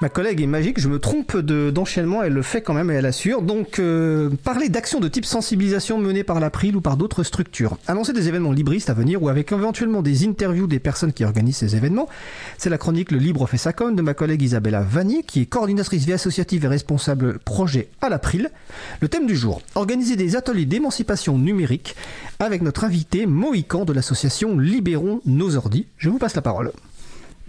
Ma 0.00 0.08
collègue 0.08 0.40
est 0.40 0.46
magique, 0.46 0.78
je 0.78 0.88
me 0.88 1.00
trompe 1.00 1.36
de- 1.36 1.70
d'enchaînement, 1.72 2.22
elle 2.22 2.32
le 2.32 2.42
fait 2.42 2.62
quand 2.62 2.72
même 2.72 2.88
et 2.88 2.94
elle 2.94 3.06
assure. 3.06 3.42
Donc, 3.42 3.80
euh, 3.80 4.30
parler 4.44 4.68
d'actions 4.68 5.00
de 5.00 5.08
type 5.08 5.24
sensibilisation 5.24 5.98
menées 5.98 6.22
par 6.22 6.38
l'April 6.38 6.76
ou 6.76 6.80
par 6.80 6.96
d'autres 6.96 7.24
structures. 7.24 7.76
Annoncer 7.88 8.12
des 8.12 8.28
événements 8.28 8.52
libristes 8.52 8.90
à 8.90 8.94
venir 8.94 9.20
ou 9.20 9.28
avec 9.28 9.50
éventuellement 9.50 10.00
des 10.00 10.24
interviews 10.24 10.68
des 10.68 10.78
personnes 10.78 11.12
qui 11.12 11.24
organisent 11.24 11.56
ces 11.56 11.74
événements. 11.74 12.08
C'est 12.58 12.70
la 12.70 12.78
chronique 12.78 13.10
Le 13.10 13.18
Libre 13.18 13.48
fait 13.48 13.56
sa 13.58 13.72
com 13.72 13.96
de 13.96 14.02
ma 14.02 14.14
collègue 14.14 14.40
Isabella 14.42 14.82
Vanier, 14.82 15.24
qui 15.26 15.40
est 15.40 15.46
coordinatrice 15.46 16.04
vie 16.04 16.12
associative 16.12 16.64
et 16.64 16.68
responsable 16.68 17.40
projet 17.40 17.88
à 18.00 18.08
l'April. 18.08 18.50
Le 19.00 19.08
thème 19.08 19.26
du 19.26 19.34
jour, 19.34 19.62
organiser 19.74 20.14
des 20.14 20.36
ateliers 20.36 20.64
d'émancipation 20.66 21.38
numérique 21.38 21.96
avec 22.38 22.62
notre 22.62 22.84
invité 22.84 23.26
Mohican 23.26 23.84
de 23.84 23.92
l'association 23.92 24.56
Libérons 24.58 25.20
nos 25.26 25.56
ordis. 25.56 25.86
Je 25.96 26.08
vous 26.08 26.18
passe 26.18 26.36
la 26.36 26.42
parole. 26.42 26.70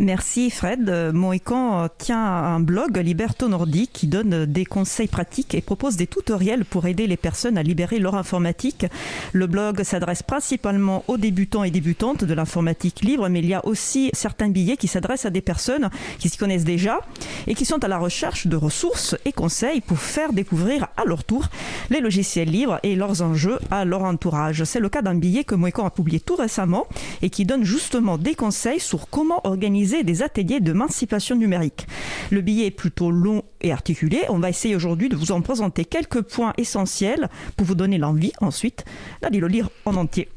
Merci 0.02 0.50
Fred. 0.50 0.90
Euh, 0.90 1.12
Mohican 1.12 1.84
euh, 1.84 1.88
tient 1.98 2.24
un 2.24 2.62
blog 2.62 2.98
Liberto 3.00 3.50
Nordique 3.50 3.92
qui 3.92 4.08
donne 4.08 4.34
euh, 4.34 4.46
des 4.46 4.64
conseils 4.64 5.10
pratiques 5.10 5.54
et 5.54 5.60
propose 5.60 5.98
des 5.98 6.08
tutoriels 6.08 6.64
pour 6.64 6.88
aider 6.88 7.06
les 7.06 7.18
personnes 7.18 7.58
à 7.58 7.64
libérer 7.64 8.00
leur 8.00 8.16
informatique. 8.16 8.86
Le 9.34 9.46
blog 9.46 9.84
s'adresse 9.84 10.24
principalement 10.24 11.04
aux 11.10 11.18
débutants 11.18 11.66
et 11.66 11.70
débutantes 11.70 12.24
de 12.24 12.34
l'informatique 12.34 13.02
libre, 13.02 13.28
mais 13.28 13.40
il 13.40 13.48
y 13.48 13.54
a 13.54 13.66
aussi 13.66 14.10
certains 14.14 14.48
billets 14.48 14.78
qui 14.78 14.88
s'adressent 14.88 15.26
à 15.26 15.32
des 15.32 15.42
personnes 15.42 15.90
qui 16.18 16.30
s'y 16.30 16.38
connaissent 16.38 16.64
déjà 16.64 17.02
et 17.48 17.54
qui 17.54 17.66
sont 17.66 17.84
à 17.84 17.90
la 17.90 17.98
recherche 17.98 18.48
de 18.48 18.56
ressources 18.56 19.18
et 19.26 19.34
conseils 19.34 19.82
pour 19.82 20.00
faire 20.00 20.32
découvrir 20.32 20.88
à 20.96 21.04
leur 21.04 21.26
tour 21.26 21.50
les 21.90 22.00
logiciels 22.00 22.50
libres 22.50 22.80
et 22.84 22.96
leurs 22.96 23.22
enjeux 23.22 23.60
à 23.70 23.84
leur 23.84 24.04
entourage. 24.04 24.64
C'est 24.64 24.80
le 24.80 24.88
cas 24.88 25.02
d'un 25.02 25.16
billet 25.16 25.44
que 25.44 25.56
Mohican 25.56 25.86
a 25.86 25.92
publié 25.92 26.22
tout 26.22 26.38
récemment 26.38 26.88
et 27.22 27.30
qui 27.30 27.44
donne 27.44 27.66
justement 27.66 28.18
des 28.18 28.34
conseils 28.34 28.80
sur 28.80 29.10
comment 29.10 29.46
organiser 29.46 29.89
des 30.04 30.22
ateliers 30.24 30.60
d'émancipation 30.60 31.36
numérique. 31.36 31.88
Le 32.32 32.42
billet 32.42 32.68
est 32.68 32.72
plutôt 32.72 33.12
long 33.12 33.44
et 33.62 33.72
articulé. 33.72 34.22
On 34.30 34.40
va 34.40 34.50
essayer 34.50 34.76
aujourd'hui 34.76 35.10
de 35.10 35.16
vous 35.16 35.32
en 35.32 35.42
présenter 35.42 35.84
quelques 35.86 36.22
points 36.22 36.54
essentiels 36.58 37.28
pour 37.58 37.66
vous 37.68 37.76
donner 37.76 37.98
l'envie 37.98 38.32
ensuite 38.42 38.86
d'aller 39.22 39.40
le 39.40 39.48
lire 39.48 39.70
en 39.86 39.96
entier. 39.96 40.30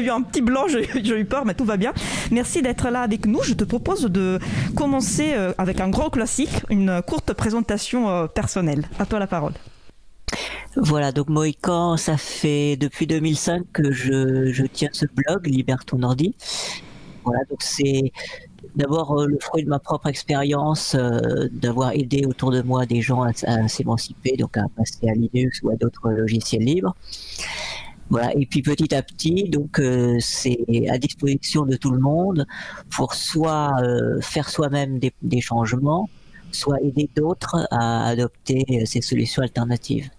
eu- 0.00 0.10
un- 0.10 0.22
petit 0.22 0.42
blanc, 0.42 0.66
j'ai 0.68 1.18
eu 1.18 1.24
peur, 1.24 1.44
mais 1.44 1.54
tout 1.54 1.64
va 1.64 1.76
bien. 1.76 1.92
Merci 2.30 2.62
d'être 2.62 2.88
là 2.90 3.00
avec 3.02 3.26
nous. 3.26 3.42
Je 3.42 3.54
te 3.54 3.64
propose 3.64 4.02
de 4.04 4.38
commencer 4.76 5.32
euh, 5.34 5.52
avec 5.58 5.80
un 5.80 5.88
gros 5.88 6.10
classique, 6.10 6.62
une 6.70 7.00
courte 7.06 7.32
présentation 7.32 8.08
euh, 8.10 8.26
personnelle. 8.26 8.88
À 8.98 9.06
toi 9.06 9.18
la 9.18 9.26
parole. 9.26 9.54
Voilà, 10.76 11.12
donc 11.12 11.28
Mohican, 11.28 11.96
ça 11.96 12.16
fait 12.16 12.76
depuis 12.76 13.06
2005 13.06 13.62
que 13.72 13.92
je, 13.92 14.66
tiens 14.66 14.88
ce 14.92 15.06
blog, 15.06 15.46
Liberton 15.46 16.02
Ordi. 16.02 16.34
Voilà, 17.24 17.40
donc 17.48 17.62
c'est 17.62 18.12
d'abord 18.74 19.20
euh, 19.20 19.26
le 19.26 19.38
fruit 19.40 19.62
de 19.62 19.68
ma 19.68 19.78
propre 19.78 20.08
expérience 20.08 20.94
euh, 20.94 21.48
d'avoir 21.52 21.92
aidé 21.92 22.26
autour 22.26 22.50
de 22.50 22.60
moi 22.62 22.86
des 22.86 23.00
gens 23.02 23.22
à, 23.22 23.68
s'émanciper, 23.68 24.36
donc 24.36 24.56
à 24.56 24.64
passer 24.76 25.08
à 25.08 25.14
Linux 25.14 25.60
ou 25.62 25.70
à 25.70 25.76
d'autres 25.76 26.10
logiciels 26.10 26.64
libres. 26.64 26.96
Voilà, 28.10 28.34
et 28.36 28.44
puis 28.44 28.60
petit 28.60 28.94
à 28.94 29.02
petit, 29.02 29.48
donc 29.48 29.78
euh, 29.78 30.16
c'est 30.20 30.88
à 30.90 30.98
disposition 30.98 31.64
de 31.64 31.76
tout 31.76 31.90
le 31.92 32.00
monde 32.00 32.46
pour 32.90 33.14
soit 33.14 33.72
faire 34.20 34.50
soi-même 34.50 34.98
des, 34.98 35.40
changements, 35.40 36.10
soit 36.50 36.80
aider 36.82 37.08
d'autres 37.16 37.66
à 37.70 38.06
adopter 38.08 38.84
ces 38.84 39.00
solutions 39.00 39.42
alternatives. 39.42 40.10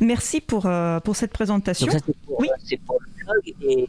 Merci 0.00 0.40
pour, 0.40 0.66
euh, 0.66 1.00
pour 1.00 1.16
cette 1.16 1.32
présentation. 1.32 1.86
Donc 1.86 1.94
ça, 1.94 2.00
c'est 2.06 2.16
pour, 2.26 2.40
Oui. 2.40 2.48
euh, 2.50 2.56
c'est 2.64 2.78
pour 2.78 2.98
le 3.00 3.24
blog. 3.24 3.54
Et, 3.62 3.88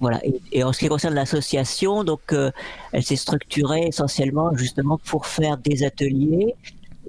voilà. 0.00 0.24
Et, 0.24 0.40
et 0.52 0.64
en 0.64 0.72
ce 0.72 0.78
qui 0.78 0.88
concerne 0.88 1.14
l'association, 1.14 2.04
donc 2.04 2.32
euh, 2.32 2.50
elle 2.92 3.02
s'est 3.02 3.16
structurée 3.16 3.86
essentiellement 3.88 4.56
justement 4.56 4.98
pour 4.98 5.26
faire 5.26 5.58
des 5.58 5.82
ateliers, 5.84 6.54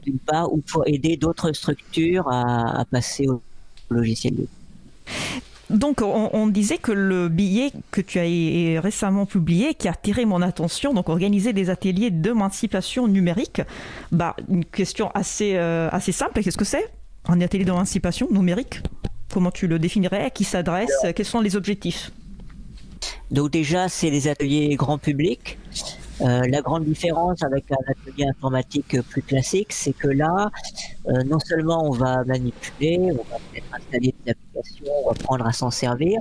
d'une 0.03 0.19
part, 0.19 0.51
ou 0.51 0.57
pour 0.57 0.83
aider 0.87 1.15
d'autres 1.17 1.51
structures 1.53 2.27
à, 2.27 2.79
à 2.81 2.85
passer 2.85 3.27
au 3.27 3.41
logiciel 3.89 4.33
libre. 4.33 4.49
Donc, 5.69 6.01
on, 6.01 6.29
on 6.33 6.47
disait 6.47 6.79
que 6.79 6.91
le 6.91 7.29
billet 7.29 7.71
que 7.91 8.01
tu 8.01 8.19
as 8.19 8.81
récemment 8.81 9.25
publié, 9.25 9.73
qui 9.73 9.87
a 9.87 9.91
attiré 9.91 10.25
mon 10.25 10.41
attention, 10.41 10.93
donc 10.93 11.07
organiser 11.07 11.53
des 11.53 11.69
ateliers 11.69 12.11
d'émancipation 12.11 13.07
numérique, 13.07 13.61
bah, 14.11 14.35
une 14.49 14.65
question 14.65 15.11
assez, 15.13 15.55
euh, 15.55 15.87
assez 15.91 16.11
simple. 16.11 16.43
Qu'est-ce 16.43 16.57
que 16.57 16.65
c'est? 16.65 16.89
Un 17.27 17.41
atelier 17.41 17.65
d'émancipation 17.65 18.27
numérique? 18.31 18.81
Comment 19.31 19.51
tu 19.51 19.67
le 19.67 19.79
définirais? 19.79 20.25
À 20.25 20.29
qui 20.29 20.43
s'adresse? 20.43 20.91
Quels 21.15 21.25
sont 21.25 21.41
les 21.41 21.55
objectifs? 21.55 22.11
Donc 23.31 23.51
déjà, 23.51 23.87
c'est 23.87 24.09
les 24.09 24.27
ateliers 24.27 24.75
grand 24.75 24.97
public. 24.97 25.57
Euh, 26.19 26.41
la 26.47 26.61
grande 26.61 26.85
différence 26.85 27.41
avec 27.41 27.65
un 27.71 27.91
atelier 27.91 28.27
informatique 28.27 29.01
plus 29.09 29.23
classique, 29.23 29.71
c'est 29.73 29.93
que 29.93 30.07
là, 30.07 30.51
euh, 31.07 31.23
non 31.23 31.39
seulement 31.39 31.83
on 31.83 31.91
va 31.91 32.23
manipuler, 32.25 32.99
on 32.99 33.23
va 33.23 33.39
peut-être 33.51 33.73
installer 33.73 34.13
des 34.23 34.31
applications, 34.31 34.85
on 35.03 35.05
va 35.05 35.11
apprendre 35.11 35.47
à 35.47 35.51
s'en 35.51 35.71
servir, 35.71 36.19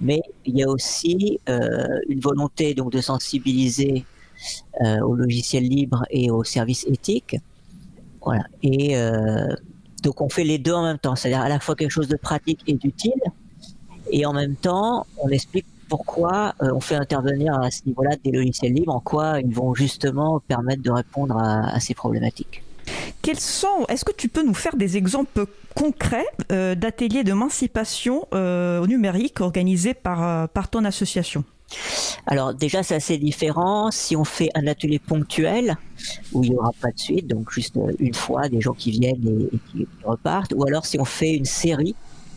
mais 0.00 0.20
il 0.46 0.56
y 0.56 0.64
a 0.64 0.68
aussi 0.68 1.38
euh, 1.48 2.00
une 2.08 2.18
volonté 2.18 2.74
donc 2.74 2.90
de 2.90 3.00
sensibiliser 3.00 4.04
euh, 4.82 4.98
au 5.00 5.14
logiciel 5.14 5.62
libre 5.62 6.04
et 6.10 6.30
aux 6.30 6.42
services 6.42 6.84
éthiques. 6.88 7.36
Voilà. 8.20 8.44
Et 8.64 8.96
donc 10.02 10.20
on 10.20 10.28
fait 10.28 10.44
les 10.44 10.58
deux 10.58 10.72
en 10.72 10.82
même 10.82 10.98
temps, 10.98 11.16
c'est-à-dire 11.16 11.40
à 11.40 11.48
la 11.48 11.60
fois 11.60 11.74
quelque 11.74 11.90
chose 11.90 12.08
de 12.08 12.16
pratique 12.16 12.60
et 12.66 12.74
d'utile, 12.74 13.12
et 14.10 14.26
en 14.26 14.32
même 14.32 14.56
temps 14.56 15.06
on 15.18 15.28
explique 15.28 15.66
pourquoi 15.88 16.54
euh, 16.62 16.72
on 16.74 16.80
fait 16.80 16.96
intervenir 16.96 17.54
à 17.54 17.70
ce 17.70 17.82
niveau-là 17.86 18.16
des 18.24 18.32
logiciels 18.32 18.72
libres, 18.72 18.94
en 18.94 19.00
quoi 19.00 19.40
ils 19.40 19.54
vont 19.54 19.74
justement 19.74 20.40
permettre 20.48 20.82
de 20.82 20.90
répondre 20.90 21.36
à, 21.36 21.74
à 21.74 21.80
ces 21.80 21.94
problématiques. 21.94 22.62
Quels 23.22 23.40
sont 23.40 23.84
Est-ce 23.88 24.04
que 24.04 24.12
tu 24.12 24.28
peux 24.28 24.44
nous 24.44 24.54
faire 24.54 24.76
des 24.76 24.96
exemples 24.96 25.46
concrets 25.74 26.26
euh, 26.52 26.74
d'ateliers 26.74 27.24
d'émancipation 27.24 28.26
euh, 28.32 28.86
numérique 28.86 29.40
organisés 29.40 29.94
par, 29.94 30.48
par 30.48 30.68
ton 30.68 30.84
association? 30.84 31.44
Alors 32.26 32.54
déjà 32.54 32.82
c'est 32.82 32.94
assez 32.94 33.18
différent. 33.18 33.90
Si 33.90 34.14
on 34.16 34.24
fait 34.24 34.50
un 34.54 34.66
atelier 34.66 35.00
ponctuel 35.00 35.76
où 36.32 36.42
il 36.44 36.50
n'y 36.50 36.56
aura 36.56 36.72
pas 36.80 36.90
de 36.90 36.98
suite, 36.98 37.26
donc 37.26 37.50
juste 37.50 37.76
euh, 37.76 37.92
une 37.98 38.14
fois 38.14 38.48
des 38.48 38.60
gens 38.60 38.74
qui 38.74 38.90
viennent 38.90 39.48
et, 39.52 39.58
qui, 39.70 39.86
repartent, 40.04 40.52
ou 40.54 40.64
alors 40.66 40.86
si 40.86 40.98
on 41.00 41.04
fait 41.04 41.34
une 41.34 41.44
série, 41.44 41.94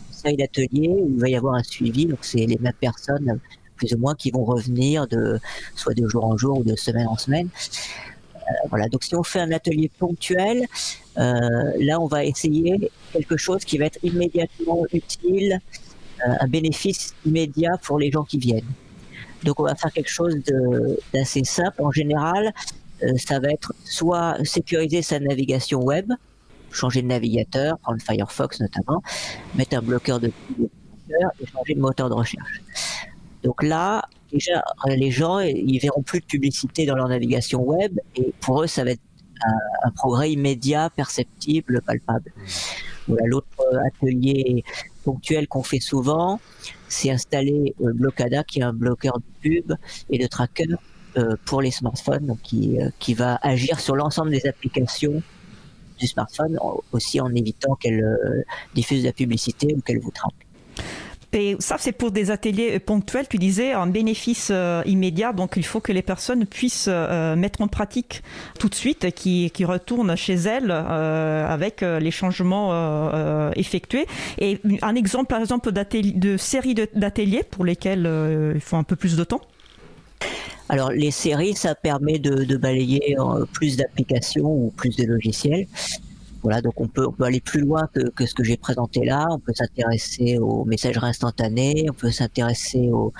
une 0.08 0.14
série 0.14 0.36
d'ateliers 0.36 0.88
où 0.88 1.10
il 1.10 1.20
va 1.20 1.28
y 1.28 1.36
avoir 1.36 1.54
un 1.54 1.62
suivi, 1.62 2.06
donc 2.06 2.18
c'est 2.22 2.46
les 2.46 2.58
mêmes 2.58 2.72
personnes 2.80 3.38
plus 3.76 3.94
ou 3.94 3.98
moins 3.98 4.14
qui 4.14 4.30
vont 4.30 4.44
revenir 4.44 5.06
de 5.06 5.38
soit 5.74 5.94
de 5.94 6.06
jour 6.06 6.24
en 6.24 6.36
jour 6.36 6.58
ou 6.58 6.64
de 6.64 6.76
semaine 6.76 7.06
en 7.06 7.16
semaine. 7.16 7.48
Euh, 8.36 8.52
voilà, 8.68 8.88
donc 8.88 9.04
si 9.04 9.14
on 9.14 9.22
fait 9.22 9.40
un 9.40 9.52
atelier 9.52 9.90
ponctuel, 9.98 10.66
euh, 11.18 11.72
là 11.78 12.00
on 12.00 12.06
va 12.06 12.24
essayer 12.24 12.90
quelque 13.12 13.36
chose 13.36 13.64
qui 13.64 13.78
va 13.78 13.86
être 13.86 13.98
immédiatement 14.02 14.84
utile, 14.92 15.60
un 16.22 16.46
bénéfice 16.48 17.14
immédiat 17.24 17.78
pour 17.82 17.98
les 17.98 18.10
gens 18.10 18.24
qui 18.24 18.36
viennent. 18.36 18.70
Donc 19.44 19.58
on 19.60 19.64
va 19.64 19.74
faire 19.74 19.92
quelque 19.92 20.10
chose 20.10 20.36
d'assez 21.12 21.44
simple. 21.44 21.82
En 21.82 21.90
général, 21.90 22.52
ça 23.16 23.40
va 23.40 23.50
être 23.50 23.72
soit 23.84 24.36
sécuriser 24.44 25.02
sa 25.02 25.18
navigation 25.20 25.80
web, 25.82 26.12
changer 26.70 27.02
de 27.02 27.08
navigateur, 27.08 27.78
prendre 27.78 28.00
Firefox 28.02 28.60
notamment, 28.60 29.02
mettre 29.54 29.76
un 29.76 29.82
bloqueur 29.82 30.20
de 30.20 30.32
et 31.40 31.46
changer 31.46 31.74
de 31.74 31.80
moteur 31.80 32.08
de 32.08 32.14
recherche. 32.14 32.62
Donc 33.42 33.62
là, 33.62 34.04
déjà, 34.32 34.62
euh, 34.86 34.94
les 34.94 35.10
gens, 35.10 35.40
ils 35.40 35.78
verront 35.80 36.02
plus 36.02 36.20
de 36.20 36.26
publicité 36.26 36.86
dans 36.86 36.94
leur 36.94 37.08
navigation 37.08 37.62
web 37.62 37.98
et 38.14 38.32
pour 38.40 38.62
eux, 38.62 38.66
ça 38.66 38.84
va 38.84 38.90
être 38.92 39.00
un, 39.84 39.90
progrès 39.90 40.32
immédiat, 40.32 40.90
perceptible, 40.94 41.80
palpable. 41.82 42.32
Voilà, 43.08 43.26
l'autre 43.26 43.48
euh, 43.72 43.78
atelier 43.86 44.62
ponctuel 45.04 45.48
qu'on 45.48 45.62
fait 45.62 45.80
souvent, 45.80 46.40
c'est 46.88 47.10
installer 47.10 47.74
euh, 47.80 47.92
Blocada, 47.92 48.44
qui 48.44 48.60
est 48.60 48.62
un 48.62 48.72
bloqueur 48.72 49.18
de 49.18 49.24
pub 49.40 49.74
et 50.10 50.18
de 50.18 50.26
tracker 50.26 50.66
euh, 50.70 50.76
pour 51.44 51.62
les 51.62 51.70
smartphones, 51.70 52.36
qui, 52.42 52.80
euh, 52.80 52.90
qui 52.98 53.14
va 53.14 53.38
agir 53.42 53.80
sur 53.80 53.96
l'ensemble 53.96 54.30
des 54.30 54.46
applications 54.46 55.22
du 55.98 56.06
smartphone, 56.06 56.58
aussi 56.92 57.20
en 57.20 57.34
évitant 57.34 57.74
qu'elle 57.74 58.02
euh, 58.02 58.42
diffuse 58.74 59.02
de 59.02 59.08
la 59.08 59.12
publicité 59.12 59.74
ou 59.74 59.80
qu'elle 59.80 60.00
vous 60.00 60.10
traque. 60.10 60.46
Et 61.32 61.56
ça, 61.60 61.76
c'est 61.78 61.92
pour 61.92 62.10
des 62.10 62.32
ateliers 62.32 62.80
ponctuels, 62.80 63.28
tu 63.28 63.38
disais, 63.38 63.72
un 63.72 63.86
bénéfice 63.86 64.48
euh, 64.50 64.82
immédiat. 64.84 65.32
Donc, 65.32 65.52
il 65.56 65.64
faut 65.64 65.78
que 65.78 65.92
les 65.92 66.02
personnes 66.02 66.44
puissent 66.44 66.88
euh, 66.88 67.36
mettre 67.36 67.60
en 67.60 67.68
pratique 67.68 68.22
tout 68.58 68.68
de 68.68 68.74
suite, 68.74 69.14
qui, 69.14 69.50
qui 69.52 69.64
retournent 69.64 70.16
chez 70.16 70.34
elles 70.34 70.70
euh, 70.72 71.46
avec 71.46 71.82
les 71.82 72.10
changements 72.10 73.50
effectués. 73.54 74.06
Et 74.38 74.60
un 74.82 74.94
exemple, 74.94 75.26
par 75.26 75.40
exemple, 75.40 75.70
de 75.72 76.36
séries 76.36 76.74
d'ateliers 76.94 77.42
pour 77.48 77.64
lesquels 77.64 78.08
il 78.54 78.60
faut 78.60 78.76
un 78.76 78.82
peu 78.82 78.96
plus 78.96 79.16
de 79.16 79.24
temps 79.24 79.40
alors 80.70 80.90
les 80.92 81.10
séries, 81.10 81.54
ça 81.54 81.74
permet 81.74 82.18
de, 82.18 82.44
de 82.44 82.56
balayer 82.56 83.16
plus 83.52 83.76
d'applications 83.76 84.46
ou 84.46 84.72
plus 84.76 84.96
de 84.96 85.04
logiciels. 85.04 85.66
Voilà, 86.42 86.62
donc 86.62 86.80
on 86.80 86.88
peut, 86.88 87.06
on 87.06 87.12
peut 87.12 87.24
aller 87.24 87.40
plus 87.40 87.60
loin 87.60 87.88
que, 87.92 88.08
que 88.10 88.24
ce 88.24 88.34
que 88.34 88.42
j'ai 88.42 88.56
présenté 88.56 89.04
là. 89.04 89.26
On 89.30 89.38
peut 89.38 89.52
s'intéresser 89.54 90.38
aux 90.38 90.64
messageries 90.64 91.08
instantanées, 91.08 91.86
on 91.90 91.92
peut 91.92 92.10
s'intéresser 92.10 92.88
aux, 92.90 93.12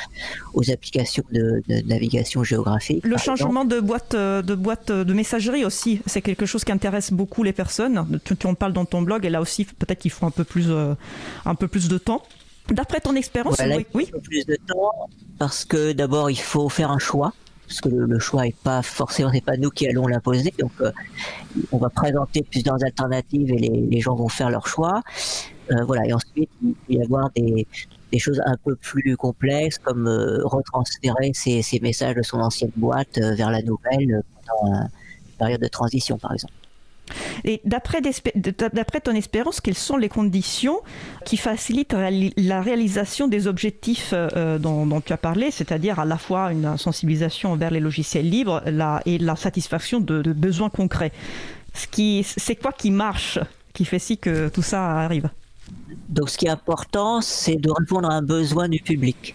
aux, 0.54 0.70
applications 0.70 1.24
de, 1.30 1.62
de, 1.68 1.86
navigation 1.86 2.44
géographique. 2.44 3.04
Le 3.04 3.18
changement 3.18 3.64
de 3.64 3.80
boîte, 3.80 4.14
euh, 4.14 4.40
de 4.42 4.54
boîte 4.54 4.90
de 4.90 5.12
messagerie 5.12 5.64
aussi, 5.64 6.00
c'est 6.06 6.22
quelque 6.22 6.46
chose 6.46 6.64
qui 6.64 6.72
intéresse 6.72 7.12
beaucoup 7.12 7.42
les 7.42 7.52
personnes. 7.52 8.20
Tu, 8.24 8.36
tu 8.36 8.46
en 8.46 8.54
parles 8.54 8.72
dans 8.72 8.86
ton 8.86 9.02
blog 9.02 9.26
et 9.26 9.30
là 9.30 9.42
aussi, 9.42 9.64
peut-être 9.66 9.98
qu'il 9.98 10.10
faut 10.10 10.24
un 10.24 10.30
peu 10.30 10.44
plus, 10.44 10.70
euh, 10.70 10.94
un 11.44 11.54
peu 11.54 11.68
plus 11.68 11.88
de 11.88 11.98
temps. 11.98 12.22
D'après 12.70 13.00
ton 13.00 13.16
expérience, 13.16 13.60
oui. 13.94 14.06
Il 14.06 14.12
faut 14.12 14.20
plus 14.20 14.46
de 14.46 14.56
temps 14.66 15.10
parce 15.38 15.64
que 15.64 15.92
d'abord 15.92 16.30
il 16.30 16.38
faut 16.38 16.68
faire 16.68 16.90
un 16.90 16.98
choix 16.98 17.32
parce 17.70 17.82
que 17.82 17.88
le, 17.88 18.18
choix 18.18 18.48
est 18.48 18.56
pas 18.64 18.82
forcément, 18.82 19.30
c'est 19.32 19.44
pas 19.44 19.56
nous 19.56 19.70
qui 19.70 19.86
allons 19.86 20.08
l'imposer. 20.08 20.52
Donc, 20.58 20.72
euh, 20.80 20.90
on 21.70 21.78
va 21.78 21.88
présenter 21.88 22.42
plusieurs 22.42 22.82
alternatives 22.82 23.48
et 23.52 23.58
les, 23.58 23.86
les 23.88 24.00
gens 24.00 24.16
vont 24.16 24.28
faire 24.28 24.50
leur 24.50 24.66
choix. 24.66 25.02
Euh, 25.70 25.84
voilà. 25.84 26.04
Et 26.04 26.12
ensuite, 26.12 26.50
il 26.62 26.74
peut 26.74 26.94
y 26.94 27.00
avoir 27.00 27.30
des, 27.30 27.68
des 28.10 28.18
choses 28.18 28.42
un 28.44 28.56
peu 28.56 28.74
plus 28.74 29.16
complexes, 29.16 29.78
comme 29.78 30.08
euh, 30.08 30.40
retransférer 30.42 31.30
ces, 31.32 31.62
messages 31.80 32.16
de 32.16 32.22
son 32.22 32.40
ancienne 32.40 32.72
boîte 32.74 33.18
vers 33.18 33.52
la 33.52 33.62
nouvelle 33.62 34.22
pendant 34.48 34.74
une 34.74 34.88
période 35.38 35.60
de 35.60 35.68
transition, 35.68 36.18
par 36.18 36.32
exemple. 36.32 36.52
Et 37.44 37.60
d'après 37.64 38.00
ton 39.02 39.12
expérience, 39.12 39.60
quelles 39.60 39.74
sont 39.74 39.96
les 39.96 40.08
conditions 40.08 40.80
qui 41.24 41.36
facilitent 41.36 41.94
la 42.36 42.62
réalisation 42.62 43.28
des 43.28 43.46
objectifs 43.46 44.10
euh, 44.12 44.58
dont, 44.58 45.00
tu 45.00 45.12
as 45.12 45.16
parlé, 45.16 45.50
c'est-à-dire 45.50 45.98
à 45.98 46.04
la 46.04 46.18
fois 46.18 46.52
une 46.52 46.76
sensibilisation 46.76 47.56
vers 47.56 47.70
les 47.70 47.80
logiciels 47.80 48.28
libres 48.28 48.62
et 49.06 49.18
la 49.18 49.36
satisfaction 49.36 50.00
de, 50.00 50.32
besoins 50.32 50.70
concrets 50.70 51.12
C'est 51.72 52.56
quoi 52.56 52.72
qui 52.72 52.90
marche, 52.90 53.38
qui 53.72 53.84
fait 53.84 53.98
si 53.98 54.18
que 54.18 54.48
tout 54.48 54.62
ça 54.62 54.98
arrive? 55.00 55.28
Donc 56.08 56.30
ce 56.30 56.38
qui 56.38 56.46
est 56.46 56.50
important, 56.50 57.20
c'est 57.20 57.56
de 57.56 57.70
répondre 57.70 58.10
à 58.10 58.14
un 58.14 58.22
besoin 58.22 58.68
du 58.68 58.80
public. 58.80 59.34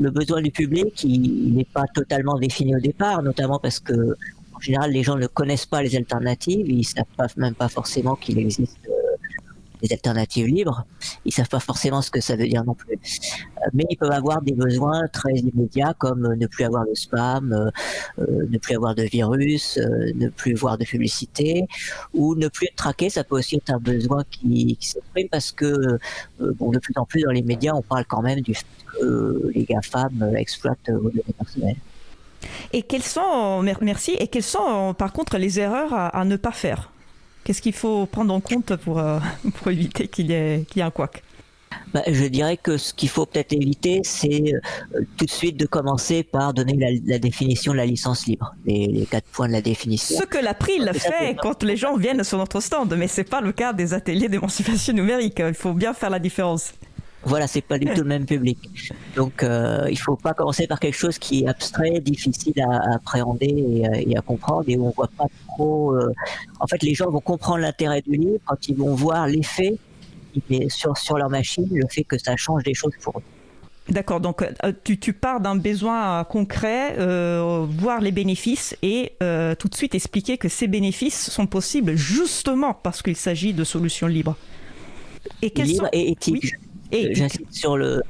Le 0.00 0.10
besoin 0.10 0.42
du 0.42 0.50
public, 0.50 1.04
il 1.04 1.54
n'est 1.54 1.66
pas 1.72 1.84
totalement 1.94 2.38
défini 2.38 2.74
au 2.74 2.80
départ, 2.80 3.22
notamment 3.22 3.58
parce 3.58 3.78
que 3.78 4.16
général, 4.64 4.90
les 4.90 5.02
gens 5.02 5.16
ne 5.16 5.26
connaissent 5.26 5.66
pas 5.66 5.82
les 5.82 5.94
alternatives, 5.96 6.68
ils 6.68 6.84
savent 6.84 7.04
pas, 7.16 7.26
même 7.36 7.54
pas 7.54 7.68
forcément 7.68 8.16
qu'il 8.16 8.38
existe 8.38 8.78
euh, 8.88 8.92
des 9.82 9.92
alternatives 9.92 10.46
libres. 10.46 10.84
Ils 11.24 11.32
savent 11.32 11.48
pas 11.48 11.60
forcément 11.60 12.00
ce 12.00 12.10
que 12.10 12.20
ça 12.20 12.34
veut 12.36 12.48
dire 12.48 12.64
non 12.64 12.74
plus. 12.74 12.94
Euh, 12.94 13.70
mais 13.74 13.84
ils 13.90 13.96
peuvent 13.96 14.10
avoir 14.10 14.40
des 14.42 14.54
besoins 14.54 15.06
très 15.12 15.34
immédiats 15.34 15.94
comme 15.98 16.24
euh, 16.24 16.36
ne 16.36 16.46
plus 16.46 16.64
avoir 16.64 16.84
de 16.86 16.94
spam, 16.94 17.70
ne 18.18 18.58
plus 18.58 18.74
avoir 18.74 18.94
de 18.94 19.02
virus, 19.02 19.78
ne 19.78 20.28
plus 20.28 20.54
voir 20.54 20.78
de 20.78 20.84
publicité 20.84 21.66
ou 22.14 22.34
ne 22.34 22.48
plus 22.48 22.66
être 22.66 22.76
traqué. 22.76 23.10
Ça 23.10 23.22
peut 23.24 23.36
aussi 23.36 23.56
être 23.56 23.70
un 23.70 23.78
besoin 23.78 24.24
qui, 24.30 24.76
qui 24.76 24.88
s'exprime 24.88 25.28
parce 25.28 25.52
que 25.52 25.98
bon, 26.38 26.70
de 26.70 26.78
plus 26.78 26.94
en 26.96 27.04
plus 27.04 27.22
dans 27.22 27.32
les 27.32 27.42
médias, 27.42 27.74
on 27.74 27.82
parle 27.82 28.06
quand 28.06 28.22
même 28.22 28.40
du 28.40 28.54
fait 28.54 28.66
que 28.86 29.50
les 29.54 29.64
GAFAM 29.64 30.34
exploitent 30.36 30.90
vos 30.90 31.10
données 31.10 31.34
personnelles. 31.36 31.76
Et 32.72 32.82
quelles 32.82 33.02
sont, 33.02 33.62
merci, 33.80 34.12
et 34.18 34.28
quelles 34.28 34.42
sont 34.42 34.94
par 34.96 35.12
contre 35.12 35.38
les 35.38 35.60
erreurs 35.60 35.92
à, 35.92 36.24
ne 36.24 36.36
pas 36.36 36.52
faire? 36.52 36.90
Qu'est-ce 37.44 37.60
qu'il 37.60 37.74
faut 37.74 38.06
prendre 38.06 38.32
en 38.32 38.40
compte 38.40 38.76
pour, 38.76 38.98
euh, 38.98 39.18
pour 39.56 39.70
éviter 39.70 40.08
qu'il 40.08 40.30
y, 40.30 40.32
ait, 40.32 40.64
y 40.74 40.80
ait 40.80 40.82
un 40.82 40.90
couac? 40.90 41.22
Bah, 41.92 42.02
je 42.08 42.24
dirais 42.24 42.56
que 42.56 42.76
ce 42.76 42.92
qu'il 42.92 43.08
faut 43.08 43.24
peut-être 43.24 43.52
éviter, 43.52 44.00
c'est 44.02 44.52
euh, 44.52 45.00
tout 45.16 45.26
de 45.26 45.30
suite 45.30 45.56
de 45.56 45.66
commencer 45.66 46.24
par 46.24 46.52
donner 46.52 47.00
la, 47.06 47.18
définition 47.18 47.72
de 47.72 47.76
la 47.76 47.86
licence 47.86 48.26
libre, 48.26 48.54
les, 48.66 49.06
quatre 49.08 49.26
points 49.26 49.46
de 49.46 49.52
la 49.52 49.60
définition. 49.60 50.18
Ce 50.18 50.24
que 50.24 50.38
l'April 50.38 50.90
fait 50.94 51.36
quand 51.40 51.62
les 51.62 51.76
gens 51.76 51.96
viennent 51.96 52.24
sur 52.24 52.38
notre 52.38 52.60
stand, 52.60 52.94
mais 52.96 53.06
c'est 53.06 53.24
pas 53.24 53.40
le 53.40 53.52
cas 53.52 53.72
des 53.72 53.94
ateliers 53.94 54.28
d'émancipation 54.28 54.92
numérique. 54.92 55.40
Il 55.46 55.54
faut 55.54 55.72
bien 55.72 55.94
faire 55.94 56.10
la 56.10 56.18
différence. 56.18 56.72
Voilà, 57.26 57.46
c'est 57.46 57.62
pas 57.62 57.78
du 57.78 57.86
tout 57.86 58.02
le 58.02 58.08
même 58.08 58.26
public. 58.26 58.58
Donc, 59.16 59.42
euh, 59.42 59.86
il 59.90 59.98
faut 59.98 60.16
pas 60.16 60.34
commencer 60.34 60.66
par 60.66 60.78
quelque 60.78 60.96
chose 60.96 61.18
qui 61.18 61.44
est 61.44 61.48
abstrait, 61.48 62.00
difficile 62.00 62.60
à, 62.60 62.94
appréhender 62.94 63.82
et, 64.06 64.16
à 64.16 64.20
comprendre, 64.20 64.64
et 64.68 64.76
où 64.76 64.86
on 64.86 64.90
voit 64.90 65.10
pas 65.16 65.26
trop. 65.48 65.94
Euh, 65.94 66.12
en 66.60 66.66
fait, 66.66 66.82
les 66.82 66.94
gens 66.94 67.10
vont 67.10 67.20
comprendre 67.20 67.60
l'intérêt 67.60 68.02
du 68.02 68.16
livre 68.16 68.40
quand 68.44 68.68
ils 68.68 68.76
vont 68.76 68.94
voir 68.94 69.26
l'effet 69.26 69.76
sur 70.68 70.96
sur 70.96 71.16
leur 71.16 71.30
machine, 71.30 71.68
le 71.70 71.86
fait 71.88 72.04
que 72.04 72.18
ça 72.18 72.36
change 72.36 72.64
des 72.64 72.74
choses 72.74 72.92
pour 73.00 73.18
eux. 73.18 73.22
D'accord, 73.88 74.20
donc 74.20 74.40
euh, 74.42 74.72
tu, 74.82 74.98
tu 74.98 75.12
pars 75.12 75.40
d'un 75.40 75.56
besoin 75.56 76.24
concret, 76.24 76.96
euh, 76.98 77.66
voir 77.68 78.00
les 78.00 78.12
bénéfices 78.12 78.74
et 78.82 79.12
euh, 79.22 79.54
tout 79.54 79.68
de 79.68 79.74
suite 79.74 79.94
expliquer 79.94 80.38
que 80.38 80.48
ces 80.48 80.68
bénéfices 80.68 81.28
sont 81.30 81.46
possibles 81.46 81.94
justement 81.94 82.72
parce 82.72 83.02
qu'il 83.02 83.16
s'agit 83.16 83.52
de 83.52 83.62
solutions 83.62 84.06
libres. 84.06 84.36
Et 85.42 85.50
libres 85.50 85.88
et 85.92 86.10
éthiques. 86.12 86.54
Et 86.92 87.14
j'insiste 87.14 87.52
sur 87.52 87.76
le, 87.76 88.02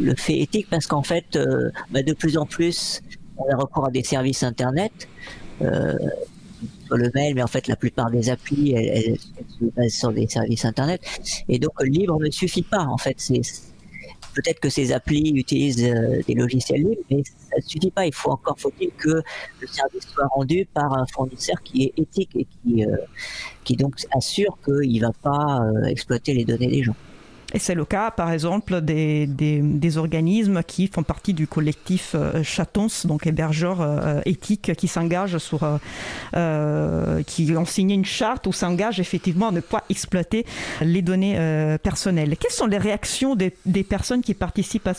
le 0.00 0.14
fait 0.14 0.38
éthique 0.38 0.68
parce 0.70 0.86
qu'en 0.86 1.02
fait, 1.02 1.36
euh, 1.36 1.70
bah, 1.90 2.02
de 2.02 2.12
plus 2.12 2.36
en 2.36 2.46
plus, 2.46 3.02
on 3.36 3.52
a 3.52 3.56
recours 3.56 3.86
à 3.86 3.90
des 3.90 4.02
services 4.02 4.42
Internet. 4.42 4.92
Euh, 5.62 5.94
sur 6.86 6.96
le 6.96 7.10
mail, 7.14 7.34
mais 7.34 7.42
en 7.42 7.48
fait, 7.48 7.66
la 7.66 7.74
plupart 7.74 8.10
des 8.10 8.30
applis, 8.30 8.72
elles, 8.72 9.16
se 9.18 9.64
basent 9.76 9.92
sur 9.92 10.12
des 10.12 10.28
services 10.28 10.64
Internet. 10.64 11.00
Et 11.48 11.58
donc, 11.58 11.72
le 11.80 11.88
libre 11.88 12.18
ne 12.20 12.30
suffit 12.30 12.62
pas. 12.62 12.84
En 12.84 12.96
fait, 12.96 13.16
c'est 13.18 13.40
peut-être 14.34 14.60
que 14.60 14.68
ces 14.68 14.92
applis 14.92 15.32
utilisent 15.34 15.84
euh, 15.84 16.22
des 16.26 16.34
logiciels 16.34 16.82
libres, 16.82 17.02
mais 17.10 17.24
ça 17.24 17.56
ne 17.56 17.62
suffit 17.62 17.90
pas. 17.90 18.06
Il 18.06 18.14
faut 18.14 18.30
encore 18.30 18.58
faut-il 18.58 18.90
que 18.92 19.22
le 19.60 19.66
service 19.66 20.06
soit 20.06 20.28
rendu 20.28 20.66
par 20.72 20.96
un 20.96 21.06
fournisseur 21.06 21.60
qui 21.64 21.84
est 21.84 21.98
éthique 21.98 22.30
et 22.36 22.44
qui, 22.44 22.84
qui 23.64 23.76
donc 23.76 23.96
assure 24.12 24.56
qu'il 24.64 25.00
ne 25.00 25.06
va 25.06 25.12
pas 25.22 25.60
exploiter 25.88 26.34
les 26.34 26.44
données 26.44 26.68
des 26.68 26.84
gens. 26.84 26.96
Et 27.56 27.58
c'est 27.58 27.74
le 27.74 27.86
cas, 27.86 28.10
par 28.10 28.32
exemple, 28.32 28.82
des, 28.82 29.96
organismes 29.96 30.62
qui 30.62 30.88
font 30.88 31.02
partie 31.02 31.32
du 31.32 31.46
collectif 31.46 32.14
euh, 32.14 32.42
Chatons, 32.42 32.88
donc 33.06 33.26
hébergeurs 33.26 33.80
euh, 33.80 34.20
éthiques, 34.26 34.74
qui 34.74 34.88
s'engagent 34.88 35.38
sur, 35.38 35.66
euh, 36.36 37.22
qui 37.22 37.56
ont 37.56 37.64
signé 37.64 37.94
une 37.94 38.04
charte 38.04 38.46
où 38.46 38.52
s'engagent 38.52 39.00
effectivement 39.00 39.48
à 39.48 39.52
ne 39.52 39.60
pas 39.60 39.84
exploiter 39.88 40.44
les 40.82 41.00
données 41.00 41.78
personnelles. 41.82 42.36
Quelles 42.36 42.50
sont 42.50 42.66
les 42.66 42.76
réactions 42.76 43.34
des, 43.34 43.50
personnes 43.84 44.20
qui 44.20 44.34
participent 44.34 44.88
à, 44.88 44.92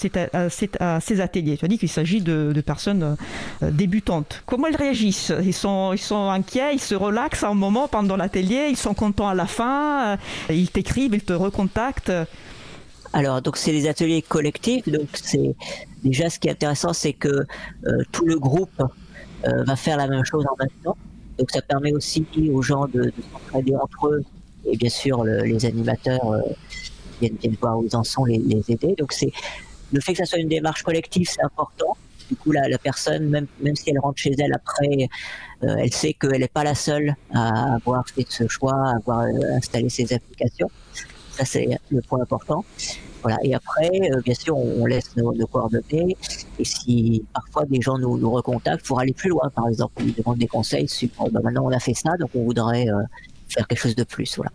à, 0.79 0.99
ces 0.99 1.21
ateliers? 1.21 1.57
Tu 1.57 1.65
as 1.65 1.67
dit 1.67 1.77
qu'il 1.77 1.89
s'agit 1.89 2.21
de, 2.21 2.59
personnes 2.65 3.17
débutantes. 3.61 4.41
Comment 4.47 4.65
ils 4.65 4.75
réagissent? 4.75 5.31
Ils 5.43 5.53
sont, 5.53 5.93
ils 5.93 5.99
sont 5.99 6.31
inquiets, 6.31 6.73
ils 6.73 6.81
se 6.81 6.95
relaxent 6.95 7.43
un 7.43 7.53
moment 7.53 7.87
pendant 7.87 8.17
l'atelier, 8.17 8.69
ils 8.71 8.77
sont 8.77 8.95
contents 8.95 9.29
à 9.29 9.35
la 9.35 9.45
fin, 9.45 10.17
ils 10.49 10.71
t'écrivent, 10.71 11.13
ils 11.13 11.23
te 11.23 11.33
recontactent. 11.33 12.11
Alors, 13.17 13.41
donc 13.41 13.57
c'est 13.57 13.71
des 13.71 13.87
ateliers 13.87 14.21
collectifs. 14.21 14.87
Donc, 14.87 15.07
c'est 15.13 15.55
déjà 16.03 16.29
ce 16.29 16.37
qui 16.37 16.49
est 16.49 16.51
intéressant, 16.51 16.93
c'est 16.93 17.13
que 17.13 17.29
euh, 17.87 18.03
tout 18.11 18.27
le 18.27 18.37
groupe 18.37 18.79
euh, 18.79 19.63
va 19.63 19.75
faire 19.75 19.97
la 19.97 20.07
même 20.07 20.23
chose 20.23 20.45
en 20.45 20.55
même 20.59 20.69
temps. 20.83 20.95
Donc, 21.39 21.49
ça 21.49 21.63
permet 21.63 21.91
aussi 21.93 22.27
aux 22.53 22.61
gens 22.61 22.85
de, 22.85 23.05
de 23.05 23.13
s'entraider 23.31 23.75
entre 23.75 24.09
eux 24.09 24.23
et 24.65 24.77
bien 24.77 24.89
sûr 24.89 25.23
les 25.23 25.65
animateurs 25.65 26.31
euh, 26.31 26.41
viennent, 27.19 27.57
voir 27.59 27.79
où 27.79 27.85
ils 27.85 27.95
en 27.95 28.03
sont, 28.03 28.23
les, 28.25 28.39
aider. 28.69 28.93
Donc, 28.95 29.11
c'est 29.13 29.31
le 29.91 29.99
fait 29.99 30.11
que 30.11 30.19
ça 30.19 30.25
soit 30.25 30.37
une 30.37 30.49
démarche 30.49 30.83
collective, 30.83 31.27
c'est 31.27 31.43
important. 31.43 31.97
Du 32.29 32.35
coup, 32.35 32.51
la, 32.51 32.77
personne, 32.77 33.29
même, 33.29 33.47
même 33.61 33.75
si 33.75 33.89
elle 33.89 33.97
rentre 33.97 34.19
chez 34.19 34.35
elle 34.37 34.53
après, 34.53 35.07
elle 35.61 35.91
sait 35.91 36.13
qu'elle 36.13 36.41
n'est 36.41 36.47
pas 36.47 36.63
la 36.63 36.75
seule 36.75 37.15
à 37.33 37.73
avoir 37.75 38.07
fait 38.07 38.27
ce 38.29 38.47
choix, 38.47 38.75
à 38.75 38.97
avoir 38.97 39.21
installé 39.55 39.89
ces 39.89 40.13
applications. 40.13 40.69
Ça, 41.31 41.45
c'est 41.45 41.67
le 41.91 42.01
point 42.01 42.21
important. 42.21 42.65
Voilà. 43.21 43.37
Et 43.43 43.53
après, 43.53 43.89
euh, 44.11 44.21
bien 44.23 44.33
sûr, 44.33 44.57
on, 44.57 44.85
laisse 44.85 45.15
nos, 45.15 45.33
coordonnées. 45.47 46.15
Et 46.59 46.65
si 46.65 47.25
parfois 47.33 47.65
des 47.65 47.81
gens 47.81 47.97
nous, 47.97 48.17
nous, 48.17 48.31
recontactent 48.31 48.85
pour 48.85 48.99
aller 48.99 49.13
plus 49.13 49.29
loin, 49.29 49.49
par 49.53 49.67
exemple, 49.67 49.93
ils 50.03 50.13
demandent 50.13 50.37
des 50.37 50.47
conseils 50.47 50.87
sur 50.87 51.09
bah, 51.31 51.39
maintenant 51.43 51.65
on 51.65 51.71
a 51.71 51.79
fait 51.79 51.93
ça, 51.93 52.15
donc 52.17 52.29
on 52.35 52.43
voudrait 52.43 52.87
euh, 52.89 53.01
faire 53.49 53.67
quelque 53.67 53.79
chose 53.79 53.95
de 53.95 54.03
plus. 54.03 54.35
Voilà. 54.35 54.51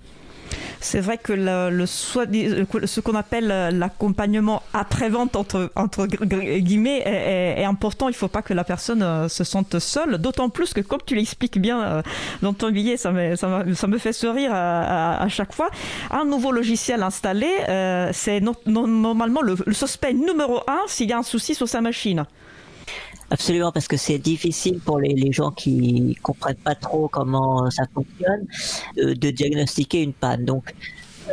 C'est 0.80 1.00
vrai 1.00 1.18
que 1.18 1.32
le, 1.32 1.86
ce 1.86 3.00
qu'on 3.00 3.14
appelle 3.14 3.46
l'accompagnement 3.46 4.62
après-vente, 4.72 5.36
entre, 5.36 5.70
entre 5.76 6.06
guillemets, 6.06 7.02
est, 7.06 7.64
important. 7.64 8.08
Il 8.08 8.12
ne 8.12 8.16
faut 8.16 8.28
pas 8.28 8.42
que 8.42 8.54
la 8.54 8.64
personne 8.64 9.28
se 9.28 9.44
sente 9.44 9.78
seule, 9.78 10.18
d'autant 10.18 10.48
plus 10.48 10.72
que, 10.72 10.80
comme 10.80 11.00
tu 11.04 11.14
l'expliques 11.14 11.58
bien 11.58 12.02
dans 12.42 12.52
ton 12.52 12.70
billet, 12.70 12.96
ça 12.96 13.12
me, 13.12 13.98
fait 13.98 14.12
sourire 14.12 14.50
à, 14.52 15.26
chaque 15.28 15.52
fois. 15.52 15.70
Un 16.10 16.24
nouveau 16.24 16.52
logiciel 16.52 17.02
installé, 17.02 17.48
c'est 18.12 18.40
normalement 18.66 19.42
le, 19.42 19.56
le 19.64 19.72
suspect 19.72 20.12
numéro 20.12 20.60
un 20.68 20.80
s'il 20.86 21.08
y 21.08 21.12
a 21.12 21.18
un 21.18 21.22
souci 21.22 21.54
sur 21.54 21.68
sa 21.68 21.80
machine. 21.80 22.24
Absolument, 23.32 23.72
parce 23.72 23.88
que 23.88 23.96
c'est 23.96 24.18
difficile 24.18 24.78
pour 24.78 24.98
les, 24.98 25.32
gens 25.32 25.52
qui 25.52 26.18
comprennent 26.20 26.54
pas 26.54 26.74
trop 26.74 27.08
comment 27.08 27.70
ça 27.70 27.84
fonctionne 27.94 28.46
de, 28.94 29.14
de 29.14 29.30
diagnostiquer 29.30 30.02
une 30.02 30.12
panne. 30.12 30.44
Donc, 30.44 30.74
euh, 31.30 31.32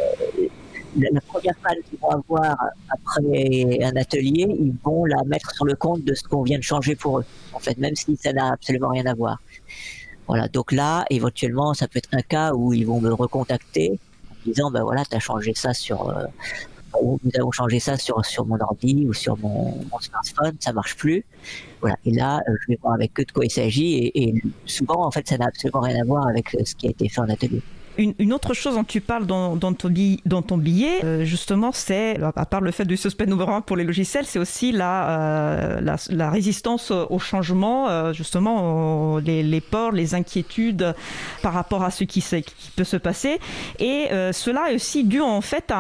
la, 0.97 1.19
première 1.19 1.55
panne 1.61 1.75
qu'ils 1.89 1.99
vont 1.99 2.11
avoir 2.11 2.55
après 2.89 3.83
un 3.83 3.93
atelier, 3.97 4.47
ils 4.47 4.73
vont 4.81 5.03
la 5.03 5.21
mettre 5.25 5.53
sur 5.53 5.65
le 5.65 5.75
compte 5.75 6.05
de 6.05 6.13
ce 6.13 6.23
qu'on 6.23 6.43
vient 6.43 6.57
de 6.57 6.63
changer 6.63 6.95
pour 6.95 7.19
eux. 7.19 7.25
En 7.51 7.59
fait, 7.59 7.77
même 7.77 7.97
si 7.97 8.15
ça 8.15 8.31
n'a 8.31 8.53
absolument 8.53 8.91
rien 8.91 9.05
à 9.05 9.13
voir. 9.13 9.41
Voilà. 10.25 10.47
Donc 10.47 10.71
là, 10.71 11.03
éventuellement, 11.09 11.73
ça 11.73 11.89
peut 11.89 11.97
être 11.97 12.13
un 12.13 12.21
cas 12.21 12.53
où 12.53 12.71
ils 12.71 12.87
vont 12.87 13.01
me 13.01 13.11
recontacter 13.11 13.99
en 14.31 14.35
disant, 14.45 14.71
ben 14.71 14.83
voilà, 14.83 15.03
tu 15.03 15.17
as 15.17 15.19
changé 15.19 15.51
ça 15.53 15.73
sur, 15.73 16.07
euh, 16.07 16.23
nous 16.93 17.31
avons 17.37 17.51
changé 17.51 17.79
ça 17.79 17.97
sur, 17.97 18.23
sur 18.25 18.45
mon 18.45 18.59
ordi 18.59 19.05
ou 19.07 19.13
sur 19.13 19.37
mon, 19.37 19.73
smartphone, 19.99 20.55
ça 20.59 20.73
marche 20.73 20.95
plus. 20.95 21.25
Voilà. 21.81 21.95
Et 22.05 22.11
là, 22.11 22.41
euh, 22.47 22.55
je 22.61 22.73
vais 22.73 22.79
voir 22.81 22.93
avec 22.93 23.19
eux 23.19 23.25
de 23.25 23.31
quoi 23.31 23.45
il 23.45 23.51
s'agit 23.51 23.95
et, 23.95 24.29
et 24.29 24.43
souvent, 24.65 25.05
en 25.05 25.11
fait, 25.11 25.27
ça 25.27 25.37
n'a 25.37 25.45
absolument 25.45 25.81
rien 25.81 26.01
à 26.01 26.05
voir 26.05 26.27
avec 26.27 26.55
ce 26.63 26.75
qui 26.75 26.87
a 26.87 26.89
été 26.89 27.09
fait 27.09 27.21
en 27.21 27.29
atelier. 27.29 27.61
Une, 27.99 28.31
autre 28.31 28.53
chose 28.53 28.75
dont 28.75 28.85
tu 28.85 29.01
parles 29.01 29.25
dans, 29.25 29.57
ton, 29.57 30.57
billet, 30.57 31.03
euh, 31.03 31.25
justement, 31.25 31.73
c'est, 31.73 32.17
à 32.23 32.45
part 32.45 32.61
le 32.61 32.71
fait 32.71 32.85
du 32.85 32.95
suspect 32.95 33.25
numéro 33.25 33.51
un 33.51 33.59
pour 33.59 33.75
les 33.75 33.83
logiciels, 33.83 34.25
c'est 34.25 34.39
aussi 34.39 34.71
la, 34.71 35.09
euh, 35.09 36.29
résistance 36.31 36.91
au 36.91 37.19
changement, 37.19 37.89
euh, 37.89 38.13
justement, 38.13 39.17
les, 39.17 39.43
les, 39.43 39.59
peurs, 39.59 39.91
les 39.91 40.15
inquiétudes 40.15 40.95
par 41.41 41.51
rapport 41.51 41.83
à 41.83 41.91
ce 41.91 42.05
qui, 42.05 42.23
peut 42.77 42.85
se 42.85 42.95
passer. 42.95 43.37
Et 43.79 44.07
cela 44.31 44.71
est 44.71 44.75
aussi 44.75 45.03
dû, 45.03 45.19
en 45.19 45.41
fait, 45.41 45.73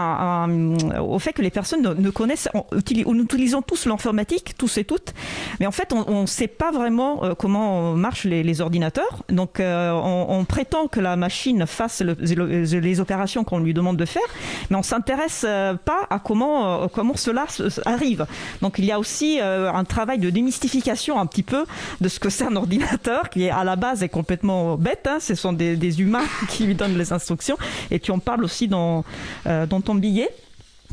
au 0.99 1.19
fait 1.19 1.31
que 1.31 1.41
les 1.41 1.51
personnes 1.51 1.81
ne, 1.81 2.09
connaissent, 2.09 2.49
on, 2.53 2.65
nous 2.73 3.23
utilisons 3.23 3.61
tous 3.61 3.85
l'informatique, 3.85 4.55
tous 4.57 4.77
et 4.77 4.83
toutes, 4.83 5.13
mais 5.61 5.67
en 5.67 5.71
fait, 5.71 5.93
on 5.93 6.23
ne 6.23 6.27
sait 6.27 6.47
pas 6.47 6.71
vraiment 6.71 7.33
comment 7.37 7.93
marchent 7.93 8.25
les, 8.25 8.59
ordinateurs. 8.59 9.23
Donc, 9.29 9.61
on, 9.61 10.25
on 10.27 10.43
prétend 10.43 10.87
que 10.87 10.99
la 10.99 11.15
machine 11.15 11.65
fasse 11.65 12.01
les 12.19 12.99
opérations 12.99 13.43
qu'on 13.43 13.59
lui 13.59 13.73
demande 13.73 13.97
de 13.97 14.05
faire, 14.05 14.23
mais 14.69 14.75
on 14.75 14.83
s'intéresse 14.83 15.45
euh, 15.47 15.73
pas 15.73 16.07
à 16.09 16.19
comment, 16.19 16.83
euh, 16.83 16.87
comment 16.87 17.15
cela 17.15 17.45
arrive. 17.85 18.25
Donc 18.61 18.75
il 18.77 18.85
y 18.85 18.91
a 18.91 18.99
aussi 18.99 19.39
euh, 19.41 19.71
un 19.71 19.83
travail 19.83 20.19
de 20.19 20.29
démystification 20.29 21.19
un 21.19 21.25
petit 21.25 21.43
peu 21.43 21.65
de 22.01 22.09
ce 22.09 22.19
que 22.19 22.29
c'est 22.29 22.45
un 22.45 22.55
ordinateur 22.55 23.29
qui 23.29 23.45
est 23.45 23.49
à 23.49 23.63
la 23.63 23.75
base 23.75 24.03
est 24.03 24.09
complètement 24.09 24.77
bête. 24.77 25.07
Hein. 25.07 25.17
Ce 25.19 25.35
sont 25.35 25.53
des, 25.53 25.75
des, 25.75 26.01
humains 26.01 26.25
qui 26.49 26.65
lui 26.65 26.75
donnent 26.75 26.97
les 26.97 27.13
instructions. 27.13 27.57
Et 27.91 27.99
tu 27.99 28.11
en 28.11 28.19
parles 28.19 28.43
aussi 28.43 28.67
dans, 28.67 29.03
dans 29.45 29.81
ton 29.81 29.95
billet. 29.95 30.29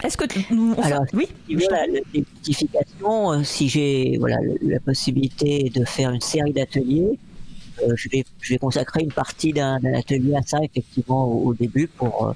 Est-ce 0.02 0.16
que 0.16 0.26
tu... 0.26 0.40
Alors, 0.82 1.04
oui, 1.14 1.28
voilà, 1.50 1.86
la 1.86 2.00
démystification, 2.12 3.42
si 3.44 3.68
j'ai 3.68 4.16
voilà 4.18 4.36
la 4.62 4.78
possibilité 4.80 5.70
de 5.74 5.84
faire 5.84 6.10
une 6.10 6.20
série 6.20 6.52
d'ateliers, 6.52 7.18
euh, 7.82 7.94
je, 7.94 8.08
vais, 8.08 8.58
consacrer 8.58 9.02
une 9.02 9.12
partie 9.12 9.52
d'un 9.52 9.78
atelier 9.94 10.34
à 10.34 10.42
ça, 10.42 10.58
effectivement, 10.62 11.26
au, 11.26 11.52
début, 11.54 11.88
pour 11.88 12.28
euh, 12.28 12.32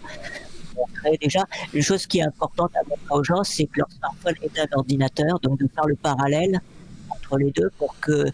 montrer 0.77 1.19
déjà. 1.21 1.47
Une 1.73 1.83
chose 1.83 2.07
qui 2.07 2.19
est 2.19 2.23
importante 2.23 2.73
à 2.77 2.89
montrer 2.89 3.15
aux 3.15 3.25
gens, 3.25 3.45
c'est 3.45 3.65
que 3.67 3.79
leur 3.79 3.91
smartphone 3.91 4.35
est 4.43 4.59
un 4.59 4.77
ordinateur, 4.77 5.41
donc 5.41 5.59
de 5.59 5.69
faire 5.75 5.87
le 5.87 5.97
parallèle 5.97 6.61
entre 7.11 7.39
les 7.39 7.51
deux 7.53 7.71
pour 7.79 7.95
qu'ils 8.01 8.33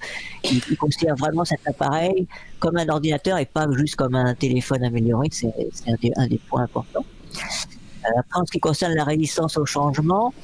ils 0.53 0.77
considèrent 0.77 1.16
vraiment 1.16 1.45
cet 1.45 1.61
appareil 1.66 2.27
comme 2.59 2.77
un 2.77 2.89
ordinateur 2.89 3.39
et 3.39 3.47
pas 3.47 3.66
juste 3.73 3.97
comme 3.97 4.15
un 4.15 4.35
téléphone 4.35 4.85
amélioré. 4.85 5.28
C'est 5.31 5.53
un, 5.87 6.27
des 6.27 6.41
points 6.49 6.62
importants. 6.62 7.05
Euh, 7.05 8.09
après, 8.19 8.41
en 8.41 8.47
ce 8.47 8.53
qui 8.53 8.61
concerne 8.61 8.95
la 8.95 9.05
résistance 9.05 9.57
au 9.59 9.66
changement, 9.66 10.35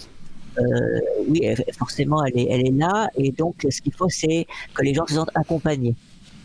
oui, 1.29 1.49
forcément, 1.79 2.23
elle 2.25 2.39
est, 2.39 2.47
elle 2.51 2.67
est 2.67 2.79
là. 2.79 3.09
Et 3.17 3.33
donc, 3.33 3.67
ce 3.69 3.81
qu'il 3.81 3.95
faut, 3.95 4.11
c'est 4.11 4.47
que 4.75 4.83
les 4.83 4.93
gens 4.93 5.07
se 5.07 5.15
sentent 5.15 5.31
accompagnés 5.35 5.95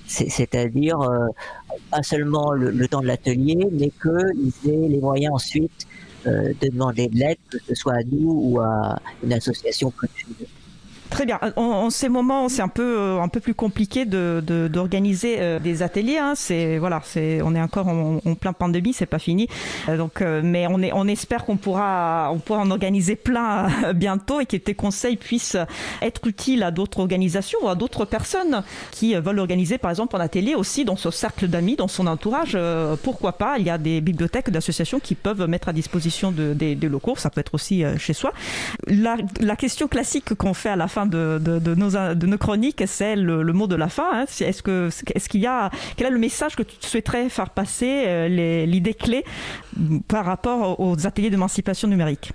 c'est-à-dire 0.07 0.99
euh, 1.01 1.27
pas 1.91 2.03
seulement 2.03 2.51
le, 2.51 2.87
temps 2.87 3.01
de 3.01 3.07
l'atelier, 3.07 3.57
mais 3.71 3.91
qu'ils 4.01 4.71
aient 4.71 4.87
les 4.87 4.99
moyens 4.99 5.33
ensuite 5.33 5.87
euh, 6.25 6.53
de 6.61 6.69
demander 6.69 7.07
de 7.07 7.17
l'aide, 7.17 7.37
que 7.49 7.57
ce 7.67 7.75
soit 7.75 7.93
à 7.93 8.03
nous 8.03 8.31
ou 8.31 8.59
à 8.59 8.99
une 9.23 9.33
association 9.33 9.91
plus 9.91 10.09
Très 11.09 11.25
bien. 11.25 11.39
En, 11.55 11.89
ces 11.89 12.09
moments, 12.09 12.49
c'est 12.49 12.61
un 12.61 12.67
peu 12.67 12.97
euh, 12.99 13.21
un 13.21 13.27
peu 13.27 13.39
plus 13.39 13.53
compliqué 13.53 14.05
de 14.05 14.41
d'organiser 14.67 15.37
euh, 15.39 15.59
des 15.59 15.81
ateliers. 15.81 16.17
Hein. 16.17 16.33
C'est 16.35 16.77
voilà, 16.77 17.01
c'est 17.03 17.41
on 17.41 17.55
est 17.55 17.61
encore 17.61 17.87
en, 17.87 18.19
plein 18.39 18.53
pandémie, 18.53 18.93
c'est 18.93 19.05
pas 19.05 19.19
fini. 19.19 19.47
Euh, 19.87 19.97
donc, 19.97 20.21
mais 20.21 20.67
on 20.69 20.81
est 20.81 20.91
on 20.93 21.07
espère 21.07 21.45
qu'on 21.45 21.57
pourra 21.57 22.29
on 22.33 22.39
pourra 22.39 22.59
en 22.59 22.71
organiser 22.71 23.15
plein 23.15 23.67
bientôt 23.95 24.41
et 24.41 24.45
que 24.45 24.57
tes 24.57 24.73
conseils 24.73 25.17
puissent 25.17 25.57
être 26.01 26.27
utiles 26.27 26.63
à 26.63 26.71
d'autres 26.71 26.99
organisations 26.99 27.59
ou 27.63 27.69
à 27.69 27.75
d'autres 27.75 28.05
personnes 28.05 28.63
qui 28.91 29.15
veulent 29.15 29.39
organiser, 29.39 29.77
par 29.77 29.91
exemple, 29.91 30.15
un 30.15 30.19
atelier 30.19 30.55
aussi 30.55 30.85
dans 30.85 30.95
son 30.95 31.11
cercle 31.11 31.47
d'amis, 31.47 31.75
dans 31.75 31.87
son 31.87 32.07
entourage. 32.07 32.57
pourquoi 33.03 33.33
pas? 33.33 33.57
Il 33.59 33.65
y 33.65 33.69
a 33.69 33.77
des 33.77 34.01
bibliothèques, 34.01 34.49
d'associations 34.49 34.99
qui 34.99 35.15
peuvent 35.15 35.47
mettre 35.47 35.69
à 35.69 35.73
disposition 35.73 36.31
de, 36.31 36.53
des, 36.53 36.75
des, 36.75 36.89
locaux. 36.89 37.15
Ça 37.17 37.29
peut 37.29 37.41
être 37.41 37.53
aussi 37.53 37.83
chez 37.97 38.13
soi. 38.13 38.33
La, 38.87 39.17
la 39.39 39.55
question 39.55 39.87
classique 39.87 40.33
qu'on 40.35 40.53
fait 40.53 40.69
à 40.69 40.75
la 40.75 40.87
fin 40.87 40.96
de, 41.05 41.39
de, 41.39 41.75
nos, 41.75 41.91
de 41.91 42.27
nos 42.27 42.37
chroniques, 42.37 42.83
c'est 42.87 43.15
le, 43.15 43.53
mot 43.53 43.67
de 43.67 43.75
la 43.75 43.89
fin. 43.89 44.09
Hein. 44.13 44.25
Est-ce 44.39 44.63
que, 44.63 44.89
est-ce 45.13 45.29
qu'il 45.29 45.41
y 45.41 45.47
a, 45.47 45.69
quel 45.95 46.07
est 46.07 46.11
le 46.11 46.19
message 46.19 46.55
que 46.55 46.63
tu 46.63 46.75
souhaiterais 46.81 47.29
faire 47.29 47.49
passer, 47.49 48.03
euh, 48.07 48.65
l'idée 48.65 48.93
clé 48.93 49.23
par 50.07 50.25
rapport 50.25 50.79
aux 50.79 51.05
ateliers 51.05 51.29
d'émancipation 51.29 51.87
numérique? 51.87 52.31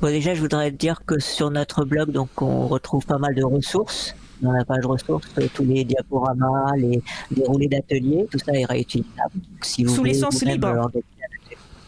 Bon, 0.00 0.08
déjà, 0.08 0.34
je 0.34 0.40
voudrais 0.40 0.70
dire 0.70 1.02
que 1.06 1.18
sur 1.18 1.50
notre 1.50 1.84
blog, 1.84 2.10
donc, 2.10 2.42
on 2.42 2.66
retrouve 2.66 3.06
pas 3.06 3.18
mal 3.18 3.34
de 3.34 3.44
ressources. 3.44 4.14
Dans 4.42 4.52
la 4.52 4.66
page 4.66 4.84
ressources, 4.84 5.26
tous 5.54 5.64
les 5.64 5.82
diaporamas, 5.84 6.76
les, 6.76 7.00
roulés 7.46 7.68
d'ateliers, 7.68 8.26
tout 8.30 8.38
ça 8.38 8.52
est 8.52 8.66
réutilisable. 8.66 9.32
Si 9.62 9.82
vous 9.82 9.94
Sous 9.94 10.04
licence 10.04 10.44
libre 10.44 10.90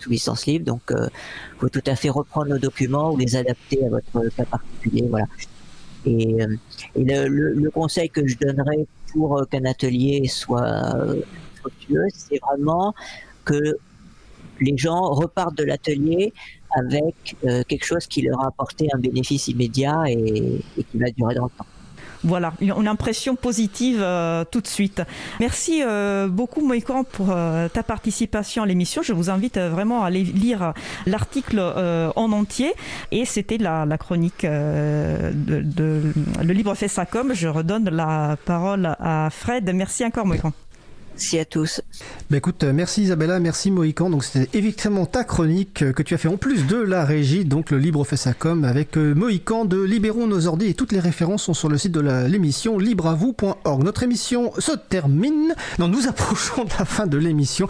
sous 0.00 0.10
licence 0.10 0.46
libre, 0.46 0.64
donc 0.64 0.80
il 0.90 0.96
euh, 0.96 1.08
faut 1.58 1.68
tout 1.68 1.82
à 1.86 1.96
fait 1.96 2.08
reprendre 2.08 2.48
nos 2.48 2.58
documents 2.58 3.12
ou 3.12 3.16
les 3.16 3.36
adapter 3.36 3.84
à 3.84 3.88
votre 3.90 4.28
cas 4.36 4.44
particulier. 4.44 5.04
Voilà. 5.08 5.26
Et, 6.06 6.42
euh, 6.42 6.48
le, 6.96 7.70
conseil 7.70 8.08
que 8.08 8.26
je 8.26 8.36
donnerais 8.38 8.86
pour 9.12 9.38
euh, 9.38 9.44
qu'un 9.44 9.64
atelier 9.64 10.26
soit 10.28 10.96
euh, 10.96 11.20
fructueux, 11.56 12.06
c'est 12.14 12.40
vraiment 12.40 12.94
que 13.44 13.76
les 14.60 14.76
gens 14.76 15.12
repartent 15.12 15.56
de 15.56 15.64
l'atelier 15.64 16.32
avec 16.72 17.36
quelque 17.68 17.84
chose 17.84 18.06
qui 18.08 18.22
leur 18.22 18.42
a 18.42 18.48
apporté 18.48 18.88
un 18.92 18.98
bénéfice 18.98 19.46
immédiat 19.48 20.02
et 20.08 20.60
qui 20.76 20.98
va 20.98 21.10
durer 21.10 21.36
dans 21.36 21.44
le 21.44 21.50
temps. 21.56 21.66
Voilà, 22.24 22.52
une 22.60 22.88
impression 22.88 23.36
positive 23.36 24.00
euh, 24.00 24.44
tout 24.50 24.60
de 24.60 24.66
suite. 24.66 25.02
Merci 25.40 25.82
euh, 25.84 26.26
beaucoup 26.28 26.66
Moïkan 26.66 27.04
pour 27.04 27.28
euh, 27.30 27.68
ta 27.68 27.82
participation 27.82 28.62
à 28.62 28.66
l'émission. 28.66 29.02
Je 29.02 29.12
vous 29.12 29.30
invite 29.30 29.58
vraiment 29.58 30.02
à 30.02 30.08
aller 30.08 30.24
lire 30.24 30.72
l'article 31.06 31.60
en 31.60 32.32
entier. 32.32 32.72
Et 33.12 33.24
c'était 33.24 33.58
la, 33.58 33.86
chronique 33.98 34.44
de, 34.44 36.12
Le 36.42 36.52
Libre 36.52 36.74
fait. 36.74 36.88
Je 37.32 37.48
redonne 37.48 37.88
la 37.90 38.36
parole 38.44 38.96
à 38.98 39.28
Fred. 39.30 39.70
Merci 39.74 40.04
encore 40.04 40.26
Moïkan. 40.26 40.52
Merci 41.18 41.40
à 41.40 41.44
tous. 41.44 41.80
Bah 42.30 42.36
écoute, 42.36 42.62
euh, 42.62 42.72
merci 42.72 43.02
Isabella, 43.02 43.40
merci 43.40 43.72
Mohican. 43.72 44.08
Donc 44.08 44.22
c'était 44.22 44.56
évidemment 44.56 45.04
ta 45.04 45.24
chronique 45.24 45.82
euh, 45.82 45.92
que 45.92 46.04
tu 46.04 46.14
as 46.14 46.16
fait 46.16 46.28
en 46.28 46.36
plus 46.36 46.64
de 46.68 46.76
la 46.76 47.04
régie, 47.04 47.44
donc 47.44 47.72
le 47.72 47.78
Libre 47.78 48.04
fait 48.04 48.16
sa 48.16 48.34
com 48.34 48.62
avec 48.62 48.96
euh, 48.96 49.14
Mohican 49.14 49.64
de 49.64 49.82
Libérons 49.82 50.28
nos 50.28 50.46
ordi 50.46 50.66
et 50.66 50.74
toutes 50.74 50.92
les 50.92 51.00
références 51.00 51.42
sont 51.42 51.54
sur 51.54 51.68
le 51.68 51.76
site 51.76 51.90
de 51.90 51.98
l'émission 52.28 52.78
libreavou.org. 52.78 53.82
Notre 53.82 54.04
émission 54.04 54.52
se 54.60 54.70
termine. 54.70 55.56
Non, 55.80 55.88
nous 55.88 56.06
approchons 56.08 56.62
de 56.62 56.70
la 56.78 56.84
fin 56.84 57.08
de 57.08 57.18
l'émission. 57.18 57.66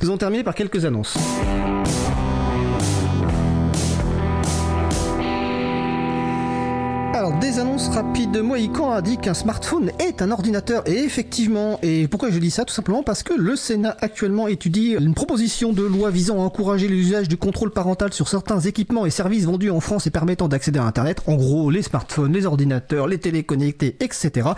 Nous 0.00 0.08
allons 0.08 0.16
terminer 0.18 0.44
par 0.44 0.54
quelques 0.54 0.84
annonces. 0.84 1.16
Alors, 7.24 7.38
des 7.38 7.58
annonces 7.58 7.88
rapides. 7.88 8.36
Mohican 8.36 8.92
a 8.92 9.00
dit 9.00 9.16
qu'un 9.16 9.32
smartphone 9.32 9.92
est 9.98 10.20
un 10.20 10.30
ordinateur. 10.30 10.86
Et 10.86 11.04
effectivement, 11.04 11.78
et 11.82 12.06
pourquoi 12.06 12.30
je 12.30 12.38
dis 12.38 12.50
ça? 12.50 12.66
Tout 12.66 12.74
simplement 12.74 13.02
parce 13.02 13.22
que 13.22 13.32
le 13.32 13.56
Sénat 13.56 13.96
actuellement 14.02 14.46
étudie 14.46 14.90
une 14.90 15.14
proposition 15.14 15.72
de 15.72 15.82
loi 15.82 16.10
visant 16.10 16.36
à 16.36 16.42
encourager 16.42 16.86
l'usage 16.86 17.26
du 17.26 17.38
contrôle 17.38 17.70
parental 17.70 18.12
sur 18.12 18.28
certains 18.28 18.60
équipements 18.60 19.06
et 19.06 19.10
services 19.10 19.46
vendus 19.46 19.70
en 19.70 19.80
France 19.80 20.06
et 20.06 20.10
permettant 20.10 20.48
d'accéder 20.48 20.80
à 20.80 20.84
Internet. 20.84 21.22
En 21.26 21.36
gros, 21.36 21.70
les 21.70 21.80
smartphones, 21.80 22.34
les 22.34 22.44
ordinateurs, 22.44 23.06
les 23.06 23.16
téléconnectés, 23.16 23.96
etc. 24.00 24.50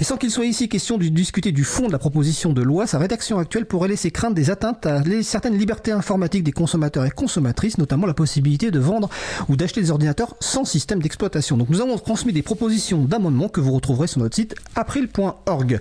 Et 0.00 0.02
sans 0.02 0.16
qu'il 0.16 0.32
soit 0.32 0.46
ici 0.46 0.68
question 0.68 0.98
de 0.98 1.04
discuter 1.04 1.52
du 1.52 1.62
fond 1.62 1.86
de 1.86 1.92
la 1.92 2.00
proposition 2.00 2.52
de 2.52 2.60
loi, 2.60 2.88
sa 2.88 2.98
rédaction 2.98 3.38
actuelle 3.38 3.66
pourrait 3.66 3.86
laisser 3.86 4.10
craindre 4.10 4.34
des 4.34 4.50
atteintes 4.50 4.84
à 4.84 5.00
certaines 5.22 5.56
libertés 5.56 5.92
informatiques 5.92 6.42
des 6.42 6.50
consommateurs 6.50 7.06
et 7.06 7.10
consommatrices, 7.10 7.78
notamment 7.78 8.08
la 8.08 8.14
possibilité 8.14 8.72
de 8.72 8.80
vendre 8.80 9.08
ou 9.48 9.54
d'acheter 9.54 9.80
des 9.80 9.92
ordinateurs 9.92 10.34
sans 10.40 10.64
système 10.64 11.00
d'exploitation. 11.00 11.56
Donc 11.56 11.68
nous 11.68 11.80
avons 11.80 11.99
transmis 12.02 12.32
des 12.32 12.42
propositions 12.42 13.04
d'amendements 13.04 13.48
que 13.48 13.60
vous 13.60 13.72
retrouverez 13.72 14.06
sur 14.06 14.20
notre 14.20 14.36
site 14.36 14.54
april.org. 14.76 15.80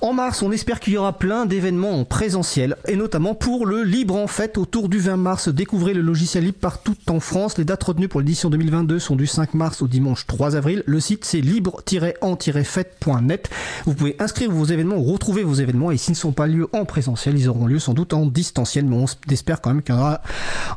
En 0.00 0.12
mars, 0.12 0.42
on 0.42 0.52
espère 0.52 0.80
qu'il 0.80 0.94
y 0.94 0.96
aura 0.96 1.18
plein 1.18 1.46
d'événements 1.46 2.00
en 2.00 2.04
présentiel 2.04 2.76
et 2.86 2.96
notamment 2.96 3.34
pour 3.34 3.66
le 3.66 3.82
Libre 3.82 4.16
en 4.16 4.26
Fête 4.26 4.58
autour 4.58 4.88
du 4.88 4.98
20 4.98 5.16
mars. 5.16 5.48
Découvrez 5.48 5.94
le 5.94 6.00
logiciel 6.00 6.44
libre 6.44 6.58
partout 6.60 6.94
en 7.08 7.20
France. 7.20 7.58
Les 7.58 7.64
dates 7.64 7.84
retenues 7.84 8.08
pour 8.08 8.20
l'édition 8.20 8.50
2022 8.50 8.98
sont 8.98 9.16
du 9.16 9.26
5 9.26 9.54
mars 9.54 9.82
au 9.82 9.88
dimanche 9.88 10.26
3 10.26 10.56
avril. 10.56 10.82
Le 10.86 11.00
site 11.00 11.24
c'est 11.24 11.40
libre-en-fête.net. 11.40 13.50
Vous 13.86 13.94
pouvez 13.94 14.16
inscrire 14.18 14.50
vos 14.50 14.64
événements 14.64 14.96
ou 14.96 15.04
retrouver 15.04 15.42
vos 15.42 15.54
événements 15.54 15.90
et 15.90 15.96
s'ils 15.96 16.12
ne 16.12 16.16
sont 16.16 16.32
pas 16.32 16.46
lieu 16.46 16.68
en 16.72 16.84
présentiel, 16.84 17.38
ils 17.38 17.48
auront 17.48 17.66
lieu 17.66 17.78
sans 17.78 17.94
doute 17.94 18.12
en 18.12 18.26
distanciel, 18.26 18.84
mais 18.86 18.96
on 18.96 19.06
espère 19.30 19.60
quand 19.60 19.70
même 19.70 19.82
qu'il 19.82 19.94
y 19.94 19.98
en 19.98 20.00
aura 20.00 20.22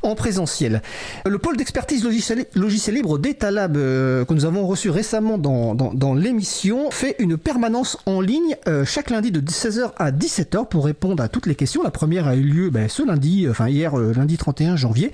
en 0.04 0.16
présentiel. 0.16 0.82
Le 1.26 1.38
pôle 1.38 1.58
d'expertise 1.58 2.04
logiciel, 2.04 2.96
libre 2.96 3.18
d'Etalab 3.18 3.78
euh, 3.78 4.26
que 4.26 4.34
nous 4.34 4.46
avons 4.46 4.67
reçu 4.68 4.90
récemment 4.90 5.38
dans, 5.38 6.14
l'émission 6.14 6.92
fait 6.92 7.16
une 7.20 7.38
permanence 7.38 7.98
en 8.06 8.22
ligne 8.22 8.56
euh, 8.68 8.86
chaque 8.86 9.10
lundi 9.10 9.32
de 9.32 9.42
16h 9.42 9.92
à 9.98 10.12
17h 10.12 10.68
pour 10.68 10.86
répondre 10.86 11.22
à 11.24 11.28
toutes 11.28 11.46
les 11.46 11.56
questions. 11.56 11.84
La 11.84 11.92
première 11.92 12.28
a 12.28 12.36
eu 12.36 12.42
lieu 12.42 12.70
ben, 12.70 12.88
ce 12.88 13.04
lundi, 13.04 13.46
euh, 13.46 13.52
enfin 13.52 13.68
hier, 13.70 13.98
euh, 13.98 14.14
lundi 14.14 14.38
31 14.38 14.76
janvier. 14.76 15.12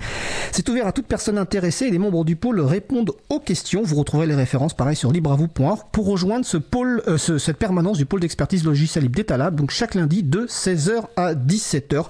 C'est 0.52 0.68
ouvert 0.68 0.86
à 0.86 0.92
toute 0.92 1.06
personne 1.06 1.38
intéressée 1.38 1.86
et 1.86 1.90
les 1.90 1.98
membres 1.98 2.24
du 2.24 2.36
pôle 2.36 2.60
répondent 2.60 3.12
aux 3.28 3.40
questions. 3.40 3.82
Vous 3.82 3.96
retrouverez 3.96 4.26
les 4.26 4.34
références 4.34 4.74
pareil 4.74 4.96
sur 4.96 5.12
libravou.org 5.12 5.80
pour 5.92 6.06
rejoindre 6.06 6.44
ce 6.44 6.56
pôle, 6.56 7.02
cette 7.16 7.56
permanence 7.56 7.98
du 7.98 8.06
pôle 8.06 8.20
d'expertise 8.20 8.64
logicielle 8.64 9.04
libre 9.04 9.16
d'Etalab, 9.16 9.54
donc 9.54 9.70
chaque 9.70 9.94
lundi 9.94 10.22
de 10.22 10.46
16h 10.46 11.04
à 11.16 11.34
17h. 11.34 12.06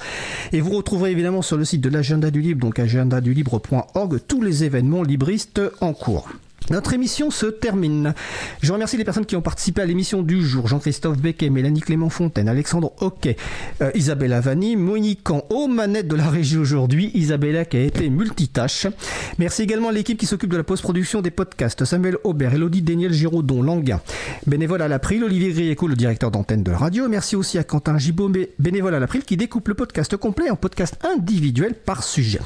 Et 0.53 0.61
vous 0.61 0.71
retrouverez 0.71 1.11
évidemment 1.11 1.43
sur 1.43 1.57
le 1.57 1.65
site 1.65 1.81
de 1.81 1.89
l'agenda 1.89 2.31
du 2.31 2.41
libre, 2.41 2.61
donc 2.61 2.79
agendadulibre.org, 2.79 4.19
tous 4.27 4.43
les 4.43 4.65
événements 4.65 5.03
libristes 5.03 5.61
en 5.81 5.93
cours. 5.93 6.29
Notre 6.71 6.95
émission 6.95 7.31
se 7.31 7.45
termine. 7.45 8.15
Je 8.63 8.73
remercie 8.73 8.97
les 8.97 9.05
personnes 9.05 9.27
qui 9.27 9.37
ont 9.37 9.43
participé 9.43 9.83
à 9.83 9.85
l'émission 9.85 10.23
du 10.23 10.43
jour. 10.43 10.67
Jean-Christophe 10.67 11.19
Becquet, 11.19 11.51
Mélanie 11.51 11.81
Clément 11.81 12.09
Fontaine, 12.09 12.49
Alexandre 12.49 12.93
Hockey, 13.01 13.37
euh, 13.83 13.91
Isabella 13.95 14.41
Vanni, 14.41 14.75
Monique 14.77 15.29
aux 15.51 15.69
manettes 15.69 16.09
de 16.09 16.17
la 16.17 16.31
régie 16.31 16.57
aujourd'hui. 16.57 17.11
Isabella 17.13 17.67
qui 17.67 17.77
a 17.77 17.81
été 17.83 18.09
multitâche. 18.09 18.87
Merci 19.39 19.63
également 19.63 19.91
à 19.91 19.93
l'équipe 19.93 20.19
qui 20.19 20.25
s'occupe 20.25 20.51
de 20.51 20.57
la 20.57 20.65
post-production 20.65 21.21
des 21.21 21.31
podcasts. 21.31 21.85
Samuel 21.85 22.17
Aubert, 22.25 22.55
Elodie 22.55 22.81
Daniel 22.81 23.13
Giraudon, 23.13 23.63
Languin. 23.63 24.01
Bénévole 24.47 24.81
à 24.81 24.89
l'April, 24.89 25.23
Olivier 25.23 25.53
Grieco, 25.53 25.87
le 25.87 25.97
directeur 25.97 26.31
d'antenne 26.31 26.63
de 26.63 26.73
radio. 26.73 27.09
Merci 27.09 27.37
aussi 27.37 27.59
à 27.59 27.65
Quentin 27.65 27.99
Gibaud, 27.99 28.33
bénévole 28.59 28.95
à 28.95 29.01
l'April, 29.01 29.23
qui 29.25 29.37
découpe 29.37 29.69
le 29.69 29.75
podcast 29.75 30.17
complet 30.17 30.49
en 30.49 30.57
podcast 30.57 30.97
individuel 31.05 31.75
par 31.75 32.03
sujet. 32.03 32.41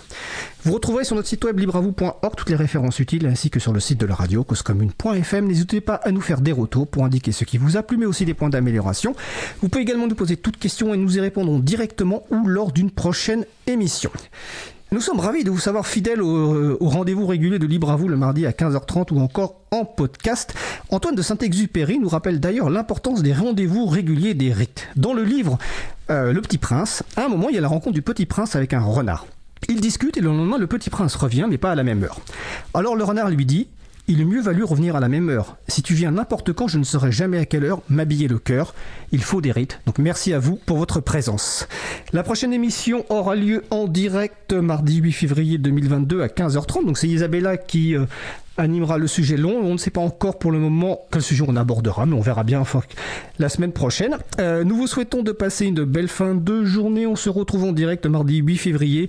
Vous 0.68 0.74
retrouverez 0.74 1.04
sur 1.04 1.16
notre 1.16 1.28
site 1.28 1.46
web 1.46 1.58
libravou.org 1.58 2.36
toutes 2.36 2.50
les 2.50 2.54
références 2.54 2.98
utiles 2.98 3.24
ainsi 3.24 3.48
que 3.48 3.58
sur 3.58 3.72
le 3.72 3.80
site 3.80 3.98
de 3.98 4.04
la 4.04 4.14
radio 4.14 4.44
causecommune.fm. 4.44 5.46
N'hésitez 5.46 5.80
pas 5.80 5.94
à 5.94 6.10
nous 6.10 6.20
faire 6.20 6.42
des 6.42 6.52
retours 6.52 6.86
pour 6.86 7.06
indiquer 7.06 7.32
ce 7.32 7.44
qui 7.44 7.56
vous 7.56 7.78
a 7.78 7.82
plu 7.82 7.96
mais 7.96 8.04
aussi 8.04 8.26
des 8.26 8.34
points 8.34 8.50
d'amélioration. 8.50 9.16
Vous 9.62 9.70
pouvez 9.70 9.80
également 9.80 10.06
nous 10.06 10.14
poser 10.14 10.36
toutes 10.36 10.58
questions 10.58 10.92
et 10.92 10.98
nous 10.98 11.16
y 11.16 11.20
répondrons 11.20 11.58
directement 11.58 12.24
ou 12.28 12.46
lors 12.46 12.70
d'une 12.70 12.90
prochaine 12.90 13.46
émission. 13.66 14.10
Nous 14.92 15.00
sommes 15.00 15.20
ravis 15.20 15.42
de 15.42 15.50
vous 15.50 15.58
savoir 15.58 15.86
fidèles 15.86 16.20
au, 16.20 16.54
euh, 16.54 16.76
rendez-vous 16.82 17.26
régulier 17.26 17.58
de 17.58 17.66
Libre 17.66 17.90
à 17.90 17.96
vous 17.96 18.08
le 18.08 18.18
mardi 18.18 18.44
à 18.44 18.50
15h30 18.50 19.14
ou 19.14 19.20
encore 19.20 19.62
en 19.70 19.86
podcast. 19.86 20.52
Antoine 20.90 21.14
de 21.14 21.22
Saint-Exupéry 21.22 21.98
nous 21.98 22.10
rappelle 22.10 22.40
d'ailleurs 22.40 22.68
l'importance 22.68 23.22
des 23.22 23.32
rendez-vous 23.32 23.86
réguliers 23.86 24.34
des 24.34 24.52
rites. 24.52 24.86
Dans 24.96 25.14
le 25.14 25.24
livre 25.24 25.56
euh, 26.10 26.34
Le 26.34 26.42
Petit 26.42 26.58
Prince, 26.58 27.04
à 27.16 27.24
un 27.24 27.28
moment 27.28 27.48
il 27.48 27.54
y 27.54 27.58
a 27.58 27.62
la 27.62 27.68
rencontre 27.68 27.94
du 27.94 28.02
Petit 28.02 28.26
Prince 28.26 28.54
avec 28.54 28.74
un 28.74 28.82
renard. 28.82 29.24
Ils 29.68 29.80
discutent 29.80 30.16
et 30.16 30.20
le 30.20 30.28
lendemain, 30.28 30.58
le 30.58 30.66
petit 30.66 30.90
prince 30.90 31.14
revient, 31.16 31.46
mais 31.48 31.58
pas 31.58 31.72
à 31.72 31.74
la 31.74 31.82
même 31.82 32.04
heure. 32.04 32.20
Alors 32.74 32.94
le 32.94 33.04
renard 33.04 33.30
lui 33.30 33.44
dit 33.44 33.66
Il 34.06 34.20
est 34.20 34.24
mieux 34.24 34.40
valu 34.40 34.62
revenir 34.62 34.96
à 34.96 35.00
la 35.00 35.08
même 35.08 35.28
heure. 35.28 35.56
Si 35.66 35.82
tu 35.82 35.94
viens 35.94 36.12
n'importe 36.12 36.52
quand, 36.52 36.68
je 36.68 36.78
ne 36.78 36.84
saurai 36.84 37.12
jamais 37.12 37.38
à 37.38 37.44
quelle 37.44 37.64
heure 37.64 37.82
m'habiller 37.88 38.28
le 38.28 38.38
cœur. 38.38 38.74
Il 39.12 39.22
faut 39.22 39.40
des 39.40 39.52
rites. 39.52 39.80
Donc 39.86 39.98
merci 39.98 40.32
à 40.32 40.38
vous 40.38 40.56
pour 40.56 40.78
votre 40.78 41.00
présence. 41.00 41.66
La 42.12 42.22
prochaine 42.22 42.52
émission 42.52 43.04
aura 43.08 43.34
lieu 43.34 43.64
en 43.70 43.88
direct 43.88 44.52
mardi 44.52 44.96
8 44.96 45.12
février 45.12 45.58
2022 45.58 46.22
à 46.22 46.28
15h30. 46.28 46.86
Donc 46.86 46.98
c'est 46.98 47.08
Isabella 47.08 47.56
qui 47.56 47.96
euh, 47.96 48.06
animera 48.58 48.98
le 48.98 49.06
sujet 49.06 49.36
long. 49.36 49.60
On 49.62 49.72
ne 49.72 49.78
sait 49.78 49.90
pas 49.90 50.00
encore 50.00 50.38
pour 50.38 50.52
le 50.52 50.58
moment 50.58 51.00
quel 51.10 51.22
sujet 51.22 51.44
on 51.46 51.56
abordera, 51.56 52.06
mais 52.06 52.14
on 52.14 52.20
verra 52.20 52.44
bien 52.44 52.62
la 53.38 53.48
semaine 53.48 53.72
prochaine. 53.72 54.16
Euh, 54.40 54.64
nous 54.64 54.76
vous 54.76 54.86
souhaitons 54.86 55.22
de 55.22 55.32
passer 55.32 55.66
une 55.66 55.84
belle 55.84 56.08
fin 56.08 56.34
de 56.34 56.64
journée. 56.64 57.06
On 57.06 57.16
se 57.16 57.30
retrouve 57.30 57.64
en 57.64 57.72
direct 57.72 58.06
mardi 58.06 58.38
8 58.38 58.56
février 58.58 59.08